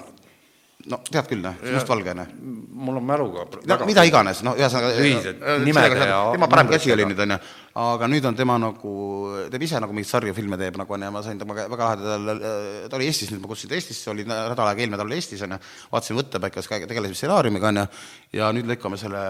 no 0.87 1.01
tead 1.09 1.27
küll 1.27 1.43
noh, 1.43 1.57
mustvalgene. 1.75 2.25
mul 2.39 3.01
on 3.01 3.07
mäluga 3.07 3.45
no 3.67 3.79
mida 3.89 4.05
iganes, 4.07 4.43
no 4.47 4.55
ühesõnaga 4.59 4.93
Lühised 4.95 5.43
nimede 5.65 6.07
ja 6.07 6.21
tema 6.35 6.47
parem 6.51 6.71
käsi 6.71 6.93
oli 6.95 7.07
nüüd 7.09 7.19
onju, 7.25 7.39
aga 7.79 8.07
nüüd 8.11 8.25
on 8.27 8.35
tema 8.37 8.57
nagu, 8.59 8.93
teeb 9.51 9.63
ise 9.63 9.79
nagu 9.81 9.93
mingeid 9.95 10.09
sarju 10.09 10.33
filme 10.35 10.57
teeb 10.59 10.77
nagu 10.79 10.95
onju 10.95 11.11
ma 11.13 11.21
sain 11.23 11.39
temaga 11.39 11.67
väga 11.71 11.89
lahedal, 11.89 12.41
ta 12.89 12.97
oli 12.97 13.07
Eestis 13.07 13.31
nüüd, 13.31 13.41
ma 13.43 13.51
kutsusin 13.51 13.71
ta 13.71 13.77
Eestisse, 13.77 14.09
oli 14.11 14.25
nädal 14.27 14.65
aega, 14.65 14.81
eelmine 14.81 14.97
nädal 14.97 15.13
Eestis 15.15 15.43
onju, 15.45 15.59
vaatasime 15.93 16.19
võttepaikas, 16.19 16.69
tegelesime 16.69 17.17
stsenaariumiga 17.17 17.71
onju 17.71 17.85
ja 18.35 18.49
nüüd 18.53 18.67
lükkame 18.69 18.99
selle 18.99 19.21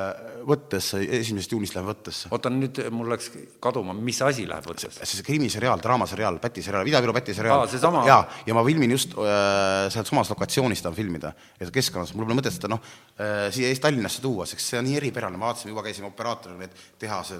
võttesse, 0.49 1.01
esimesest 1.19 1.53
juunist 1.53 1.75
läheb 1.77 1.91
võttesse. 1.91 2.31
oota, 2.35 2.51
nüüd 2.53 2.81
mul 2.95 3.11
läks 3.13 3.29
kaduma, 3.63 3.93
mis 3.95 4.21
asi 4.25 4.47
läheb 4.49 4.65
võttesse? 4.71 5.05
see 5.05 5.25
krimiseriaal, 5.27 5.83
draamaseriaal, 5.83 6.39
pätiseriaal, 6.43 6.89
Ida-Viru 6.89 7.15
pätiseriaal. 7.15 7.65
Aa, 7.65 7.69
seesama- 7.71 8.05
jaa, 8.07 8.23
ja 8.47 8.57
ma 8.57 8.63
filmin 8.65 8.91
just 8.95 9.15
äh, 9.19 9.87
sealt 9.93 10.09
samast 10.09 10.33
lokatsioonist 10.33 10.83
tahan 10.85 10.97
filmida, 10.97 11.33
et 11.59 11.71
keskkonnas, 11.73 12.15
mul 12.15 12.27
pole 12.27 12.39
mõtet 12.41 12.55
seda 12.55 12.71
noh 12.71 12.81
äh,, 12.83 13.47
siia 13.55 13.71
Tallinnasse 13.79 14.21
tuua, 14.21 14.45
sest 14.49 14.65
see 14.65 14.79
on 14.79 14.87
nii 14.89 14.97
eripärane, 14.99 15.39
ma 15.39 15.49
vaatasin, 15.49 15.71
juba 15.71 15.85
käisime 15.85 16.09
operaatoriga 16.11 16.65
need 16.65 16.75
tehase, 16.99 17.39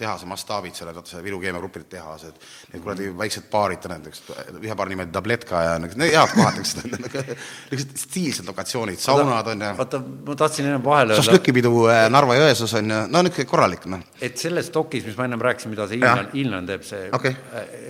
tehase 0.00 0.26
mastaabid 0.44 0.76
seal, 0.76 0.90
vaata 0.92 1.10
see 1.10 1.22
Viru 1.24 1.38
keemiagrupi 1.40 1.82
tehased, 1.90 2.36
need 2.72 2.82
kuradi 2.84 3.08
väiksed 3.16 3.46
baarid, 3.50 3.86
näiteks 3.88 4.22
ühe 4.60 4.76
baari 4.76 4.94
nimi 4.94 5.06
Tabletka 5.12 5.62
ja 5.64 5.76
niisugused 5.80 6.12
head 6.12 6.34
kohad, 6.34 6.58
eks, 6.60 6.74
niisugused 6.84 8.02
stiilsed 8.02 8.48
lokatsioonid, 8.50 9.00
saunad 9.00 9.48
on 9.54 9.64
ju, 9.64 9.70
oota, 9.84 10.00
ma 10.28 10.36
tahtsin 10.44 10.68
ennem 10.68 10.84
vahele 10.84 11.14
öelda, 11.14 11.22
šašlõkipidu 11.22 11.72
äh, 11.92 12.02
Narva-Jõesuus 12.12 12.76
on 12.80 12.92
ju, 12.92 13.00
no 13.14 13.24
niisugune 13.24 13.50
korralik 13.50 13.88
noh. 13.90 14.04
et 14.20 14.36
selles 14.40 14.68
dokis, 14.74 15.06
mis 15.08 15.16
ma 15.18 15.28
ennem 15.28 15.44
rääkisin, 15.44 15.72
mida 15.72 15.88
see 15.90 16.00
Jah. 16.02 16.20
Inlan, 16.20 16.30
Inlan 16.42 16.68
teeb, 16.68 16.84
see 16.86 17.08
Okei. 17.16 17.34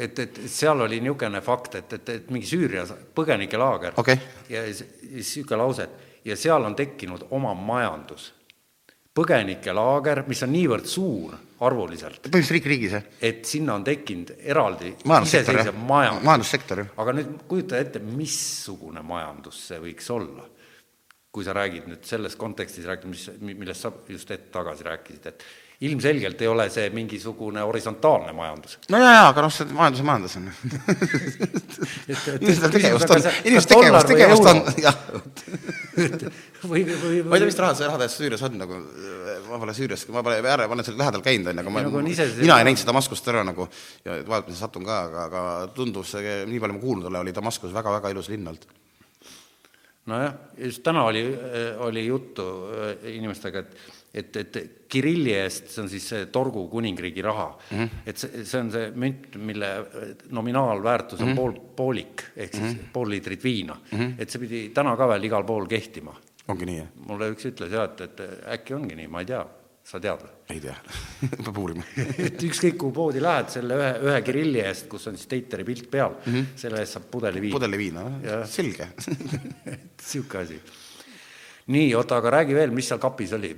et, 0.06 0.24
et 0.26 0.40
seal 0.52 0.86
oli 0.86 1.00
niisugune 1.02 1.42
fakt, 1.44 1.80
et, 1.80 1.98
et, 1.98 2.14
et 2.20 2.32
mingi 2.34 2.48
Süüria 2.48 2.86
põgenikelaager 3.16 3.98
Okei. 4.00 4.20
ja 4.52 4.64
niisugune 4.68 5.62
lause, 5.64 5.88
et 5.88 6.30
ja 6.30 6.38
seal 6.38 6.64
on 6.64 6.78
tekkinud 6.78 7.28
oma 7.34 7.54
majandus. 7.58 8.32
põgenikelaager, 9.14 10.24
mis 10.26 10.40
on 10.42 10.50
niivõrd 10.50 10.88
suur 10.90 11.34
arvuliselt, 11.66 12.20
põhimõtteliselt 12.24 12.56
riik 12.58 12.70
riigis 12.72 12.96
jah, 12.98 13.06
et 13.24 13.44
sinna 13.48 13.78
on 13.78 13.84
tekkinud 13.86 14.34
eraldi 14.40 14.94
iseseisev 15.04 15.78
majandus. 15.78 16.26
majandussektor 16.28 16.82
jah. 16.84 16.90
aga 17.04 17.16
nüüd 17.20 17.36
kujuta 17.50 17.80
ette, 17.80 18.02
missugune 18.04 19.04
majandus 19.06 19.62
see 19.68 19.80
võiks 19.82 20.10
olla 20.14 20.48
kui 21.34 21.42
sa 21.42 21.54
räägid 21.56 21.88
nüüd 21.90 22.04
selles 22.06 22.36
kontekstis 22.38 22.86
rääkida, 22.86 23.10
mis, 23.10 23.24
millest 23.42 23.82
sa 23.82 23.90
just 24.08 24.30
hetk 24.30 24.52
tagasi 24.54 24.86
rääkisid, 24.86 25.24
et 25.32 25.42
ilmselgelt 25.80 26.42
ei 26.42 26.48
ole 26.48 26.68
see 26.70 26.86
mingisugune 26.94 27.60
horisontaalne 27.66 28.32
majandus. 28.32 28.78
no 28.90 28.98
jaa, 28.98 29.12
jaa, 29.16 29.28
aga 29.32 29.42
noh, 29.42 29.52
see 29.52 29.66
majandus 29.74 30.00
on 30.00 30.06
majandus, 30.06 30.36
on 30.36 30.44
ju. 30.46 30.52
inimestel 32.40 32.74
tegevust 32.76 33.10
on, 33.10 33.28
inimestel 33.44 33.82
tegevust, 33.82 34.10
tegevust 34.12 34.50
on, 34.52 34.62
jah. 34.82 34.96
ma 36.68 36.78
ei 36.78 36.84
tea, 36.86 37.48
mis 37.48 37.58
raha 37.58 37.74
see 37.74 37.88
raha 37.88 37.98
täiesti 38.04 38.22
Süürias 38.22 38.44
on 38.46 38.56
nagu, 38.60 38.78
ma 39.48 39.58
pole 39.64 39.74
Süürias, 39.76 40.06
ma 40.14 40.22
pole 40.26 40.38
ma 40.44 40.70
olen 40.76 40.86
seal 40.86 41.00
lähedal 41.00 41.24
käinud, 41.26 41.50
on 41.50 41.58
ju, 41.58 41.64
aga 41.64 41.74
ma, 41.74 41.84
Nagu 41.88 42.04
ise 42.12 42.28
see- 42.30 42.46
mina 42.46 42.60
ei 42.60 42.68
näinud 42.68 42.80
seda 42.80 42.92
Damaskust 42.92 43.28
ära 43.34 43.42
nagu 43.46 43.66
ja 44.06 44.20
vaevalt 44.22 44.52
ma 44.52 44.56
satun 44.60 44.86
ka, 44.86 45.00
aga, 45.08 45.26
aga 45.26 45.42
tundus, 45.74 46.14
nii 46.20 46.62
palju 46.62 46.78
ma 46.78 46.84
kuulnud 46.86 47.10
olen, 47.10 47.20
oli 47.26 47.34
Damaskus 47.34 47.74
väga-väga 47.74 48.14
ilus 48.14 48.30
linn 48.32 48.46
olnud. 48.52 48.64
nojah, 50.06 50.32
just 50.60 50.82
täna 50.86 51.04
oli, 51.10 51.26
oli 51.82 52.06
juttu 52.06 52.48
äh, 52.70 53.06
inimestega, 53.16 53.64
et 53.64 54.03
et, 54.14 54.36
et 54.36 54.58
Kirilli 54.94 55.32
eest, 55.34 55.72
see 55.72 55.82
on 55.82 55.88
siis 55.90 56.04
see 56.12 56.26
Torgu 56.32 56.68
kuningriigi 56.70 57.22
raha 57.24 57.48
mm, 57.50 57.78
-hmm. 57.78 58.02
et 58.06 58.20
see, 58.20 58.44
see 58.44 58.60
on 58.60 58.70
see 58.70 58.92
münt, 58.94 59.34
mille 59.36 59.70
nominaalväärtus 60.30 61.20
on 61.20 61.28
mm 61.28 61.32
-hmm. 61.32 61.36
pool, 61.36 61.52
poolik, 61.76 62.24
ehk 62.36 62.54
siis 62.54 62.62
mm 62.62 62.78
-hmm. 62.78 62.92
pool 62.92 63.10
liitrit 63.10 63.44
viina 63.44 63.74
mm. 63.74 63.98
-hmm. 63.98 64.14
et 64.18 64.30
see 64.30 64.40
pidi 64.40 64.68
täna 64.74 64.96
ka 64.96 65.08
veel 65.08 65.24
igal 65.24 65.44
pool 65.44 65.66
kehtima. 65.66 66.14
ongi 66.48 66.66
nii, 66.66 66.78
jah? 66.78 66.88
mulle 67.08 67.30
üks 67.30 67.50
ütles 67.50 67.72
jah, 67.72 67.84
et, 67.90 68.00
et 68.00 68.20
äkki 68.58 68.74
ongi 68.74 68.94
nii, 68.94 69.08
ma 69.08 69.20
ei 69.20 69.26
tea, 69.26 69.44
sa 69.84 70.00
tead 70.00 70.22
või? 70.22 70.32
ei 70.54 70.60
tea 70.60 70.76
peab 71.44 71.58
uurima 71.58 71.82
et 72.28 72.42
ükskõik 72.42 72.76
kuhu 72.76 72.92
poodi 72.92 73.22
lähed, 73.22 73.50
selle 73.50 73.74
ühe, 73.80 73.92
ühe 74.08 74.22
Kirilli 74.22 74.60
eest, 74.60 74.88
kus 74.88 75.08
on 75.10 75.18
siis 75.18 75.26
Teiteri 75.26 75.64
pilt 75.64 75.90
peal 75.90 76.14
mm, 76.14 76.32
-hmm. 76.32 76.46
selle 76.56 76.80
eest 76.84 76.98
saab 76.98 77.10
pudeli 77.10 77.40
viina. 77.40 77.58
pudeli 77.58 77.78
viina, 77.78 78.06
selge 78.46 78.88
et 79.74 79.90
niisugune 79.98 80.42
asi. 80.42 80.60
Nii, 81.72 81.90
oota, 81.96 82.18
aga 82.20 82.32
räägi 82.38 82.56
veel, 82.56 82.72
mis 82.76 82.88
seal 82.90 83.00
kapis 83.00 83.32
oli? 83.36 83.52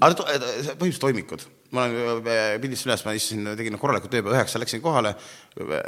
aga 0.00 0.12
to- 0.16 0.26
see 0.30 0.76
põhimõtteliselt 0.80 1.04
toimikud. 1.04 1.46
ma 1.76 1.84
olen, 1.86 2.28
pildist 2.62 2.88
üles, 2.88 3.04
ma 3.06 3.14
istusin, 3.14 3.50
tegin 3.58 3.78
korralikult 3.78 4.10
tööpäeva, 4.14 4.38
üheksa 4.40 4.58
läksin 4.62 4.82
kohale, 4.82 5.14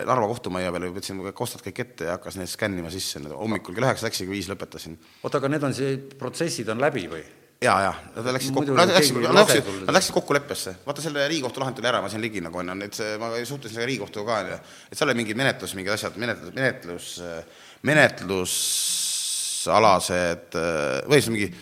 Narva 0.07 0.29
kohtumajja 0.31 0.73
peale, 0.75 0.93
võtsin 0.95 1.23
kostad 1.35 1.65
kõik 1.65 1.81
ette 1.87 2.07
ja 2.11 2.19
hakkasin 2.19 2.45
neid 2.45 2.53
skännima 2.53 2.93
sisse, 2.93 3.23
hommikul 3.33 3.75
kell 3.75 3.89
üheksa 3.89 4.07
läksin, 4.07 4.31
viis 4.31 4.51
lõpetasin. 4.53 4.99
oota, 5.23 5.41
aga 5.41 5.51
need 5.55 5.71
on 5.71 5.75
see, 5.75 5.97
protsessid 6.21 6.69
on 6.75 6.85
läbi 6.85 7.09
või? 7.11 7.25
jaa, 7.63 7.79
jaa, 7.87 7.95
nad 8.17 8.29
läksid 8.37 8.55
kokku, 8.55 8.75
nad 8.77 8.91
läksid, 8.91 9.19
nad 9.23 9.37
läksid, 9.39 9.69
nad 9.87 9.97
läksid 9.97 10.15
kokkuleppesse. 10.17 10.75
vaata 10.87 11.05
selle 11.05 11.27
Riigikohtu 11.31 11.63
lahend 11.63 11.79
tuli 11.79 11.89
ära, 11.91 12.03
ma 12.03 12.11
sain 12.13 12.23
ligi 12.23 12.43
nagu 12.45 12.59
onju, 12.59 12.79
et 12.87 12.99
ma 13.23 13.31
suhtlesin 13.39 13.77
selle 13.77 13.89
Riigikohtuga 13.91 14.27
ka 14.29 14.39
onju, 14.45 14.59
et 14.91 14.99
seal 14.99 15.11
oli 15.11 15.23
mingi 15.23 15.37
menetlus, 15.39 15.75
mingid 15.79 15.95
asjad, 15.95 16.19
menetlus, 16.21 17.15
menetlus, 17.87 18.57
menetlusalased 19.67 20.59
või 21.09 21.21
siis 21.21 21.31
mingi 21.33 21.53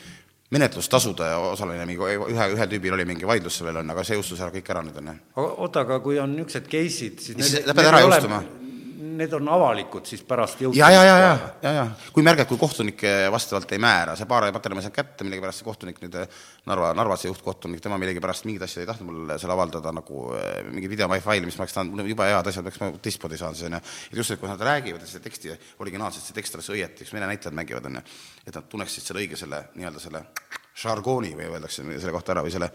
menetlustasude 0.50 1.28
osaline, 1.52 1.84
mingi 1.86 2.02
ühe, 2.02 2.46
ühel 2.54 2.70
tüübil 2.70 2.96
oli 2.96 3.04
mingi 3.06 3.26
vaidlus 3.26 3.60
sellel 3.60 3.82
on, 3.82 3.90
aga 3.92 4.02
see 4.06 4.18
jõustus 4.18 4.40
ära 4.42 4.50
kõik 4.54 4.70
ära 4.72 4.82
nüüd 4.82 4.96
onju. 4.98 5.14
aga 5.36 5.52
oota, 5.62 5.84
aga 5.86 6.00
kui 6.02 6.18
on 6.18 6.34
niisugused 6.34 6.66
case'id, 6.70 7.20
siis 7.22 7.38
need, 7.38 7.70
ära 7.84 8.00
ei 8.02 8.08
ole-. 8.08 8.42
Need 9.00 9.32
on 9.32 9.48
avalikud 9.48 10.04
siis 10.08 10.20
pärast 10.26 10.60
ja, 10.60 10.90
ja, 10.92 11.04
ja, 11.04 11.16
ja, 11.18 11.30
ja, 11.62 11.70
ja 11.72 11.84
kui 12.12 12.24
märgad, 12.26 12.48
kui 12.50 12.58
kohtunik 12.60 13.00
vastavalt 13.32 13.72
ei 13.72 13.80
määra, 13.80 14.16
see 14.18 14.28
paar 14.28 14.44
materjali 14.52 14.76
ma 14.76 14.84
sain 14.84 14.94
kätte, 14.94 15.24
millegipärast 15.24 15.62
see 15.62 15.68
kohtunik 15.68 16.02
nüüd 16.02 16.18
Narva, 16.68 16.90
Narvas 16.98 17.24
see 17.24 17.30
juhtkohtunik, 17.30 17.80
tema 17.80 17.98
millegipärast 18.02 18.44
mingeid 18.48 18.66
asju 18.66 18.82
ei 18.82 18.88
tahtnud 18.90 19.08
mulle 19.08 19.38
seal 19.40 19.54
avaldada 19.54 19.92
nagu 19.96 20.26
eh, 20.36 20.60
mingi 20.68 20.90
videofaili, 20.92 21.48
mis 21.48 21.58
ma 21.58 21.64
oleks 21.64 21.76
tahtnud, 21.78 22.04
on 22.04 22.12
jube 22.12 22.28
head 22.28 22.52
asjad, 22.52 22.66
miks 22.66 22.80
ma 22.82 22.90
teistmoodi 23.02 23.40
saan 23.40 23.56
siis 23.56 23.70
onju. 23.70 23.80
et 24.12 24.20
just, 24.20 24.36
et 24.36 24.42
kui 24.42 24.50
nad 24.50 24.68
räägivad, 24.70 25.06
see 25.08 25.24
teksti 25.24 25.56
originaalselt, 25.80 26.26
see 26.26 26.36
tekst 26.36 26.58
oleks 26.58 26.70
õieti, 26.74 27.06
üks 27.06 27.14
vene 27.16 27.28
näitlejad 27.30 27.56
mängivad 27.56 27.88
onju, 27.90 28.04
et 28.46 28.54
nad 28.54 28.68
tunneksid 28.68 29.06
selle 29.06 29.24
õige 29.24 29.40
selle 29.40 29.64
nii-öelda 29.76 30.02
selle 30.02 30.24
žargooni 30.80 31.34
või 31.38 31.48
öeldakse 31.50 31.84
selle 31.90 32.14
kohta 32.14 32.36
ära 32.36 32.44
või 32.44 32.52
selle 32.54 32.70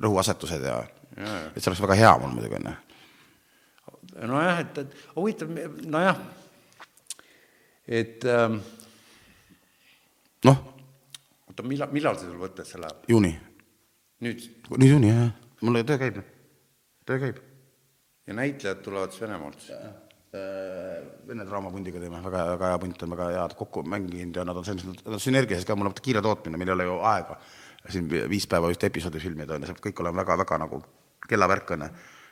rõhuasetused 0.00 0.64
ja, 0.64 0.78
ja, 1.16 1.26
ja. 1.26 1.42
et 1.54 1.60
see 1.60 1.70
oleks 1.72 1.84
väga 1.84 1.98
hea 2.00 2.14
mul 2.20 2.34
muidugi 2.36 2.58
onju. 2.60 2.76
Nojah, 4.16 4.60
et, 4.64 4.82
et 4.82 4.96
huvitav, 5.16 5.52
nojah, 5.86 6.20
et 8.00 8.26
ähm, 8.30 8.58
noh, 10.48 10.60
oota, 11.50 11.66
millal, 11.66 11.94
millal 11.94 12.18
see 12.18 12.28
sul 12.28 12.40
võttesse 12.42 12.80
läheb? 12.82 13.06
juuni, 13.10 13.32
nüüd? 14.26 14.44
nüüd 14.76 14.90
juuni 14.94 15.12
jah, 15.12 15.24
jah, 15.26 15.56
mul 15.66 15.82
töö 15.86 16.02
käib, 16.02 16.20
töö 17.08 17.22
käib 17.24 17.40
ja 18.26 18.36
näitlejad 18.38 18.84
tulevad 18.84 19.14
siis 19.14 19.26
Venemaalt 19.26 19.66
siis? 19.66 19.90
Vene 21.26 21.42
draamapundiga 21.42 21.98
teeme, 21.98 22.20
väga, 22.22 22.44
väga 22.52 22.68
hea 22.70 22.78
punt 22.78 23.00
on, 23.02 23.10
väga 23.16 23.24
head 23.34 23.54
kokku 23.58 23.82
mänginud 23.82 24.36
ja 24.38 24.44
nad 24.46 24.60
on 24.60 24.66
sellised, 24.66 25.00
nad 25.02 25.16
on 25.16 25.22
sünergias 25.22 25.64
ka, 25.66 25.74
mul 25.74 25.90
on 25.90 25.96
kiire 25.98 26.22
tootmine, 26.22 26.60
meil 26.60 26.70
ei 26.70 26.76
ole 26.76 26.86
ju 26.86 27.00
aega 27.10 27.38
siin 27.88 28.06
viis 28.10 28.46
päeva 28.46 28.70
ühte 28.70 28.86
episoodi 28.86 29.18
filmida, 29.22 29.56
on 29.56 29.64
ju, 29.64 29.70
see 29.70 29.74
peab 29.74 29.86
kõik 29.88 30.02
olema 30.04 30.22
väga, 30.22 30.36
väga 30.44 30.58
nagu 30.62 30.80
kellavärk, 31.26 31.74
on 31.74 31.86
ju. 31.86 31.90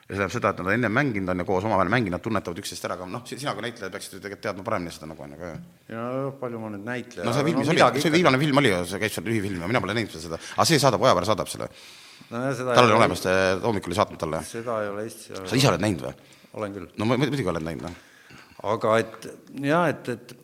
Ja 0.09 0.15
see 0.15 0.17
tähendab 0.17 0.33
seda, 0.33 0.49
et 0.49 0.59
nad 0.59 0.67
on 0.67 0.73
ennem 0.73 0.95
mänginud, 0.97 1.29
on 1.29 1.43
ju, 1.43 1.45
koos 1.45 1.65
omavahel 1.67 1.91
mänginud, 1.93 2.17
nad 2.17 2.25
tunnetavad 2.25 2.59
üksteist 2.63 2.87
ära, 2.87 2.97
aga 2.97 3.05
noh, 3.13 3.21
sina 3.29 3.53
kui 3.53 3.65
näitleja 3.67 3.91
peaksid 3.93 4.15
ju 4.15 4.21
tegelikult 4.23 4.45
teadma 4.47 4.65
paremini 4.65 4.93
seda 4.95 5.09
nagu, 5.11 5.25
on 5.25 5.35
ju, 5.35 5.39
ka 5.39 5.51
ja 5.93 6.05
palju 6.41 6.61
ma 6.63 6.71
nüüd 6.73 6.87
näitleja 6.87 7.27
no 7.27 7.35
see 7.37 7.45
filmis 7.45 7.69
oli, 7.75 7.85
see 8.01 8.13
viimane 8.15 8.41
film 8.41 8.61
oli 8.63 8.73
ju, 8.73 8.81
see 8.89 9.01
käib 9.03 9.13
seal 9.13 9.29
lühifilm 9.29 9.61
ja 9.61 9.69
mina 9.69 9.83
pole 9.85 9.97
näinud 9.97 10.17
seda, 10.17 10.41
aga 10.55 10.67
see 10.71 10.81
saadab, 10.81 11.05
Ojapäev 11.05 11.29
saadab 11.29 11.53
selle. 11.53 11.69
no, 12.33 12.43
tal 12.57 12.83
oli 12.87 12.97
olemas, 12.97 13.23
hommikul 13.67 13.93
oli 13.93 14.01
saatnud 14.01 14.21
talle. 14.25 14.41
seda 14.49 14.81
ei 14.81 14.91
ole 14.95 15.05
Eestis 15.05 15.45
sa 15.45 15.61
ise 15.61 15.69
oled 15.69 15.85
näinud 15.85 16.07
või? 16.09 16.35
olen 16.57 16.77
küll. 16.79 16.91
no 16.97 17.09
ma 17.09 17.21
muidugi 17.21 17.49
olen 17.53 17.69
näinud, 17.69 17.85
noh 17.85 18.05
aga 18.73 18.97
et 18.99 19.31
jah, 19.61 19.87
et, 19.93 20.13
et, 20.17 20.35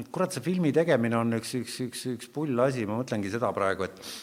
et 0.00 0.12
kurat, 0.14 0.32
see 0.32 0.44
filmi 0.44 0.72
tegemine 0.74 1.20
on 1.20 1.36
üks, 1.36 1.52
üks, 1.60 1.78
üks, 1.84 2.04
üks 2.16 2.30
pull 2.32 2.64
asi, 2.64 2.88
ma 2.88 2.96
mõtlengi 3.02 3.30
seda 3.32 3.52
praegu, 3.54 3.90
et 3.90 4.14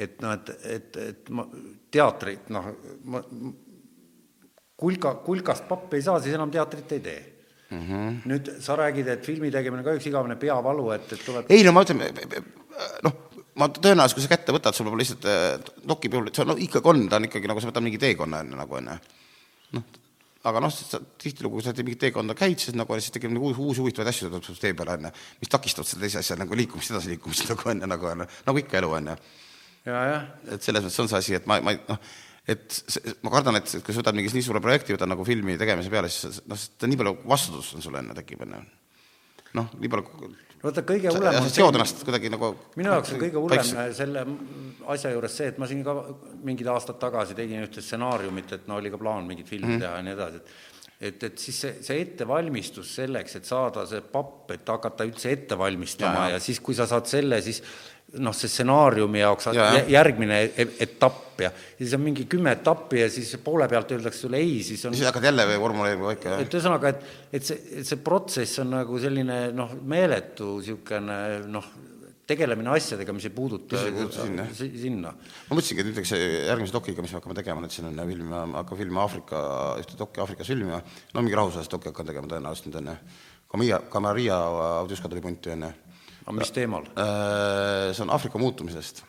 et 0.00 0.22
noh, 0.24 0.32
et, 0.32 0.50
et, 0.64 0.96
et 0.96 1.30
ma 1.36 1.44
teatrit, 1.92 2.48
noh, 2.52 2.70
ma 3.12 3.20
kulka, 4.82 5.14
kulkast 5.26 5.68
pappi 5.70 6.00
ei 6.00 6.06
saa, 6.08 6.18
siis 6.22 6.34
enam 6.36 6.50
teatrit 6.52 6.96
ei 6.98 7.04
tee 7.04 7.20
mm. 7.70 7.82
-hmm. 7.88 8.16
nüüd 8.32 8.50
sa 8.64 8.76
räägid, 8.76 9.08
et 9.08 9.26
filmi 9.26 9.50
tegemine 9.54 9.84
ka 9.86 9.94
üks 9.98 10.08
igavene 10.10 10.36
peavalu, 10.36 10.90
et, 10.96 11.12
et 11.12 11.24
tuleb 11.24 11.50
ei 11.50 11.64
no 11.66 11.72
ma 11.76 11.84
ütlen, 11.86 12.02
noh, 13.06 13.18
ma 13.60 13.68
tõenäoliselt, 13.68 14.18
kui 14.18 14.24
sa 14.26 14.32
kätte 14.32 14.54
võtad, 14.54 14.76
sul 14.76 14.88
peab 14.88 15.00
lihtsalt 15.00 15.26
äh, 15.28 15.72
doki 15.88 16.10
puhul, 16.12 16.30
et 16.30 16.38
see 16.38 16.46
on, 16.46 16.54
no 16.54 16.60
ikkagi 16.66 16.92
on, 16.92 17.02
ta 17.08 17.20
on 17.20 17.28
ikkagi 17.28 17.50
nagu 17.50 17.62
sa 17.62 17.70
võtad 17.70 17.84
mingi 17.84 18.00
teekonna 18.02 18.42
enne 18.44 18.58
nagu 18.58 18.78
onju. 18.80 18.96
noh, 19.76 20.00
aga 20.48 20.64
noh, 20.64 20.80
tihtilugu, 21.22 21.60
kui 21.60 21.64
sa 21.64 21.74
mingit 21.78 22.00
teekonda 22.02 22.36
käid, 22.38 22.58
siis 22.60 22.76
nagu 22.78 22.98
siis 22.98 23.14
tekib 23.14 23.32
nagu 23.34 23.50
uusi, 23.50 23.60
uusi 23.62 23.84
huvitavaid 23.84 24.10
asju 24.10 24.30
tuleb 24.30 24.46
sul 24.46 24.58
tee 24.60 24.74
peale 24.78 24.96
onju, 24.98 25.12
mis 25.42 25.52
takistavad 25.52 25.90
selle 25.90 26.08
teise 26.08 26.22
asja 26.22 26.38
nagu 26.40 26.58
liikumist, 26.58 26.94
edasiliikumist 26.94 27.52
nagu 27.52 27.72
onju, 27.74 27.88
nagu 27.94 28.10
onju, 28.14 28.28
nagu 28.48 28.62
ikka 28.64 28.80
elu 28.80 28.92
onju. 28.98 29.16
et 29.86 30.62
selles 30.62 30.84
mõttes 30.84 31.00
on 31.02 31.10
see 31.10 31.20
asi, 31.20 31.38
et 31.38 31.48
ma, 31.50 31.60
ma 31.62 31.76
noh, 31.88 32.12
et 32.48 32.64
see, 32.74 33.14
ma 33.22 33.30
kardan, 33.34 33.60
et 33.60 33.68
kui 33.70 33.94
sa 33.94 34.02
võtad 34.02 34.16
mingi 34.18 34.32
nii 34.34 34.46
suure 34.46 34.62
projekti, 34.62 34.96
võtad 34.96 35.10
nagu 35.10 35.26
filmi 35.26 35.54
tegemise 35.60 35.92
peale, 35.92 36.10
siis 36.10 36.40
noh, 36.50 36.64
nii 36.88 36.98
palju 36.98 37.18
vastutust 37.30 37.76
on 37.78 37.84
sul 37.84 37.98
enne 38.00 38.16
tekib 38.18 38.42
onju. 38.46 38.62
noh, 39.58 39.70
nii 39.78 39.92
palju 39.92 40.32
vaata, 40.62 40.84
kõige 40.86 41.12
hullem 41.14 41.38
on 41.42 41.48
seod 41.50 41.78
ennast 41.78 42.02
kuidagi 42.06 42.30
nagu 42.32 42.52
minu 42.78 42.92
jaoks 42.92 43.14
on 43.14 43.22
kõige 43.22 43.40
hullem 43.42 43.94
selle 43.98 44.26
asja 44.94 45.10
juures 45.14 45.38
see, 45.38 45.48
et 45.52 45.62
ma 45.62 45.68
siin 45.70 45.82
ka 45.86 45.96
mingid 46.46 46.70
aastad 46.70 47.00
tagasi 47.02 47.38
tegin 47.38 47.64
ühte 47.64 47.82
stsenaariumit, 47.82 48.58
et 48.58 48.68
no 48.70 48.78
oli 48.78 48.92
ka 48.92 49.00
plaan 49.00 49.26
mingit 49.28 49.50
filmi 49.50 49.76
mm 49.76 49.82
teha 49.82 49.96
ja 49.98 50.04
nii 50.06 50.14
edasi, 50.18 50.42
et 50.42 50.60
et, 51.02 51.24
et 51.26 51.40
siis 51.42 51.56
see, 51.64 51.78
see 51.82 52.02
ettevalmistus 52.04 52.92
selleks, 53.00 53.34
et 53.40 53.48
saada 53.48 53.82
see 53.90 54.02
papp, 54.12 54.52
et 54.54 54.68
hakata 54.70 55.06
üldse 55.08 55.32
ette 55.34 55.58
valmistama 55.58 56.28
ja, 56.28 56.28
ja. 56.30 56.36
ja 56.36 56.44
siis, 56.44 56.60
kui 56.62 56.76
sa 56.78 56.86
saad 56.86 57.10
selle, 57.10 57.40
siis 57.42 57.58
noh, 58.20 58.34
see 58.36 58.50
stsenaariumi 58.50 59.22
jaoks 59.22 59.48
ja, 59.56 59.68
ja. 59.78 59.84
järgmine 59.96 60.40
e-, 60.44 60.66
etapp 60.84 61.40
ja 61.40 61.50
siis 61.54 61.94
on 61.96 62.02
mingi 62.04 62.26
kümme 62.30 62.52
etappi 62.58 63.00
ja 63.00 63.06
siis 63.12 63.30
poole 63.44 63.68
pealt 63.70 63.94
öeldakse 63.96 64.26
sulle 64.26 64.40
ei, 64.42 64.58
siis 64.66 64.82
on 64.88 64.96
siis 64.96 65.08
hakkad 65.08 65.30
jälle 65.30 65.46
formuleerima 65.62 66.10
kõike, 66.10 66.34
jah? 66.34 66.42
et 66.44 66.56
ühesõnaga, 66.58 66.92
et, 66.92 67.06
et 67.38 67.46
see, 67.46 67.62
et 67.80 67.88
see 67.88 68.02
protsess 68.04 68.60
on 68.62 68.74
nagu 68.76 69.00
selline 69.00 69.38
noh, 69.56 69.72
meeletu 69.88 70.58
niisugune 70.58 71.18
noh, 71.52 71.70
tegelemine 72.28 72.70
asjadega, 72.74 73.14
mis 73.16 73.26
ei 73.28 73.34
puuduta 73.34 73.80
sinna, 73.80 74.46
sinna.. 74.56 75.14
ma 75.48 75.56
mõtlesingi, 75.56 75.82
et 75.82 75.88
näiteks 75.90 76.12
järgmise 76.16 76.76
dokiga, 76.76 77.04
mis 77.04 77.14
me 77.14 77.20
hakkame 77.20 77.36
tegema, 77.38 77.64
nüüd 77.64 77.74
siin 77.74 77.88
on 77.88 78.02
film, 78.08 78.34
hakkan 78.58 78.82
filmima 78.82 79.06
Aafrika, 79.06 79.40
ühte 79.80 79.96
dokki 79.98 80.22
Aafrikas 80.22 80.52
filmima, 80.52 80.82
no 81.14 81.24
mingi 81.24 81.38
rahvusvahelist 81.40 81.72
dokki 81.72 81.90
hakkan 81.90 82.12
tegema 82.12 82.30
tõenäoliselt 82.30 82.68
nüüd 82.70 82.78
onju. 82.82 82.98
Kamaria, 83.52 83.80
Kamaria 83.92 84.36
Audjuska 84.82 85.10
tuli 85.12 85.24
punti 85.24 85.52
onju 85.52 85.72
aga 86.26 86.36
mis 86.36 86.52
teemal? 86.54 86.86
See 87.92 88.04
on 88.04 88.12
Aafrika 88.14 88.40
muutumisest. 88.40 89.02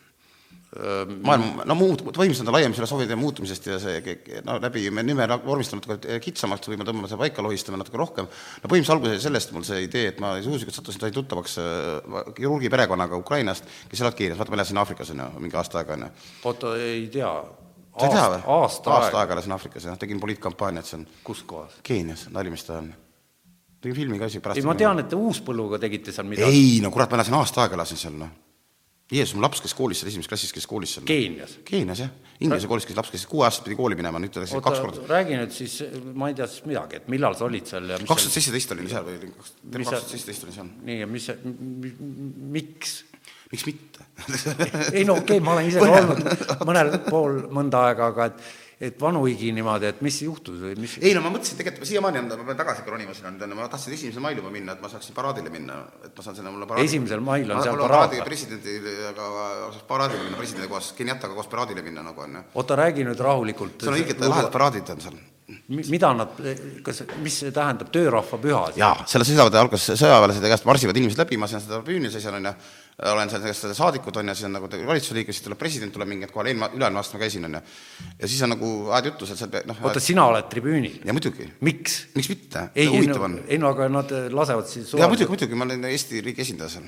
maailm, 1.22 1.60
no 1.70 1.76
muut-, 1.78 2.02
põhimõtteliselt 2.02 2.50
on 2.50 2.56
laiem 2.56 2.74
filosoofia 2.74 3.18
muutumisest 3.20 3.68
ja 3.70 3.76
see 3.78 4.16
no 4.48 4.56
läbi, 4.62 4.88
me 4.90 5.04
nime 5.06 5.28
vormistame 5.44 5.84
natuke 5.84 6.18
kitsamalt 6.24 6.66
või 6.66 6.80
me 6.82 6.88
tõmbame 6.88 7.12
selle 7.12 7.22
paika, 7.22 7.46
lohistame 7.46 7.78
natuke 7.78 8.00
rohkem. 8.02 8.26
no 8.26 8.72
põhimõtteliselt 8.72 8.96
alguses 8.96 9.20
oli 9.20 9.28
sellest 9.28 9.54
mul 9.54 9.68
see 9.68 9.84
idee, 9.86 10.08
et 10.10 10.24
ma 10.24 10.34
juhuslikult 10.40 10.80
sattusin, 10.80 11.04
sain 11.06 11.14
tuttavaks 11.14 11.60
kirurgi 12.40 12.74
perekonnaga 12.74 13.22
Ukrainast, 13.22 13.70
kes 13.92 14.02
elavad 14.02 14.18
Keenias, 14.18 14.42
vaata 14.42 14.56
ma 14.56 14.62
elasin 14.62 14.82
Aafrikas 14.82 15.14
on 15.14 15.22
ju, 15.22 15.30
mingi 15.46 15.62
aasta 15.62 15.84
aega 15.84 15.94
on 16.00 16.08
ju. 16.08 16.12
oota, 16.50 16.76
ei 16.82 17.06
tea. 17.14 17.32
sa 17.94 18.10
ei 18.10 18.18
tea 18.18 18.28
või? 18.34 18.44
aasta, 18.58 19.00
aega 19.22 19.38
elasin 19.38 19.58
Aafrikas 19.60 19.90
ja 19.92 19.98
tegin 20.02 20.26
poliitkampaaniat 20.26 20.90
seal. 20.90 21.06
kus 21.24 21.46
kohas? 21.46 21.78
Keenias, 21.86 22.32
nali, 22.34 22.50
mis 22.50 22.66
ta 22.66 22.82
on 22.82 22.90
tegin 23.84 24.00
filmi 24.00 24.22
ka 24.22 24.32
isegi 24.32 24.44
pärast. 24.44 24.62
ei, 24.62 24.66
ma 24.68 24.78
tean, 24.80 25.04
et 25.04 25.12
te 25.12 25.20
Uuspõlluga 25.20 25.80
tegite 25.82 26.16
seal 26.16 26.28
midagi. 26.30 26.50
ei 26.50 26.82
no 26.84 26.92
kurat, 26.94 27.12
ma 27.12 27.20
elasin 27.20 27.38
aasta 27.40 27.66
aega 27.66 27.80
elasin 27.80 28.00
seal 28.06 28.18
noh. 28.22 28.34
Jeesus, 29.14 29.36
mu 29.36 29.44
laps 29.44 29.60
käis 29.62 29.76
koolis 29.78 30.00
seal, 30.00 30.10
esimeses 30.10 30.32
klassis 30.32 30.54
käis 30.56 30.66
koolis 30.70 30.96
seal. 30.96 31.04
Keenias. 31.06 31.58
Keenias 31.68 32.00
jah, 32.02 32.12
Inglise 32.42 32.70
koolis 32.72 32.88
käis 32.88 32.98
laps, 32.98 33.12
käis 33.14 33.26
kuue 33.30 33.44
aastaselt 33.46 33.68
pidi 33.68 33.78
kooli 33.78 33.98
minema, 34.00 34.22
nüüd 34.22 34.34
ta 34.34 34.42
läks 34.42 34.56
kaks 34.64 34.80
korda. 34.82 35.04
räägi 35.12 35.38
nüüd 35.38 35.54
siis, 35.54 35.76
ma 36.18 36.32
ei 36.32 36.38
tea 36.38 36.48
siis 36.50 36.64
midagi, 36.66 37.02
et 37.02 37.10
millal 37.12 37.36
sa 37.38 37.46
olid 37.46 37.68
seal 37.70 37.92
ja 37.92 38.00
kaks 38.00 38.26
tuhat 38.26 38.38
seitseteist 38.38 38.74
olin 38.74 38.90
seal 38.90 39.06
või 39.06 39.32
kaks 39.36 39.54
tuhat 39.92 40.08
seitseteist 40.08 40.48
olin 40.48 40.58
seal. 40.58 40.72
nii, 40.90 40.98
ja 41.04 41.10
mis, 41.12 41.30
miks? 42.58 42.96
miks 43.54 43.68
mitte? 43.70 44.08
ei 44.98 45.06
no 45.06 45.20
okei 45.20 45.38
okay,, 45.38 45.46
ma 45.46 45.58
olen 45.58 45.70
ise 45.70 45.84
ka 45.84 46.00
olnud 46.00 46.66
mõnel 46.72 46.94
pool 47.10 47.40
mõnda 47.54 47.86
aega, 47.90 48.10
aga 48.16 48.32
et, 48.32 48.44
et 48.84 49.00
vanuigi 49.00 49.52
niimoodi, 49.56 49.88
et 49.94 50.02
mis 50.04 50.18
juhtus 50.26 50.58
või 50.60 50.74
mis 50.82 50.98
ei 51.00 51.14
no 51.16 51.22
ma 51.24 51.32
mõtlesin 51.32 51.60
tegelikult, 51.60 51.88
siiamaani 51.88 52.20
on, 52.20 52.30
ma 52.42 52.48
pean 52.50 52.60
tagasi 52.60 52.84
ronima 52.88 53.14
sinna, 53.16 53.32
ma 53.56 53.68
tahtsin 53.72 53.96
esimesel 53.96 54.24
mail 54.26 54.42
juba 54.42 54.52
minna, 54.54 54.76
et 54.76 54.82
ma 54.84 54.90
saaksin 54.92 55.16
paraadile 55.16 55.52
minna, 55.54 55.78
et 56.04 56.12
ma 56.18 56.26
saan 56.26 56.36
sinna 56.40 56.52
mulle 56.52 56.68
paraadi 56.70 56.90
Esimesel 56.90 57.24
mail 57.24 57.52
on 57.52 57.58
Ma- 57.62 57.64
seal 57.64 57.80
paraad. 57.80 58.18
presidendiga 58.28 59.28
paraadile 59.88 60.24
minna, 60.26 60.40
presidendi 60.42 60.72
koos, 60.72 60.92
Kenyattaga 60.98 61.38
koos 61.38 61.48
paraadile 61.52 61.86
minna 61.86 62.04
nagu 62.04 62.26
on 62.26 62.40
ju. 62.40 62.44
oota, 62.60 62.76
räägi 62.80 63.06
nüüd 63.08 63.24
rahulikult. 63.24 63.80
seal 63.82 63.94
on 63.96 64.02
õiged 64.02 64.26
lahedad 64.28 64.52
paraadid 64.52 64.90
on 64.96 65.02
seal. 65.08 65.22
mida 65.70 66.14
nad, 66.18 66.38
kas, 66.84 67.04
mis 67.24 67.40
see 67.44 67.52
tähendab, 67.56 67.92
töörahva 67.94 68.40
püha? 68.42 68.64
jaa, 68.80 69.04
seal 69.08 69.24
seisavad 69.28 69.56
alguses 69.60 70.00
sõjaväelased 70.00 70.44
ja 70.44 70.52
käest 70.56 70.68
marsivad 70.68 70.98
inimesed 71.00 71.20
läbi, 71.24 71.38
ma 71.40 71.48
seisan 71.48 71.68
seda 71.68 71.82
tribüüni 71.84 72.12
seisan 72.12 72.40
onju, 72.40 72.54
olen 73.02 73.30
seal 73.32 73.42
käest 73.42 73.66
saadikud 73.78 74.18
onju, 74.22 74.36
siis 74.38 74.48
on 74.48 74.54
nagu 74.58 74.70
valitsuse 74.70 75.16
liige, 75.18 75.34
siis 75.34 75.46
tuleb 75.46 75.60
president 75.62 75.94
tuleb 75.96 76.10
mingi 76.12 76.28
hetk 76.28 76.36
kohale, 76.36 76.52
eelmine, 76.54 76.70
üle-eelmine 76.78 77.02
aasta 77.02 77.18
ma 77.18 77.24
käisin 77.24 77.48
onju. 77.50 77.62
ja 78.20 78.30
siis 78.30 78.44
on 78.46 78.54
nagu 78.54 78.70
ajad 78.92 79.10
juttu 79.10 79.30
seal, 79.30 79.40
seal 79.42 79.68
noh, 79.70 79.82
oota, 79.88 80.04
sina 80.04 80.28
oled 80.30 80.50
tribüünil? 80.52 81.00
ja 81.08 81.16
muidugi, 81.16 81.50
miks? 81.66 81.98
miks 82.14 82.30
mitte, 82.30 82.68
ei, 82.76 82.86
ei 82.86 82.92
huvitav 82.94 83.24
no 83.24 83.30
on., 83.32 83.40
ei 83.48 83.62
no 83.62 83.74
aga 83.74 83.90
nad 83.90 84.14
lasevad 84.34 84.70
siis 84.70 84.94
jaa, 84.94 85.10
muidugi, 85.10 85.32
muidugi, 85.34 85.58
ma 85.58 85.68
olen 85.70 85.90
Eesti 85.90 86.22
riigi 86.26 86.46
esindaja 86.46 86.76
seal. 86.78 86.88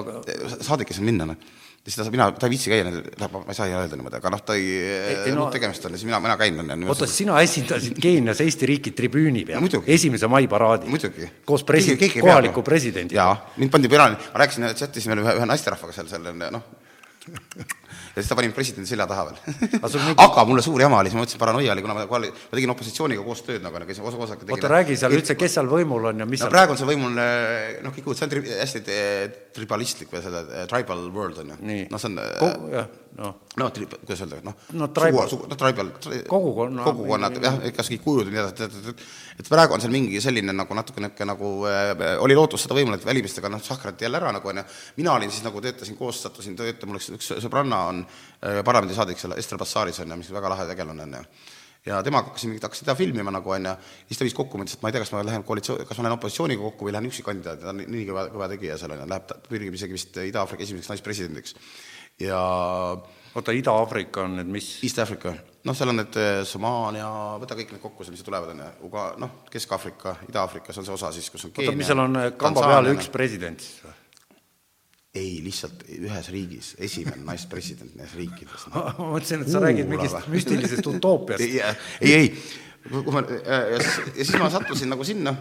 aga 0.00 0.20
saadik 0.64 0.92
ei 0.92 1.00
saa 1.00 1.06
minna, 1.06 1.28
noh. 1.32 1.54
Siis 1.86 1.94
ta 1.94 2.02
saab, 2.02 2.14
mina, 2.16 2.26
ta 2.34 2.48
ei 2.48 2.52
viitsi 2.52 2.70
käia, 2.72 2.90
ma 3.22 3.42
ei 3.46 3.56
saa 3.56 3.68
öelda 3.70 3.94
niimoodi, 3.98 4.18
aga 4.18 4.32
noh, 4.34 4.42
ta 4.46 4.56
ei, 4.58 4.66
ei, 4.82 5.16
ei 5.28 5.34
no- 5.34 5.44
no, 5.44 5.50
tegemist 5.54 5.86
on 5.86 5.94
ja 5.94 6.00
siis 6.00 6.08
mina, 6.08 6.18
mina 6.24 6.34
käin, 6.40 6.58
oota, 6.90 7.06
sina 7.10 7.38
esindasid 7.44 8.00
Keenias 8.02 8.42
Eesti 8.42 8.66
riiki 8.72 8.92
tribüüni 8.98 9.44
peal 9.46 9.62
Muidugi., 9.62 9.92
esimese 9.94 10.26
mai 10.30 10.48
paraadil. 10.50 10.98
koos 11.46 11.62
presi-, 11.64 11.96
kohaliku 12.18 12.66
presidendiga. 12.66 13.22
jaa, 13.22 13.54
mind 13.62 13.70
pandi 13.70 13.92
peale, 13.92 14.18
ma 14.34 14.42
rääkisin, 14.42 14.68
chatis 14.74 15.06
meil 15.06 15.22
ühe, 15.22 15.38
ühe 15.38 15.48
naisterahvaga 15.54 15.94
seal, 15.94 16.10
seal 16.10 16.26
noh, 16.50 16.66
ja 18.16 18.22
siis 18.22 18.30
ta 18.30 18.36
pani 18.38 18.48
mind 18.48 18.56
presidendi 18.56 18.88
selja 18.88 19.04
taha 19.10 19.26
veel. 19.28 19.38
Aga 20.24 20.44
mulle 20.48 20.62
suur 20.64 20.80
jama 20.80 21.02
oli, 21.02 21.10
siis 21.12 21.18
ma 21.18 21.22
mõtlesin, 21.24 21.40
paranoia 21.42 21.74
oli, 21.74 21.84
kuna 21.84 21.96
ma 21.98 22.06
ma 22.08 22.20
tegin 22.56 22.72
opositsiooniga 22.72 23.24
koos 23.26 23.42
tööd 23.44 23.64
nagu, 23.64 23.82
käisin 23.84 24.06
osa, 24.08 24.16
osa 24.24 24.38
oota, 24.40 24.70
räägi 24.72 24.96
seal 24.96 25.12
üldse, 25.18 25.36
kes 25.36 25.58
seal 25.58 25.68
võimul 25.68 26.08
on 26.12 26.24
ja 26.24 26.28
mis 26.28 26.40
no 26.40 26.46
seal 26.46 26.54
praegu 26.54 26.72
on 26.72 26.80
see 26.80 26.88
võimul, 26.88 27.12
noh, 27.16 27.92
kõik 27.96 28.08
uudis, 28.08 28.22
see 28.22 28.28
on 28.28 28.32
tri- 28.32 28.54
hästi 28.56 28.84
eh, 28.96 29.24
tribalistlik 29.56 30.12
või 30.14 30.22
selle 30.24 30.46
eh, 30.48 30.64
tribal 30.70 31.04
world 31.12 31.42
on 31.44 31.52
ju. 31.52 31.58
Noh, 31.92 32.00
see 32.00 32.10
on 32.12 32.22
eh, 32.22 32.32
kogu, 32.40 32.70
jah, 32.72 32.88
noh, 33.20 33.36
no 33.60 33.68
tri- 33.76 33.88
kuidas 33.92 34.24
öelda, 34.24 34.40
noh 34.48 34.56
No 34.80 34.88
tribal. 34.96 35.36
no 35.52 35.60
tribal 35.60 35.92
tri, 36.00 36.22
Kogukonna- 36.30 36.88
kogukonnad 36.88 37.38
jah, 37.44 37.60
kas 37.76 37.92
kõik 37.92 38.04
kujud 38.04 38.32
ja 38.32 38.34
nii 38.34 38.42
edasi, 38.46 38.96
et 39.36 39.48
praegu 39.52 39.76
on 39.76 39.84
seal 39.84 39.92
mingi 39.92 40.20
selline 40.24 40.56
nagu 40.56 40.76
natuke 40.76 41.04
niisugune 41.04 41.28
nagu 41.34 41.52
äh, 41.68 42.16
oli 42.24 42.36
lootus 42.38 42.64
seda 42.64 42.76
võimule, 42.78 42.96
et 43.00 43.04
välimistega 43.08 43.52
noh, 43.52 43.60
sahkrati 43.64 44.08
jälle 44.08 44.20
ära 44.20 44.32
nagu 44.36 44.52
onju, 44.52 44.64
mina 45.00 45.12
olin 45.16 45.32
siis 45.32 45.44
nagu 45.44 45.60
töötasin 45.64 45.96
koos, 45.98 46.22
sattusin 46.24 46.56
töötama, 46.56 46.94
mul 46.94 47.00
üks, 47.02 47.12
üks 47.16 47.32
sõbranna 47.44 47.84
on 47.90 48.05
äh, 48.06 48.62
parlamendisaadik 48.64 49.20
seal 49.20 49.36
Ester 49.36 49.58
Bassaaris 49.60 50.00
onju, 50.04 50.22
mis 50.22 50.32
väga 50.34 50.52
lahe 50.54 50.68
tegelane 50.70 51.06
onju 51.08 51.24
ja 51.86 52.02
temaga 52.02 52.30
hakkasin 52.30 52.58
hakkasin 52.62 52.84
teda 52.84 52.94
filmima 52.98 53.30
nagu 53.30 53.50
onju, 53.50 53.74
siis 54.08 54.18
ta 54.18 54.26
viis 54.26 54.34
kokku, 54.34 54.58
mõtles, 54.58 54.76
et 54.76 54.82
ma 54.82 54.90
ei 54.90 54.96
tea, 54.96 55.02
kas 55.04 55.12
ma 55.14 55.22
lähen 55.26 55.44
koalitsioon, 55.46 55.84
kas 55.86 55.98
ma 55.98 56.06
lähen 56.06 56.18
opositsiooniga 56.18 56.62
kokku 56.62 56.88
või 56.88 56.94
lähen 56.96 57.10
üksi 57.10 57.24
kandidaat, 57.26 57.60
ta 57.62 57.70
on 57.72 57.82
nii 57.82 58.06
kõva, 58.08 58.26
kõva 58.32 58.48
tegija 58.50 58.78
seal 58.80 58.94
onju, 58.96 59.06
läheb, 59.12 59.28
ta 59.28 59.36
pürgib 59.46 59.76
isegi 59.78 59.94
vist 59.94 60.18
Ida-Aafrika 60.22 60.66
esimeseks 60.66 60.90
naispresidendiks. 60.90 61.54
ja 62.22 62.40
oota, 63.34 63.54
Ida-Aafrika 63.54 64.24
on 64.24 64.34
nüüd 64.40 64.50
mis? 64.56 64.72
East 64.86 64.98
Africa, 65.04 65.34
noh, 65.68 65.78
seal 65.78 65.92
on 65.92 66.00
need 66.02 66.18
eh, 66.22 66.40
Somaalia, 66.48 67.10
võta 67.42 67.58
kõik 67.58 67.76
need 67.76 67.84
kokku, 67.84 68.08
mis 68.10 68.26
tulevad, 68.26 68.56
on 68.56 68.64
ju, 68.64 68.72
Uga-, 68.90 69.12
noh, 69.22 69.38
Kesk-Aafrika, 69.52 70.18
Ida-Aafrika, 70.26 70.74
see 70.74 70.82
on 70.82 70.90
see 70.90 70.98
osa 70.98 71.12
siis, 71.14 71.30
kus 71.30 71.46
on 71.46 71.54
oota, 71.54 71.76
mis 71.78 71.92
seal 71.92 72.02
on 72.02 72.18
kamba 72.40 72.66
peal 72.66 72.90
üks 72.96 73.12
president 73.14 73.62
siis 73.62 73.86
või? 73.86 73.95
ei, 75.16 75.40
lihtsalt 75.44 75.84
ühes 75.96 76.30
riigis, 76.32 76.72
esimene 76.82 77.24
naispresident 77.26 77.96
neis 77.98 78.14
riikides 78.18 78.68
no. 78.70 78.86
ma 79.00 79.10
mõtlesin, 79.16 79.44
et 79.44 79.52
sa 79.52 79.62
räägid 79.64 79.90
mingist 79.90 80.30
müstilisest 80.32 80.90
utoopiast. 80.92 81.44
ei, 82.04 82.12
ei, 82.12 82.32
kui 82.88 83.14
ma, 83.14 83.24
ja 83.26 83.78
siis, 83.80 84.02
ja 84.12 84.28
siis 84.28 84.36
ma 84.42 84.50
sattusin 84.52 84.92
nagu 84.92 85.06
sinna 85.06 85.34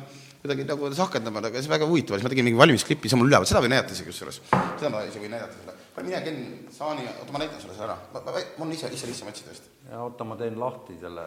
kuidagi 0.45 0.65
nagu 0.69 0.89
sahkerdama, 0.93 1.41
aga 1.41 1.61
see 1.63 1.71
väga 1.71 1.88
huvitav 1.89 2.15
oli, 2.15 2.21
siis 2.21 2.28
ma 2.28 2.34
tegin 2.34 2.45
mingi 2.45 2.59
valmisklippi, 2.59 3.09
see 3.09 3.17
on 3.17 3.23
mul 3.23 3.32
üleval, 3.32 3.47
seda 3.49 3.61
võin 3.65 3.73
näidata 3.73 3.95
isegi 3.95 4.11
kusjuures. 4.11 4.41
seda 4.51 4.91
ma 4.93 5.01
isegi 5.07 5.23
võin 5.26 5.34
näidata 5.34 5.57
sulle. 5.57 5.76
mine, 6.05 6.21
Ken, 6.26 6.41
Saani, 6.76 7.07
oota, 7.09 7.34
ma 7.34 7.41
näitan 7.41 7.61
sulle 7.63 7.78
selle 7.78 7.95
ära. 7.95 8.43
mul 8.59 8.67
on 8.67 8.73
ise, 8.76 8.91
ise 8.93 9.09
lihtsam 9.09 9.32
otsida 9.32 9.53
vist. 9.55 9.71
ja 9.89 10.03
oota, 10.05 10.28
ma 10.28 10.38
teen 10.38 10.59
lahti 10.61 10.97
selle 11.01 11.26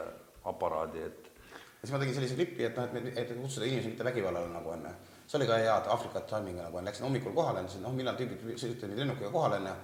aparaadi, 0.52 1.02
et 1.08 1.30
ja 1.32 1.82
siis 1.82 1.94
ma 1.94 2.02
tegin 2.02 2.18
sellise 2.18 2.38
klipi, 2.38 2.68
et 2.68 2.78
noh, 2.78 2.98
et, 3.00 3.10
et 3.24 3.34
kutsuda 3.40 3.66
inimesi 3.66 3.92
mitte 3.92 4.06
vägivallale 4.06 4.52
nagu 4.52 4.74
onju. 4.76 4.94
See 5.28 5.38
oli 5.38 5.46
ka 5.46 5.58
hea 5.60 5.74
Aafrika 5.92 6.20
timing 6.28 6.56
nagu 6.56 6.76
onju, 6.76 6.86
läksin 6.88 7.04
hommikul 7.04 7.34
kohale, 7.36 7.60
ütlesin, 7.64 7.82
noh, 7.84 7.92
millal 7.96 8.16
tüübid 8.16 8.44
nüüd 8.48 9.00
lennukiga 9.02 9.30
kohale 9.32 9.58
onju, 9.60 9.74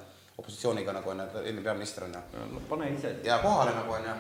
opositsiooniga 0.41 0.95
nagu 0.97 1.13
onju, 1.13 1.27
eelmine 1.43 1.65
peaminister 1.67 2.07
onju. 2.07 2.63
pane 2.71 2.89
ise. 2.95 3.11
ja 3.25 3.39
kohale 3.43 3.75
nagu 3.77 3.93
onju. 3.99 4.15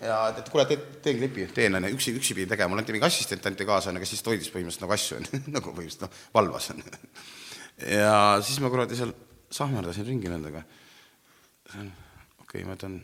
ja 0.00 0.16
et, 0.30 0.40
et 0.40 0.48
kuule, 0.54 0.64
teen, 0.70 0.86
teen 1.04 1.20
klipi, 1.20 1.46
teen 1.54 1.76
onju, 1.80 1.92
üksi, 1.98 2.16
üksi 2.20 2.38
pidi 2.38 2.48
tegema, 2.54 2.72
mul 2.72 2.80
anti 2.80 2.96
mingi 2.96 3.08
assistent 3.10 3.46
anti 3.50 3.68
kaasa 3.68 3.92
onju, 3.92 4.00
kes 4.04 4.14
siis 4.16 4.24
hoidis 4.30 4.50
põhimõtteliselt 4.54 4.86
nagu 4.86 4.96
asju 4.96 5.20
onju, 5.20 5.42
nagu 5.58 5.76
põhimõtteliselt 5.76 6.06
noh, 6.06 6.24
valvas 6.38 6.70
onju. 6.72 6.88
ja 7.98 8.16
siis 8.40 8.64
ma 8.64 8.72
kuradi 8.72 9.00
seal 9.02 9.12
sahmerdasin 9.52 10.08
ringi 10.08 10.32
nendega. 10.32 10.64
okei 11.74 11.90
okay,, 12.40 12.64
ma 12.64 12.80
ütlen 12.80 13.02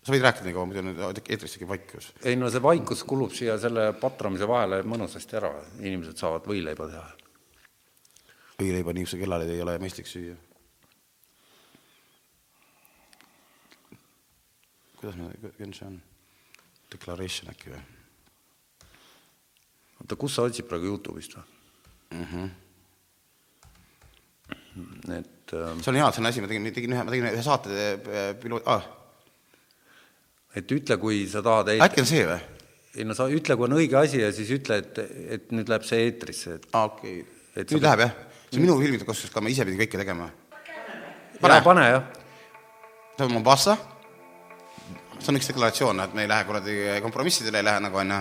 sa 0.00 0.14
võid 0.14 0.24
rääkida 0.24 0.48
nii 0.48 0.56
kaua, 0.56 0.68
muidu 0.68 0.84
nüüd 0.84 1.00
eetris 1.28 1.56
tekib 1.56 1.72
vaikus. 1.74 2.12
ei 2.24 2.36
no 2.38 2.50
see 2.50 2.62
vaikus 2.64 3.04
kulub 3.08 3.34
siia 3.36 3.58
selle 3.60 3.90
patramise 4.00 4.48
vahele 4.48 4.82
mõnusasti 4.88 5.36
ära, 5.40 5.52
inimesed 5.80 6.16
saavad 6.20 6.48
võileiba 6.48 6.88
teha. 6.90 7.06
võileiba 8.60 8.94
niisuguse 8.96 9.20
kellale 9.24 9.50
ei 9.50 9.62
ole 9.64 9.78
mõistlik 9.82 10.08
süüa. 10.08 10.36
kuidas 15.00 15.16
me, 15.16 15.32
kuidas 15.40 15.78
see 15.80 15.88
on? 15.88 15.96
Declaration 16.90 17.52
äkki 17.52 17.70
või 17.70 17.82
oota, 20.00 20.16
kus 20.16 20.34
sa 20.34 20.46
otsid 20.48 20.66
praegu 20.68 20.86
Youtube'ist 20.90 21.36
või 21.36 21.44
mm? 22.16 22.26
-hmm. 22.32 22.48
et 25.18 25.54
äh, 25.54 25.76
see 25.82 25.92
on 25.92 25.96
hea, 26.00 26.08
see 26.12 26.22
on 26.22 26.30
asi, 26.30 26.40
ma 26.40 26.48
tegin, 26.48 26.72
tegin 26.74 26.96
ühe, 26.96 27.04
ma 27.04 27.12
tegin 27.12 27.28
ühe 27.30 27.44
saate 27.44 27.68
äh, 27.92 28.32
piloot 28.40 28.64
ah,, 28.66 28.84
et 30.56 30.72
ütle, 30.74 30.96
kui 31.02 31.26
sa 31.30 31.42
tahad 31.46 31.74
äkki 31.76 32.02
on 32.02 32.08
see 32.10 32.24
või? 32.26 32.40
ei 32.96 33.06
no 33.06 33.14
sa 33.14 33.28
ütle, 33.30 33.54
kui 33.56 33.68
on 33.68 33.76
õige 33.78 33.98
asi 34.00 34.22
ja 34.22 34.32
siis 34.34 34.50
ütle, 34.56 34.80
et, 34.82 34.98
et 35.36 35.52
nüüd 35.54 35.68
läheb 35.70 35.86
see 35.86 36.08
eetrisse, 36.08 36.58
et 36.58 36.66
aa, 36.72 36.88
okei 36.90 37.20
Et 37.20 37.62
okay.. 37.62 37.66
sa 37.66 37.74
nüüd 37.74 37.82
pead- 37.82 37.88
läheb 37.88 38.04
jah? 38.06 38.18
see 38.50 38.58
on 38.58 38.64
minu 38.66 38.76
filmide 38.80 39.06
kusjuures 39.06 39.34
ka, 39.34 39.42
ma 39.42 39.50
ise 39.52 39.66
pidin 39.66 39.78
kõike 39.78 39.98
tegema. 40.00 40.26
pane, 40.26 41.38
pane, 41.40 41.60
pane 41.66 41.86
jah. 41.86 42.04
see 43.16 43.26
on 43.26 43.32
Mombasa. 43.34 43.76
see 45.20 45.30
on 45.30 45.38
üks 45.38 45.50
deklaratsioon, 45.52 46.02
et 46.02 46.14
me 46.14 46.26
ei 46.26 46.30
lähe 46.30 46.46
kuradi 46.48 46.76
kompromissidele 47.04 47.62
ei 47.62 47.68
lähe 47.68 47.84
nagu 47.86 48.02
onju. 48.02 48.20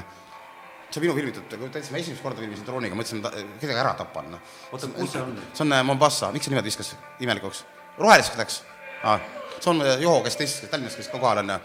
see 0.90 1.02
on 1.02 1.06
minu 1.08 1.18
filmitud, 1.18 1.58
täitsa 1.74 1.94
ma 1.94 2.02
esimest 2.04 2.22
korda 2.26 2.42
filmisin 2.42 2.66
drooniga, 2.66 2.98
mõtlesin, 2.98 3.26
et 3.26 3.58
kedagi 3.62 3.82
ära 3.82 3.96
tapan 3.98 4.32
noh. 4.36 4.56
oota, 4.72 4.90
kus 4.94 5.14
see 5.16 5.22
on? 5.26 5.36
see 5.54 5.66
on 5.66 5.78
äh, 5.78 5.84
Mombasa, 5.86 6.32
miks 6.36 6.46
see 6.46 6.54
nimed 6.54 6.70
viskas 6.70 6.94
imelikuks? 7.26 7.66
roheliseks 7.98 8.38
läks 8.38 8.62
ah.. 9.04 9.22
see 9.60 9.74
on 9.74 9.82
äh, 9.86 9.98
Joho, 10.02 10.22
kes 10.26 10.38
teisest 10.38 10.70
Tallinnast 10.70 11.02
käis 11.02 11.10
ka 11.10 11.18
kohal 11.18 11.42
onju. 11.42 11.58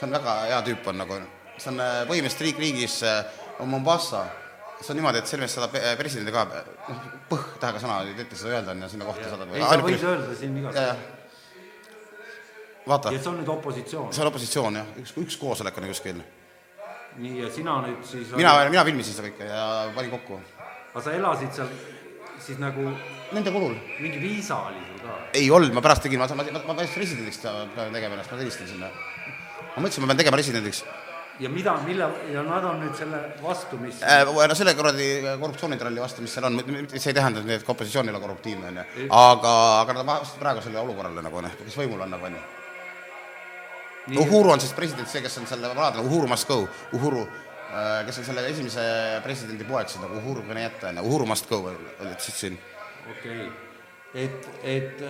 See 0.00 0.08
on 0.08 0.16
väga 0.16 0.34
hea 0.48 0.60
tüüp 0.64 0.86
on 0.88 1.00
nagu, 1.02 1.16
see 1.60 1.70
on 1.72 1.80
äh, 1.84 2.02
põhimõtteliselt 2.08 2.46
riik 2.46 2.60
riigis 2.62 3.00
äh, 3.04 3.40
on 3.60 3.68
Mombasa. 3.68 4.24
see 4.80 4.94
on 4.94 4.96
niimoodi, 4.96 5.20
et 5.20 5.28
sellest 5.28 5.58
saadab 5.58 5.76
äh, 5.76 5.92
presidendi 6.00 6.32
ka, 6.32 6.46
noh, 6.88 7.02
põh-tähega 7.28 7.82
sõna 7.82 8.00
ei 8.08 8.16
tehta 8.16 8.38
seda 8.40 8.54
öelda 8.56 8.72
onju, 8.72 8.88
sinna 8.94 9.08
kohta 9.08 9.28
saadab. 9.28 9.52
ei, 9.52 9.64
sa 9.66 9.80
võid 9.84 10.06
öelda 10.12 10.36
siin 10.40 10.56
igast. 10.62 10.80
vaata 12.88 13.12
ja, 13.12 13.20
see 13.20 13.32
on 13.34 13.40
nüüd 13.42 13.54
opositsioon. 13.58 14.12
see 14.16 14.24
on 14.24 14.32
opositsioon 14.32 14.80
jah, 14.80 14.92
üks, 15.04 15.14
üks 15.20 15.38
koosolek 15.42 15.80
on 15.82 15.90
kuskil. 15.92 16.24
nii, 17.20 17.36
ja 17.44 17.52
sina 17.52 17.76
nüüd 17.84 18.02
siis 18.08 18.32
mina, 18.40 18.56
mina 18.72 18.88
filmisin 18.88 19.18
seda 19.20 19.28
kõike 19.28 19.52
ja 19.52 19.64
panin 19.96 20.16
kokku. 20.16 20.40
aga 20.94 21.04
sa 21.04 21.16
elasid 21.20 21.60
seal 21.60 21.72
siis 22.40 22.60
nagu 22.62 22.88
Nende 23.30 23.50
kulul. 23.54 23.76
mingi 24.02 24.18
viisa 24.18 24.56
oli 24.66 24.80
sul 24.88 25.04
ka? 25.04 25.12
ei 25.38 25.50
olnud, 25.54 25.70
ma 25.70 25.82
pärast 25.84 26.02
tegin, 26.02 26.18
ma, 26.18 26.26
ma, 26.34 26.42
ma, 26.42 26.62
ma 26.66 26.74
pean 26.74 26.88
presidendiks 26.96 27.38
pean 27.44 27.92
tegema 27.94 28.16
ennast, 28.16 28.32
ma 28.32 28.38
helistasin 28.40 28.72
sinna. 28.72 28.88
ma 28.88 29.19
mõtlesin, 29.82 30.04
ma 30.04 30.12
pean 30.12 30.22
tegema 30.22 30.38
presidendiks 30.38 30.84
ja 31.40 31.48
mida, 31.48 31.74
mille, 31.86 32.06
ja 32.32 32.42
nad 32.44 32.64
on 32.68 32.80
nüüd 32.82 32.96
selle 32.98 33.20
vastu, 33.42 33.78
mis 33.80 34.02
äh,. 34.04 34.22
no 34.28 34.56
selle 34.56 34.74
kuradi 34.76 35.08
korruptsioonitralli 35.40 36.02
vastu, 36.02 36.24
mis 36.24 36.34
seal 36.36 36.48
on, 36.50 36.60
see 36.92 37.12
ei 37.12 37.16
tähenda, 37.16 37.42
et 37.54 37.64
ka 37.64 37.72
opositsioon 37.72 38.08
ei 38.08 38.14
ole 38.14 38.22
korruptiivne, 38.22 38.72
onju. 38.72 39.06
aga, 39.16 39.52
aga 39.80 39.96
nad 39.96 40.08
vastasid 40.10 40.42
praegu 40.42 40.64
selle 40.64 40.82
olukorrale 40.82 41.24
nagu 41.24 41.40
onju, 41.40 41.52
kes 41.62 41.78
võimul 41.80 42.04
on 42.04 42.12
nagu 42.16 42.28
onju. 42.28 42.42
Uhuru 44.20 44.50
on 44.52 44.60
siis 44.60 44.72
president, 44.74 45.08
see, 45.08 45.22
kes 45.24 45.38
on 45.38 45.46
selle 45.48 45.70
vanad, 45.70 46.00
Uhuru 46.02 46.28
must 46.28 46.48
go, 46.48 46.62
Uhuru, 46.96 47.24
kes 48.06 48.20
on 48.20 48.26
selle 48.32 48.44
esimese 48.50 48.84
presidendi 49.24 49.68
poeg 49.68 49.88
siin 49.88 50.04
nagu 50.04 50.18
Uhuru 50.20 50.44
on 50.44 50.60
ju, 50.60 51.04
Uhuru 51.04 51.28
must 51.30 51.48
go 51.48 51.62
olid 51.70 52.18
siis 52.18 52.40
siin. 52.46 52.58
okei 53.10 53.46
okay., 53.46 53.68
et, 54.12 54.48
et, 54.64 55.02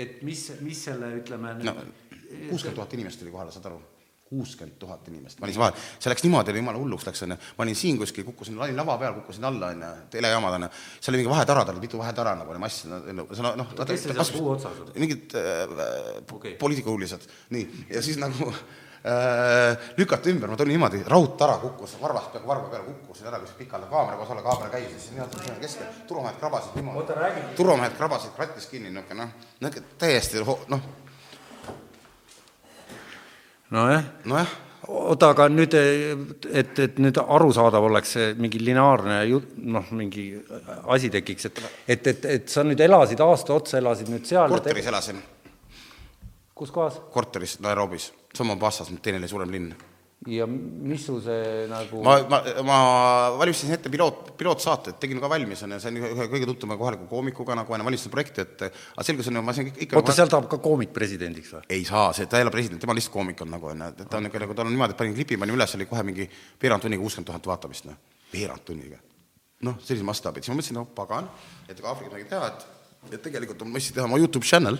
et 0.00 0.22
mis, 0.22 0.48
mis 0.64 0.84
selle, 0.88 1.12
ütleme 1.20 1.58
no 1.62 1.76
kuuskümmend 2.48 2.80
tuhat 2.80 2.96
inimest 2.98 3.22
oli 3.22 3.34
kohal, 3.34 3.52
saad 3.54 3.70
aru? 3.72 3.82
kuuskümmend 4.28 4.78
tuhat 4.78 5.08
inimest, 5.08 5.38
ma 5.40 5.46
olin 5.46 5.58
vahel, 5.60 5.82
see 6.00 6.10
läks 6.10 6.24
niimoodi, 6.24 6.54
jumala 6.56 6.80
hulluks 6.80 7.06
läks 7.06 7.22
onju, 7.26 7.36
ma 7.58 7.64
olin 7.66 7.76
siin 7.78 7.98
kuskil, 8.00 8.24
kukkusin, 8.26 8.56
olin 8.58 8.78
lava 8.78 8.96
peal, 8.98 9.12
kukkusin 9.18 9.44
alla 9.44 9.68
onju, 9.74 9.90
telejaamad 10.14 10.56
onju, 10.58 10.70
seal 10.96 11.12
oli 11.12 11.20
mingi 11.20 11.32
vahetara, 11.34 11.66
tal 11.68 11.76
oli 11.76 11.84
mitu 11.84 12.00
vahetara 12.00 12.32
nagu 12.40 12.54
oli 12.54 12.62
mass, 12.62 12.86
see 12.86 13.18
noh, 13.18 13.28
noh, 13.60 13.74
kes 13.76 14.06
see 14.06 14.16
seal 14.16 14.32
puu 14.38 14.54
otsas 14.54 14.80
on? 14.80 14.94
mingid 14.96 15.36
äh, 15.36 15.60
Okei. 15.68 16.24
okay. 16.38 16.56
poliitikahuvilised, 16.62 17.28
nii, 17.54 17.84
ja 17.92 18.02
siis 18.06 18.18
nagu 18.22 18.48
äh, 18.48 19.86
lükati 20.00 20.32
ümber, 20.32 20.50
ma 20.50 20.58
tulin 20.58 20.78
niimoodi, 20.78 21.04
raudtara 21.12 21.60
kukkus, 21.62 21.98
varvast 22.00 22.32
peaaegu 22.32 22.48
varva 22.54 22.72
peale 22.72 22.88
kukkusin 22.88 23.28
ära, 23.28 23.44
kus 23.44 23.54
pikalt 23.60 23.90
kaamera 23.92 24.18
koos 24.18 24.32
alla 24.32 24.48
kaamera 24.48 24.72
käis. 24.72 24.88
Ja 24.88 24.98
siis 24.98 25.12
niimoodi 25.14 25.60
keskel, 25.60 25.94
turumehed 26.08 26.40
krabasid 26.40 26.80
niimoodi, 26.80 27.20
turumehed 27.60 27.96
krabasid 28.00 28.32
kratis 28.40 28.72
kinni, 28.72 28.90
niisugune 28.90 29.26
noh, 29.26 29.48
niisugune 29.60 29.98
täiesti 30.00 30.42
noh, 30.72 30.92
nojah, 33.74 34.04
nojah, 34.30 34.52
oota, 34.88 35.30
aga 35.34 35.48
nüüd, 35.52 35.74
et, 35.74 36.78
et 36.86 36.98
nüüd 37.02 37.18
arusaadav 37.22 37.86
oleks 37.88 38.16
see 38.16 38.32
mingi 38.40 38.60
lineaarne 38.62 39.20
jut-, 39.30 39.54
noh, 39.76 39.88
mingi 39.96 40.26
asi 40.94 41.10
tekiks, 41.12 41.50
et 41.50 41.62
et, 41.64 42.12
et, 42.12 42.28
et 42.36 42.52
sa 42.52 42.66
nüüd 42.66 42.80
elasid 42.84 43.22
aasta 43.24 43.56
otsa, 43.56 43.78
elasid 43.80 44.12
nüüd 44.12 44.28
seal 44.28 44.52
korteris 44.54 44.92
elasin, 44.92 45.24
kus 46.54 46.74
kohas? 46.74 47.00
Korteris 47.14 47.58
Nairobis, 47.64 48.12
on 48.38 48.52
Mombasas, 48.52 48.92
teine 49.02 49.28
suurem 49.28 49.52
linn 49.54 49.74
ja 50.30 50.46
missuguse 50.48 51.34
nagu 51.68 52.00
ma, 52.04 52.14
ma, 52.30 52.38
ma 52.64 52.78
valmistasin 53.38 53.74
ette 53.76 53.90
piloot, 53.92 54.32
pilootsaated, 54.38 54.96
tegin 55.00 55.20
ka 55.22 55.28
valmis, 55.30 55.62
on 55.66 55.74
ju, 55.76 55.80
see 55.82 55.92
on 55.92 56.00
ühe 56.00 56.26
kõige 56.32 56.48
tuttavama 56.48 56.78
kohaliku 56.80 57.08
koomikuga 57.10 57.56
nagu 57.58 57.76
onju, 57.76 57.86
valmistasin 57.88 58.14
projekti 58.14 58.44
ette, 58.44 58.70
aga 58.94 59.06
selgus 59.06 59.28
on 59.30 59.40
ju, 59.40 59.44
ma 59.44 59.54
sain 59.56 59.70
ikka 59.72 60.00
oota, 60.00 60.16
seal 60.16 60.32
tahab 60.32 60.48
ka 60.52 60.60
koomik 60.64 60.94
presidendiks 60.96 61.52
või? 61.56 61.64
ei 61.76 61.84
saa, 61.88 62.12
see, 62.16 62.28
ta 62.30 62.40
ei 62.40 62.46
ole 62.46 62.54
president, 62.54 62.80
tema 62.82 62.96
on 62.96 63.00
lihtsalt 63.00 63.16
koomik 63.16 63.42
on 63.44 63.52
nagu 63.56 63.72
onju, 63.72 63.90
et 63.92 64.04
ta 64.04 64.20
on 64.20 64.24
niisugune 64.26 64.46
nagu, 64.46 64.58
tal 64.58 64.70
on 64.70 64.76
niimoodi, 64.76 64.96
et 64.96 65.02
panin 65.02 65.16
klipi, 65.18 65.40
panin 65.40 65.58
üles, 65.58 65.76
oli 65.78 65.88
kohe 65.90 66.06
mingi 66.06 66.28
veerand 66.62 66.86
tunniga 66.86 67.04
kuuskümmend 67.04 67.32
tuhat 67.32 67.50
vaatamist, 67.52 67.90
noh, 67.90 68.00
veerand 68.32 68.64
tunniga. 68.64 69.02
noh, 69.64 69.76
sellise 69.84 70.04
mastaabi, 70.08 70.40
siis 70.40 70.52
ma 70.52 70.60
mõtlesin, 70.60 70.80
no 70.80 70.88
pagan, 70.96 71.28
et 71.68 71.78
Aafrikas 71.80 72.12
midagi 72.12 72.30
teha, 72.32 72.48
et 72.52 72.70
et 73.12 73.20
tegelikult 73.20 73.60
on 73.60 73.68
mõistlik 73.68 73.98
teha 73.98 74.06
oma 74.08 74.16
Youtube 74.16 74.46
channel, 74.48 74.78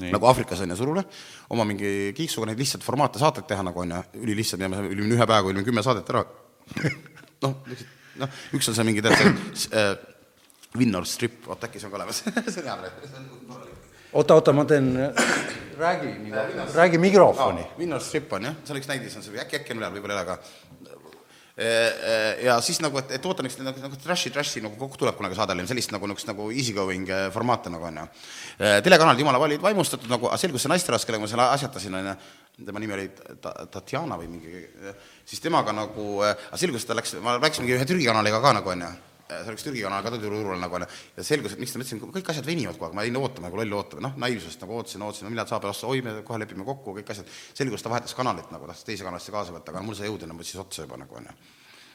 nagu 0.00 0.26
Aafrikas 0.26 0.62
on 0.64 0.72
ju 0.72 0.76
surule, 0.78 1.04
oma 1.52 1.66
mingi 1.68 2.12
kiiksuga 2.16 2.48
neid 2.48 2.60
lihtsalt 2.60 2.84
formaate 2.84 3.20
saateid 3.20 3.46
teha 3.48 3.64
nagu 3.66 3.82
on 3.82 3.92
ju, 3.92 4.00
ülilihtsad, 4.22 4.62
ülimine 4.62 5.18
ühe 5.18 5.26
päevaga 5.26 5.50
ülimine 5.50 5.66
kümme 5.68 5.84
saadet 5.84 6.08
ära. 6.12 6.24
noh, 7.44 7.58
noh, 8.22 8.40
üks 8.56 8.70
on 8.72 8.78
see 8.78 8.88
mingi 8.88 9.04
tead 9.04 9.18
see 9.20 9.68
äh, 9.76 9.92
Winner 10.78 11.04
Strip, 11.08 11.44
oot 11.52 11.68
äkki 11.68 11.80
see 11.80 11.90
on 11.90 11.92
ka 11.92 12.00
olemas, 12.00 12.22
see 12.54 12.62
on 12.62 12.70
hea 12.70 12.78
praegu. 12.80 13.68
oota, 14.12 14.38
oota, 14.40 14.56
ma 14.56 14.64
teen, 14.68 14.94
räägi, 15.78 16.14
räägi 16.74 16.98
mikrofoni. 17.02 17.66
Winner 17.78 18.00
Strip 18.00 18.32
on 18.32 18.48
jah, 18.48 18.56
see 18.64 18.76
on 18.76 18.80
üks 18.80 18.88
näidis 18.88 19.18
on 19.20 19.26
see, 19.26 19.36
äkki, 19.44 19.60
äkki 19.60 19.76
on 19.76 19.82
üleval, 19.82 19.98
võib-olla 19.98 20.16
ei 20.16 20.24
ole, 20.24 20.38
aga 20.38 20.81
ja 22.46 22.54
siis 22.64 22.78
nagu, 22.80 22.96
et, 23.02 23.10
et 23.18 23.26
ootan 23.28 23.46
üks 23.48 23.58
nagu, 23.60 23.76
nagu 23.82 23.98
trash'i, 24.00 24.32
trash'i 24.32 24.62
nagu 24.64 24.78
kokku 24.80 25.00
tuleb 25.02 25.18
kunagi 25.18 25.36
saade, 25.36 25.56
sellist 25.68 25.92
nagu 25.92 26.08
niisugust 26.08 26.30
nagu 26.30 26.48
easy 26.50 26.72
going 26.72 27.08
eh, 27.12 27.26
formaate 27.34 27.72
nagu 27.72 27.84
on 27.90 28.00
ju. 28.00 28.06
telekanalid 28.86 29.20
jumala 29.20 29.42
olid 29.42 29.60
vaimustatud 29.60 30.08
nagu, 30.12 30.30
aga 30.30 30.40
selgus 30.40 30.64
see 30.64 30.72
naisterahvas, 30.72 31.04
kellega 31.08 31.26
ma 31.26 31.30
selle 31.34 31.48
asjatasin 31.58 32.00
on 32.00 32.10
ju, 32.10 32.16
tema 32.64 32.80
nimi 32.82 32.96
oli 32.96 33.08
Ta- 33.44 33.54
Tatjana 33.72 34.16
või 34.20 34.32
mingi, 34.32 34.66
siis 35.28 35.44
temaga 35.44 35.76
nagu, 35.76 36.10
aga 36.24 36.60
selgus, 36.60 36.86
et 36.86 36.92
ta 36.92 36.96
läks, 36.96 37.18
ma 37.20 37.36
rääkisin 37.38 37.66
mingi 37.66 37.76
ühe 37.76 37.88
Türgi 37.88 38.08
kanaliga 38.08 38.40
ka 38.40 38.56
nagu 38.56 38.72
on 38.72 38.86
ju 38.88 38.92
see 39.40 39.52
oleks 39.52 39.64
Türgi 39.66 39.82
kanal 39.84 40.04
ka 40.04 40.12
turul 40.14 40.60
nagu 40.60 40.78
onju 40.78 40.88
ja 41.16 41.24
selgus, 41.26 41.54
et 41.54 41.62
miks 41.62 41.74
ta 41.74 41.80
mõtlesin, 41.80 42.02
kõik 42.18 42.30
asjad 42.32 42.46
venivad 42.46 42.76
kogu 42.76 42.90
aeg, 42.90 42.98
ma 42.98 43.06
jäin 43.06 43.18
ootama 43.20 43.48
nagu 43.48 43.60
loll 43.60 43.78
ootama, 43.78 44.04
noh 44.08 44.20
naivsusest 44.20 44.62
nagu 44.64 44.76
ootasin, 44.78 45.02
ootasin, 45.06 45.26
no 45.26 45.32
millal 45.34 45.48
saab, 45.48 45.66
oi 45.88 46.04
me 46.04 46.18
kohe 46.26 46.42
lepime 46.42 46.66
kokku 46.68 46.96
kõik 47.00 47.10
asjad, 47.14 47.32
selgus, 47.58 47.82
ta 47.82 47.92
vahetas 47.92 48.14
kanalit 48.18 48.52
nagu 48.54 48.68
tahtis 48.70 48.86
teise 48.88 49.06
kanalisse 49.06 49.34
kaasa 49.34 49.54
võtta, 49.54 49.74
aga 49.74 49.84
mul 49.86 49.98
sai 49.98 50.10
jõudu 50.10 50.28
enam 50.28 50.40
võttis 50.40 50.58
otsa 50.62 50.86
juba 50.86 51.00
nagu 51.00 51.18
onju. 51.20 51.34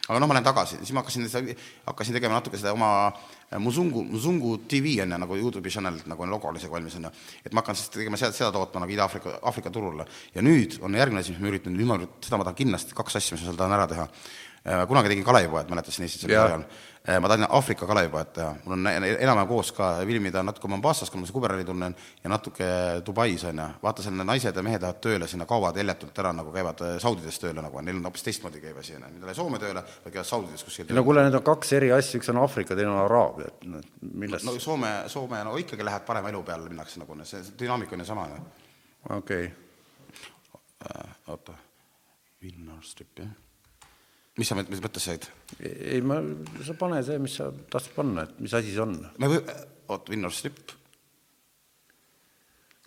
aga 0.08 0.20
noh, 0.24 0.30
ma 0.30 0.38
lähen 0.38 0.46
tagasi, 0.48 0.78
siis 0.80 0.94
ma 0.96 1.02
hakkasin, 1.04 1.56
hakkasin 1.86 2.16
tegema 2.16 2.38
natuke 2.38 2.58
seda 2.58 2.72
oma 2.72 2.92
äh, 3.12 3.60
Muzungu, 3.60 4.06
Muzungu 4.08 4.54
tv 4.64 5.02
on 5.04 5.12
ju 5.12 5.18
nagu 5.20 5.36
Youtube'i 5.36 5.74
channel'it 5.74 6.08
nagu 6.08 6.24
on 6.24 6.32
logo 6.32 6.48
oli 6.48 6.62
see 6.64 6.72
valmis 6.72 6.96
on 6.96 7.10
ju, 7.10 7.12
et 7.44 7.52
ma 7.52 7.60
hakkan 7.60 7.76
siis 7.76 7.92
tegema 7.92 8.16
seda, 8.16 8.32
seda 8.32 8.54
tootma 8.56 8.86
nagu 8.86 8.96
Ida-Aafrika, 8.96 9.42
Aafrika 9.44 9.70
turule 9.70 10.08
ja 10.34 10.42
nüüd 10.42 10.80
on 10.80 10.96
järgmine 10.96 11.26
asi, 11.26 11.36
mis 11.36 11.44
ma 11.44 11.52
üritan, 11.52 11.76
nüüd 11.76 11.92
ma, 11.92 12.00
seda 12.24 12.40
ma 12.40 12.48
tahan 12.48 12.62
kindlasti, 12.62 12.96
kaks 12.96 13.20
asja, 13.20 13.36
mis 13.36 13.44
ma 13.44 13.52
seal 13.52 13.60
tahan 13.60 13.76
ära 13.76 13.90
teha 13.92 14.08
kunagi 14.88 15.12
tegin 15.12 15.24
Kalevipojad, 15.24 15.70
mäletasin 15.70 16.04
Eestis 16.04 16.24
Jaa. 16.30 16.46
ajal. 16.46 16.64
Ma 17.08 17.30
tahan 17.32 17.48
Aafrika 17.50 17.88
Kalevipojad 17.88 18.32
teha, 18.36 18.50
mul 18.66 18.76
on 18.76 18.88
enam-vähem 18.90 19.48
koos 19.48 19.72
ka 19.72 19.90
filmida 20.06 20.42
natuke 20.44 20.68
Mombasas, 20.68 21.10
kuna 21.10 21.22
ma 21.22 21.30
seda 21.30 21.38
Kuberali 21.38 21.66
tunnen, 21.66 21.96
ja 22.24 22.32
natuke 22.32 22.68
Dubais 23.06 23.46
on 23.48 23.62
ju, 23.62 23.68
vaata 23.84 24.04
seal 24.04 24.18
need 24.18 24.28
naised 24.28 24.60
ja 24.60 24.64
mehed 24.66 24.84
lähevad 24.84 25.00
tööle 25.04 25.30
sinna, 25.32 25.48
kaovad 25.48 25.80
heljatult 25.80 26.20
ära 26.20 26.34
nagu 26.36 26.52
käivad 26.52 26.84
äh, 26.84 26.98
Saudides 27.00 27.40
tööle 27.40 27.64
nagu, 27.64 27.80
neil 27.82 28.02
on 28.02 28.10
hoopis 28.10 28.28
teistmoodi 28.28 28.60
käib 28.64 28.82
asi 28.84 28.98
on 28.98 29.06
ju, 29.06 29.14
nad 29.14 29.24
ei 29.24 29.30
lähe 29.30 29.38
Soome 29.40 29.62
tööle, 29.64 29.86
vaid 30.04 30.18
käivad 30.18 30.30
Saudides 30.34 30.68
kuskil 30.68 30.86
no 30.86 30.92
tööle. 30.92 31.06
kuule, 31.08 31.24
need 31.30 31.40
on 31.40 31.48
kaks 31.48 31.74
eri 31.80 31.94
asja, 31.96 32.20
üks 32.20 32.32
on 32.34 32.42
Aafrika, 32.44 32.76
teine 32.76 32.92
on 32.92 33.00
Araabia, 33.06 33.54
et 33.54 33.66
noh, 33.72 33.88
millest 34.12 34.48
no 34.48 34.58
Soome, 34.60 34.94
Soome 35.12 35.42
no 35.48 35.56
ikkagi 35.64 35.88
lähed 35.88 36.04
parema 36.08 36.34
elu 36.34 36.44
peale 36.44 36.68
minnakse 36.68 37.00
nagu, 37.00 37.18
see 37.24 37.40
see 37.40 37.56
dünaamika 37.64 37.96
on 37.96 38.04
ju 38.04 38.12
sama 38.12 38.28
ju 38.34 38.44
okei 39.16 39.46
okay.. 39.48 39.52
äh,. 40.92 41.18
oota, 41.28 41.56
Winner 42.44 42.84
Strip 42.84 43.20
jah. 43.24 43.32
Mis 44.38 44.50
sa 44.50 44.58
mis 44.60 44.82
mõttes 44.84 45.08
said? 45.10 45.28
ei, 45.60 46.02
ma, 46.06 46.20
sa 46.66 46.76
pane 46.78 47.02
see, 47.06 47.20
mis 47.22 47.38
sa 47.40 47.50
tahtsid 47.74 47.96
panna, 47.98 48.28
et 48.28 48.40
mis 48.44 48.54
asi 48.58 48.74
see 48.74 48.84
on. 48.84 48.98
me 49.18 49.32
või, 49.32 49.44
oot, 49.94 50.10
Winner 50.14 50.34
Strip. 50.34 50.74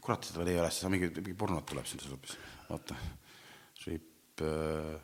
kurat, 0.00 0.24
seda 0.26 0.42
veel 0.42 0.54
ei 0.54 0.60
ole, 0.62 0.72
on 0.86 0.94
mingi, 0.94 1.12
mingi 1.20 1.38
pornot 1.38 1.66
tuleb 1.68 1.88
sinna 1.88 2.10
hoopis, 2.10 2.36
oota, 2.70 2.98
Strip 3.78 4.44
äh.... 4.46 4.98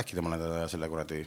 äkki 0.00 0.16
te 0.16 0.22
panete 0.24 0.68
selle 0.72 0.88
kuradi 0.88 1.24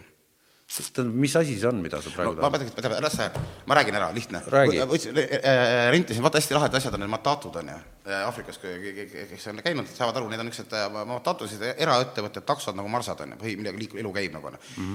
tähendab, 0.68 1.16
mis 1.16 1.36
asi 1.36 1.56
see 1.60 1.68
on, 1.70 1.80
mida 1.82 2.02
sa 2.02 2.10
no, 2.10 2.16
praegu 2.16 2.34
ma 2.36 2.50
tahad? 2.52 2.74
pean, 2.76 3.04
las 3.04 3.16
see, 3.16 3.28
ma 3.66 3.76
räägin 3.78 3.96
ära, 3.96 4.12
lihtne. 4.12 4.42
Räägi. 4.52 4.82
rentisin, 5.92 6.24
vaata 6.24 6.42
hästi 6.42 6.58
lahedad 6.58 6.76
asjad 6.76 6.94
on 6.94 7.00
need 7.06 7.10
matatud 7.10 7.56
on 7.56 7.72
ju, 7.72 7.78
Aafrikas, 8.08 8.60
kes 8.62 9.48
on 9.52 9.58
käinud, 9.64 9.88
saavad 9.92 10.16
aru, 10.20 10.30
need 10.32 10.40
on 10.40 10.48
niisugused 10.48 11.00
matatusid, 11.10 11.64
eraettevõtted, 11.76 12.46
taksod 12.48 12.78
nagu 12.78 12.88
marsad 12.92 13.20
on 13.24 13.34
ju, 13.34 13.40
või 13.42 13.56
millega 13.60 13.80
liik-, 13.82 13.96
elu 14.00 14.12
käib 14.16 14.36
nagu 14.36 14.48
on 14.48 14.56
ju. 14.56 14.86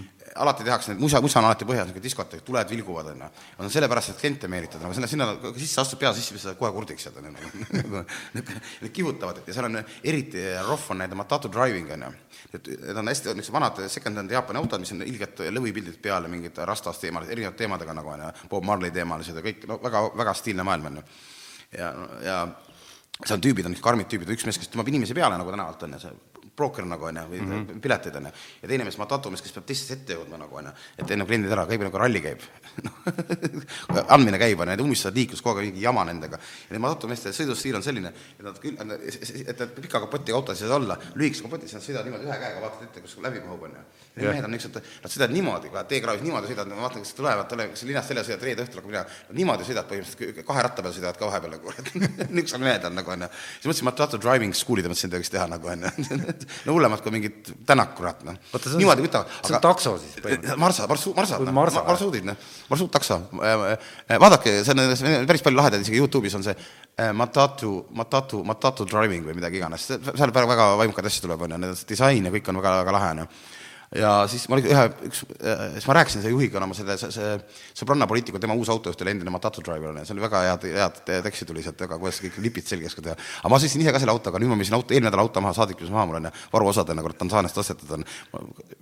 alati 0.45 0.65
tehakse 0.65 0.93
need, 0.93 1.03
musa, 1.03 1.21
musa 1.25 1.41
on 1.41 1.49
alati 1.51 1.69
põhjas, 1.69 1.89
niisugune 1.91 2.07
diskoteek, 2.07 2.45
tuled 2.47 2.73
vilguvad 2.73 3.11
on 3.13 3.25
ju. 3.27 3.31
on 3.61 3.73
sellepärast, 3.73 4.15
et 4.15 4.23
kliente 4.23 4.49
meelitada, 4.49 4.85
nagu 4.87 4.97
sinna, 4.97 5.11
sinna 5.13 5.29
sisse 5.59 5.83
astud 5.85 6.01
pea 6.01 6.15
sisse, 6.17 6.39
sa 6.39 6.51
saad 6.51 6.61
kohe 6.61 6.73
kurdiks 6.73 7.09
jääda 7.09 7.21
on 7.21 7.37
ju. 7.37 8.05
Need 8.83 8.93
kihutavad 8.97 9.45
ja 9.45 9.57
seal 9.57 9.69
on 9.69 9.83
eriti 9.83 10.47
rohv 10.65 10.89
on 10.95 11.03
need 11.05 11.13
matatu 11.17 11.53
driving 11.53 11.93
on 11.93 12.07
ju. 12.09 12.13
et 12.53 12.73
need 12.73 12.97
on 12.97 13.13
hästi 13.13 13.37
niisugused 13.37 13.55
vanad 13.55 13.85
second-hand 13.93 14.33
Jaapani 14.33 14.61
autod, 14.61 14.81
mis 14.81 14.93
on 14.97 15.05
ilged 15.05 15.45
lõvipildid 15.63 16.01
peal 16.03 16.27
ja 16.27 16.33
mingid 16.33 16.59
rastas 16.69 17.01
teemal, 17.03 17.29
erinevate 17.29 17.63
teemadega 17.63 17.95
nagu 17.97 18.13
on 18.13 18.27
ju, 18.27 18.33
Bob 18.51 18.67
Marley 18.67 18.93
teemalised 18.95 19.39
ja 19.39 19.45
kõik, 19.45 19.65
no 19.71 19.79
väga, 19.83 20.05
väga 20.19 20.37
stiilne 20.39 20.67
maailm 20.67 20.91
on 20.91 21.01
ju. 21.01 21.07
ja, 21.79 21.95
ja 22.27 22.43
seal 23.23 23.41
tüübid 23.43 23.69
on, 23.69 23.79
karmid 23.83 24.11
tüübid, 24.11 24.35
üks 24.35 24.47
mees, 24.49 24.59
kes 24.59 24.73
tõmbab 24.73 24.91
inimesi 24.93 25.17
peale 25.17 25.39
nagu 25.39 25.55
tänavalt 25.55 25.87
on 25.87 25.97
ju, 25.97 26.03
see 26.03 26.32
broker 26.57 26.85
nagu 26.85 27.05
on 27.09 27.17
ju, 27.17 27.23
või 27.31 27.41
mm 27.41 27.53
-hmm. 27.53 27.81
piletid 27.81 28.17
on 28.17 28.27
ju, 28.29 28.33
ja 28.63 28.69
teine 28.69 28.85
mees 28.85 28.99
matatumees, 29.01 29.43
kes 29.43 29.53
peab 29.57 29.67
teistest 29.67 29.91
ette 29.97 30.17
jõudma 30.19 30.39
nagu 30.39 30.57
on 30.57 30.69
ju, 30.69 30.73
et 30.99 31.11
enne 31.11 31.25
kliendid 31.25 31.53
ära, 31.53 31.67
käib 31.67 31.83
nagu 31.87 31.99
ralli 31.99 32.21
käib 32.21 32.45
noh, 32.85 34.05
andmine 34.09 34.39
käib 34.39 34.61
on 34.61 34.69
ju, 34.69 34.71
need 34.71 34.85
ummistavad 34.85 35.17
liiklust 35.17 35.43
kogu 35.43 35.59
aeg 35.59 35.71
mingi 35.71 35.83
jama 35.83 36.05
nendega. 36.05 36.37
ja 36.37 36.75
need 36.75 36.85
matatumeeste 36.85 37.33
sõidustiil 37.33 37.77
on 37.77 37.83
selline, 37.83 38.13
et 38.39 38.45
nad 38.45 38.59
küll, 38.61 38.77
et 38.77 39.59
nad 39.59 39.75
pika 39.81 40.01
kapotiga 40.01 40.37
autos 40.37 40.63
ei 40.63 40.69
saa 40.69 40.77
olla, 40.77 40.99
lühikese 41.15 41.47
kapotis 41.47 41.73
nad 41.77 41.85
sõidavad 41.85 42.11
niimoodi 42.11 42.29
ühe 42.29 42.39
käega, 42.45 42.61
vaatad 42.61 42.87
ette, 42.89 43.01
kus 43.01 43.17
läbi 43.23 43.41
mahub 43.41 43.63
on 43.69 43.77
ju. 43.77 43.85
Need 44.13 44.29
mehed 44.29 44.45
on 44.45 44.53
niisugused, 44.53 44.89
nad 45.03 45.13
sõidavad 45.13 45.33
niimoodi, 45.33 45.71
teekraavis 45.89 46.25
niimoodi 46.27 46.51
sõidavad, 46.51 46.73
ma 46.77 46.85
vaatan, 46.85 47.05
kes 47.07 47.15
tulevad, 47.17 47.49
tule, 47.49 47.69
kas 47.73 47.85
linnast 47.89 48.13
välja 48.13 48.25
sõidavad 48.27 48.45
reede 48.49 48.67
õhtul 48.67 48.83
hakkab 48.83 48.91
minema, 48.93 49.21
niimoodi 49.39 49.69
sõidavad 49.69 49.89
põhimõtteliselt, 49.89 50.43
kahe 50.49 50.65
ratta 50.67 50.85
peal 50.85 50.97
sõidavad 50.99 51.21
ka 51.21 51.31
vahepeal 51.31 51.55
nagu, 51.57 51.73
niisugused 52.37 52.61
mehed 52.61 52.85
on 52.89 52.99
nagu 52.99 53.15
onju. 53.15 53.31
siis 53.55 53.71
mõtlesin, 53.71 53.89
ma 53.89 53.95
tahan 53.97 54.25
driving 54.27 54.57
school'i 54.57 54.85
tööks 54.85 55.33
teha 55.33 55.47
nagu 55.49 55.73
onju. 55.73 55.93
no 56.67 56.77
hullemad 56.77 57.03
kui 57.05 57.13
mingid 57.15 57.53
tänak, 57.69 57.95
kurat 57.99 58.23
noh 58.27 58.35
on- 58.37 58.79
niimoodi 58.81 59.07
võtavad. 59.07 59.33
see 59.47 59.57
on 59.57 59.65
takso 59.65 59.95
siis 60.03 60.17
põhimõtteliselt? 60.25 60.61
Marsa, 60.63 60.87
Marsu, 60.91 61.15
Marsa, 61.17 61.39
Või 61.43 61.55
Marsa? 61.57 61.85
marsruudid 61.89 62.29
noh, 62.29 62.37
marsruuttakso. 62.71 63.21
vaadake, 64.25 64.59
see 64.65 64.75
on 64.77 64.97
see 64.97 65.17
on 65.23 65.27
päris 65.31 65.43
palju 65.47 65.61
lahedaid, 65.61 65.83
isegi 65.87 66.01
Youtube'is 66.01 66.37
on 66.39 66.47
see 66.47 66.55
äh, 66.57 67.13
Matatu, 67.13 67.87
Matatu, 67.99 68.43
Matatu 68.45 68.87
driving 68.89 69.25
või 69.27 69.35
midagi 69.39 69.61
iganes, 69.63 69.89
seal 69.91 70.33
väga, 70.35 70.71
vaimukad 70.81 71.07
asju 71.09 71.27
tuleb 71.27 71.47
onju, 71.49 71.59
need 71.63 71.85
disain 71.89 72.25
ja 72.25 72.33
kõik 72.35 72.49
on 72.53 72.63
väga, 72.63 72.79
väga 72.85 72.97
lahe 72.99 73.11
onju 73.17 73.29
ja 73.97 74.13
siis 74.31 74.45
ma 74.49 74.59
ühe, 74.61 74.85
üks, 75.09 75.23
siis 75.77 75.87
ma 75.89 75.97
rääkisin 75.99 76.23
selle 76.23 76.33
juhiga 76.33 76.61
oma 76.63 76.77
selle, 76.77 76.97
see, 77.01 77.11
see 77.13 77.83
sõbranna 77.83 78.07
poliitiku, 78.09 78.41
tema 78.43 78.57
uus 78.59 78.71
autojuht 78.73 79.05
oli 79.05 79.13
endine 79.15 79.33
Matatu 79.35 79.65
driver 79.65 79.91
on 79.91 80.01
ju, 80.01 80.07
see 80.09 80.17
oli 80.17 80.25
väga 80.25 80.43
head, 80.47 80.67
head 80.77 81.01
teksti 81.27 81.49
tuli 81.49 81.65
sealt, 81.65 81.81
väga 81.85 81.99
kuidas 82.01 82.21
kõik 82.23 82.39
lipid 82.45 82.69
selgeks 82.69 82.97
ka 82.97 83.05
teha. 83.05 83.17
aga 83.43 83.53
ma 83.53 83.61
sõitsin 83.63 83.85
ise 83.85 83.93
ka 83.95 84.01
selle 84.03 84.15
autoga, 84.15 84.41
nüüd 84.41 84.53
ma 84.53 84.59
müüsin 84.61 84.77
auto, 84.79 84.95
eelmine 84.95 85.11
nädal 85.11 85.25
auto 85.25 85.43
maha, 85.45 85.57
saadik 85.57 85.81
müüs 85.83 85.93
maha 85.93 86.07
mul 86.09 86.21
on 86.21 86.31
ju, 86.31 86.35
varuosadena, 86.55 87.05
kurat, 87.05 87.19
Tansaaniast 87.23 87.59
ostetud 87.63 87.93
on 87.99 88.07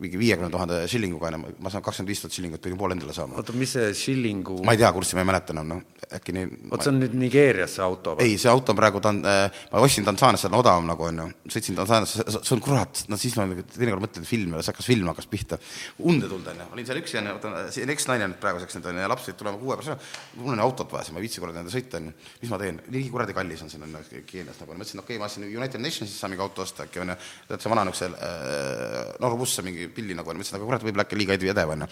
mingi 0.01 0.21
viiekümne 0.21 0.51
tuhande 0.53 0.83
shillinguga 0.91 1.31
on 1.31 1.39
ju, 1.39 1.55
ma 1.65 1.73
saan 1.75 1.85
kakskümmend 1.87 2.13
viis 2.15 2.23
tuhat 2.23 2.37
shillingut 2.37 2.63
pidin 2.63 2.79
poole 2.81 2.97
endale 2.97 3.17
saama. 3.17 3.39
oota, 3.41 3.57
mis 3.57 3.75
see 3.77 3.91
Shillingu, 3.97 4.61
ma 4.67 4.77
ei 4.77 4.81
tea 4.81 4.93
kurssi, 4.95 5.17
ma 5.19 5.25
ei 5.25 5.31
mäleta 5.33 5.55
enam, 5.57 5.75
noh, 5.75 6.07
äkki 6.21 6.35
nii 6.37 6.47
vot 6.71 6.85
see 6.85 6.93
on 6.93 7.01
nüüd 7.03 7.17
Nigeerias 7.19 7.77
see 7.79 7.85
auto 7.85 8.15
või? 8.17 8.29
ei, 8.29 8.39
see 8.41 8.51
auto 8.53 8.75
on 8.75 8.79
praegu, 8.79 9.03
ta 9.03 9.13
on, 9.13 9.21
ma 9.25 9.85
ostsin 9.85 10.07
Tansaaniast, 10.07 10.47
see 10.47 10.53
on 10.53 10.59
odavam 10.61 10.89
nagu 10.89 11.07
on 11.07 11.23
ju, 11.23 11.29
sõitsin 11.57 11.79
Tansaaniasse, 11.79 12.27
see 12.39 12.55
on 12.57 12.65
kurat, 12.65 13.05
no 13.11 13.19
siis 13.21 13.37
ma 13.39 13.47
teinekord 13.51 14.05
mõtlen 14.07 14.29
film, 14.29 14.57
see 14.61 14.73
hakkas 14.73 14.89
film 14.91 15.00
hakkas 15.09 15.29
pihta, 15.31 15.59
unde 15.99 16.29
tulda 16.29 16.53
onju, 16.53 16.67
olin 16.75 16.87
seal 16.89 17.01
üksi 17.01 17.19
onju, 17.21 17.37
see 17.73 17.85
on 17.87 17.93
eksnaine 17.95 18.29
nüüd 18.29 18.41
praeguseks 18.43 18.77
nüüd 18.77 18.89
onju 18.93 19.05
ja 19.05 19.11
laps 19.11 19.29
pidi 19.29 19.39
tulema 19.41 19.61
kuue 19.61 19.79
pärast 19.79 19.95
ära, 19.95 20.11
mul 20.37 20.55
on 20.55 20.63
autot 20.65 20.93
vaja, 20.93 21.07
siis 21.07 21.17
ma 21.17 21.23
ei 21.23 21.27
viitsi 21.27 21.43
kuradi 21.43 21.61
nende 21.61 21.73
sõita 21.75 22.01
onju, 22.01 22.15
mis 22.43 22.53
ma 22.53 22.61
teen, 22.61 22.81
nii 22.91 23.11
kuradi 23.13 23.37
kallis 23.37 23.65
on 23.65 23.73
siin 23.73 23.87
onju 23.87 24.03
Keenias 24.31 24.61
nagu, 24.61 24.75
mõtlesin, 24.77 25.03
okei 25.03 25.17
okay,, 25.17 25.23
ma 25.23 25.29
ostsin 25.31 25.47
United 25.49 25.83
Nationsis 25.83 26.19
saan 26.21 26.35
mingi 26.35 26.45
auto 26.45 26.65
osta 26.65 26.85
äkki 26.87 27.03
onju, 27.03 27.17
tead 27.49 27.65
see 27.65 27.73
vana 27.73 27.85
niisuguse 27.89 28.11
äh, 28.11 29.15
Norbusse 29.23 29.65
mingi 29.67 29.89
pilli 29.95 30.17
nagu 30.19 30.33
onju, 30.33 30.43
mõtlesin, 30.43 30.59
aga 30.59 30.69
kurat, 30.69 30.85
võib-olla 30.87 31.07
äkki 31.07 31.19
liiga 31.19 31.37
edev 31.39 31.75
onju, 31.77 31.89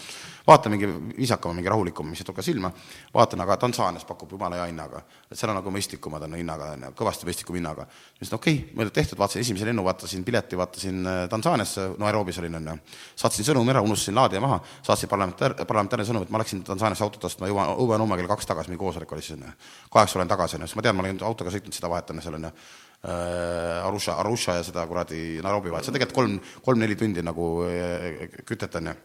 vaatan 0.48 0.74
mingi 0.74 0.90
viisakama, 1.18 1.56
mingi 1.58 1.72
rahulikum, 1.72 2.08
mis 2.12 2.22
ei 2.22 2.28
torka 2.28 2.44
silma, 2.44 2.70
vaatan, 3.14 3.42
aga 3.44 3.58
Tansaanias 3.64 4.06
pakub 4.08 4.32
jumala 4.32 4.60
hea 4.60 4.68
hinnaga, 4.70 5.02
et 5.28 5.38
seal 5.38 5.52
on 5.52 5.58
nagu 5.60 5.72
mõistlikumad 5.74 6.24
on 6.26 6.36
hinnaga 6.38 6.72
onju, 6.76 6.92
kõvasti 6.98 7.28
mõistlikum 7.28 7.58
hinnaga. 7.58 7.86
siis 8.18 8.32
no 8.32 8.40
okei 8.40 8.60
okay,, 8.62 8.76
mõeldud 8.78 8.96
tehtud, 8.96 9.18
vaatasin 9.20 9.44
esimese 9.44 9.68
lennu, 9.68 9.84
vaatasin 9.86 10.24
pileti, 10.24 10.58
vaatasin 10.58 11.06
äh, 11.06 11.20
Tansaaniasse, 11.30 11.88
Nairobis 11.98 12.38
olin 12.42 12.60
onju, 12.60 12.76
saatsin 13.18 13.46
sõnumi 13.46 13.72
ära, 13.74 13.82
unustasin 13.84 14.16
laadija 14.18 14.40
maha, 14.42 14.60
saatsin 14.86 15.10
parlamentaar, 15.10 15.54
parlamentaarne 15.64 16.06
sõnum, 16.08 16.26
et 16.26 16.32
ma 16.34 16.42
läksin 16.42 16.62
Tansaaniasse 16.66 17.04
autot 17.06 17.28
ostma, 17.28 17.48
jõuan 17.50 17.74
õue 17.74 17.98
homme 17.98 18.18
kell 18.20 18.30
kaks 18.30 18.48
tagasi, 18.50 18.72
mingi 18.72 18.82
koosolek 18.82 19.12
oli 19.12 19.24
siis 19.24 19.36
onju, 19.38 19.52
kaheksa 19.94 20.18
olen 20.18 20.30
tagasi 20.30 20.58
onju, 20.58 20.68
siis 20.70 20.78
ma 20.78 20.86
tean, 20.86 20.96
ma 20.96 21.04
olen 21.04 21.20
autoga 21.28 21.52
sõitnud 21.54 21.76
seda 21.76 21.90
vahet 21.92 22.10
onju 22.14 22.24
seal 22.24 22.38
onju. 22.38 22.52
Äh, 22.98 23.86
Arusha, 23.86 24.16
Arusha 24.18 24.56
ja 24.58 24.64
seda 24.66 24.82
kuradi 24.90 25.38
Nairobi 25.44 25.70
vahet, 25.70 25.86
see 25.86 25.92
on 25.92 25.98
tegelikult 25.98 26.16
kolm, 26.18 26.40
kolm-neli 26.66 26.96
tundi 26.98 27.22
nagu 27.22 27.52
äh, 27.68 28.26
kütet 28.48 28.74
onju. 28.80 28.96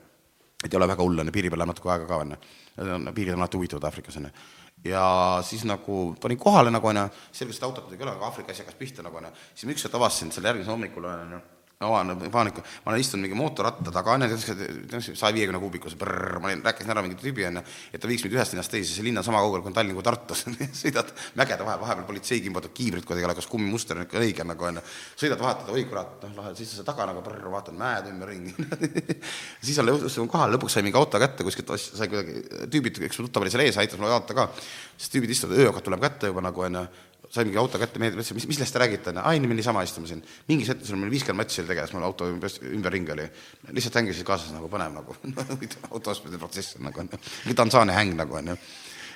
Et 0.64 0.72
ei 0.72 0.80
ole 0.80 0.88
väga 0.88 1.04
hull, 1.04 1.20
on 1.20 1.28
ju, 1.28 1.36
piiri 1.36 1.52
peal 1.52 1.60
läheb 1.62 1.74
natuke 1.74 1.92
aega 1.92 2.08
ka, 2.08 2.20
on 2.24 2.34
ju. 2.34 2.44
piirid 3.14 3.36
on 3.36 3.42
alati 3.44 3.60
huvitavad 3.60 3.90
Aafrikas, 3.90 4.18
on 4.18 4.30
ju. 4.30 4.32
ja 4.90 5.04
siis 5.46 5.66
nagu 5.68 6.16
panin 6.22 6.40
kohale 6.40 6.72
nagu, 6.72 6.88
on 6.88 7.02
ju, 7.02 7.08
selgus, 7.36 7.60
et 7.60 7.68
autot 7.68 7.92
ei 7.92 8.00
ole, 8.00 8.16
aga 8.16 8.30
Aafrika 8.30 8.56
asi 8.56 8.64
hakkas 8.64 8.80
pihta 8.80 9.06
nagu, 9.06 9.20
on 9.20 9.28
ju. 9.28 9.34
siis 9.54 9.68
ma 9.68 9.76
ükskord 9.76 10.00
avastasin, 10.00 10.32
et 10.32 10.40
selle 10.40 10.50
järgmisel 10.50 10.74
hommikul, 10.74 11.10
on 11.12 11.36
ju, 11.84 11.90
avan 11.92 12.32
paanika, 12.34 12.64
ma 12.86 12.94
olen 12.94 13.04
istunud 13.04 13.28
mingi 13.28 13.38
mootorratta 13.38 13.94
taga, 13.94 14.16
on 14.16 14.26
ju, 14.26 15.02
saja 15.04 15.34
viiekümne 15.36 15.60
kuubikuse, 15.62 16.00
ma 16.00 16.50
olin, 16.50 16.64
rääkisin 16.66 16.94
ära 16.94 17.04
mingi 17.06 17.20
tüübi, 17.20 17.46
on 17.50 17.60
ju, 17.60 17.64
et 17.94 18.02
ta 18.02 18.10
viiks 18.10 18.26
mind 18.26 18.38
ühest 18.38 18.56
linnast 18.56 18.74
teise, 18.74 18.96
see 18.96 19.06
linn 19.06 19.22
on 19.22 19.28
sama 19.28 19.42
kaugel 19.44 19.64
kui 19.66 19.76
Tallinn 19.76 19.98
kui 19.98 20.06
Tartus. 20.06 20.46
Sõidad 20.82 21.12
mägede 21.40 21.68
vahel, 21.68 21.82
vahepeal 21.84 22.08
politsei 22.08 22.42
kimbutab 22.44 22.74
kiivrit 22.78 23.08
kuidagi, 23.08 23.36
kas 23.40 23.50
kummimuster 23.52 24.00
on 24.00 24.08
ikka 24.08 24.22
õige 24.22 24.48
nagu, 24.48 24.68
on 24.70 24.80
ju. 24.80 24.86
sõidad 25.26 25.44
vahetada, 25.44 25.76
oi 25.76 25.86
kurat, 25.90 26.18
noh, 26.24 26.36
lahe, 26.40 26.56
siis 26.58 26.74
sa 26.78 26.88
taga 26.88 27.08
nagu 27.10 27.24
vaatad 27.24 27.76
mäed 27.78 28.10
ümberringi 28.12 28.54
siis 29.66 29.80
on 29.82 29.90
lõpuks 29.90 30.20
kohal, 30.32 30.54
lõpuks 30.56 30.78
sai 30.78 30.86
mingi 30.86 31.00
auto 31.00 31.22
kätte 31.22 31.46
kuskilt, 31.46 31.74
sai 31.80 32.10
kuidagi, 32.12 32.44
tüübid, 32.74 33.02
üks 33.10 33.22
tuttav 33.22 33.46
oli 33.46 33.54
seal 33.54 33.66
ees, 33.66 33.80
aitas 33.82 34.00
mulle 34.00 34.14
jaotada 34.14 34.44
ka, 34.44 34.68
siis 34.98 35.14
tüübid 35.14 35.34
istuvad, 35.36 35.60
ööga 35.64 35.84
tuleb 35.84 36.04
kätte 36.04 36.32
juba 36.32 36.44
nagu, 36.46 36.66
on 36.68 36.82
ju 36.82 36.86
sain 37.34 37.48
mingi 37.48 37.58
auto 37.58 37.80
kätte, 37.82 37.98
meeldib, 38.02 38.20
ütlesin, 38.22 38.38
mis, 38.38 38.46
millest 38.50 38.76
te 38.76 38.82
räägite, 38.82 39.14
aa, 39.18 39.34
inimene 39.38 39.58
niisama 39.58 39.82
istume 39.86 40.10
siin. 40.10 40.22
mingis 40.50 40.70
hetkes 40.70 40.92
oli 40.94 41.02
meil 41.02 41.14
viiskümmend 41.16 41.42
matši 41.42 41.64
oli 41.64 41.72
tegemas, 41.72 41.94
mul 41.96 42.06
auto 42.06 42.28
ümber, 42.30 42.58
ümberringi 42.70 43.14
oli. 43.16 43.26
lihtsalt 43.74 43.98
hängisid 44.02 44.28
kaasas 44.28 44.54
nagu 44.54 44.70
põnev 44.70 44.94
nagu 44.94 45.18
auto 45.94 46.14
ostmise 46.14 46.42
protsess 46.42 46.78
on 46.78 46.90
nagu 46.90 47.06
mingi 47.08 47.58
Tansaania 47.58 47.98
häng 47.98 48.14
nagu 48.20 48.38
onju. 48.38 48.58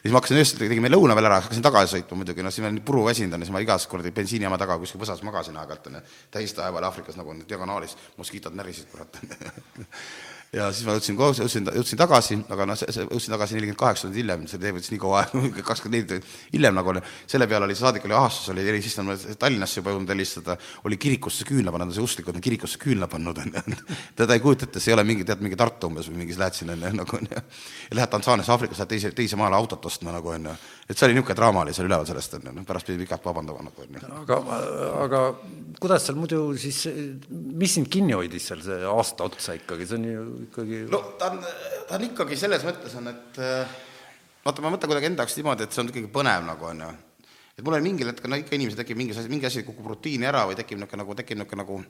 siis 0.01 0.13
ma 0.13 0.21
hakkasin 0.21 0.41
öösel, 0.41 0.63
tegime 0.63 0.89
lõuna 0.89 1.17
veel 1.17 1.29
ära, 1.29 1.43
hakkasin 1.43 1.65
tagasi 1.67 1.97
sõitma 1.97 2.17
muidugi, 2.23 2.45
noh, 2.45 2.53
siis 2.55 2.65
ma 2.65 2.71
olin 2.71 2.81
puru 2.89 3.05
väsinud, 3.05 3.37
siis 3.43 3.53
ma 3.53 3.61
igas 3.61 3.85
kuradi 3.91 4.13
bensiinijaama 4.17 4.57
taga 4.61 4.79
kuskil 4.81 5.01
võsas 5.03 5.21
magasin 5.27 5.57
aeg-ajalt 5.61 5.91
onju. 5.91 6.01
täistaja 6.33 6.73
peal 6.73 6.89
Aafrikas 6.89 7.21
nagu 7.21 7.37
diagonaalis, 7.43 7.93
moskiitod 8.17 8.57
närisid 8.57 8.89
kurat 8.93 9.21
ja 10.55 10.67
siis 10.71 10.87
ma 10.87 10.95
jõudsin, 10.95 11.17
jõudsin, 11.19 11.67
jõudsin 11.75 11.99
tagasi, 11.99 12.37
aga 12.53 12.65
noh, 12.69 12.79
jõudsin 12.79 13.33
tagasi 13.33 13.57
nelikümmend 13.57 13.79
kaheksa 13.79 14.07
tundi 14.07 14.21
hiljem, 14.21 14.45
see 14.47 14.61
tee 14.61 14.71
võttis 14.75 14.93
nii 14.93 15.01
kaua 15.01 15.23
aega, 15.23 15.63
kakskümmend 15.69 15.97
neli 15.97 16.07
tundi 16.07 16.53
hiljem 16.53 16.77
nagu 16.77 16.93
oli, 16.93 17.01
selle 17.27 17.49
peale 17.51 17.67
oli 17.67 17.75
saadik 17.75 18.07
oli 18.07 18.15
ahastus, 18.15 18.53
oli 18.53 18.63
eri, 18.63 18.81
siis 18.83 18.95
ta 18.95 19.03
on 19.03 19.11
Tallinnasse 19.39 19.81
juba 19.81 19.93
jõudnud 19.93 20.13
helistada, 20.15 20.57
oli 20.87 20.99
kirikusse 21.01 21.47
küünla 21.47 21.73
pannud, 21.75 21.91
see 21.95 22.05
usklikud 22.05 22.39
on 22.39 22.45
kirikusse 22.47 22.79
küünla 22.81 23.09
pannud, 23.11 23.41
on 23.43 23.57
ju. 23.59 23.75
teda 24.15 24.37
ei 24.37 24.43
kujuta 24.43 24.69
ette, 24.69 24.83
see 24.83 24.93
ei 24.93 24.97
ole 24.97 25.07
mingi, 25.07 25.27
tead, 25.27 25.43
mingi 25.43 25.59
Tartu 25.59 25.91
umbes 25.91 26.07
või 26.11 26.23
mingi, 26.23 26.39
lähed 26.39 26.55
sinna, 26.55 26.77
on 26.79 26.87
ju, 26.87 26.95
nagu 27.01 27.19
on 27.19 27.27
ju. 27.27 27.43
ja 27.91 27.99
lähed 27.99 28.15
Tansaaniasse, 28.15 28.55
Aafrikas, 28.55 28.79
lähed 28.83 28.95
teise, 28.95 29.13
teise 29.17 29.39
maale 29.39 29.59
autot 29.59 29.91
ostma 29.91 30.15
nagu 30.15 30.31
on 30.31 30.51
ju. 30.53 30.57
Et 30.87 30.95
see 30.95 31.07
oli 31.07 31.17
niisugune 31.17 31.35
draama 31.35 31.63
oli 31.65 31.73
seal 31.75 31.89
üleval 31.89 32.05
sellest, 32.07 32.37
on 32.37 32.45
ju, 32.47 32.63
pärast 32.67 32.87
pidi 32.87 33.03
pikalt 33.03 33.25
vabandama 33.27 33.65
nagu 33.65 33.83
on 33.83 33.97
ju. 33.97 34.11
aga, 34.21 34.37
aga 35.03 35.21
kuidas 35.81 36.05
seal 36.07 36.19
muidu 36.19 36.39
siis, 36.59 36.79
mis 37.29 37.75
sind 37.75 37.89
kinni 37.91 38.15
hoidis 38.15 38.47
seal 38.51 38.63
see 38.63 38.79
aasta 38.87 39.27
otsa 39.27 39.57
ikkagi, 39.59 39.87
see 39.89 39.99
on 39.99 40.07
ju 40.07 40.23
ikkagi 40.45 40.85
no 40.93 41.01
ta 41.19 41.33
on, 41.33 41.43
ta 41.89 41.99
on 41.99 42.07
ikkagi 42.07 42.39
selles 42.39 42.63
mõttes 42.67 42.95
on, 43.01 43.11
et 43.11 43.41
vaata, 44.47 44.63
ma 44.63 44.71
mõtlen 44.71 44.93
kuidagi 44.93 45.11
enda 45.11 45.25
jaoks 45.25 45.37
niimoodi, 45.41 45.67
et 45.67 45.75
see 45.75 45.83
on 45.83 45.91
ikkagi 45.91 46.11
põnev 46.13 46.47
nagu 46.47 46.71
on 46.71 46.85
ju. 46.85 46.91
et 47.57 47.65
mul 47.65 47.79
oli 47.79 47.89
mingil 47.89 48.13
hetkel, 48.13 48.31
no 48.31 48.39
ikka 48.39 48.55
inimesel 48.55 48.83
tekib 48.85 49.01
mingi 49.01 49.17
asi, 49.17 49.27
mingi 49.31 49.49
asi 49.49 49.67
kukub 49.67 49.91
rutiini 49.91 50.29
ära 50.29 50.45
või 50.47 50.55
tekib 50.55 50.79
niisugune 50.79 51.03
nagu, 51.03 51.19
tekib 51.19 51.41
niisugune 51.41 51.65
nagu 51.65 51.81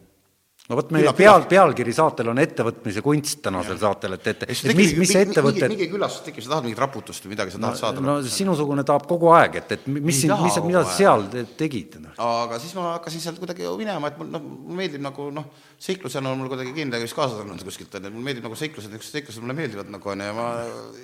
no 0.67 0.75
vot, 0.75 0.89
meie 0.91 1.11
peal, 1.15 1.45
pealkiri 1.47 1.93
saatel 1.95 2.27
on 2.33 2.41
ettevõtmise 2.41 2.99
kunst 3.03 3.39
tänasel 3.45 3.77
saatel, 3.79 4.17
et, 4.17 4.25
et, 4.33 4.41
et 4.51 4.75
mis, 4.75 4.91
mis 4.99 5.11
see 5.13 5.23
ettevõte 5.23 5.61
mingi, 5.61 5.69
mingi 5.77 5.87
küllastus 5.93 6.25
tekib, 6.25 6.43
sa 6.43 6.51
tahad 6.51 6.65
mingit 6.67 6.81
raputust 6.81 7.23
või 7.23 7.31
midagi, 7.35 7.53
sa 7.55 7.61
tahad 7.63 7.79
saada 7.79 8.03
no 8.03 8.17
sinusugune 8.27 8.83
tahab 8.87 9.05
kogu 9.07 9.31
aeg, 9.31 9.55
et, 9.61 9.71
et 9.77 9.85
mis 9.87 10.03
mis, 10.27 10.59
mida 10.65 10.83
sa 10.83 10.97
seal 10.97 11.23
tegid 11.59 11.95
no.? 12.03 12.11
aga 12.19 12.59
siis 12.59 12.75
ma 12.75 12.97
hakkasin 12.97 13.23
sealt 13.23 13.39
kuidagi 13.39 13.69
minema, 13.79 14.11
et 14.11 14.19
mul 14.19 14.33
noh, 14.33 14.43
mulle 14.43 14.81
meeldib 14.81 15.05
nagu 15.07 15.29
noh, 15.37 15.47
seiklusena 15.87 16.33
on 16.33 16.41
mul 16.41 16.51
kuidagi 16.51 16.75
kindlasti 16.75 17.15
kaasas 17.15 17.39
olnud 17.45 17.63
kuskilt, 17.63 17.95
on 17.95 18.09
ju, 18.09 18.11
mulle 18.17 18.27
meeldib 18.27 18.49
nagu 18.49 18.59
seiklused, 18.59 18.91
niisugused 18.91 19.21
seiklused 19.21 19.45
mulle 19.45 19.55
meeldivad 19.61 19.93
nagu 19.93 20.11
on 20.11 20.25
ju, 20.25 20.27
ja 20.27 20.35
ma, 20.35 20.49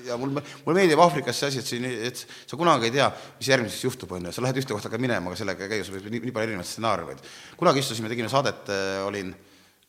ja 0.10 0.19
mul, 0.19 0.35
mulle 0.65 0.77
meeldib 0.81 1.06
Aafrikas 1.06 1.40
see 1.40 1.53
asi, 1.53 1.64
et 1.64 1.72
siin, 1.72 1.88
et 2.10 2.26
sa 2.26 2.60
kunagi 2.60 2.91
ei 2.91 2.98
tea, 2.98 3.07
mis 3.40 3.53
järgmiseks 3.53 3.88
juhtub, 3.88 4.11
on 4.18 4.27
ju, 4.27 4.35
sa 4.35 4.44
lähed 4.44 4.60
ühte 4.60 4.76
kohta 4.76 4.91
ka 4.91 4.99
minema, 4.99 5.31
aga 5.31 5.40
sellega 5.40 5.68
ei 5.69 5.77
käi, 5.77 5.88
sul 5.88 5.95
võib 5.99 6.11
nii, 6.11 6.26
nii 6.27 6.35
palju 6.35 6.49
erinevaid 6.49 6.72
stsenaariumeid. 6.73 7.26
kunagi 7.61 7.84
istusime, 7.85 8.11
tegime 8.11 8.31
saadet 8.34 8.73
äh,, 8.73 8.99
olin 9.06 9.31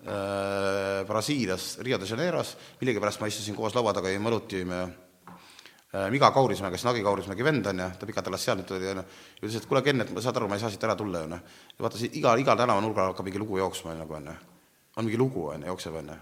Brasiilias, 0.04 1.78
Rio 1.80 1.98
de 1.98 2.06
Janeiros, 2.06 2.56
millegipärast 2.80 3.22
ma 3.22 3.28
istusin 3.30 3.56
koos 3.56 3.74
laua 3.74 3.94
taga, 3.96 4.10
jõime 4.12 4.28
õlut, 4.28 4.52
jõime 4.52 4.80
äh, 4.84 6.10
Miga 6.12 6.28
Kaurismäe, 6.34 6.72
kes 6.74 6.84
on 6.84 6.90
Agi 6.92 7.04
Kaurismägi 7.06 7.44
vend, 7.46 7.70
on 7.70 7.80
ju, 7.80 7.86
ta 8.00 8.08
pikalt 8.08 8.28
elas 8.28 8.44
seal, 8.44 8.58
nüüd 8.60 8.68
tuli, 8.68 8.90
on 8.90 9.00
ju, 9.00 9.04
ja 9.38 9.46
ütles, 9.46 9.56
et 9.62 9.68
kuule, 9.70 9.80
Ken, 9.86 10.04
et 10.04 10.10
saad 10.20 10.40
aru, 10.40 10.48
ma 10.50 10.58
ei 10.58 10.64
saa 10.64 10.72
siit 10.72 10.84
ära 10.84 10.96
tulla, 10.98 11.22
on 11.24 11.36
ju. 11.36 11.38
ja 11.72 11.86
vaata, 11.86 12.00
siit 12.00 12.18
igal, 12.20 12.42
igal 12.42 12.58
tänavanurgal 12.60 13.14
hakkab 13.14 13.30
mingi 13.30 13.40
lugu 13.40 13.62
jooksma, 13.62 13.94
nagu 13.96 14.18
on 14.18 14.28
ju. 14.28 14.34
on 14.96 15.08
mingi 15.08 15.20
lugu, 15.20 15.46
on 15.54 15.64
ju, 15.64 15.70
jookseb, 15.72 15.96
on 16.02 16.10
ju. 16.12 16.18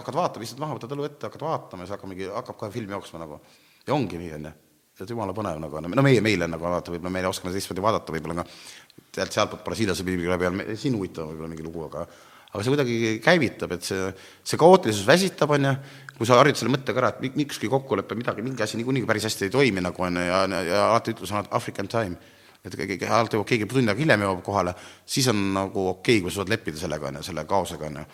hakkad 0.00 0.18
vaatama, 0.18 0.48
istud 0.48 0.64
maha, 0.64 0.78
võtad 0.80 0.96
õlu 0.96 1.06
ette, 1.06 1.30
hakkad 1.30 1.46
vaatama 1.46 1.86
ja 1.86 1.90
siis 1.90 1.98
hakkab 1.98 2.10
mingi, 2.10 2.26
hakkab 2.34 2.58
kohe 2.64 2.74
film 2.74 2.96
jooksma 2.96 3.22
nagu. 3.22 3.38
ja 3.86 3.94
ongi 3.94 4.18
nii, 4.18 4.32
on 4.40 4.50
ju. 4.50 4.56
et 5.04 5.14
jumala 5.14 5.36
põnev 5.36 5.62
nagu 5.62 5.78
on, 5.78 5.86
no 5.94 6.02
meie, 6.02 6.18
meile 6.20 6.50
nagu 6.50 6.66
vaata, 6.66 6.90
võib-olla 6.96 7.14
meie 7.14 7.30
oskame 7.30 7.54
teistmoodi 7.54 7.86
vaadata 7.86 8.12
võib-olla, 8.12 8.42
aga 8.42 9.06
tead, 9.14 9.30
sealtpoolt 9.30 9.62
Brasiiliase 9.64 10.04
pilviga 10.04 10.36
peal, 10.38 10.58
siin 10.76 10.98
huvitav 10.98 11.30
võib-olla 11.30 11.48
mingi 11.54 11.64
lugu, 11.64 11.86
aga 11.86 12.04
aga 12.50 12.64
see 12.64 12.72
kuidagi 12.72 12.98
käivitab, 13.22 13.76
et 13.76 13.86
see, 13.86 14.08
see 14.46 14.58
kaootilisus 14.60 15.06
väsitab, 15.06 15.54
on 15.54 15.68
ju, 15.68 15.74
kui 16.18 16.28
sa 16.28 16.40
harjud 16.40 16.58
selle 16.58 16.74
mõttega 16.74 17.02
ära, 17.02 17.12
et 17.14 17.38
mikski 17.38 17.70
kokkulepe, 17.70 18.18
midagi, 18.18 18.44
mingi 18.44 18.64
asi 18.64 18.80
niikuinii 18.80 19.06
päris 19.08 19.28
hästi 19.28 19.46
ei 19.46 19.54
toimi 19.54 19.84
nagu 19.84 20.04
on 20.06 20.18
ju, 20.18 20.26
ja, 20.26 20.42
ja, 20.50 20.62
ja 20.66 20.82
alati 20.88 21.14
ütlus 21.14 21.32
on 21.32 21.46
African 21.56 21.88
time, 21.90 22.18
et 22.66 22.74
alati 22.74 23.38
jõuab 23.38 23.48
keegi 23.48 23.70
tund 23.70 23.88
aega 23.88 24.02
hiljem 24.02 24.26
jõuab 24.26 24.44
kohale, 24.44 24.74
siis 25.06 25.30
on 25.32 25.46
nagu 25.54 25.86
okei 25.94 26.18
okay,, 26.18 26.26
kui 26.26 26.34
sa 26.34 26.42
saad 26.42 26.52
leppida 26.52 26.82
sellega, 26.82 27.08
on 27.08 27.20
ju, 27.20 27.26
selle 27.30 27.46
kaosega, 27.48 27.86
on 27.86 28.02
ju. 28.02 28.06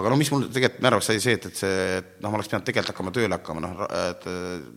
aga 0.00 0.14
no 0.14 0.16
mis 0.16 0.30
mul 0.32 0.46
tegelikult 0.48 0.86
määravaks 0.86 1.10
sai 1.10 1.20
see, 1.20 1.36
et, 1.40 1.50
et 1.50 1.62
see, 1.64 1.84
et 1.98 2.14
noh, 2.22 2.30
ma 2.30 2.38
oleks 2.38 2.52
pidanud 2.52 2.70
tegelikult 2.70 2.94
hakkama 2.94 3.16
tööle 3.18 3.40
hakkama, 3.40 3.66
noh, 3.66 3.86
et 3.98 4.28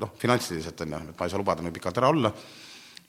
noh, 0.02 0.18
finantsiliselt 0.20 0.82
on 0.88 0.98
ju, 0.98 1.08
et 1.14 1.20
ma 1.20 1.30
ei 1.30 1.36
saa 1.36 1.46
lubada 1.46 1.64
nii 1.64 1.78
pikalt 1.78 2.02
ära 2.02 2.10
olla 2.12 2.34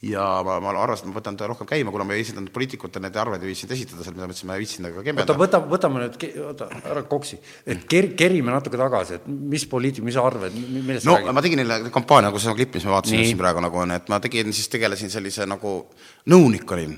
ja 0.04 0.42
ma, 0.44 0.58
ma 0.60 0.72
et 0.92 1.06
ma 1.08 1.14
võtan 1.16 1.36
ta 1.38 1.46
rohkem 1.48 1.68
käima, 1.68 1.92
kuna 1.94 2.04
ma 2.04 2.16
ei 2.16 2.24
esitanud 2.24 2.50
poliitikutele 2.52 3.06
neid 3.06 3.16
arveid 3.20 3.44
ei 3.44 3.50
viitsinud 3.52 3.72
esitada 3.76 4.04
seal, 4.04 4.16
mida 4.18 4.28
ma 4.28 4.56
ei 4.56 4.62
viitsinud 4.64 4.92
ka 4.98 5.04
kembeda. 5.06 5.32
oota, 5.32 5.38
võta, 5.40 5.60
võtame 5.72 6.02
nüüd, 6.02 6.26
oota, 6.44 6.68
ära 6.92 7.02
koksi, 7.08 7.38
et 7.64 7.86
ker-, 7.88 8.12
kerime 8.18 8.52
natuke 8.52 8.80
tagasi, 8.80 9.20
et 9.20 9.26
mis 9.26 9.64
poliitik, 9.70 10.04
mis 10.04 10.20
arved, 10.20 10.54
millest 10.76 11.08
no 11.08 11.16
ma 11.32 11.44
tegin 11.44 11.62
neile 11.62 11.80
kampaania, 11.94 12.32
kus 12.34 12.44
see 12.44 12.56
klipp, 12.60 12.76
mis 12.76 12.88
ma 12.88 12.98
vaatasin 12.98 13.24
siin 13.24 13.40
praegu 13.40 13.64
nagu 13.64 13.82
on, 13.86 13.96
et 13.96 14.12
ma 14.12 14.20
tegin, 14.22 14.52
siis 14.56 14.68
tegelesin 14.72 15.12
sellise 15.12 15.48
nagu 15.48 15.76
nõunik 16.32 16.76
olin. 16.76 16.96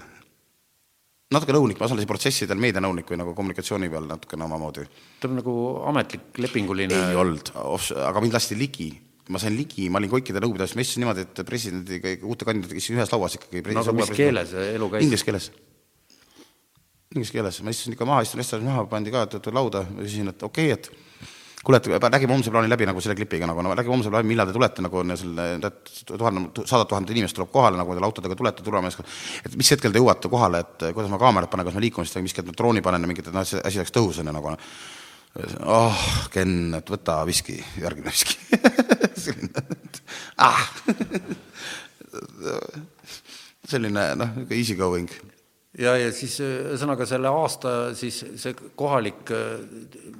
natuke 1.34 1.54
nõunik, 1.54 1.78
ma 1.78 1.86
osalesin 1.86 2.10
protsessidel 2.10 2.58
meedianõunik 2.58 3.14
või 3.14 3.22
nagu 3.22 3.34
kommunikatsiooni 3.38 3.90
peal 3.92 4.10
natukene 4.10 4.48
omamoodi. 4.50 4.88
ta 5.20 5.30
on 5.30 5.38
nagu 5.38 5.58
ametlik 5.86 6.42
lepinguline 6.42 7.04
ei 7.12 7.20
olnud, 7.20 7.54
aga 7.54 8.24
mind 8.24 8.34
lasti 8.34 8.58
ligi 8.58 8.90
ma 9.28 9.40
sain 9.42 9.56
ligi, 9.56 9.88
ma 9.92 10.00
olin 10.00 10.12
kõikide 10.12 10.42
nõupidajast, 10.44 10.76
ma 10.78 10.84
istusin 10.84 11.04
niimoodi, 11.04 11.24
et 11.26 11.42
presidendiga, 11.48 12.14
uute 12.28 12.48
kandidaatidega 12.48 12.82
istusin 12.82 13.00
ühes 13.00 13.12
lauas 13.14 13.36
ikkagi. 13.38 13.64
no 13.74 13.82
aga 13.84 13.96
mis 14.00 14.14
keeles 14.16 14.54
elu 14.62 14.92
käis? 14.94 15.04
Inglise 15.06 15.28
keeles. 15.28 15.50
inglise 17.14 17.34
keeles, 17.36 17.60
ma 17.64 17.74
istusin 17.74 17.96
ikka 17.96 18.08
maha, 18.08 18.24
istun 18.26 18.42
restaurannis 18.42 18.72
maha, 18.72 18.86
pandi 18.90 19.14
ka 19.14 19.26
lauda 19.54 19.84
ja 19.84 20.00
küsisin, 20.00 20.32
et 20.32 20.48
okei 20.48 20.72
okay,, 20.72 20.78
et 20.78 21.08
kuule, 21.64 21.80
et 21.80 22.04
räägime 22.04 22.32
homse 22.32 22.50
plaani 22.50 22.70
läbi 22.70 22.86
nagu 22.86 23.00
selle 23.04 23.16
klipiga 23.18 23.46
nagu, 23.48 23.62
no 23.62 23.74
räägime 23.74 23.96
homse 23.96 24.12
plaani, 24.12 24.28
millal 24.30 24.48
te 24.48 24.54
tulete 24.56 24.84
nagu 24.84 25.00
on 25.02 25.16
selle, 25.18 25.48
tuhat, 26.06 26.60
sada 26.64 26.84
tuhandet 26.88 27.16
inimest 27.16 27.36
tuleb 27.36 27.50
kohale 27.52 27.80
nagu 27.80 27.96
te 27.96 28.04
autodega 28.08 28.36
tulete, 28.38 28.64
turvameeskond, 28.64 29.08
et 29.44 29.56
mis 29.58 29.72
hetkel 29.74 29.92
te 29.92 30.00
jõuate 30.00 30.30
kohale, 30.32 30.62
et 30.64 30.86
kuidas 30.94 31.10
ma 31.12 31.18
kaamerat 31.20 31.50
panen, 31.50 31.66
kas 31.68 31.76
ma 31.76 31.82
liikumist 31.84 32.16
või 32.16 32.28
mis 32.28 32.36
hetkel 32.36 32.52
ma 32.52 32.56
drooni 32.62 32.84
panen 32.84 33.04
ja 33.04 33.10
mingit, 33.10 33.28
et 33.28 33.36
noh, 33.36 33.44
see 33.48 33.60
asi 33.60 33.82
oleks 33.82 33.92
tõhus 33.94 34.22
on 34.22 34.30
ju 34.30 34.36
nagu 34.38 34.54
oh, 35.66 35.98
Ken, 36.32 36.74
et 36.78 36.90
võta 36.90 37.20
viski, 37.28 37.58
järgmine 37.80 38.12
viski. 38.12 38.36
Selline, 39.24 39.64
ah. 40.42 40.62
Selline 43.68 44.04
noh, 44.18 44.30
niisugune 44.38 44.58
easy 44.58 44.78
going. 44.78 45.10
Ja, 45.78 45.92
ja 46.00 46.10
siis 46.14 46.38
ühesõnaga 46.42 47.06
selle 47.06 47.30
aasta 47.30 47.94
siis 47.98 48.24
see 48.40 48.54
kohalik, 48.78 49.30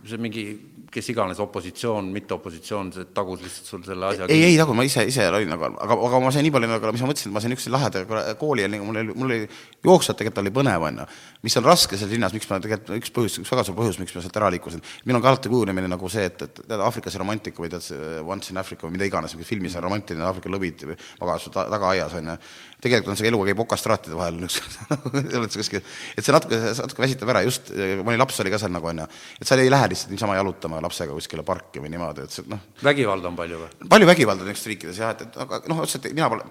see 0.06 0.20
mingi, 0.22 0.44
kes 0.92 1.10
iganes 1.12 1.38
opositsioon, 1.42 2.08
mitte 2.12 2.34
opositsioon, 2.36 2.90
see 2.94 3.08
tagus 3.14 3.42
lihtsalt 3.44 3.68
sul 3.68 3.82
selle 3.84 4.08
asja 4.08 4.28
ei, 4.32 4.44
ei 4.46 4.56
tagu, 4.58 4.74
ma 4.76 4.84
ise, 4.86 5.04
ise 5.08 5.26
olin 5.28 5.50
nagu, 5.52 5.68
aga, 5.68 5.96
aga 6.08 6.20
ma 6.24 6.32
sain 6.34 6.46
nii 6.46 6.52
palju 6.54 6.70
nagu, 6.70 6.92
mis 6.94 7.04
ma 7.04 7.10
mõtlesin, 7.10 7.28
et 7.28 7.34
ma 7.34 7.42
sain 7.44 7.52
niisuguse 7.52 7.72
laheda 7.74 8.34
kooli 8.40 8.64
ja 8.64 8.70
mul 8.72 9.00
oli, 9.02 9.12
mul 9.12 9.28
oli 9.28 9.38
jooksvalt 9.84 10.20
tegelikult 10.22 10.42
oli 10.44 10.54
põnev, 10.58 10.86
on 10.88 11.02
ju. 11.02 11.06
mis 11.44 11.58
on 11.60 11.66
raske 11.68 11.98
seal 12.00 12.12
linnas, 12.12 12.34
miks 12.36 12.48
ma 12.50 12.60
tegelikult, 12.64 12.94
üks 13.02 13.12
põhjus, 13.14 13.36
üks 13.42 13.52
väga 13.52 13.66
suur 13.68 13.76
põhjus, 13.78 14.00
miks 14.00 14.16
ma 14.16 14.24
sealt 14.24 14.40
ära 14.40 14.50
liikusin, 14.54 14.84
minul 15.04 15.20
on 15.20 15.26
ka 15.26 15.32
alati 15.34 15.52
kujunemine 15.52 15.92
nagu 15.92 16.12
see, 16.12 16.24
et, 16.30 16.46
et 16.48 16.62
tead, 16.62 16.78
Aafrikas 16.78 17.18
romantika 17.20 17.62
või 17.64 17.72
tead 17.74 17.84
see 17.84 18.22
Once 18.24 18.54
in 18.54 18.62
Africa 18.62 18.88
või 18.88 18.96
mida 18.96 19.08
iganes, 19.08 19.36
mingi 19.36 19.48
filmis 19.48 19.76
on 19.76 19.84
romantiline 19.84 20.24
Aafrika 20.24 20.52
lõvid 20.52 20.86
magas 21.20 21.44
su 21.46 21.52
ta- 21.54 21.68
tagaaias, 21.68 22.16
on 22.18 22.32
ju. 22.32 22.38
Tegelikult 22.82 23.10
on 23.12 23.18
see 23.18 23.26
eluga 23.30 23.48
käib 23.50 23.60
okastraatide 23.64 24.14
vahel, 24.18 24.36
oled 24.44 25.50
sa 25.50 25.58
kuskil, 25.58 25.82
et 26.14 26.24
see 26.24 26.34
natuke, 26.34 26.58
natuke 26.78 27.02
väsitab 27.02 27.32
ära, 27.34 27.42
just, 27.46 27.72
mõni 28.06 28.20
laps 28.20 28.38
oli 28.44 28.52
ka 28.54 28.60
seal 28.62 28.70
nagu 28.74 28.86
on 28.90 29.02
ju, 29.02 29.08
et 29.40 29.50
sa 29.50 29.58
ei 29.58 29.70
lähe 29.72 29.88
lihtsalt 29.90 30.12
niisama 30.14 30.36
jalutama 30.38 30.78
lapsega 30.84 31.16
kuskile 31.16 31.42
parki 31.46 31.82
või 31.82 31.90
niimoodi, 31.94 32.28
et 32.28 32.36
see 32.36 32.46
noh, 32.50 32.62
vägivalda 32.86 33.32
on 33.32 33.38
palju 33.38 33.62
või? 33.64 33.90
palju 33.96 34.10
vägivalda 34.12 34.46
on 34.46 34.52
niisugustes 34.52 34.72
riikides 34.74 35.02
jah, 35.02 35.14
et, 35.16 35.26
et 35.26 35.40
aga 35.42 35.62
noh, 35.72 35.82
otseselt 35.82 36.06
mina 36.12 36.30
pole, 36.30 36.46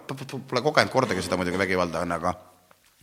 pole 0.51 0.65
kogenud 0.67 0.93
kordagi 0.93 1.23
seda 1.23 1.39
muidugi 1.39 1.63
vägivalda 1.63 2.03
on, 2.03 2.17
aga 2.17 2.35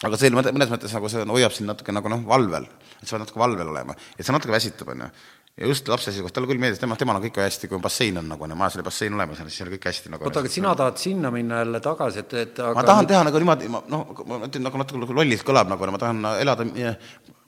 aga 0.04 0.18
see 0.20 0.32
mõne- 0.34 0.52
mõnes 0.52 0.72
mõttes 0.74 0.92
nagu 0.92 1.08
see 1.08 1.24
hoiab 1.30 1.54
sind 1.56 1.70
natuke 1.70 1.94
nagu 1.96 2.12
noh, 2.12 2.26
valvel, 2.28 2.68
et 3.00 3.06
sa 3.08 3.14
pead 3.16 3.24
natuke 3.24 3.40
valvel 3.40 3.72
olema, 3.72 3.96
et 4.18 4.26
see 4.26 4.36
natuke 4.36 4.52
väsitab, 4.52 4.92
on 4.92 5.06
ju 5.06 5.10
ja 5.54 5.68
just 5.70 5.88
lapse 5.88 6.10
seisukohast, 6.10 6.34
talle 6.34 6.48
küll 6.50 6.58
meeldis, 6.58 6.80
tema, 6.82 6.96
temal 6.98 7.20
on 7.20 7.22
kõik 7.22 7.36
hästi, 7.38 7.68
kui 7.70 7.78
bassein 7.82 8.16
on 8.18 8.26
nagu 8.26 8.48
majas 8.58 8.74
oli 8.78 8.86
bassein 8.86 9.14
olemas 9.14 9.38
siis 9.44 9.62
oli 9.62 9.76
kõik 9.76 9.86
hästi 9.86 10.10
nagu 10.10 10.26
oota, 10.26 10.42
aga 10.42 10.50
sina 10.50 10.72
tahad 10.78 10.98
sinna 10.98 11.30
minna 11.34 11.60
jälle 11.62 11.80
tagasi, 11.84 12.24
et, 12.24 12.34
et 12.40 12.58
aga 12.58 12.74
ma 12.80 12.84
tahan 12.88 13.10
teha 13.12 13.20
nagu 13.28 13.42
niimoodi, 13.42 13.70
ma 13.70 13.82
noh, 13.92 14.10
ma 14.26 14.40
ütlen 14.48 14.66
nagu 14.66 14.80
natuke 14.82 15.04
nagu 15.04 15.16
lollilt 15.20 15.46
kõlab 15.46 15.70
nagu, 15.70 15.90
ma 15.94 16.00
tahan 16.02 16.26
elada 16.32 16.66
eh, 16.74 16.98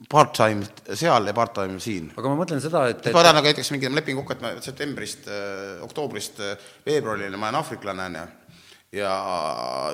part-time 0.07 0.63
seal 0.87 1.27
ja 1.27 1.35
part-time 1.35 1.81
siin. 1.83 2.13
aga 2.15 2.31
ma 2.31 2.39
mõtlen 2.39 2.63
seda, 2.63 2.85
et, 2.93 3.03
et 3.03 3.11
ma 3.11 3.25
tahan 3.27 3.41
nagu 3.41 3.51
näiteks 3.51 3.73
mingi 3.75 3.91
lepingu 3.91 4.23
kokku, 4.23 4.37
et 4.37 4.45
ma 4.45 4.53
septembrist 4.63 5.27
äh,, 5.27 5.83
oktoobrist 5.83 6.39
äh, 6.39 6.69
veebruarini 6.87 7.35
ma 7.35 7.51
olen 7.51 7.59
aafriklane, 7.59 8.07
on 8.07 8.19
ju, 8.21 8.27
ja 8.97 9.13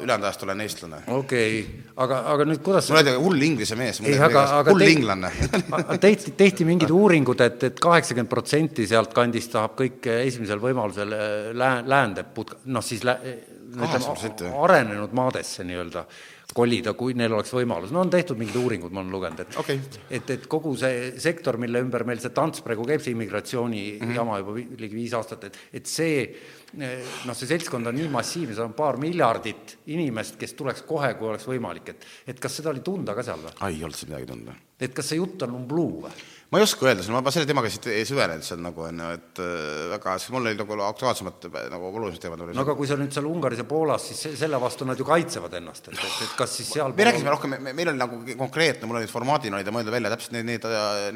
ülejäänud 0.02 0.28
ajast 0.30 0.44
olen 0.44 0.62
eestlane. 0.66 1.02
okei 1.08 1.60
okay., 1.62 1.86
aga, 2.06 2.20
aga 2.34 2.48
nüüd 2.50 2.62
kuidas 2.66 2.90
mul 2.92 3.02
oli 3.02 3.16
hull 3.26 3.48
inglise 3.50 3.78
mees, 3.80 4.02
ei, 4.04 4.18
hull 4.70 4.86
inglane 4.88 5.32
tehti, 6.06 6.36
tehti 6.38 6.68
mingid 6.68 6.94
uuringud, 6.94 7.42
et, 7.46 7.70
et 7.70 7.82
kaheksakümmend 7.84 8.32
protsenti 8.32 8.88
sealt 8.90 9.14
kandist 9.16 9.54
tahab 9.56 9.76
kõik 9.80 10.08
esimesel 10.20 10.62
võimalusel 10.64 11.18
äh, 11.18 11.34
lää-, 11.58 11.82
läände 11.88 12.26
put-, 12.36 12.56
noh 12.66 12.86
siis 12.86 13.06
lä-, 13.08 13.20
ütleme 13.74 14.06
80%, 14.06 14.48
jah. 14.48 14.62
arenenud 14.64 15.14
maadesse 15.18 15.66
nii-öelda 15.68 16.06
kolida, 16.54 16.94
kui 16.98 17.16
neil 17.18 17.34
oleks 17.34 17.54
võimalus, 17.56 17.92
no 17.94 18.04
on 18.04 18.12
tehtud 18.14 18.38
mingid 18.38 18.58
uuringud, 18.60 18.94
ma 18.94 19.02
olen 19.02 19.14
lugenud, 19.14 19.40
et 19.42 19.56
Okei. 19.58 19.80
et, 20.14 20.34
et 20.36 20.48
kogu 20.50 20.76
see 20.78 21.14
sektor, 21.22 21.58
mille 21.62 21.82
ümber 21.82 22.06
meil 22.08 22.22
see 22.22 22.34
tants 22.36 22.62
praegu 22.66 22.86
käib, 22.88 23.02
see 23.02 23.16
immigratsiooni 23.16 23.84
mm. 23.96 24.12
-hmm. 24.12 24.44
juba 24.44 24.58
ligi 24.84 24.96
viis 24.96 25.16
aastat, 25.18 25.50
et, 25.50 25.58
et 25.74 25.90
see 25.90 26.28
noh, 26.80 27.36
see 27.38 27.50
seltskond 27.50 27.90
on 27.90 27.98
nii 27.98 28.10
massiivne, 28.14 28.56
seal 28.56 28.70
on 28.70 28.78
paar 28.78 28.98
miljardit 29.02 29.78
inimest, 29.94 30.38
kes 30.42 30.56
tuleks 30.58 30.86
kohe, 30.88 31.14
kui 31.20 31.30
oleks 31.30 31.48
võimalik, 31.50 31.94
et 31.94 32.08
et 32.34 32.40
kas 32.42 32.60
seda 32.60 32.72
oli 32.74 32.84
tunda 32.86 33.16
ka 33.18 33.26
seal 33.26 33.44
või? 33.44 33.54
ei 33.70 33.84
olnud 33.84 33.98
seal 33.98 34.14
midagi 34.14 34.32
tunda. 34.32 34.56
et 34.80 34.96
kas 34.96 35.12
see 35.12 35.22
jutt 35.22 35.46
on 35.48 35.60
umbluu 35.60 36.06
või? 36.08 36.16
Ma 36.54 36.60
ei 36.60 36.64
oska 36.68 36.86
öelda, 36.86 37.02
ma 37.10 37.22
ma 37.26 37.32
selle 37.34 37.48
teemaga 37.50 37.70
siit 37.72 37.88
ei 37.90 38.04
süvenenud 38.06 38.46
seal 38.46 38.60
nagu 38.62 38.84
on 38.86 39.00
ju, 39.02 39.08
et 39.18 39.40
äh, 39.42 39.88
väga, 39.96 40.14
siis 40.22 40.30
mul 40.36 40.46
oli 40.46 40.58
nagu 40.60 40.76
aktuaalsemad 40.86 41.48
nagu 41.74 41.88
olulisemad 41.90 42.22
teemad 42.22 42.52
no 42.54 42.62
aga 42.62 42.76
kui 42.78 42.90
sa 42.90 42.98
nüüd 43.00 43.16
seal 43.16 43.26
Ungaris 43.26 43.64
ja 43.64 43.66
Poolas, 43.66 44.06
siis 44.12 44.20
se- 44.28 44.34
selle 44.38 44.60
vastu 44.62 44.86
nad 44.86 45.00
ju 45.00 45.08
kaitsevad 45.08 45.56
ennast, 45.58 45.90
et, 45.90 45.98
et, 45.98 46.20
et 46.28 46.36
kas 46.38 46.54
siis 46.60 46.70
seal 46.76 46.94
me 46.94 47.08
rääkisime 47.08 47.34
rohkem, 47.34 47.56
meil 47.66 47.90
oli 47.90 47.98
nagu 47.98 48.20
konkreetne, 48.38 48.86
mul 48.90 49.00
olid 49.02 49.10
formaadina 49.10 49.58
olid 49.58 49.72
mõeldud 49.74 49.96
välja 49.96 50.12
täpselt 50.14 50.36
need, 50.38 50.52
need, 50.52 50.68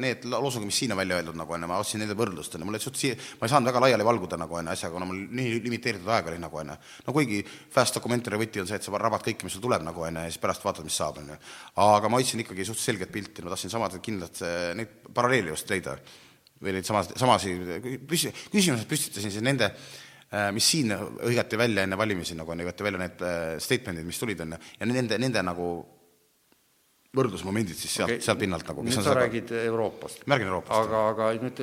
need 0.02 0.26
loosungid, 0.32 0.72
mis 0.72 0.80
siin 0.82 0.96
on 0.96 0.98
välja 1.04 1.20
öeldud 1.20 1.38
nagu 1.38 1.54
onju, 1.54 1.70
ma 1.70 1.78
ostsin 1.84 2.02
nende 2.02 2.18
võrdlust 2.18 2.58
onju, 2.58 2.66
mul 2.66 2.74
oli 2.74 2.82
suht 2.82 2.98
sii-, 2.98 3.14
ma 3.38 3.46
ei 3.46 3.54
saanud 3.54 3.70
väga 3.70 3.84
laiali 3.86 4.08
valguda 4.10 4.40
nagu 4.42 4.58
onju 4.58 4.74
asjaga, 4.74 4.96
kuna 4.96 5.06
mul 5.12 5.22
nii 5.38 5.62
limiteeritud 5.68 6.10
aeg 6.16 6.32
oli 6.32 6.42
nagu 6.42 6.62
onju. 6.64 6.78
no 7.06 7.14
kuigi 7.14 7.44
fast 7.46 8.00
documentary 8.00 8.42
võti 8.42 8.64
on 8.64 8.66
see, 8.66 8.80
et 8.82 8.88
sa 8.88 9.04
rabad 9.06 9.22
kõike, 9.22 9.46
mis 9.46 9.54
sul 9.54 9.62
tuleb 9.62 9.86
nagu 9.86 10.02
onju 10.08 10.26
ja 10.26 10.34
siis 10.34 10.42
pärast 10.42 10.66
vaatad, 10.66 10.88
mis 10.88 10.98
saab 10.98 11.22
onju. 11.22 11.38
aga 11.86 12.10
ma 12.10 12.18
hoidsin 12.18 12.42
ikkagi 12.42 12.66
suht 12.66 12.82
selget 12.82 13.14
pilti, 13.14 13.46
ma 13.46 13.54
tahtsin 13.54 13.70
samad 13.70 13.94
kindlalt 14.02 14.42
eh, 14.42 14.74
neid 15.28 15.38
paralleele 15.38 15.54
just 15.54 15.70
leida 15.70 15.96
või 16.58 16.74
neid 16.74 16.86
samas, 16.86 17.12
samasi 17.18 17.54
püsi-, 18.08 18.32
küsimused 18.52 18.88
püstitasin 18.90 19.30
siis 19.30 19.44
nende 19.44 19.68
äh, 19.70 20.48
mis 20.54 20.66
siin 20.66 20.92
hõigati 20.94 21.58
välja 21.58 21.84
enne 21.86 21.98
valimisi 21.98 22.36
nagu 22.38 22.50
on, 22.52 22.64
hõigati 22.64 22.86
välja 22.86 23.02
need 23.04 23.22
äh, 23.22 23.58
statement'id, 23.62 24.06
mis 24.06 24.18
tulid 24.18 24.40
onju, 24.44 24.58
ja 24.80 24.88
nende, 24.88 25.18
nende 25.18 25.44
nagu 25.46 25.68
võrdlusmomendid 27.18 27.78
siis 27.78 27.94
sealt 28.00 28.16
okay., 28.16 28.24
sealt 28.24 28.42
pinnalt 28.42 28.66
nagu, 28.68 28.82
nüüd 28.84 28.96
on 28.96 29.04
sa 29.04 29.10
seda 29.10 29.20
räägid 29.22 29.52
Euroopast. 29.62 30.26
Ma 30.26 30.36
räägin 30.36 30.50
Euroopast, 30.50 30.80
aga, 30.82 31.04
aga 31.12 31.30
nüüd 31.38 31.62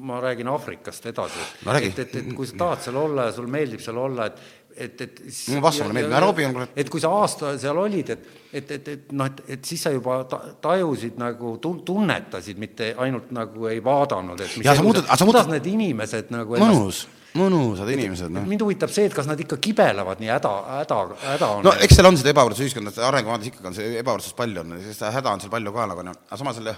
ma 0.00 0.16
räägin 0.22 0.48
Aafrikast 0.48 1.06
edasi 1.10 1.42
No 1.66 1.74
et, 1.76 1.98
et, 1.98 2.14
et 2.22 2.32
kui 2.36 2.48
sa 2.48 2.56
tahad 2.64 2.86
seal 2.86 2.96
olla 2.96 3.28
ja 3.28 3.36
sul 3.36 3.50
meeldib 3.52 3.82
seal 3.84 4.00
olla, 4.00 4.30
et 4.30 4.59
et, 4.76 5.00
et 5.00 5.20
vastu 5.62 5.82
mulle 5.84 5.94
meeldib. 5.96 6.12
Nairobi 6.14 6.44
on 6.46 6.54
kurat- 6.58 6.76
et 6.76 6.90
kui 6.90 7.00
sa 7.02 7.10
aasta 7.20 7.54
seal 7.58 7.78
olid, 7.78 8.10
et 8.10 8.28
et, 8.52 8.70
et, 8.74 8.88
et 8.88 9.12
noh, 9.14 9.26
et, 9.30 9.40
et 9.54 9.64
siis 9.64 9.82
sa 9.82 9.92
juba 9.94 10.24
ta, 10.30 10.40
tajusid 10.62 11.18
nagu 11.20 11.56
tun-, 11.62 11.82
tunnetasid, 11.86 12.58
mitte 12.58 12.94
ainult 12.98 13.30
nagu 13.34 13.68
ei 13.70 13.78
vaadanud, 13.84 14.40
et 14.40 14.56
Jaa, 14.64 14.74
sa 14.74 14.82
aga 14.82 15.16
sa 15.16 15.24
kuidas 15.24 15.46
muutud- 15.46 15.52
need 15.54 15.66
inimesed 15.70 16.32
nagu 16.34 16.58
mõnus, 16.58 17.04
mõnusad 17.38 17.92
inimesed, 17.94 18.32
noh. 18.34 18.42
mind 18.50 18.64
huvitab 18.66 18.90
see, 18.90 19.06
et 19.06 19.14
kas 19.14 19.28
nad 19.30 19.38
ikka 19.38 19.60
kibelevad 19.62 20.18
nii 20.22 20.32
häda, 20.34 20.54
häda, 20.80 20.98
häda 21.28 21.50
on 21.58 21.62
no 21.68 21.74
eks 21.78 21.94
seal 22.00 22.10
on 22.10 22.18
seda 22.18 22.32
ebavõrdsust 22.34 22.66
ühiskonnas, 22.66 22.98
arengumaades 23.06 23.52
ikkagi 23.52 23.70
on 23.70 23.76
see 23.78 23.92
ebavõrdsus 24.02 24.34
palju 24.38 24.64
on, 24.64 24.74
sest 24.82 24.98
seda 24.98 25.12
häda 25.14 25.36
on 25.36 25.44
seal 25.44 25.52
palju 25.54 25.72
ka 25.76 25.86
nagu 25.92 26.02
aga 26.10 26.40
samas 26.42 26.58
jälle 26.58 26.74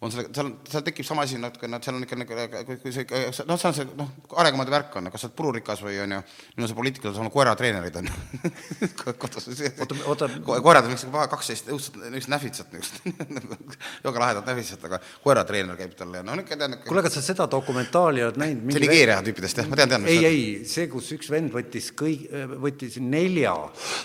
on 0.00 0.12
selle, 0.14 0.28
seal, 0.30 0.50
seal 0.70 0.84
tekib 0.86 1.06
sama 1.06 1.24
asi 1.26 1.38
natuke, 1.42 1.66
noh, 1.66 1.80
seal 1.82 1.96
on 1.98 2.04
ikka 2.06 2.16
nagu, 2.20 2.36
kui, 2.68 2.76
kui 2.84 2.92
see, 2.94 3.06
noh, 3.48 3.58
see 3.58 3.66
on 3.66 3.74
see, 3.74 3.86
noh, 3.98 4.12
arengumaade 4.38 4.70
värk 4.70 4.94
on, 5.00 5.08
kas 5.10 5.24
sa 5.24 5.26
oled 5.26 5.36
pururikas 5.40 5.80
või 5.82 5.96
on 6.04 6.14
ju, 6.14 6.20
meil 6.54 6.66
on 6.66 6.70
see 6.70 6.78
poliitikud 6.78 7.08
on 7.10 7.24
olnud 7.24 7.34
koeratreenerid 7.34 7.98
on 7.98 8.10
ju. 8.10 8.50
kodus 9.24 9.48
Oota, 9.48 9.96
oota. 10.06 10.28
Ko- 10.46 10.58
koerad 10.62 10.86
on 10.86 10.94
niisugused 10.94 11.32
kaksteist 11.32 11.72
õudset, 11.74 11.98
niisugused 12.04 12.30
näfitsat 12.30 12.76
niisugust, 12.76 13.08
väga 14.06 14.22
lahedat 14.22 14.52
näfitsat, 14.52 14.86
aga 14.86 15.00
koeratreener 15.24 15.80
käib 15.80 15.98
tal 15.98 16.14
ja 16.14 16.22
no 16.22 16.36
niisugune 16.38 16.60
tead, 16.62 16.76
niisugune 16.76 16.92
kuule, 16.92 17.04
kas 17.08 17.18
sa 17.18 17.24
seda 17.32 17.48
dokumentaali 17.50 18.22
oled 18.28 18.38
näinud? 18.38 18.70
see 18.76 18.84
Nigeeria 18.84 19.18
tüüpidest 19.26 19.62
jah, 19.64 19.66
ma 19.66 19.80
tean, 19.80 19.90
tean. 19.96 20.06
ei, 20.06 20.22
ei, 20.30 20.46
see, 20.68 20.86
kus 20.92 21.10
üks 21.18 21.32
vend 21.34 21.50
võttis 21.54 21.90
kõig-, 21.98 22.28
võttis 22.62 23.00
nelja 23.02 23.56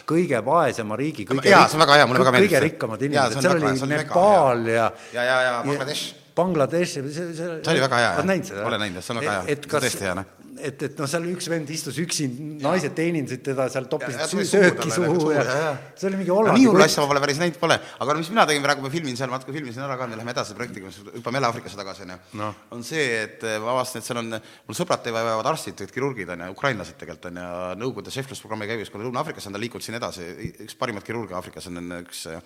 kõige 0.09 0.41
vaesema 0.49 0.97
riigi 0.97 1.29
kõige 1.29 1.53
Jaa, 1.53 1.67
see 1.69 1.77
on 1.77 1.85
väga 1.85 2.01
hea, 2.01 2.09
mulle 2.09 2.25
väga 2.25 2.33
meeldis 2.33 2.49
kõige 2.49 2.59
see. 2.59 2.67
rikkamad 2.71 3.05
Jaa, 3.05 3.29
see 3.29 3.37
inimesed, 3.37 3.37
on 3.37 3.45
seal 3.45 3.57
oli 3.59 3.69
väga 3.69 3.93
Nepaal 3.93 4.67
ja 4.73 4.89
ja, 5.13 5.23
ja, 5.29 5.39
ja 5.43 5.82
Bangladesh. 5.83 6.13
Bangladesh, 6.33 6.95
see, 6.97 7.11
see 7.13 7.33
See 7.37 7.73
oli 7.75 7.81
väga 7.83 7.97
hea, 7.99 8.07
jah. 8.07 8.23
Olen 8.65 8.81
näinud, 8.87 9.03
see 9.05 9.13
on 9.13 9.19
väga 9.21 9.33
hea. 9.35 9.43
et 9.53 9.59
See 9.59 9.67
on 9.67 9.73
kas 9.75 9.83
tõesti 9.85 10.07
hea, 10.07 10.13
noh. 10.17 10.31
et, 10.63 10.83
et 10.87 10.97
noh, 11.01 11.09
seal 11.11 11.25
üks 11.29 11.47
vend 11.51 11.69
istus 11.73 11.97
üksi, 12.01 12.25
naised 12.63 12.93
teenindasid 12.97 13.43
teda 13.45 13.67
seal, 13.73 13.85
Ja- 13.85 13.91
toppisid 13.91 14.47
sööki 14.49 14.87
talle, 14.89 14.95
suhu 14.97 15.31
ja 15.33 15.43
ja- 15.45 15.55
ja. 15.63 15.71
see 15.99 16.07
oli 16.09 16.19
mingi 16.21 16.29
no 16.31 16.37
Hollandi 16.39 16.61
nii 16.63 16.69
hullu 16.71 16.83
asja 16.85 17.03
ma 17.03 17.09
pole 17.11 17.21
päris 17.25 17.39
näinud 17.41 17.59
pole, 17.61 17.77
aga 18.05 18.15
mis 18.17 18.29
mina 18.33 18.45
tegin 18.49 18.65
praegu, 18.65 18.81
ma 18.85 18.89
filmin 18.93 19.17
seal, 19.19 19.29
ma 19.29 19.37
natuke 19.37 19.53
filmisin 19.57 19.85
ära 19.85 19.97
ka, 19.97 20.07
me 20.09 20.17
läheme 20.17 20.33
edasi 20.33 20.57
projektiga, 20.57 20.89
mis 20.89 20.99
hüppame 21.19 21.37
jälle 21.41 21.49
Aafrikasse 21.51 21.77
tagasi, 21.81 22.05
onju 22.07 22.17
No.. 22.41 22.51
on 22.71 22.83
see, 22.83 23.05
et 23.23 23.43
eh, 23.49 23.57
ma 23.61 23.73
avastasin, 23.75 24.01
et 24.01 24.09
seal 24.09 24.21
on, 24.23 24.29
mul 24.69 24.77
sõbrad 24.77 25.03
teevad 25.05 25.45
arstid, 25.53 25.85
kirurgid 25.93 26.29
on 26.33 26.45
ju, 26.47 26.51
ukrainlased 26.57 26.97
tegelikult 27.01 27.29
on 27.31 27.41
ju, 27.43 27.49
Nõukogude 27.83 28.13
šeflusprogrammi 28.13 28.69
käigus, 28.69 28.89
kuna 28.93 29.05
Lõuna-Aafrikasse 29.09 29.49
on 29.51 29.57
ta 29.57 29.61
liikunud 29.61 29.85
siin 29.85 29.97
edasi, 30.01 30.29
üks 30.67 30.77
parimaid 30.79 31.03
kirurge 31.05 31.33
Aafrikas 31.37 31.67
on 31.69 31.81
üks 32.03 32.27
eh, 32.29 32.39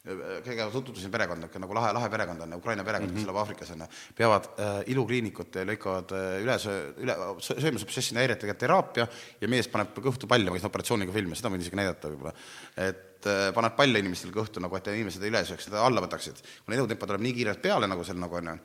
kõigepealt 0.00 0.72
tutvusin 0.72 1.12
perekonda, 1.12 1.44
niisugune 1.44 1.66
nagu 1.66 1.76
lahe, 1.76 1.90
lahe 1.92 2.08
perekond 2.12 2.44
on, 2.46 2.54
Ukraina 2.56 2.84
perekond 2.84 3.10
mm, 3.10 3.16
-hmm. 3.16 3.20
kes 3.20 3.28
elab 3.28 3.40
Aafrikas 3.42 3.72
on 3.74 3.82
ju, 3.84 3.88
peavad 4.16 4.46
äh, 4.56 4.78
ilukliinikut, 4.94 5.58
lõikavad 5.68 6.14
äh, 6.16 6.28
üle 6.40 6.56
söö-, 6.62 6.94
üle, 7.04 7.16
söömisobsessi 7.44 8.16
häiretega 8.16 8.54
teraapia 8.54 9.06
ja 9.40 9.48
mees 9.48 9.68
paneb 9.68 9.98
kõhtu 10.00 10.28
palle, 10.30 10.48
ma 10.48 10.56
käisin 10.56 10.70
operatsiooniga 10.70 11.12
filmi, 11.12 11.36
seda 11.36 11.52
võin 11.52 11.60
isegi 11.60 11.76
näidata 11.76 12.12
võib-olla. 12.14 12.32
et 12.76 13.28
äh, 13.28 13.42
paneb 13.54 13.76
palle 13.76 14.00
inimestele 14.00 14.32
kõhtu 14.32 14.64
nagu, 14.64 14.76
et 14.76 14.88
inimesed 14.88 15.22
ei 15.22 15.34
üle 15.34 15.44
sööks, 15.44 15.68
seda 15.68 15.84
alla 15.84 16.00
võtaksid. 16.00 16.40
kuna 16.64 16.80
elutempo 16.80 17.06
tuleb 17.06 17.26
nii 17.28 17.36
kiirelt 17.36 17.60
peale 17.60 17.90
nagu 17.90 18.04
seal 18.04 18.24
nagu 18.24 18.40
on 18.40 18.54
ju, 18.54 18.58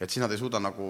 et 0.00 0.08
siis 0.08 0.22
nad 0.22 0.32
ei 0.32 0.38
suuda 0.40 0.56
nagu 0.62 0.86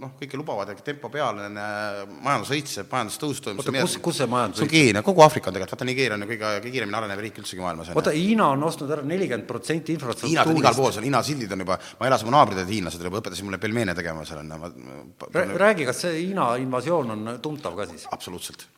noh, 0.00 0.10
kõike 0.20 0.36
lubavad 0.36 0.68
ja 0.68 0.76
tempo 0.84 1.08
peal 1.12 1.38
on 1.46 1.56
äh, 1.56 2.02
majandus 2.24 2.52
õitseb, 2.52 2.90
majandustõus 2.90 3.40
toimub. 3.44 3.64
oota, 3.64 3.84
kus, 3.86 3.96
kus 4.04 4.20
see 4.20 4.28
majandus 4.28 4.64
on 4.66 4.70
Keenia, 4.70 5.02
kogu 5.06 5.24
Aafrika 5.24 5.48
on 5.48 5.56
tegelikult, 5.56 5.76
vaata 5.76 5.88
Nigeeria 5.88 6.18
on 6.18 6.26
ju 6.26 6.30
kõige, 6.34 6.52
kõige 6.60 6.74
kiiremini 6.74 7.00
arenev 7.00 7.24
riik 7.24 7.40
üldsegi 7.40 7.64
maailmas. 7.64 7.94
oota, 7.96 8.12
Hiina 8.16 8.50
on 8.52 8.68
ostnud 8.68 8.92
ära 8.92 9.06
nelikümmend 9.08 9.48
protsenti 9.48 9.96
Hiinad 9.96 10.10
on 10.10 10.12
igal 10.12 10.28
infrastruktuurist. 10.28 10.80
pool 10.82 10.94
seal, 10.98 11.08
Hiina 11.08 11.24
sildid 11.24 11.56
on 11.56 11.64
juba, 11.64 11.80
ma 12.00 12.10
elasin, 12.12 12.28
mu 12.28 12.36
naabrid 12.36 12.60
olid 12.60 12.74
hiinlased, 12.76 13.08
juba 13.08 13.24
õpetasid 13.24 13.48
mulle 13.48 13.62
pelmeene 13.62 13.96
tegema 13.96 14.28
seal 14.28 14.44
ma 14.44 14.72
räägi, 15.64 15.88
kas 15.88 16.04
see 16.04 16.18
Hiina 16.26 16.52
invasioon 16.60 17.16
on 17.16 17.36
tuntav 17.40 17.78
ka 17.78 17.88
siis? 17.88 18.04
absoluutselt 18.12 18.68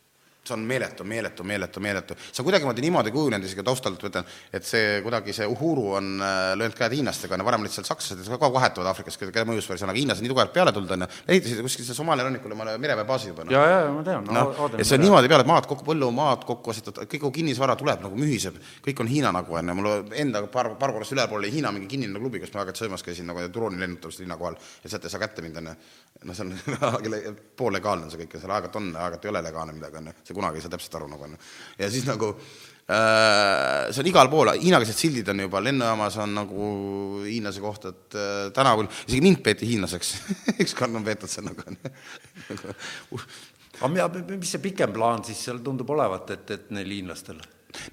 see 0.49 0.57
on 0.57 0.65
meeletu, 0.69 1.05
meeletu, 1.07 1.45
meeletu, 1.47 1.83
meeletu. 1.83 2.17
see 2.31 2.41
on 2.43 2.47
kuidagimoodi 2.49 2.83
niimoodi 2.85 3.13
kujunenud, 3.13 3.45
isegi 3.45 3.65
taustalt 3.65 4.03
ütlen, 4.09 4.27
et 4.53 4.65
see 4.67 4.99
kuidagi 5.05 5.35
see 5.35 5.47
Uhuru 5.49 5.85
on 5.99 6.11
äh, 6.25 6.37
löönud 6.59 6.77
käed 6.77 6.95
hiinlastega, 6.97 7.37
no 7.37 7.45
varem 7.47 7.65
olid 7.65 7.73
seal 7.73 7.87
sakslased, 7.87 8.23
kes 8.23 8.33
aeg 8.33 8.45
vahetuvad 8.55 8.91
Aafrikas, 8.91 9.19
keda 9.21 9.45
mõjusfääris 9.49 9.85
on, 9.85 9.93
aga 9.93 10.01
hiinlased 10.01 10.25
nii 10.25 10.33
tugevalt 10.33 10.53
peale 10.55 10.73
tulnud 10.75 10.95
on 10.95 11.05
ju, 11.05 11.09
ehitasid 11.27 11.61
kuskil 11.65 11.87
seal 11.87 11.99
Somaalia 11.99 12.27
rannikul 12.27 12.55
omale 12.55 12.77
mereväebaasi 12.81 13.31
juba 13.31 13.45
noh. 13.45 13.53
ja, 13.53 13.63
ja, 13.69 13.79
ja 13.85 13.93
ma 13.93 14.03
tean 14.07 14.27
no, 14.27 14.35
noh, 14.39 14.77
et 14.77 14.87
see 14.87 14.97
on 14.97 15.05
niimoodi 15.05 15.31
peale, 15.31 15.45
et 15.45 15.51
maad 15.51 15.69
kokku, 15.69 15.85
põllumaad 15.87 16.45
kokku 16.49 16.73
ostetud, 16.73 17.01
kogu 17.11 17.31
kinnisvara 17.39 17.75
tuleb 17.79 18.03
nagu 18.05 18.19
mühiseb, 18.19 18.57
kõik 18.85 19.03
on 19.03 19.11
Hiina 19.11 19.33
nagu 19.35 19.57
onju, 19.59 19.77
mul 19.77 19.89
enda 20.23 20.43
paar, 20.51 20.71
paar 20.81 20.93
korrast 20.95 21.15
ülepool 21.15 21.41
oli 21.43 21.51
Hiina 21.53 21.71
mingi 21.75 21.89
kinnine 21.91 22.21
klubi, 22.21 22.41
kus 22.43 22.53
ma 22.53 22.63
aeg-ajalt 22.63 22.83
söömas 22.83 23.05
käisin 23.05 23.29
nagu 23.29 23.45
drooni 23.53 23.81
lennutamisel 23.81 24.25
linna 24.25 24.37
kohal 24.39 24.57
ja 24.83 24.91
sealt 24.91 25.05
ei 25.05 25.13
saa 25.13 25.21
kätte 25.21 25.45
mind 25.45 25.59
onju. 25.61 25.75
noh, 26.29 26.35
see 26.35 26.45
on 26.45 27.39
poollegaalne 27.59 28.07
on 28.07 28.13
see 28.13 28.23
kõik 28.23 28.37
ja 28.37 28.43
seal 28.43 28.55
aeg-ajalt 28.55 28.79
on, 28.79 28.89
aeg-ajalt 28.95 29.27
ei 29.27 29.33
ole 29.33 29.43
legaalne 29.45 29.75
midagi 29.77 30.01
onju, 30.01 30.15
see 30.23 30.37
kunagi 30.39 30.59
ei 30.61 30.65
saa 30.65 30.73
täpselt 30.73 30.97
aru 30.99 31.11
nagu 31.11 31.27
onju. 31.27 31.39
ja 31.81 31.91
siis 31.91 32.07
nagu 32.07 32.31
äh, 32.33 33.89
see 33.91 34.01
on 34.03 34.09
igal 34.11 34.31
pool, 34.31 34.53
hiinlased 34.55 34.97
sildid 34.97 35.29
on 35.33 35.43
juba 35.45 35.61
lennujaamas 35.67 36.17
on 36.23 36.33
nagu 36.39 36.71
hiinlase 37.27 37.61
kohta, 37.63 37.93
et 37.93 38.17
äh, 38.17 38.41
tänavul 38.55 38.89
isegi 39.05 39.21
mind 39.27 39.43
peeti 39.45 39.69
hiinlaseks 39.73 40.15
ükskord 40.65 40.95
on 40.95 41.05
peetud 41.05 41.31
see 41.31 41.45
nagu 41.45 41.67
onju 41.67 43.21
aga 43.79 44.09
mi- 44.19 44.41
mis 44.41 44.51
see 44.55 44.63
pikem 44.63 44.91
plaan 44.95 45.23
siis 45.27 45.39
seal 45.47 45.61
tundub 45.63 45.89
olevat, 45.95 46.33
et, 46.35 46.51
et 46.57 46.71
neil 46.75 46.97
hiinlastel? 46.99 47.39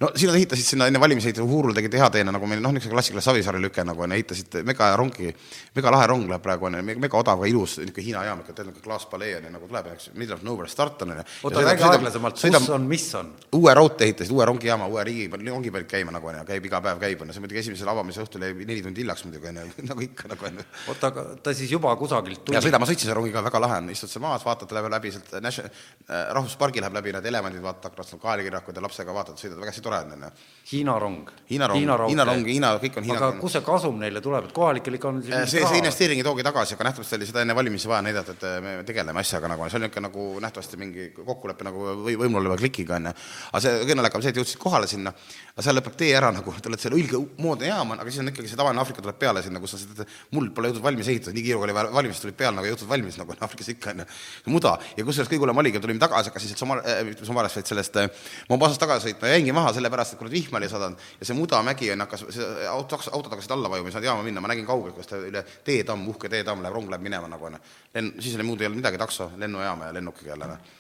No 0.01 0.11
siin 0.15 0.31
nad 0.31 0.39
ehitasid 0.39 0.65
sinna 0.65 0.87
enne 0.89 1.01
valimisi 1.01 1.33
Uhurul 1.43 1.75
tegid 1.77 1.95
hea 1.99 2.09
teene 2.15 2.33
nagu 2.33 2.49
meil 2.49 2.63
noh, 2.65 2.73
niisugune 2.73 2.97
klassikaline 2.97 3.25
Savisaare 3.25 3.61
lüke 3.61 3.85
nagu 3.85 4.05
on, 4.07 4.15
ehitasid 4.17 4.59
mega 4.65 4.89
rongi, 4.97 5.29
mega 5.77 5.93
lahe 5.93 6.07
rong 6.09 6.25
läheb 6.31 6.45
praegu 6.45 6.69
on 6.69 6.79
ju, 6.79 6.97
mega 7.03 7.19
odav 7.19 7.45
ja 7.45 7.51
ilus 7.51 7.77
niisugune 7.83 8.07
Hiina 8.07 8.25
jaam 8.25 8.41
ikka, 8.41 8.55
tead 8.57 8.71
niisugune 8.71 8.87
klaaspalee 8.87 9.35
on 9.37 9.49
ju 9.49 9.53
nagu 9.53 9.69
tuleb 9.69 9.91
ja 9.91 9.97
eks 9.99 10.09
middle 10.15 10.39
of 10.39 10.47
nowhere 10.47 10.71
start 10.73 11.03
on 11.05 11.13
on 11.13 11.21
ju. 11.21 11.27
oota, 11.43 11.65
räägi 11.67 11.87
aeglasemalt, 11.91 12.41
kus 12.41 12.71
on, 12.79 12.89
mis 12.89 13.07
on? 13.21 13.33
uue 13.59 13.75
raudtee 13.77 14.09
ehitasid, 14.09 14.33
uue 14.33 14.49
rongijaama, 14.49 14.89
uue 14.93 15.05
riigi, 15.05 15.29
rongi 15.51 15.75
panid 15.75 15.91
käima 15.93 16.17
nagu 16.17 16.33
on 16.33 16.41
ju, 16.41 16.47
käib 16.49 16.71
iga 16.71 16.81
päev 16.89 17.03
käib 17.05 17.27
on 17.27 17.33
ju, 17.33 17.37
see 17.37 17.45
muidugi 17.45 17.63
esimesel 17.65 17.93
avamise 17.93 18.25
õhtul 18.25 18.49
jäi 18.49 18.57
neli 18.63 18.81
tundi 18.87 19.05
hiljaks 19.05 19.27
muidugi 19.29 19.53
on 19.53 19.61
ju, 19.61 19.69
nagu 19.93 20.07
ikka 20.09 20.33
nagu 20.33 20.49
on 20.51 20.63
ju 20.63 20.67
oota, 20.95 21.13
aga 21.13 21.27
ta 21.43 21.57
siis 21.57 21.77
juba 21.77 21.93
kusagilt 22.01 22.41
ja 22.41 22.49
tuli? 22.49 22.65
sõida, 22.71 22.81
ma 22.81 22.89
sõitsin 22.89 23.11
selle 23.11 23.21
rongiga, 23.21 23.45
väga 23.45 23.63
lahe 23.67 23.81
on, 23.83 23.93
istud 23.93 24.13
seal 24.13 24.25
maas, 24.25 24.45
vaatad 24.47 24.73
läbi, 24.77 24.93
läbi 24.97 25.13
sealt 25.15 25.37
Nation-, 25.45 25.69
rahvuspargi 26.09 26.81
läheb 26.81 26.97
läbi 26.97 27.13
need 27.17 27.31
elevandid, 27.33 27.63
vaatad 27.65 27.91
aknast, 27.91 28.17
kaelkirjakud 28.23 28.77
ja 28.79 28.85
lapsega 28.85 29.15
vaatad, 29.15 29.39
sõidad, 29.41 29.66
väga 29.67 29.75
hästi 29.75 29.83
tore 29.83 29.99
on, 30.05 30.13
on 30.15 30.29
ju. 30.29 30.31
Hiina 30.67 30.99
rong. 30.99 31.29
Hiina 31.47 31.67
rong, 31.71 31.79
Hiina 31.79 32.25
rong, 32.27 32.47
Hiina, 32.51 32.73
kõik 32.83 32.97
on 32.99 33.05
Hiina 33.07 33.19
aga 33.21 33.39
kust 33.39 33.55
see 33.55 33.63
kasum 33.63 34.01
neile 34.03 34.19
tuleb, 34.23 34.49
et 34.49 34.55
kohalikel 34.55 34.97
ikka 34.99 35.09
on 35.13 35.21
siis 35.23 35.31
see, 35.37 35.51
see 35.53 35.63
raha? 35.63 35.77
investeering 35.79 36.19
ei 36.19 36.25
toogi 36.27 36.43
tagasi, 36.43 36.75
aga 36.75 36.89
nähtavasti 36.89 37.15
oli 37.15 37.29
seda 37.29 37.45
enne 37.45 37.55
valimisi 37.55 37.87
vaja 37.87 38.03
näidata, 38.03 38.35
et 38.35 38.47
me 38.65 38.73
tegeleme 38.89 39.23
asjaga 39.23 39.47
nagu, 39.53 39.69
see 39.71 39.79
oli 39.79 39.87
niisugune 39.87 40.09
nagu 40.09 40.25
nähtavasti 40.43 40.81
mingi 40.81 41.07
kokkulepe 41.21 41.69
nagu 41.69 41.85
või 42.03 42.17
võimul 42.19 42.41
oleva 42.43 42.57
klikiga 42.59 42.97
onju. 42.99 43.13
aga 43.53 43.63
see 43.63 43.77
kõige 43.85 43.97
naljakam 44.01 44.25
see, 44.27 44.33
et 44.35 44.41
jõudsid 44.41 44.59
kohale 44.65 44.89
sinna, 44.91 45.13
aga 45.55 45.67
seal 45.69 45.79
lõpeb 45.79 45.95
tee 46.03 46.11
ära 46.19 46.33
nagu, 46.35 46.57
te 46.59 46.73
olete 46.73 46.89
seal 46.89 46.99
õige 46.99 47.23
moodne 47.47 47.71
jaam 47.71 47.95
on, 47.95 48.03
aga 48.03 48.11
siis 48.11 48.25
on 48.25 48.33
ikkagi 48.35 48.51
see 48.51 48.59
tavaline 48.59 48.83
Aafrika 48.83 49.07
tuleb 49.07 49.23
peale 49.23 49.45
sinna, 49.47 49.63
kus 49.63 49.77
sa 49.77 49.81
seda 49.85 50.09
muld 50.35 50.51
pole 50.57 50.73
jõudnud 50.73 50.83
valmis 50.89 51.13
ehitada, 51.15 51.37
nii 51.39 51.47
kiire 51.47 51.61
kui 51.63 51.69
oli 51.69 51.79
vaja- 51.79 51.95
valimised 51.95 52.27
tulid 52.27 52.41
peale 52.43 52.59
nagu 52.59 52.67
ei 52.67 52.75
jõudnud 52.75 52.91
valmis 52.91 53.21
nagu 53.23 53.39
Aafrikas 53.39 53.71
ikka 53.77 53.95
onju. 53.95 54.09
muda 54.51 54.75
ja 54.99 55.07
kusjuures 55.07 55.31
kõige 55.31 55.47
hullem 55.47 55.63
oligi, 55.63 55.79
tulime 55.79 56.03
tagasi, 56.03 56.33
hakkasin 56.33 56.51
sealt 56.51 56.65
Somaal- 56.65 56.83
äh,, 56.83 57.15
Somaaliast, 57.23 57.63
vaid 57.63 57.71
sellest 57.71 58.03
äh, 58.03 58.11
Mombasast 58.51 58.83
tagasi 58.83 59.13
sõitma 59.13 59.31
jäingi 59.31 59.55
maha 59.57 59.73
sellepärast, 59.77 60.15
et 60.15 60.21
kurat 60.21 60.33
vihma 60.33 60.61
oli 60.61 60.69
sadanud 60.71 61.03
ja 61.21 61.29
see 61.29 61.37
mudamägi 61.37 61.91
on, 61.95 62.05
hakkas, 62.05 62.25
auto, 62.71 62.99
autod 63.13 63.35
hakkasid 63.35 63.55
alla 63.57 63.71
vajuma, 63.73 63.91
ei 63.91 63.97
saanud 63.97 64.09
jaama 64.11 64.25
minna, 64.27 64.43
ma 64.45 64.53
nägin 64.53 64.67
kaugelt, 64.69 64.95
kuidas 64.97 65.11
ta 65.11 65.21
üle 65.21 65.45
teetamm, 65.65 66.09
uhke 66.13 66.31
teetamm 66.33 66.65
läheb, 66.65 66.77
rong 66.77 66.91
läheb 66.93 67.05
minema 67.05 67.31
nagu 67.31 67.49
onju. 67.49 67.61
lenn, 67.95 68.13
siis 68.21 68.37
oli 68.39 68.49
muud 68.49 68.61
ei 68.61 68.71
olnud 68.71 68.83
midagi, 68.83 69.01
takso, 69.01 69.31
lennujaama 69.37 69.91
ja 69.91 69.95
lennukiga 69.97 70.35
jälle 70.35 70.51
noh. 70.53 70.73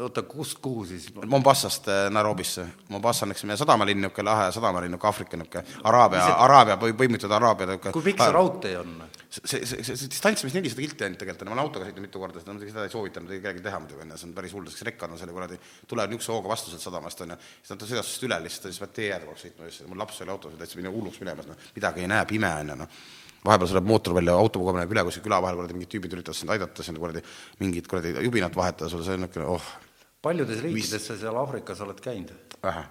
oota, 0.00 0.22
kust, 0.22 0.58
kuhu 0.64 0.84
siis? 0.88 1.10
Mombasast 1.26 1.88
äh, 1.88 2.04
Nairobisse, 2.10 2.66
Mombasa 2.88 3.26
on 3.26 3.36
üks 3.36 3.44
meie 3.48 3.60
sadamalinn, 3.60 4.00
niisugune 4.00 4.30
lahe 4.30 4.52
sadamalinn, 4.52 4.94
niisugune 4.94 5.12
Aafrika 5.12 5.36
niisugune 5.36 5.84
Araabia, 5.84 6.24
Araabia, 6.46 6.78
põimitud 6.80 7.32
Araabia 7.32 7.74
niisugune 7.74 7.92
kui 7.98 8.08
pikk 8.10 8.24
see 8.24 8.38
raudtee 8.38 8.78
on? 8.80 8.96
see, 9.32 9.64
see, 9.64 9.82
see, 9.82 9.96
see 9.96 10.10
distants, 10.12 10.44
mis 10.44 10.54
nelisada 10.56 10.84
kilti 10.84 11.06
ainult 11.06 11.20
tegelikult 11.22 11.44
on, 11.46 11.50
ma 11.50 11.56
olen 11.56 11.64
autoga 11.64 11.88
sõitnud 11.88 12.04
mitu 12.04 12.20
korda, 12.20 12.42
seda 12.42 12.52
muidugi 12.52 12.74
seda 12.74 12.84
ei 12.84 12.92
soovitanud 12.92 13.32
kellelgi 13.32 13.64
teha 13.64 13.80
muidugi 13.80 14.04
onju, 14.04 14.18
see 14.20 14.28
on 14.28 14.34
päris 14.36 14.54
hull, 14.56 14.68
sest 14.68 14.86
rekkad 14.88 15.14
on 15.14 15.20
selle 15.20 15.34
kuradi, 15.36 15.58
tulevad 15.88 16.12
niisuguse 16.12 16.34
hooga 16.34 16.52
vastu 16.52 16.72
sealt 16.72 16.84
sadamast 16.84 17.24
onju, 17.24 17.38
siis 17.62 17.72
nad 17.72 17.84
sõidavad 17.86 18.08
sinust 18.08 18.26
üle 18.28 18.38
lihtsalt, 18.44 18.68
siis 18.68 18.82
pead 18.82 18.94
tee 18.98 19.10
ääre 19.14 19.28
kogu 19.28 19.38
aeg 19.38 19.72
sõitma 19.72 19.90
mul 19.92 20.02
laps 20.04 20.20
oli 20.24 20.34
autos, 20.34 20.56
täitsa 20.60 20.80
mine 20.80 20.92
hulluks 20.92 21.22
minemas, 21.22 21.48
noh, 21.48 21.68
midagi 21.78 22.04
ei 22.04 22.10
näe, 22.12 22.26
pime 22.28 22.52
on 22.60 22.74
ju 22.74 22.78
noh. 22.82 22.96
Vahepeal 23.42 23.72
tuleb 23.72 23.88
mootor 23.88 24.14
välja, 24.14 24.36
auto 24.38 24.60
kogu 24.60 24.70
aeg 24.70 24.82
läheb 24.82 24.92
üle 24.94 25.06
kuskil 25.08 25.24
küla 25.24 25.40
vahel, 25.42 25.56
kuradi 25.58 25.74
mingid 25.74 25.90
tüübid 25.90 26.12
üritavad 26.14 26.38
sind 26.38 26.52
aidata, 26.54 26.84
sind 26.86 27.00
kuradi 27.02 27.24
mingit 27.58 27.88
kuradi 27.90 28.12
jubinat 28.22 28.54
vahetada 28.54 28.90
sulle, 28.92 29.02
see 29.08 29.16
on 29.16 29.24
niisugune 29.24 29.48
oh, 29.50 29.70
paljudes 30.22 30.60
riikides 30.62 31.08
sa 31.08 31.16
seal 31.18 31.40
Aafrikas 31.40 31.80
oled 31.82 31.98
käinud? 32.04 32.30
vähe. 32.62 32.84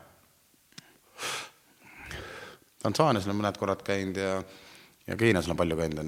Tansaanias 2.82 3.30
olen 3.30 3.40
mõned 3.40 3.62
korrad 3.62 3.86
käinud 3.86 4.20
ja, 4.20 4.34
ja 5.08 5.16
Keenias 5.16 5.48
olen 5.48 5.62
palju 5.62 5.78
käinud, 5.80 6.04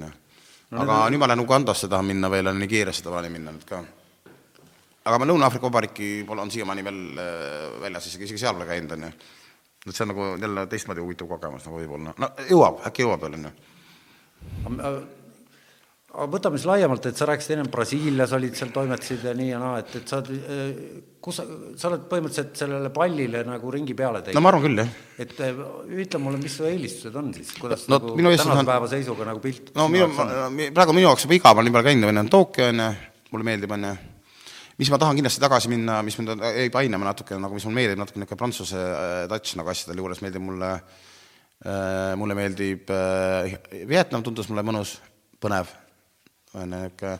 onju. 0.70 0.82
aga 0.82 1.18
ma 1.18 1.28
lähen 1.28 1.44
Ugandasse 1.44 1.88
tahan 1.88 2.06
minna 2.06 2.30
veel, 2.30 2.52
Nigeeriasse 2.58 3.02
tahan 3.04 3.30
minna 3.32 3.52
nüüd 3.52 3.64
ka. 3.68 3.82
aga 5.04 5.18
ma 5.18 5.28
Lõuna-Aafrika 5.30 5.68
Vabariiki 5.68 6.10
pole, 6.26 6.42
on 6.42 6.50
siiamaani 6.50 6.84
veel 6.84 7.02
äh, 7.18 7.80
väljas, 7.82 8.06
isegi, 8.10 8.24
isegi 8.28 8.44
seal 8.44 8.54
pole 8.54 8.68
käinud, 8.70 8.96
onju. 8.96 9.12
et 9.86 9.92
see 9.92 10.06
on 10.06 10.12
nagu 10.14 10.30
jälle 10.40 10.66
teistmoodi 10.66 11.04
huvitav 11.04 11.28
kogemus 11.28 11.66
nagu 11.68 11.82
võib-olla, 11.82 12.14
no 12.18 12.32
jõuab, 12.50 12.80
äkki 12.88 13.04
jõuab 13.04 13.26
veel, 13.26 13.38
onju. 13.40 13.52
Aga 16.14 16.26
võtame 16.30 16.58
siis 16.60 16.68
laiemalt, 16.70 17.06
et 17.10 17.18
sa 17.18 17.26
rääkisid 17.28 17.56
ennem 17.56 17.68
Brasiilias 17.72 18.32
olid 18.36 18.54
seal, 18.58 18.70
toimetasid 18.74 19.24
ja 19.26 19.32
nii 19.34 19.48
ja 19.50 19.58
naa, 19.62 19.80
et, 19.82 19.90
et 19.98 20.08
sa 20.10 20.20
oled, 20.20 20.30
kus 21.24 21.40
sa, 21.40 21.44
sa 21.80 21.88
oled 21.90 22.04
põhimõtteliselt 22.10 22.56
sellele 22.60 22.90
pallile 22.94 23.42
nagu 23.48 23.72
ringi 23.74 23.96
peale 23.98 24.20
teinud. 24.22 24.38
No 24.38 24.44
ma 24.44 24.52
arvan 24.52 24.64
küll, 24.68 24.78
jah. 24.82 24.94
et 25.24 25.34
eh, 25.42 25.60
ütle 26.04 26.20
mulle, 26.22 26.38
mis 26.42 26.54
su 26.60 26.66
eelistused 26.68 27.18
on 27.18 27.32
siis, 27.34 27.50
kuidas 27.58 27.86
No 27.90 27.98
nagu 27.98 28.14
tänase 28.14 28.56
on- 28.62 28.70
päeva 28.70 28.90
seisuga 28.92 29.26
nagu 29.28 29.42
pilt 29.42 29.72
no 29.74 29.88
minu 29.90 30.08
praegu 30.14 30.94
minu 30.96 31.08
jaoks 31.08 31.26
juba 31.26 31.38
igav 31.40 31.58
on 31.62 31.66
nii 31.68 31.74
palju 31.78 31.90
käinud, 31.90 32.18
on 32.24 32.30
Tokyo 32.32 32.68
on 32.70 32.82
ju, 32.84 32.90
mulle 33.34 33.48
meeldib 33.50 33.74
on 33.74 33.88
ju, 33.90 33.94
mis 34.78 34.90
ma 34.90 34.98
tahan 35.02 35.18
kindlasti 35.18 35.42
tagasi 35.42 35.70
minna, 35.72 36.00
mis 36.06 36.18
mind 36.18 36.34
jäi 36.46 36.68
painama 36.74 37.10
natuke 37.10 37.36
nagu, 37.38 37.54
mis 37.58 37.66
mulle 37.66 37.80
meeldib 37.82 37.98
natuke 38.04 38.20
niisugune 38.22 38.38
prantsuse 38.44 38.78
äh, 38.78 39.24
touch 39.34 39.56
nagu 39.58 39.70
asjade 39.74 39.98
juures 39.98 40.22
meeldib 40.22 40.42
mulle 40.46 40.70
äh,, 41.64 42.12
mulle 42.20 42.34
meeldib 42.38 42.90
äh,, 42.90 43.56
Vietnam 43.88 44.22
tundus 44.26 44.48
mulle 44.50 44.62
mõnus, 44.66 44.98
põnev, 45.42 45.70
niisugune, 46.54 47.18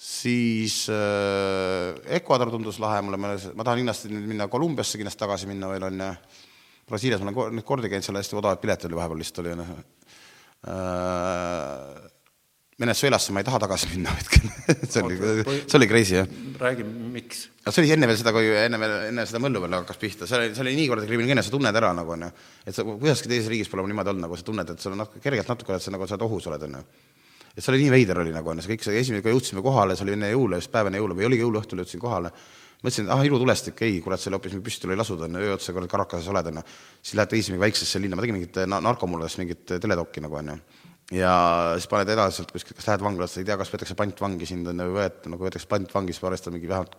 siis 0.00 0.86
äh, 0.88 2.16
Ecuador 2.16 2.50
tundus 2.52 2.78
lahe 2.80 3.02
mulle, 3.04 3.18
ma 3.20 3.64
tahan 3.66 3.82
kindlasti 3.82 4.08
nüüd 4.12 4.28
minna 4.30 4.48
Kolumbiasse 4.48 5.00
kindlasti 5.00 5.20
tagasi 5.20 5.50
minna 5.50 5.68
veel 5.68 5.84
on 5.90 6.00
ju, 6.00 6.12
Brasiilias 6.88 7.20
ma 7.22 7.34
olen 7.34 7.58
nüüd 7.58 7.66
kordi 7.68 7.90
käinud 7.92 8.06
seal 8.06 8.16
hästi 8.18 8.38
odavad 8.40 8.62
piletid 8.62 8.88
oli 8.88 8.96
vahepeal 8.98 9.20
lihtsalt 9.20 9.42
oli 9.44 9.58
noh 9.60 9.74
äh, 9.76 9.80
Venezuelasse 12.80 13.32
ma 13.36 13.42
ei 13.42 13.44
taha 13.44 13.58
tagasi 13.60 13.90
minna 13.92 14.12
hetkel 14.16 14.46
see 14.92 15.02
oli, 15.04 15.18
see 15.44 15.76
oli 15.76 15.88
crazy 15.90 16.16
jah. 16.16 16.28
räägi, 16.62 16.86
miks? 16.86 17.42
see 17.68 17.82
oli 17.82 17.92
enne 17.92 18.08
veel 18.08 18.16
seda, 18.22 18.32
kui 18.32 18.48
enne 18.56 18.80
veel, 18.80 18.94
enne 19.10 19.26
seda 19.28 19.42
mõllu 19.44 19.60
veel 19.66 19.76
hakkas 19.82 20.00
pihta, 20.00 20.28
see 20.30 20.38
oli, 20.38 20.54
see 20.56 20.64
oli 20.64 20.72
nii 20.78 20.88
kuradi 20.88 21.10
kriminaalne, 21.10 21.44
sa 21.44 21.52
tunned 21.52 21.76
ära 21.76 21.92
nagu 21.96 22.16
onju. 22.16 22.30
et 22.64 22.76
sa 22.76 22.86
üheski 22.88 23.28
teises 23.28 23.50
riigis 23.52 23.68
pole 23.68 23.84
niimoodi 23.84 24.14
olnud, 24.14 24.24
nagu 24.24 24.38
sa 24.40 24.48
tunned, 24.48 24.72
et 24.72 24.80
sul 24.80 24.96
on 24.96 25.04
natuke, 25.04 25.20
kergelt 25.26 25.52
natuke 25.52 25.74
oled 25.74 25.84
sa 25.84 25.92
nagu, 25.92 26.08
sa 26.08 26.16
oled 26.16 26.24
ohus 26.24 26.48
oled 26.48 26.64
onju. 26.70 26.82
Et 27.56 27.62
see 27.62 27.72
oli 27.72 27.84
nii 27.84 27.92
veider 27.96 28.22
oli 28.22 28.32
nagu 28.34 28.52
onju, 28.52 28.64
see 28.64 28.74
kõik, 28.74 28.86
see 28.86 29.00
esimene, 29.00 29.24
kui 29.24 29.34
jõudsime 29.34 29.62
kohale, 29.64 29.96
see 29.96 30.06
oli 30.06 30.16
enne 30.16 30.32
jõule, 30.32 30.60
just 30.62 30.72
päev 30.72 30.90
enne 30.90 31.02
jõule 31.02 31.18
või 31.18 31.28
oligi 31.30 31.46
jõuluõhtul 31.46 31.82
jõudsin 31.82 32.02
kohale 32.02 32.32
mõtlesin, 32.80 33.08
et 33.08 33.12
ah, 33.12 33.22
ilutulestik, 33.28 33.82
ei, 33.84 33.98
kurat, 34.04 34.20
see 34.20 34.30
oli 34.30 34.38
hoopis 34.38 34.54
püstol 34.64 34.94
ei 34.94 34.98
lasud, 35.00 35.20
onju, 35.26 35.40
öö 35.44 35.56
otsa 35.56 35.74
kuradi 35.76 35.90
Caracases 35.92 36.28
oled, 36.32 36.46
onju. 36.48 36.62
siis 37.02 37.16
lähed 37.18 37.34
mingi 37.36 37.60
väiksesse 37.60 38.00
linna, 38.00 38.16
ma 38.16 38.24
tegin 38.24 38.38
mingit 38.38 38.60
na- 38.70 38.80
narkomullas 38.84 39.36
mingit 39.40 39.66
teledokki 39.68 40.22
nagu, 40.24 40.38
onju. 40.40 40.56
ja 41.12 41.34
siis 41.76 41.90
paned 41.90 42.08
edasi 42.14 42.40
sealt 42.40 42.54
kuskilt, 42.54 42.78
kas 42.78 42.88
lähed 42.88 43.04
vanglasse, 43.04 43.40
ei 43.42 43.48
tea, 43.48 43.58
kas 43.60 43.72
võetakse 43.74 43.96
pantvangi 43.98 44.48
sind, 44.48 44.72
onju, 44.72 44.88
või 44.88 44.96
võet-, 45.02 45.28
nagu 45.28 45.48
võetakse 45.48 45.68
pantvangi, 45.68 46.14
siis 46.14 46.24
ma 46.24 46.30
arvestan 46.32 46.56
mingi 46.56 46.70
vähemalt 46.72 46.96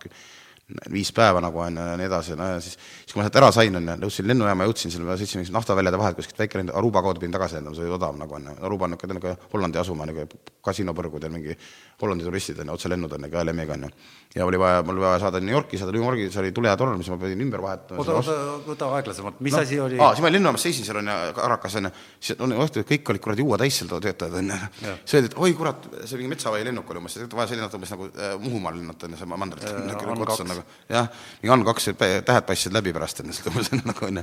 viis 0.92 1.12
päeva 1.14 1.40
nagu 1.42 1.58
on 1.58 1.76
ju 1.76 1.86
ja 1.90 1.96
nii 1.98 2.06
edasi, 2.08 2.36
no 2.38 2.46
ja 2.54 2.60
siis, 2.60 2.76
siis 2.76 3.12
kui 3.12 3.20
ma 3.20 3.26
sealt 3.26 3.38
ära 3.40 3.50
sain, 3.54 3.76
on 3.78 3.88
ju, 3.88 3.96
jõudsin 4.06 4.28
lennujaama, 4.30 4.66
jõudsin 4.68 4.94
sinna, 4.94 5.16
sõitsin 5.20 5.40
mingis 5.40 5.52
naftaväljade 5.54 6.00
vahelt 6.00 6.18
kuskilt 6.18 6.40
väike 6.42 6.60
lend, 6.60 6.72
Aruba 6.78 7.02
kaudu 7.04 7.22
pidin 7.22 7.34
tagasi 7.34 7.58
lendama, 7.58 7.76
see 7.76 7.86
oli 7.86 7.94
odavam 7.96 8.20
nagu 8.20 8.36
on 8.38 8.48
ju, 8.50 8.56
Aruba 8.68 8.88
on 8.88 8.94
niisugune 8.94 9.18
nagu 9.18 9.34
Hollandi 9.52 9.80
asumaa, 9.82 10.08
nagu 10.10 10.26
kasinopõrgud 10.64 11.26
ja 11.26 11.30
mingi 11.32 11.56
Hollandi 12.02 12.26
turistid 12.26 12.60
on 12.62 12.72
ju, 12.72 12.76
otselennud 12.78 13.16
on 13.16 13.26
ju, 13.26 13.32
KLM-iga 13.32 13.76
on 13.76 13.86
ju. 13.88 13.92
ja 14.36 14.46
oli 14.48 14.60
vaja, 14.60 14.82
mul 14.86 14.96
oli 14.96 15.04
vaja 15.04 15.20
saada 15.26 15.40
New 15.40 15.54
Yorki, 15.54 15.78
saada 15.78 15.92
New 15.92 16.04
Yorgi, 16.04 16.30
see 16.32 16.42
oli 16.42 16.52
tule 16.56 16.70
ja 16.70 16.76
torm, 16.80 17.02
siis 17.02 17.12
ma 17.12 17.18
pidin 17.20 17.44
ümber 17.46 17.62
vahetama. 17.62 18.00
oota, 18.00 18.18
oota, 18.20 18.38
võta 18.66 18.90
aeglasemalt, 18.98 19.40
mis 19.44 19.56
no, 19.56 19.64
asi 19.66 19.80
oli? 19.80 20.00
aa, 20.00 20.14
siis 20.16 20.24
ma 20.24 20.32
lennujaamas, 20.32 20.66
seisin 20.68 20.88
seal 20.88 21.02
on 21.02 21.12
ju, 21.12 21.18
Karakas 21.36 21.78
on 21.80 21.90
ju, 21.90 21.92
siis 22.20 22.40
on 22.40 22.56
õhtul 22.56 22.86
kõik 22.88 23.12
olid 23.12 23.24
kuradi 23.26 23.44
juua 23.44 23.60
täis 23.60 23.80
seal 23.80 23.92
töötajad 23.92 24.38
on 24.40 24.54
ju. 24.54 24.60
siis 25.04 25.18
öeldi, 25.18 25.32
et 25.32 25.38
oi 25.46 25.52
kurat, 25.58 25.90
see 26.04 26.20
mingi 26.20 26.32
Metsavai 26.32 26.64
lennuk 26.64 26.90
oli 26.90 27.02
umbes, 27.02 27.18
vaja 27.34 27.50
see 27.50 27.60
lennata 27.60 27.78
umbes 27.78 27.92
nagu 27.92 28.08
äh, 28.08 28.34
Muhumaal 28.40 28.78
lennata 28.80 29.08
on 29.08 29.16
ju, 29.16 29.20
see 29.20 29.30
mandrit. 29.32 29.68
On2. 30.02 30.48
nagu 30.48 30.61
jah, 30.90 31.08
mingi 31.42 31.52
on 31.54 31.64
kaks 31.66 31.88
tähed 31.98 32.46
paistsid 32.48 32.74
läbi 32.74 32.92
pärast 32.94 33.22
enne 33.22 33.34
seda 33.36 33.50
umbes 33.52 33.70
nagu 33.72 34.06
onju. 34.08 34.22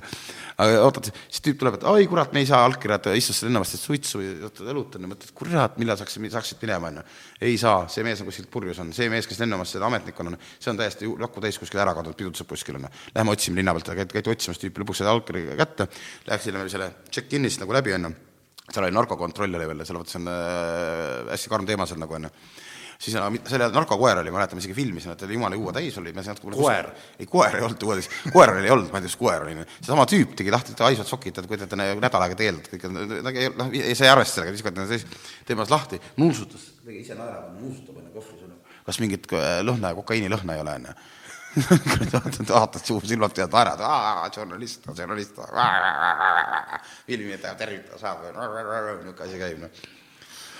aga 0.64 0.84
ootad, 0.86 1.10
siis 1.28 1.44
tüüp 1.46 1.60
tuleb, 1.62 1.80
et 1.80 1.86
oi 1.90 2.08
kurat, 2.12 2.34
me 2.36 2.44
ei 2.44 2.50
saa 2.50 2.62
allkirja, 2.68 3.00
et 3.00 3.10
istus 3.20 3.40
seal 3.40 3.50
lennuvast 3.50 3.80
suitsu 3.80 4.22
ja 4.24 4.52
õlut 4.66 4.96
onju, 5.00 5.12
mõtled, 5.12 5.34
kurat, 5.38 5.78
millal 5.82 6.00
saaks, 6.00 6.20
saaksid 6.36 6.64
minema 6.66 6.92
onju. 6.92 7.04
ei 7.50 7.58
saa, 7.62 7.84
see 7.92 8.06
mees 8.08 8.24
on 8.24 8.30
kuskilt 8.30 8.50
purjus 8.54 8.80
on, 8.84 8.94
see 8.96 9.10
mees, 9.12 9.28
kes 9.30 9.42
lennujamas 9.44 9.76
seda 9.76 9.90
ametnik 9.90 10.24
on, 10.24 10.38
see 10.60 10.72
on 10.74 10.80
täiesti 10.80 11.12
lakku 11.20 11.44
täis 11.44 11.60
kuskil 11.62 11.84
ära 11.84 11.96
kadunud, 11.98 12.18
pidutseb 12.20 12.50
kuskil 12.50 12.80
onju. 12.80 12.94
Lähme 13.16 13.36
otsime 13.36 13.60
linna 13.60 13.76
pealt, 13.76 13.94
käidi, 14.02 14.16
käidi 14.18 14.34
otsimas 14.34 14.62
tüüpi, 14.62 14.84
lõpuks 14.84 15.04
sai 15.04 15.12
allkirja 15.12 15.60
kätte, 15.60 15.90
läksime 16.30 16.66
selle 16.72 16.94
check-in'ist 17.12 17.64
nagu 17.64 17.76
läbi 17.76 17.96
onju. 17.98 18.16
Seal 18.70 18.86
oli 18.86 18.94
narkokontroll 18.94 19.56
oli 19.58 19.66
veel 19.66 19.80
ja 19.82 19.94
vot 19.98 20.12
see 20.12 20.20
on 20.20 20.30
äh, 20.30 21.32
hästi 21.32 21.50
karm 21.50 21.66
teema 21.66 21.88
seal 21.90 21.98
nagu 22.02 22.14
onju 22.20 22.30
siis 23.00 23.16
selle 23.48 23.68
narkokoer 23.72 24.20
oli, 24.20 24.32
ma 24.32 24.42
mäletan, 24.42 24.60
isegi 24.60 24.76
filmisin, 24.76 25.14
et 25.14 25.22
oli 25.24 25.38
jumala 25.38 25.56
juua 25.56 25.74
täis 25.76 25.98
oli. 26.02 26.12
koer? 26.56 26.90
ei, 27.20 27.28
koer 27.32 27.56
ei 27.56 27.64
olnud 27.64 27.80
täis, 27.80 28.10
koer 28.34 28.52
oli 28.56 28.68
ei 28.68 28.74
olnud, 28.76 28.90
ma 28.92 29.00
ei 29.00 29.06
tea, 29.06 29.12
mis 29.12 29.20
koer 29.20 29.46
oli. 29.46 29.54
seesama 29.78 30.06
tüüp 30.10 30.34
tegi, 30.40 30.52
tahtis 30.52 30.82
haisvad 30.84 31.08
sokid, 31.08 31.40
et 31.40 31.48
kui 31.48 31.60
te 31.62 31.80
nädal 31.80 32.26
aega 32.26 32.36
teeldud, 32.40 32.68
kõik, 32.74 32.88
noh, 33.56 33.72
ei 33.72 34.10
arvesta 34.12 34.42
sellega, 34.42 34.56
viskad 34.58 34.82
teemas 35.48 35.72
lahti, 35.72 36.02
nuusutas, 36.20 36.66
tegi 36.84 37.06
ise 37.06 37.16
naerab, 37.16 37.54
nuusutab 37.62 38.02
enne 38.02 38.12
kohvris, 38.16 38.58
kas 38.90 39.00
mingit 39.00 39.32
äh, 39.32 39.62
lõhna, 39.64 39.94
kokaiinilõhna 40.02 40.58
ei 40.58 40.66
ole, 40.66 40.76
onju 40.82 40.98
vaatad 42.50 42.84
suhu 42.84 43.02
silmad 43.10 43.34
pead 43.34 43.56
naerad, 43.56 43.82
journalist, 44.36 44.84
journalist, 44.98 45.40
filmi 47.08 47.40
tervitada 47.42 47.98
saab, 47.98 48.28
niisugune 48.28 49.16
asi 49.26 49.42
käib, 49.42 49.64
noh 49.64 49.88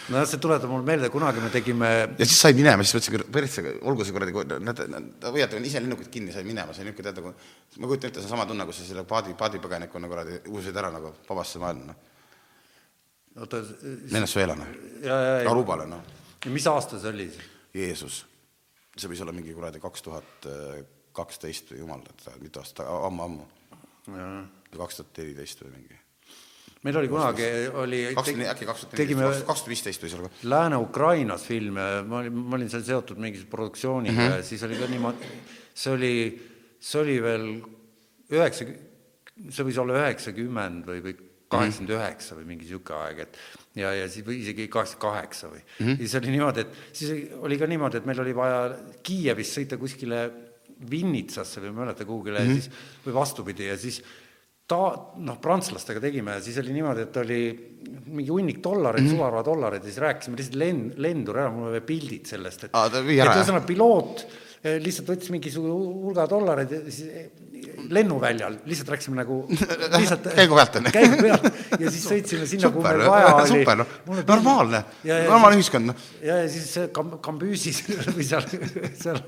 no 0.10 0.22
see 0.26 0.40
tuletab 0.42 0.72
mulle 0.72 0.86
meelde, 0.88 1.10
kunagi 1.14 1.42
me 1.44 1.50
tegime 1.54 1.90
ja 2.18 2.26
siis 2.26 2.40
sain 2.44 2.58
minema, 2.58 2.86
siis 2.86 2.98
mõtlesin, 2.98 3.26
persse, 3.34 3.64
olgu 3.90 4.06
see 4.08 4.16
kuradi, 4.16 4.34
nad, 4.66 4.82
nad 4.94 5.28
hoiatavad 5.30 5.68
ise 5.70 5.82
lennukit 5.84 6.10
kinni, 6.14 6.34
sain 6.36 6.48
minema, 6.48 6.74
see 6.76 6.84
on 6.84 6.90
niisugune, 6.90 7.08
tead, 7.10 7.22
nagu 7.22 7.82
ma 7.84 7.92
kujutan 7.92 8.12
ette, 8.12 8.24
see 8.24 8.30
on 8.30 8.34
sama 8.34 8.48
tunne, 8.50 8.66
kus 8.70 8.82
sa 8.82 8.88
selle 8.88 9.06
paadi, 9.10 9.36
paadipõgenikuna 9.40 10.12
kuradi 10.12 10.40
ujusid 10.50 10.82
ära 10.82 10.92
nagu 10.96 11.14
vabasse 11.28 11.62
maailma, 11.62 11.94
noh. 11.94 12.02
oota. 13.46 13.62
Venezuela, 14.16 14.58
noh. 14.60 14.74
Arubale, 15.52 15.88
noh. 15.90 16.20
ja 16.46 16.54
mis 16.56 16.68
aasta 16.72 17.02
see 17.02 17.14
oli? 17.14 17.30
Jeesus. 17.78 18.24
see 18.98 19.12
võis 19.12 19.24
olla 19.24 19.36
mingi 19.36 19.56
kuradi 19.56 19.82
kaks 19.84 20.06
tuhat 20.10 20.52
kaksteist 21.16 21.74
või 21.74 21.84
jumal, 21.84 22.06
et 22.10 22.30
mitu 22.42 22.62
aastat, 22.62 22.86
ammu-ammu. 22.90 23.50
kaks 24.76 25.02
tuhat 25.02 25.24
neliteist 25.24 25.66
või 25.66 25.76
mingi 25.78 26.06
meil 26.86 26.98
oli 27.02 27.10
kunagi, 27.12 27.48
oli 27.82 28.02
äkki 28.08 28.68
kaks 28.68 28.86
tuhat 28.86 28.94
neliteist, 28.96 29.46
kaks 29.48 29.64
tuhat 29.64 29.72
viisteist 29.74 30.04
võis 30.06 30.14
olla. 30.16 30.30
Lääne-Ukrainas 30.54 31.48
filme, 31.50 31.88
ma 32.08 32.22
olin, 32.22 32.38
ma 32.40 32.60
olin 32.60 32.70
seal 32.72 32.86
seotud 32.88 33.20
mingi 33.20 33.42
produktsiooniga 33.52 34.16
mm 34.16 34.22
-hmm. 34.22 34.38
ja 34.38 34.44
siis 34.48 34.64
oli 34.64 34.78
ka 34.80 34.88
niimoodi, 34.92 35.32
see 35.74 35.94
oli, 35.94 36.14
see 36.80 37.02
oli 37.02 37.18
veel 37.24 37.50
üheksa, 38.32 38.68
see 39.50 39.66
võis 39.68 39.82
olla 39.82 39.98
üheksakümmend 40.04 40.88
või, 40.88 41.04
või 41.04 41.18
kaheksakümmend 41.50 41.96
üheksa 41.98 42.38
või 42.38 42.48
mingi 42.54 42.68
niisugune 42.68 43.02
aeg, 43.04 43.20
et 43.26 43.38
ja, 43.76 43.92
ja 43.94 44.08
siis 44.08 44.26
või 44.26 44.40
isegi 44.44 44.70
kaheksakümmend 44.72 45.18
kaheksa 45.18 45.52
või 45.52 45.60
mm. 45.60 45.86
-hmm. 45.86 45.98
siis 45.98 46.16
oli 46.16 46.32
niimoodi, 46.36 46.64
et 46.64 46.80
siis 46.94 47.36
oli 47.42 47.58
ka 47.60 47.68
niimoodi, 47.68 47.98
et 47.98 48.06
meil 48.06 48.24
oli 48.24 48.36
vaja 48.36 48.62
Kiievist 49.04 49.58
sõita 49.58 49.82
kuskile 49.82 50.30
Vinnitsasse 50.90 51.60
või 51.60 51.74
ma 51.74 51.82
ei 51.82 51.86
mäleta 51.86 52.06
kuhugile 52.08 52.40
mm 52.40 52.46
-hmm. 52.46 52.56
ja 52.56 52.62
siis, 52.62 53.04
või 53.06 53.14
vastupidi, 53.14 53.68
ja 53.68 53.78
siis 53.78 54.04
ta-, 54.70 54.92
noh, 55.26 55.40
prantslastega 55.42 56.02
tegime 56.04 56.38
siis 56.46 56.60
oli 56.62 56.76
niimoodi, 56.76 57.08
et 57.08 57.18
oli 57.22 57.40
mingi 58.10 58.30
hunnik 58.30 58.62
dollareid 58.64 59.04
mm, 59.04 59.10
-hmm. 59.10 59.18
sularahadollareid 59.18 59.84
ja 59.84 59.92
siis 59.92 60.04
rääkisime 60.04 60.40
lihtsalt 60.40 60.60
lend-, 60.62 60.94
lendur 61.02 61.42
ära, 61.42 61.52
mul 61.54 61.72
oli 61.72 61.82
pildid 61.86 62.30
sellest, 62.30 62.68
et 62.68 62.78
ühesõnaga 63.42 63.66
piloot 63.68 64.26
lihtsalt 64.64 65.14
võttis 65.14 65.32
mingisuguse 65.32 65.72
hulga 65.72 66.26
dollareid 66.30 66.74
siis 66.90 67.06
eh, 67.08 67.30
lennuväljal, 67.90 68.58
lihtsalt 68.68 68.90
rääkisime 68.94 69.20
nagu 69.22 69.40
lihtsalt 70.00 70.28
käigu 70.36 70.58
pealt 70.58 70.76
on 70.80 70.90
ju. 70.90 70.94
käigu 70.96 71.20
pealt 71.22 71.48
ja 71.80 71.92
siis 71.94 72.08
sõitsime 72.12 72.48
sinna, 72.50 72.72
kuhu 72.74 72.84
meil 72.84 73.04
vaja 73.08 73.32
oli. 73.38 73.48
super, 73.54 73.84
normaalne, 74.28 74.84
normaalne 75.06 75.60
ühiskond, 75.60 75.92
noh. 75.92 76.06
ja, 76.24 76.42
ja 76.44 76.52
siis 76.52 76.92
kam-, 76.96 77.16
kambüüsis 77.24 77.82
või 78.12 78.28
seal, 78.28 78.48
seal 79.00 79.22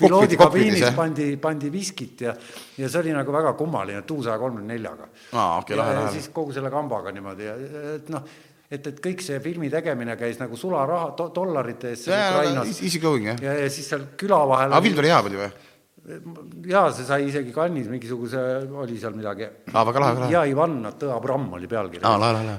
piloodi 0.00 0.40
kabiinis 0.40 0.90
pandi, 0.96 1.32
pandi 1.40 1.72
viskit 1.72 2.26
ja 2.28 2.36
ja 2.80 2.88
see 2.88 3.02
oli 3.02 3.12
nagu 3.14 3.32
väga 3.34 3.52
kummaline, 3.58 4.04
Two 4.08 4.22
saja 4.24 4.38
kolmekümne 4.40 4.74
neljaga. 4.74 5.10
aa, 5.32 5.58
okei, 5.60 5.76
lahe, 5.76 5.96
lahe. 5.98 6.12
siis 6.16 6.30
kogu 6.32 6.56
selle 6.56 6.72
kambaga 6.72 7.12
niimoodi 7.12 7.48
ja 7.48 7.56
et 7.96 8.08
noh, 8.12 8.24
et, 8.70 8.86
et 8.86 9.00
kõik 9.02 9.24
see 9.24 9.40
filmi 9.42 9.70
tegemine 9.72 10.14
käis 10.20 10.38
nagu 10.40 10.58
sularaha 10.58 11.10
do,, 11.18 11.30
dollarite 11.34 11.94
eest 11.94 12.10
Ukrainas. 12.10 12.78
Easy 12.78 13.02
going, 13.02 13.32
jah. 13.32 13.42
ja, 13.42 13.56
ja 13.64 13.72
siis 13.72 13.90
seal 13.90 14.06
küla 14.20 14.44
vahel 14.48 14.70
aga 14.70 14.84
pilt 14.86 15.02
oli 15.02 15.12
hea 15.12 15.24
palju 15.26 15.42
või? 15.42 15.50
jaa, 16.70 16.86
see 16.96 17.04
sai 17.04 17.26
isegi 17.28 17.52
Cannes'is 17.54 17.90
mingisuguse, 17.92 18.40
oli 18.82 18.96
seal 18.98 19.16
midagi. 19.18 19.48
aa, 19.72 19.84
väga 19.84 20.00
lahe, 20.02 20.14
väga 20.14 20.24
lahe. 20.24 20.32
ja 20.32 20.44
Ivan 20.48 20.78
Tõe 20.98 21.12
Abram 21.14 21.50
oli 21.58 21.68
pealkiri. 21.70 22.02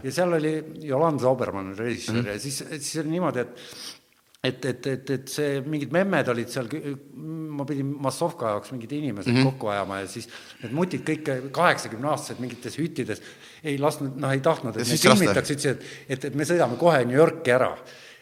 ja 0.04 0.14
seal 0.14 0.38
oli 0.38 0.54
Yolanda 0.88 1.32
Obermann 1.32 1.74
režissöör 1.78 2.22
mm 2.22 2.22
-hmm. 2.22 2.34
ja 2.34 2.40
siis, 2.40 2.64
siis 2.70 3.02
oli 3.02 3.16
niimoodi, 3.18 3.40
et 3.40 3.56
et, 4.44 4.66
et, 4.66 4.88
et, 4.88 5.10
et 5.16 5.30
see, 5.30 5.62
mingid 5.70 5.92
memmed 5.94 6.30
olid 6.34 6.50
seal, 6.50 6.70
ma 7.14 7.66
pidin 7.70 7.92
Massovka 8.02 8.56
jaoks 8.56 8.72
mingid 8.74 8.96
inimesed 8.98 9.30
mm 9.30 9.38
-hmm. 9.38 9.50
kokku 9.52 9.70
ajama 9.74 10.00
ja 10.02 10.08
siis 10.08 10.30
need 10.64 10.74
mutid 10.74 11.04
kõik 11.06 11.52
kaheksakümneaastased 11.54 12.42
mingites 12.42 12.78
hüttides 12.82 13.22
ei 13.64 13.78
lasknud, 13.78 14.18
noh, 14.18 14.32
ei 14.34 14.42
tahtnud, 14.42 14.78
et 14.78 14.88
neid 14.88 15.04
filmitaks, 15.04 15.52
ütlesid, 15.52 15.78
et, 15.78 16.08
et, 16.10 16.26
et 16.32 16.36
me 16.36 16.48
sõidame 16.50 16.80
kohe 16.82 17.06
New 17.06 17.18
Yorki 17.18 17.54
ära 17.54 17.76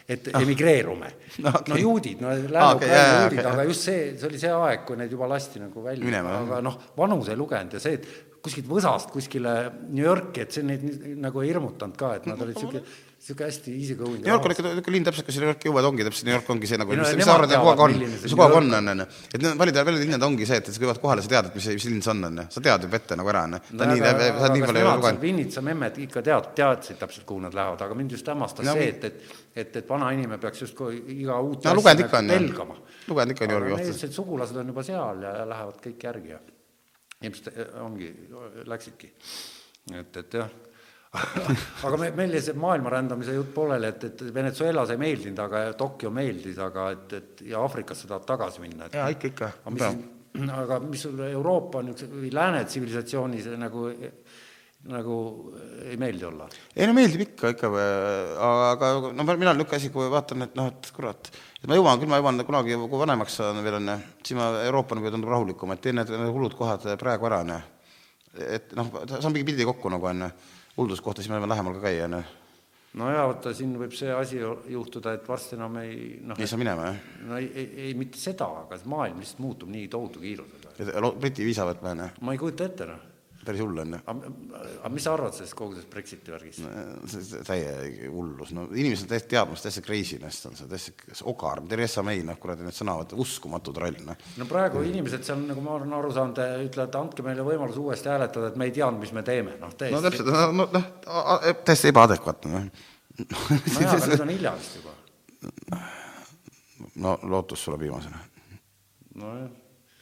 et 0.10 0.28
ah. 0.34 0.42
emigreerume 0.42 1.12
no,. 1.38 1.50
Okay. 1.50 1.74
no 1.74 1.78
juudid, 1.78 2.22
no 2.22 2.30
Lääne-Ukraina 2.30 2.76
okay, 2.76 3.22
juudid 3.24 3.40
okay., 3.40 3.52
aga 3.52 3.64
just 3.70 3.86
see, 3.88 4.18
see 4.18 4.28
oli 4.28 4.40
see 4.42 4.52
aeg, 4.52 4.86
kui 4.88 4.98
neid 5.00 5.12
juba 5.14 5.30
lasti 5.30 5.62
nagu 5.62 5.84
välja, 5.86 6.24
aga 6.34 6.62
noh, 6.66 6.80
vanus 6.98 7.30
ei 7.30 7.38
lugenud 7.40 7.78
ja 7.78 7.84
see, 7.84 8.00
et 8.00 8.42
kuskilt 8.44 8.68
Võsast 8.68 9.12
kuskile 9.14 9.54
New 9.88 10.04
Yorki, 10.04 10.44
et 10.44 10.58
see 10.58 10.66
neid 10.66 10.84
nagu 11.22 11.44
ei 11.44 11.52
hirmutanud 11.52 11.96
ka, 12.00 12.16
et 12.20 12.28
nad 12.28 12.42
olid 12.42 12.58
niisugune 12.58 12.84
niisugune 13.20 13.48
hästi 13.50 13.74
easy 13.76 13.96
going. 13.96 14.22
New 14.24 14.32
York 14.32 14.46
on 14.46 14.54
ikka 14.54 14.64
niisugune 14.64 14.96
linn 14.96 15.06
täpselt, 15.08 15.26
kus 15.28 15.38
New 15.42 15.50
Yorki 15.50 15.68
jõuad, 15.70 15.88
ongi 15.90 16.06
täpselt, 16.08 16.26
New 16.30 16.36
York 16.36 16.50
ongi 16.54 16.70
see 16.70 16.80
nagu, 16.80 16.96
mis, 16.96 17.12
mis 17.20 17.28
sa 17.28 17.36
arvad, 17.36 17.52
kogu 17.52 17.72
aeg 17.74 17.84
on, 17.84 17.96
mis 18.14 18.24
kogu 18.32 18.46
aeg 18.46 18.56
on, 18.60 18.70
on, 18.78 18.92
on. 18.94 19.04
et 19.04 19.44
need 19.44 19.60
paljud, 19.60 19.80
paljud 19.90 20.04
linnad 20.06 20.26
ongi 20.30 20.48
see, 20.48 20.60
et 20.62 20.70
sa 20.70 20.76
kõigepealt 20.76 21.04
kohale, 21.04 21.26
sa 21.26 21.34
tead, 21.34 21.50
et 21.50 21.58
mis, 21.60 21.68
mis 21.76 21.88
linn 21.90 22.06
see 22.06 22.14
on, 22.14 22.24
on 22.30 22.40
ju. 22.42 22.46
sa 22.56 22.64
tead 22.70 22.88
juba 22.88 23.00
ette 23.02 23.18
nagu 23.20 23.34
ära, 23.34 23.44
on 23.50 23.58
ju. 23.58 23.62
ta 23.82 23.90
nii, 23.90 24.04
sa 24.06 24.14
oled 24.14 24.56
nii 24.56 24.66
palju 24.70 24.86
lugenud. 24.88 25.22
Vinnitsa 25.26 25.66
memmed 25.66 26.00
ikka 26.06 26.24
tead, 26.30 26.48
teadsid 26.62 27.02
täpselt, 27.02 27.28
kuhu 27.28 27.44
nad 27.44 27.60
lähevad, 27.60 27.84
aga 27.88 28.00
mind 28.00 28.16
just 28.16 28.32
hämmastas 28.32 28.72
see, 28.72 28.88
et, 28.94 29.10
et 29.12 29.38
et, 29.60 29.76
et 29.76 29.90
vana 29.90 30.12
inimene 30.16 30.40
peaks 30.40 30.62
justkui 30.64 31.02
iga 31.20 31.36
uut 31.44 31.66
no, 31.66 31.74
asja 31.74 31.96
nagu 31.98 32.30
pelgama. 32.30 32.78
lugenud 33.10 33.34
ikka 33.34 33.44
on 33.44 33.52
New 33.52 33.58
Yorgi 33.58 33.74
kohta. 33.76 34.12
sugulased 34.16 34.62
on 34.62 34.72
juba 34.72 34.86
seal 34.88 35.26
ja, 35.26 35.34
ja 35.42 35.48
lähevad 35.50 35.82
kõik 35.84 36.06
järgi 36.08 36.32
ja 36.32 36.40
ilmselt 37.28 37.50
ongi, 37.84 38.10
läksidki. 38.70 39.12
et, 40.00 40.22
et 40.22 40.38
jah 40.40 40.54
aga 41.88 41.98
me, 41.98 42.12
meil 42.14 42.36
jäi 42.38 42.44
see 42.46 42.60
maailma 42.60 42.92
rändamise 42.94 43.34
jutt 43.34 43.50
pooleli, 43.56 43.90
et, 43.90 44.04
et 44.12 44.20
Venezuelas 44.34 44.92
ei 44.94 45.00
meeldinud, 45.02 45.40
aga 45.42 45.64
Tokyo 45.78 46.12
meeldis, 46.14 46.60
aga 46.62 46.92
et, 46.94 47.16
et 47.18 47.42
ja 47.50 47.64
Aafrikasse 47.64 48.10
tahab 48.10 48.28
tagasi 48.30 48.62
minna. 48.62 48.92
jaa, 48.94 49.08
ikka, 49.16 49.32
ikka. 49.34 49.50
aga 49.64 49.74
mis, 49.74 50.52
aga 50.64 50.78
mis 50.84 51.08
sul 51.08 51.24
Euroopa 51.32 51.82
niisuguse 51.86 52.22
või 52.28 52.30
lääne 52.36 52.62
tsivilisatsioonis 52.68 53.50
nagu 53.58 53.88
nagu 54.90 55.16
ei 55.90 55.98
meeldi 56.00 56.28
olla? 56.30 56.46
ei 56.76 56.86
no 56.88 56.94
meeldib 56.96 57.26
ikka, 57.26 57.56
ikka, 57.56 57.72
aga 58.70 58.92
no 59.10 59.26
mina 59.26 59.50
olen 59.50 59.64
niisugune 59.64 59.82
asi, 59.82 59.90
kui 59.96 60.12
vaatan, 60.14 60.46
et 60.46 60.56
noh, 60.62 60.70
et 60.70 60.92
kurat, 60.96 61.32
et 61.58 61.68
ma 61.68 61.80
jõuan, 61.80 61.98
küll 62.00 62.14
ma 62.14 62.22
jõuan 62.22 62.46
kunagi, 62.46 62.78
kui 62.86 63.02
vanemaks 63.02 63.42
saan 63.42 63.64
veel, 63.66 63.80
on 63.82 63.96
ju, 63.96 63.98
siis 64.22 64.38
ma, 64.38 64.54
Euroopa 64.70 64.96
nagu 64.96 65.12
tundub 65.18 65.34
rahulikum, 65.34 65.74
et 65.74 65.84
teen 65.84 65.98
need 66.00 66.14
hullud 66.30 66.54
kohad 66.56 66.86
praegu 67.02 67.28
ära, 67.34 67.42
on 67.44 67.58
ju. 67.58 67.60
et 68.46 68.78
noh, 68.78 68.94
saan 69.18 69.34
mingi 69.34 69.50
pildi 69.50 69.68
kokku 69.74 69.92
nagu, 69.98 70.14
on 70.14 70.28
ju 70.28 70.32
hulluskohta, 70.80 71.24
siis 71.24 71.32
me 71.32 71.40
võime 71.40 71.52
lähemal 71.52 71.78
ka 71.78 71.84
käia, 71.88 72.08
on 72.08 72.18
ju. 72.18 72.24
no 73.02 73.12
jaa, 73.14 73.28
vaata 73.30 73.54
siin 73.58 73.76
võib 73.80 73.94
see 73.98 74.16
asi 74.16 74.40
juhtuda, 74.40 75.14
et 75.20 75.28
varsti 75.30 75.58
enam 75.60 75.78
ei 75.84 76.00
noh 76.26 76.40
ei 76.40 76.50
saa 76.50 76.62
minema, 76.62 76.90
jah? 76.90 77.14
no 77.30 77.38
ei, 77.38 77.52
ei, 77.54 77.70
ei 77.90 77.94
mitte 78.00 78.22
seda, 78.22 78.50
aga 78.64 78.82
maailm 78.90 79.22
lihtsalt 79.22 79.44
muutub 79.46 79.72
nii 79.76 79.88
tohutu 79.92 80.24
kiirusega. 80.24 81.14
Briti 81.20 81.46
viisa 81.48 81.68
võtma, 81.70 81.94
on 81.96 82.06
ju? 82.06 82.12
ma 82.26 82.36
ei 82.36 82.42
kujuta 82.42 82.70
ette, 82.72 82.90
noh 82.90 83.08
päris 83.46 83.62
hull 83.64 83.78
on 83.82 83.94
ju. 83.94 84.00
aga 84.10 84.90
mis 84.94 85.06
sa 85.06 85.14
arvad 85.16 85.36
sellest 85.36 85.56
kogu 85.58 85.76
sellest 85.76 85.90
Brexiti 85.92 86.34
värgist? 86.34 86.66
see 87.12 87.24
see 87.26 87.44
täie 87.48 88.10
hullus, 88.12 88.52
no 88.56 88.66
inimesed 88.74 89.08
on 89.08 89.12
täiesti 89.14 89.32
teadmast, 89.34 89.66
täiesti 89.66 89.84
craziness 89.86 90.50
on 90.50 90.58
see, 90.60 90.68
täiesti 90.72 91.16
ogar, 91.30 91.62
Theresa 91.70 92.04
May, 92.06 92.24
noh 92.28 92.40
kuradi 92.42 92.68
need 92.68 92.76
sõnavõtud, 92.76 93.22
uskumatu 93.24 93.74
troll, 93.76 94.02
noh. 94.08 94.28
no 94.40 94.50
praegu 94.50 94.84
inimesed 94.88 95.26
seal, 95.28 95.42
nagu 95.50 95.64
ma 95.66 95.78
olen 95.78 95.96
aru 96.00 96.12
saanud, 96.16 96.42
ütlevad, 96.68 97.00
andke 97.00 97.26
meile 97.26 97.46
võimalus 97.48 97.80
uuesti 97.82 98.12
hääletada, 98.12 98.52
et 98.52 98.60
me 98.60 98.70
ei 98.70 98.76
teadnud, 98.76 99.04
mis 99.06 99.16
me 99.16 99.24
teeme, 99.28 99.56
noh 99.62 99.72
no 99.72 99.80
täiesti 99.80 100.04
täpselt, 100.10 100.34
no 100.60 100.68
noh, 100.76 100.90
täiesti 101.64 101.94
ebaadekvaatne, 101.94 102.54
noh. 102.58 102.68
no 103.24 103.88
jaa, 103.88 103.96
aga 103.96 104.12
nüüd 104.12 104.28
on 104.28 104.36
hilja 104.36 104.56
vist 104.60 104.78
juba. 104.82 105.80
no 107.08 107.18
lootus 107.24 107.64
sureb 107.64 107.88
viimasena. 107.88 108.22
nojah, 109.16 109.50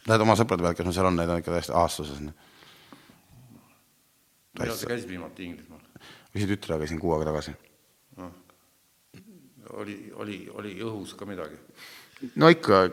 Lähed 0.07 0.23
oma 0.23 0.37
sõprade 0.39 0.63
pealt, 0.63 0.77
kes 0.79 0.87
mul 0.87 0.93
seal 0.95 1.09
on, 1.09 1.17
need 1.19 1.31
on 1.31 1.41
ikka 1.41 1.51
täiesti 1.51 1.73
aastases. 1.75 2.21
Millal 4.59 4.79
sa 4.79 4.89
käisid 4.89 5.09
viimati 5.09 5.47
Inglismaal? 5.49 5.81
käisin 6.33 6.51
tütrega, 6.53 6.83
käisin 6.83 6.99
kuu 7.01 7.13
aega 7.15 7.31
tagasi. 7.31 7.53
oli, 9.77 9.95
oli, 10.15 10.41
oli 10.53 10.75
õhus 10.81 11.15
ka 11.17 11.25
midagi? 11.29 11.57
no 12.35 12.49
ikka, 12.49 12.83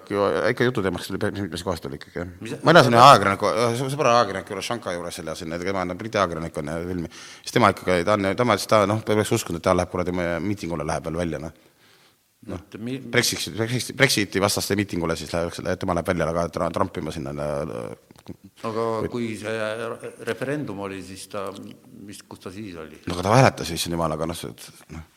ikka 0.50 0.64
jututeemaks 0.68 1.08
tuli 1.08 1.18
päris 1.18 1.40
mitmes 1.40 1.62
kohas 1.64 1.80
tuli 1.80 1.96
ikkagi, 2.00 2.18
jah. 2.20 2.64
ma 2.64 2.74
elasin 2.74 2.96
ühe 2.96 3.04
ajakirjaniku, 3.04 3.52
sõbra 3.92 4.16
ajakirjaniku 4.18 4.52
juures, 4.54 4.66
Šankai 4.68 4.96
juures 4.98 5.20
elasin, 5.22 5.54
tema 5.62 5.84
on 5.84 5.98
Briti 5.98 6.20
ajakirjanik 6.20 6.58
on 6.60 6.72
filmi, 6.88 7.12
siis 7.40 7.56
tema 7.56 7.70
ikkagi, 7.72 8.04
ta 8.04 8.18
on, 8.18 8.28
tema 8.36 8.58
ütles, 8.58 8.68
ta 8.68 8.82
noh, 8.90 9.00
ta 9.04 9.16
oleks 9.16 9.32
uskunud, 9.38 9.62
et 9.62 9.64
ta 9.64 9.76
läheb 9.76 9.92
kuradi 9.92 10.12
miitingule 10.14 10.86
läheb 10.86 11.08
veel 11.08 11.22
välja, 11.22 11.40
noh. 11.46 11.56
noh, 12.50 12.60
Brexiti, 13.10 13.50
Brexiti, 13.56 13.96
Brexiti 13.96 14.42
vastaste 14.42 14.76
miitingule 14.76 15.16
siis 15.16 15.32
läheks, 15.32 15.62
tema 15.80 15.96
läheb 15.96 16.10
välja 16.10 16.28
ka 16.36 16.46
tra- 16.52 16.70
trampima 16.74 17.14
sinna. 17.14 17.32
aga 18.68 18.86
kui 19.12 19.34
see 19.40 19.56
referendum 20.28 20.84
oli, 20.86 21.02
siis 21.04 21.26
ta, 21.32 21.46
mis, 22.04 22.22
kus 22.28 22.46
ta 22.46 22.54
siis 22.54 22.76
oli? 22.80 23.00
no 23.06 23.16
aga 23.16 23.26
ta 23.26 23.34
hääletas, 23.36 23.74
issand 23.74 23.96
jumal, 23.96 24.16
aga 24.16 24.30
noh, 24.30 24.46
noh, 24.94 25.10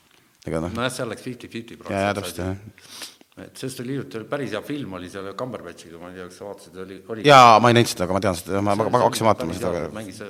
ega 0.48 0.64
noh, 0.64 0.76
nojah, 0.76 0.94
seal 0.99 1.12
läks 1.12 1.26
fifty-fifty 1.28 1.80
jah. 1.88 2.52
et 3.38 3.60
sellest 3.60 3.84
oli 3.84 3.95
hiljuti, 3.95 4.22
oli 4.22 4.30
päris 4.32 4.54
hea 4.56 4.62
film 4.66 4.99
oli 4.99 5.10
seal 5.14 5.32
Cumberbatchiga, 5.38 5.99
ma 6.02 6.12
ei 6.12 6.20
tea, 6.20 6.28
kas 6.30 6.41
sa 6.41 6.52
vaatasid, 6.52 6.84
oli, 6.84 7.02
oli 7.14 7.28
jaa, 7.28 7.58
ma 7.64 7.72
ei 7.72 7.80
näinud 7.80 7.91
seda, 7.95 8.08
aga 8.08 8.18
ma 8.18 8.24
tean 8.28 8.40
seda, 8.40 8.62
ma, 8.66 8.78
ma, 8.80 8.91
hakkasin 9.04 9.30
vaatama 9.30 9.58
seda, 9.58 9.90
mängis 9.95 10.24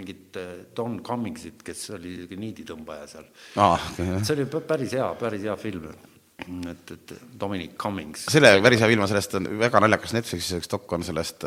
mingit 0.00 0.36
äh, 0.36 0.52
Don 0.76 1.00
Cummingsit, 1.02 1.62
kes 1.66 1.90
oli 1.96 2.14
niiditõmbaja 2.30 3.06
seal. 3.10 3.26
okei, 3.56 4.06
jah. 4.06 4.22
see 4.24 4.36
oli 4.38 4.46
pä- 4.52 4.62
päris 4.72 4.94
hea, 4.96 5.08
päris 5.20 5.44
hea 5.46 5.56
film. 5.60 5.88
et, 6.70 6.92
et 6.94 7.12
Dominic 7.40 7.76
Cummings. 7.80 8.26
selle 8.32 8.52
päris 8.64 8.82
hea 8.82 8.90
film 8.90 9.04
on 9.04 9.10
sellest, 9.10 9.36
on 9.38 9.48
väga 9.60 9.82
naljakas 9.84 10.14
Netflixis 10.16 10.60
üks 10.60 10.70
dok 10.70 10.92
on 10.96 11.04
sellest, 11.06 11.46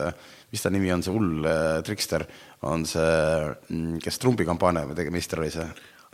mis 0.53 0.63
ta 0.63 0.71
nimi 0.73 0.91
on, 0.93 1.03
see 1.05 1.13
hull 1.13 1.47
äh, 1.49 1.79
trikster, 1.85 2.25
on 2.69 2.85
see, 2.89 3.97
kes 4.03 4.21
Trumpi 4.21 4.47
kampaania 4.47 5.09
meister 5.13 5.41
oli 5.41 5.51
see. 5.53 5.65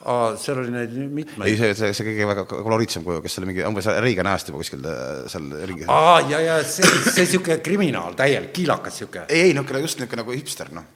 aa, 0.10 0.36
seal 0.40 0.62
oli 0.64 0.74
neid 0.74 0.96
ei, 0.96 1.08
mitmeid. 1.20 1.58
see, 1.60 1.74
see, 1.78 1.92
see 1.98 2.08
kõige 2.08 2.30
väga 2.32 2.46
koloriitsem 2.50 3.06
kuju, 3.08 3.24
kes 3.26 3.40
oli 3.42 3.52
mingi 3.52 3.66
umbes 3.68 3.90
Reagan 4.00 4.32
ajast 4.32 4.52
juba 4.52 4.64
kuskil 4.64 4.88
äh, 4.88 5.04
seal 5.32 5.50
ringi. 5.72 5.88
aa, 5.92 6.20
ja, 6.32 6.42
ja 6.46 6.60
see, 6.64 6.88
see 7.10 7.28
siuke 7.36 7.60
kriminaal, 7.66 8.18
täielik 8.20 8.56
kiilakas 8.56 9.04
siuke. 9.04 9.28
ei, 9.28 9.50
ei 9.50 9.58
niisugune 9.58 9.84
just 9.86 10.02
niisugune 10.02 10.24
nagu 10.24 10.38
hipster, 10.38 10.72
noh. 10.76 10.88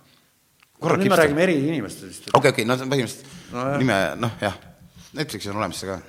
korralik 0.79 1.05
nüüd 1.05 1.11
me 1.11 1.17
hipster. 1.17 1.25
räägime 1.25 1.47
eri 1.49 1.59
inimestest. 1.73 2.31
okei, 2.33 2.55
okei, 2.55 2.69
no 2.69 2.79
see 2.79 2.87
on 2.87 2.95
põhimõtteliselt 2.95 3.39
Nojah. 3.53 3.77
nime, 3.83 3.99
noh 4.23 4.39
jah, 4.41 4.57
Netflixis 5.13 5.51
on 5.53 5.61
olemas 5.61 5.83
see 5.83 5.91
ka. 5.91 5.99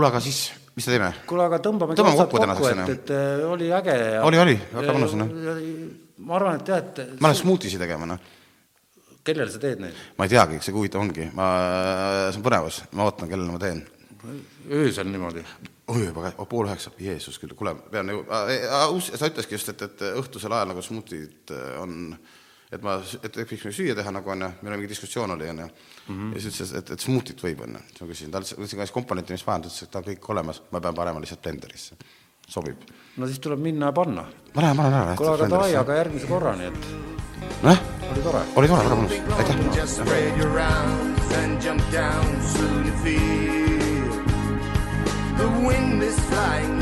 kuule, 0.00 0.08
aga 0.08 0.20
siis, 0.24 0.38
mis 0.76 0.86
me 0.88 0.94
teeme? 0.94 1.08
kuule, 1.28 1.46
aga 1.50 1.60
tõmbame 1.60 1.96
Tõmbame 1.98 2.18
kokku 2.22 2.40
tänaseks, 2.40 2.68
et, 2.70 2.78
onju. 2.80 2.94
et 2.94 3.10
äh, 3.12 3.42
oli 3.50 3.70
äge 3.76 3.96
ja 4.00 4.22
Oli, 4.24 4.38
oli, 4.40 4.54
väga 4.72 4.94
mõnus 4.96 5.16
on, 5.16 5.32
ma 6.24 6.36
arvan, 6.38 6.60
et 6.60 6.70
jah, 6.72 6.80
et 6.80 7.00
ma 7.20 7.28
lähen 7.28 7.40
smuutisi 7.42 7.80
tegema, 7.80 8.08
noh. 8.08 8.22
kellele 9.26 9.52
sa 9.52 9.60
teed 9.60 9.82
neid? 9.84 9.98
ma 10.16 10.28
ei 10.28 10.32
teagi, 10.32 10.60
see 10.64 10.76
huvitav 10.76 11.04
ongi, 11.04 11.28
ma, 11.36 11.50
see 12.30 12.40
on 12.40 12.46
põnevus, 12.46 12.80
ma 12.96 13.08
ootan, 13.10 13.28
kellele 13.28 13.52
ma 13.52 13.60
teen. 13.60 13.84
öösel 14.80 15.10
niimoodi. 15.12 15.44
oi, 15.92 16.08
oh, 16.14 16.48
pool 16.48 16.70
üheksa, 16.70 16.94
Jeesus 16.96 17.36
küll, 17.42 17.52
kuule, 17.58 17.76
pean 17.92 18.14
ju, 18.14 18.24
sa 19.04 19.28
ütleski 19.28 19.58
just, 19.58 19.74
et, 19.74 19.84
et 19.84 20.06
õhtusel 20.14 20.56
ajal 20.56 20.72
nagu 20.72 20.86
smuutid 20.86 21.52
äh, 21.52 21.74
on, 21.82 22.14
et 22.70 22.84
ma, 22.86 22.96
et 23.26 23.38
võiksime 23.40 23.72
süüa 23.74 23.96
teha 23.98 24.12
nagu 24.14 24.30
onju, 24.30 24.48
meil 24.62 24.72
oli 24.72 24.82
mingi 24.82 24.92
diskussioon 24.92 25.34
oli 25.34 25.48
onju 25.50 25.66
mm. 25.66 25.72
-hmm. 26.08 26.34
ja 26.34 26.40
siis 26.40 26.54
ütles, 26.54 26.72
et, 26.78 26.90
et 26.94 27.00
smuutit 27.00 27.42
võib 27.42 27.64
onju. 27.66 27.80
siis 27.88 28.00
ma 28.00 28.06
küsisin 28.12 28.34
talt, 28.34 28.52
võtsin 28.58 28.82
kaks 28.82 28.94
komponenti, 28.94 29.34
mis 29.34 29.46
vaja 29.46 29.56
on, 29.58 29.62
ta 29.62 29.68
ütles, 29.68 29.82
et 29.82 29.90
ta 29.90 29.98
on 29.98 30.06
kõik 30.06 30.30
olemas, 30.34 30.62
ma 30.70 30.80
pean 30.80 30.94
panema 30.94 31.20
lihtsalt 31.20 31.42
blenderisse. 31.42 31.96
sobib. 32.48 32.76
no 33.16 33.26
siis 33.26 33.38
tuleb 33.38 33.60
minna 33.60 33.86
ja 33.86 33.92
panna. 33.92 34.24
ma 34.54 34.62
lähen, 34.62 34.76
ma 34.76 34.82
lähen 34.86 35.00
ära. 35.02 35.16
kuule, 35.16 35.34
aga 35.34 35.48
davai, 35.48 35.76
aga 35.76 35.96
järgmise 36.02 36.26
korra, 36.26 36.56
nii 36.56 36.66
et. 36.66 36.86
nojah. 37.62 37.80
oli 38.12 38.22
tore. 38.22 38.42
oli 38.54 38.68
tore, 38.68 38.84
väga 38.84 38.96
mõnus, 38.96 39.12
aitäh. 39.38 39.56
The 45.40 45.48
wind 45.64 46.02
is 46.02 46.18
flying 46.28 46.79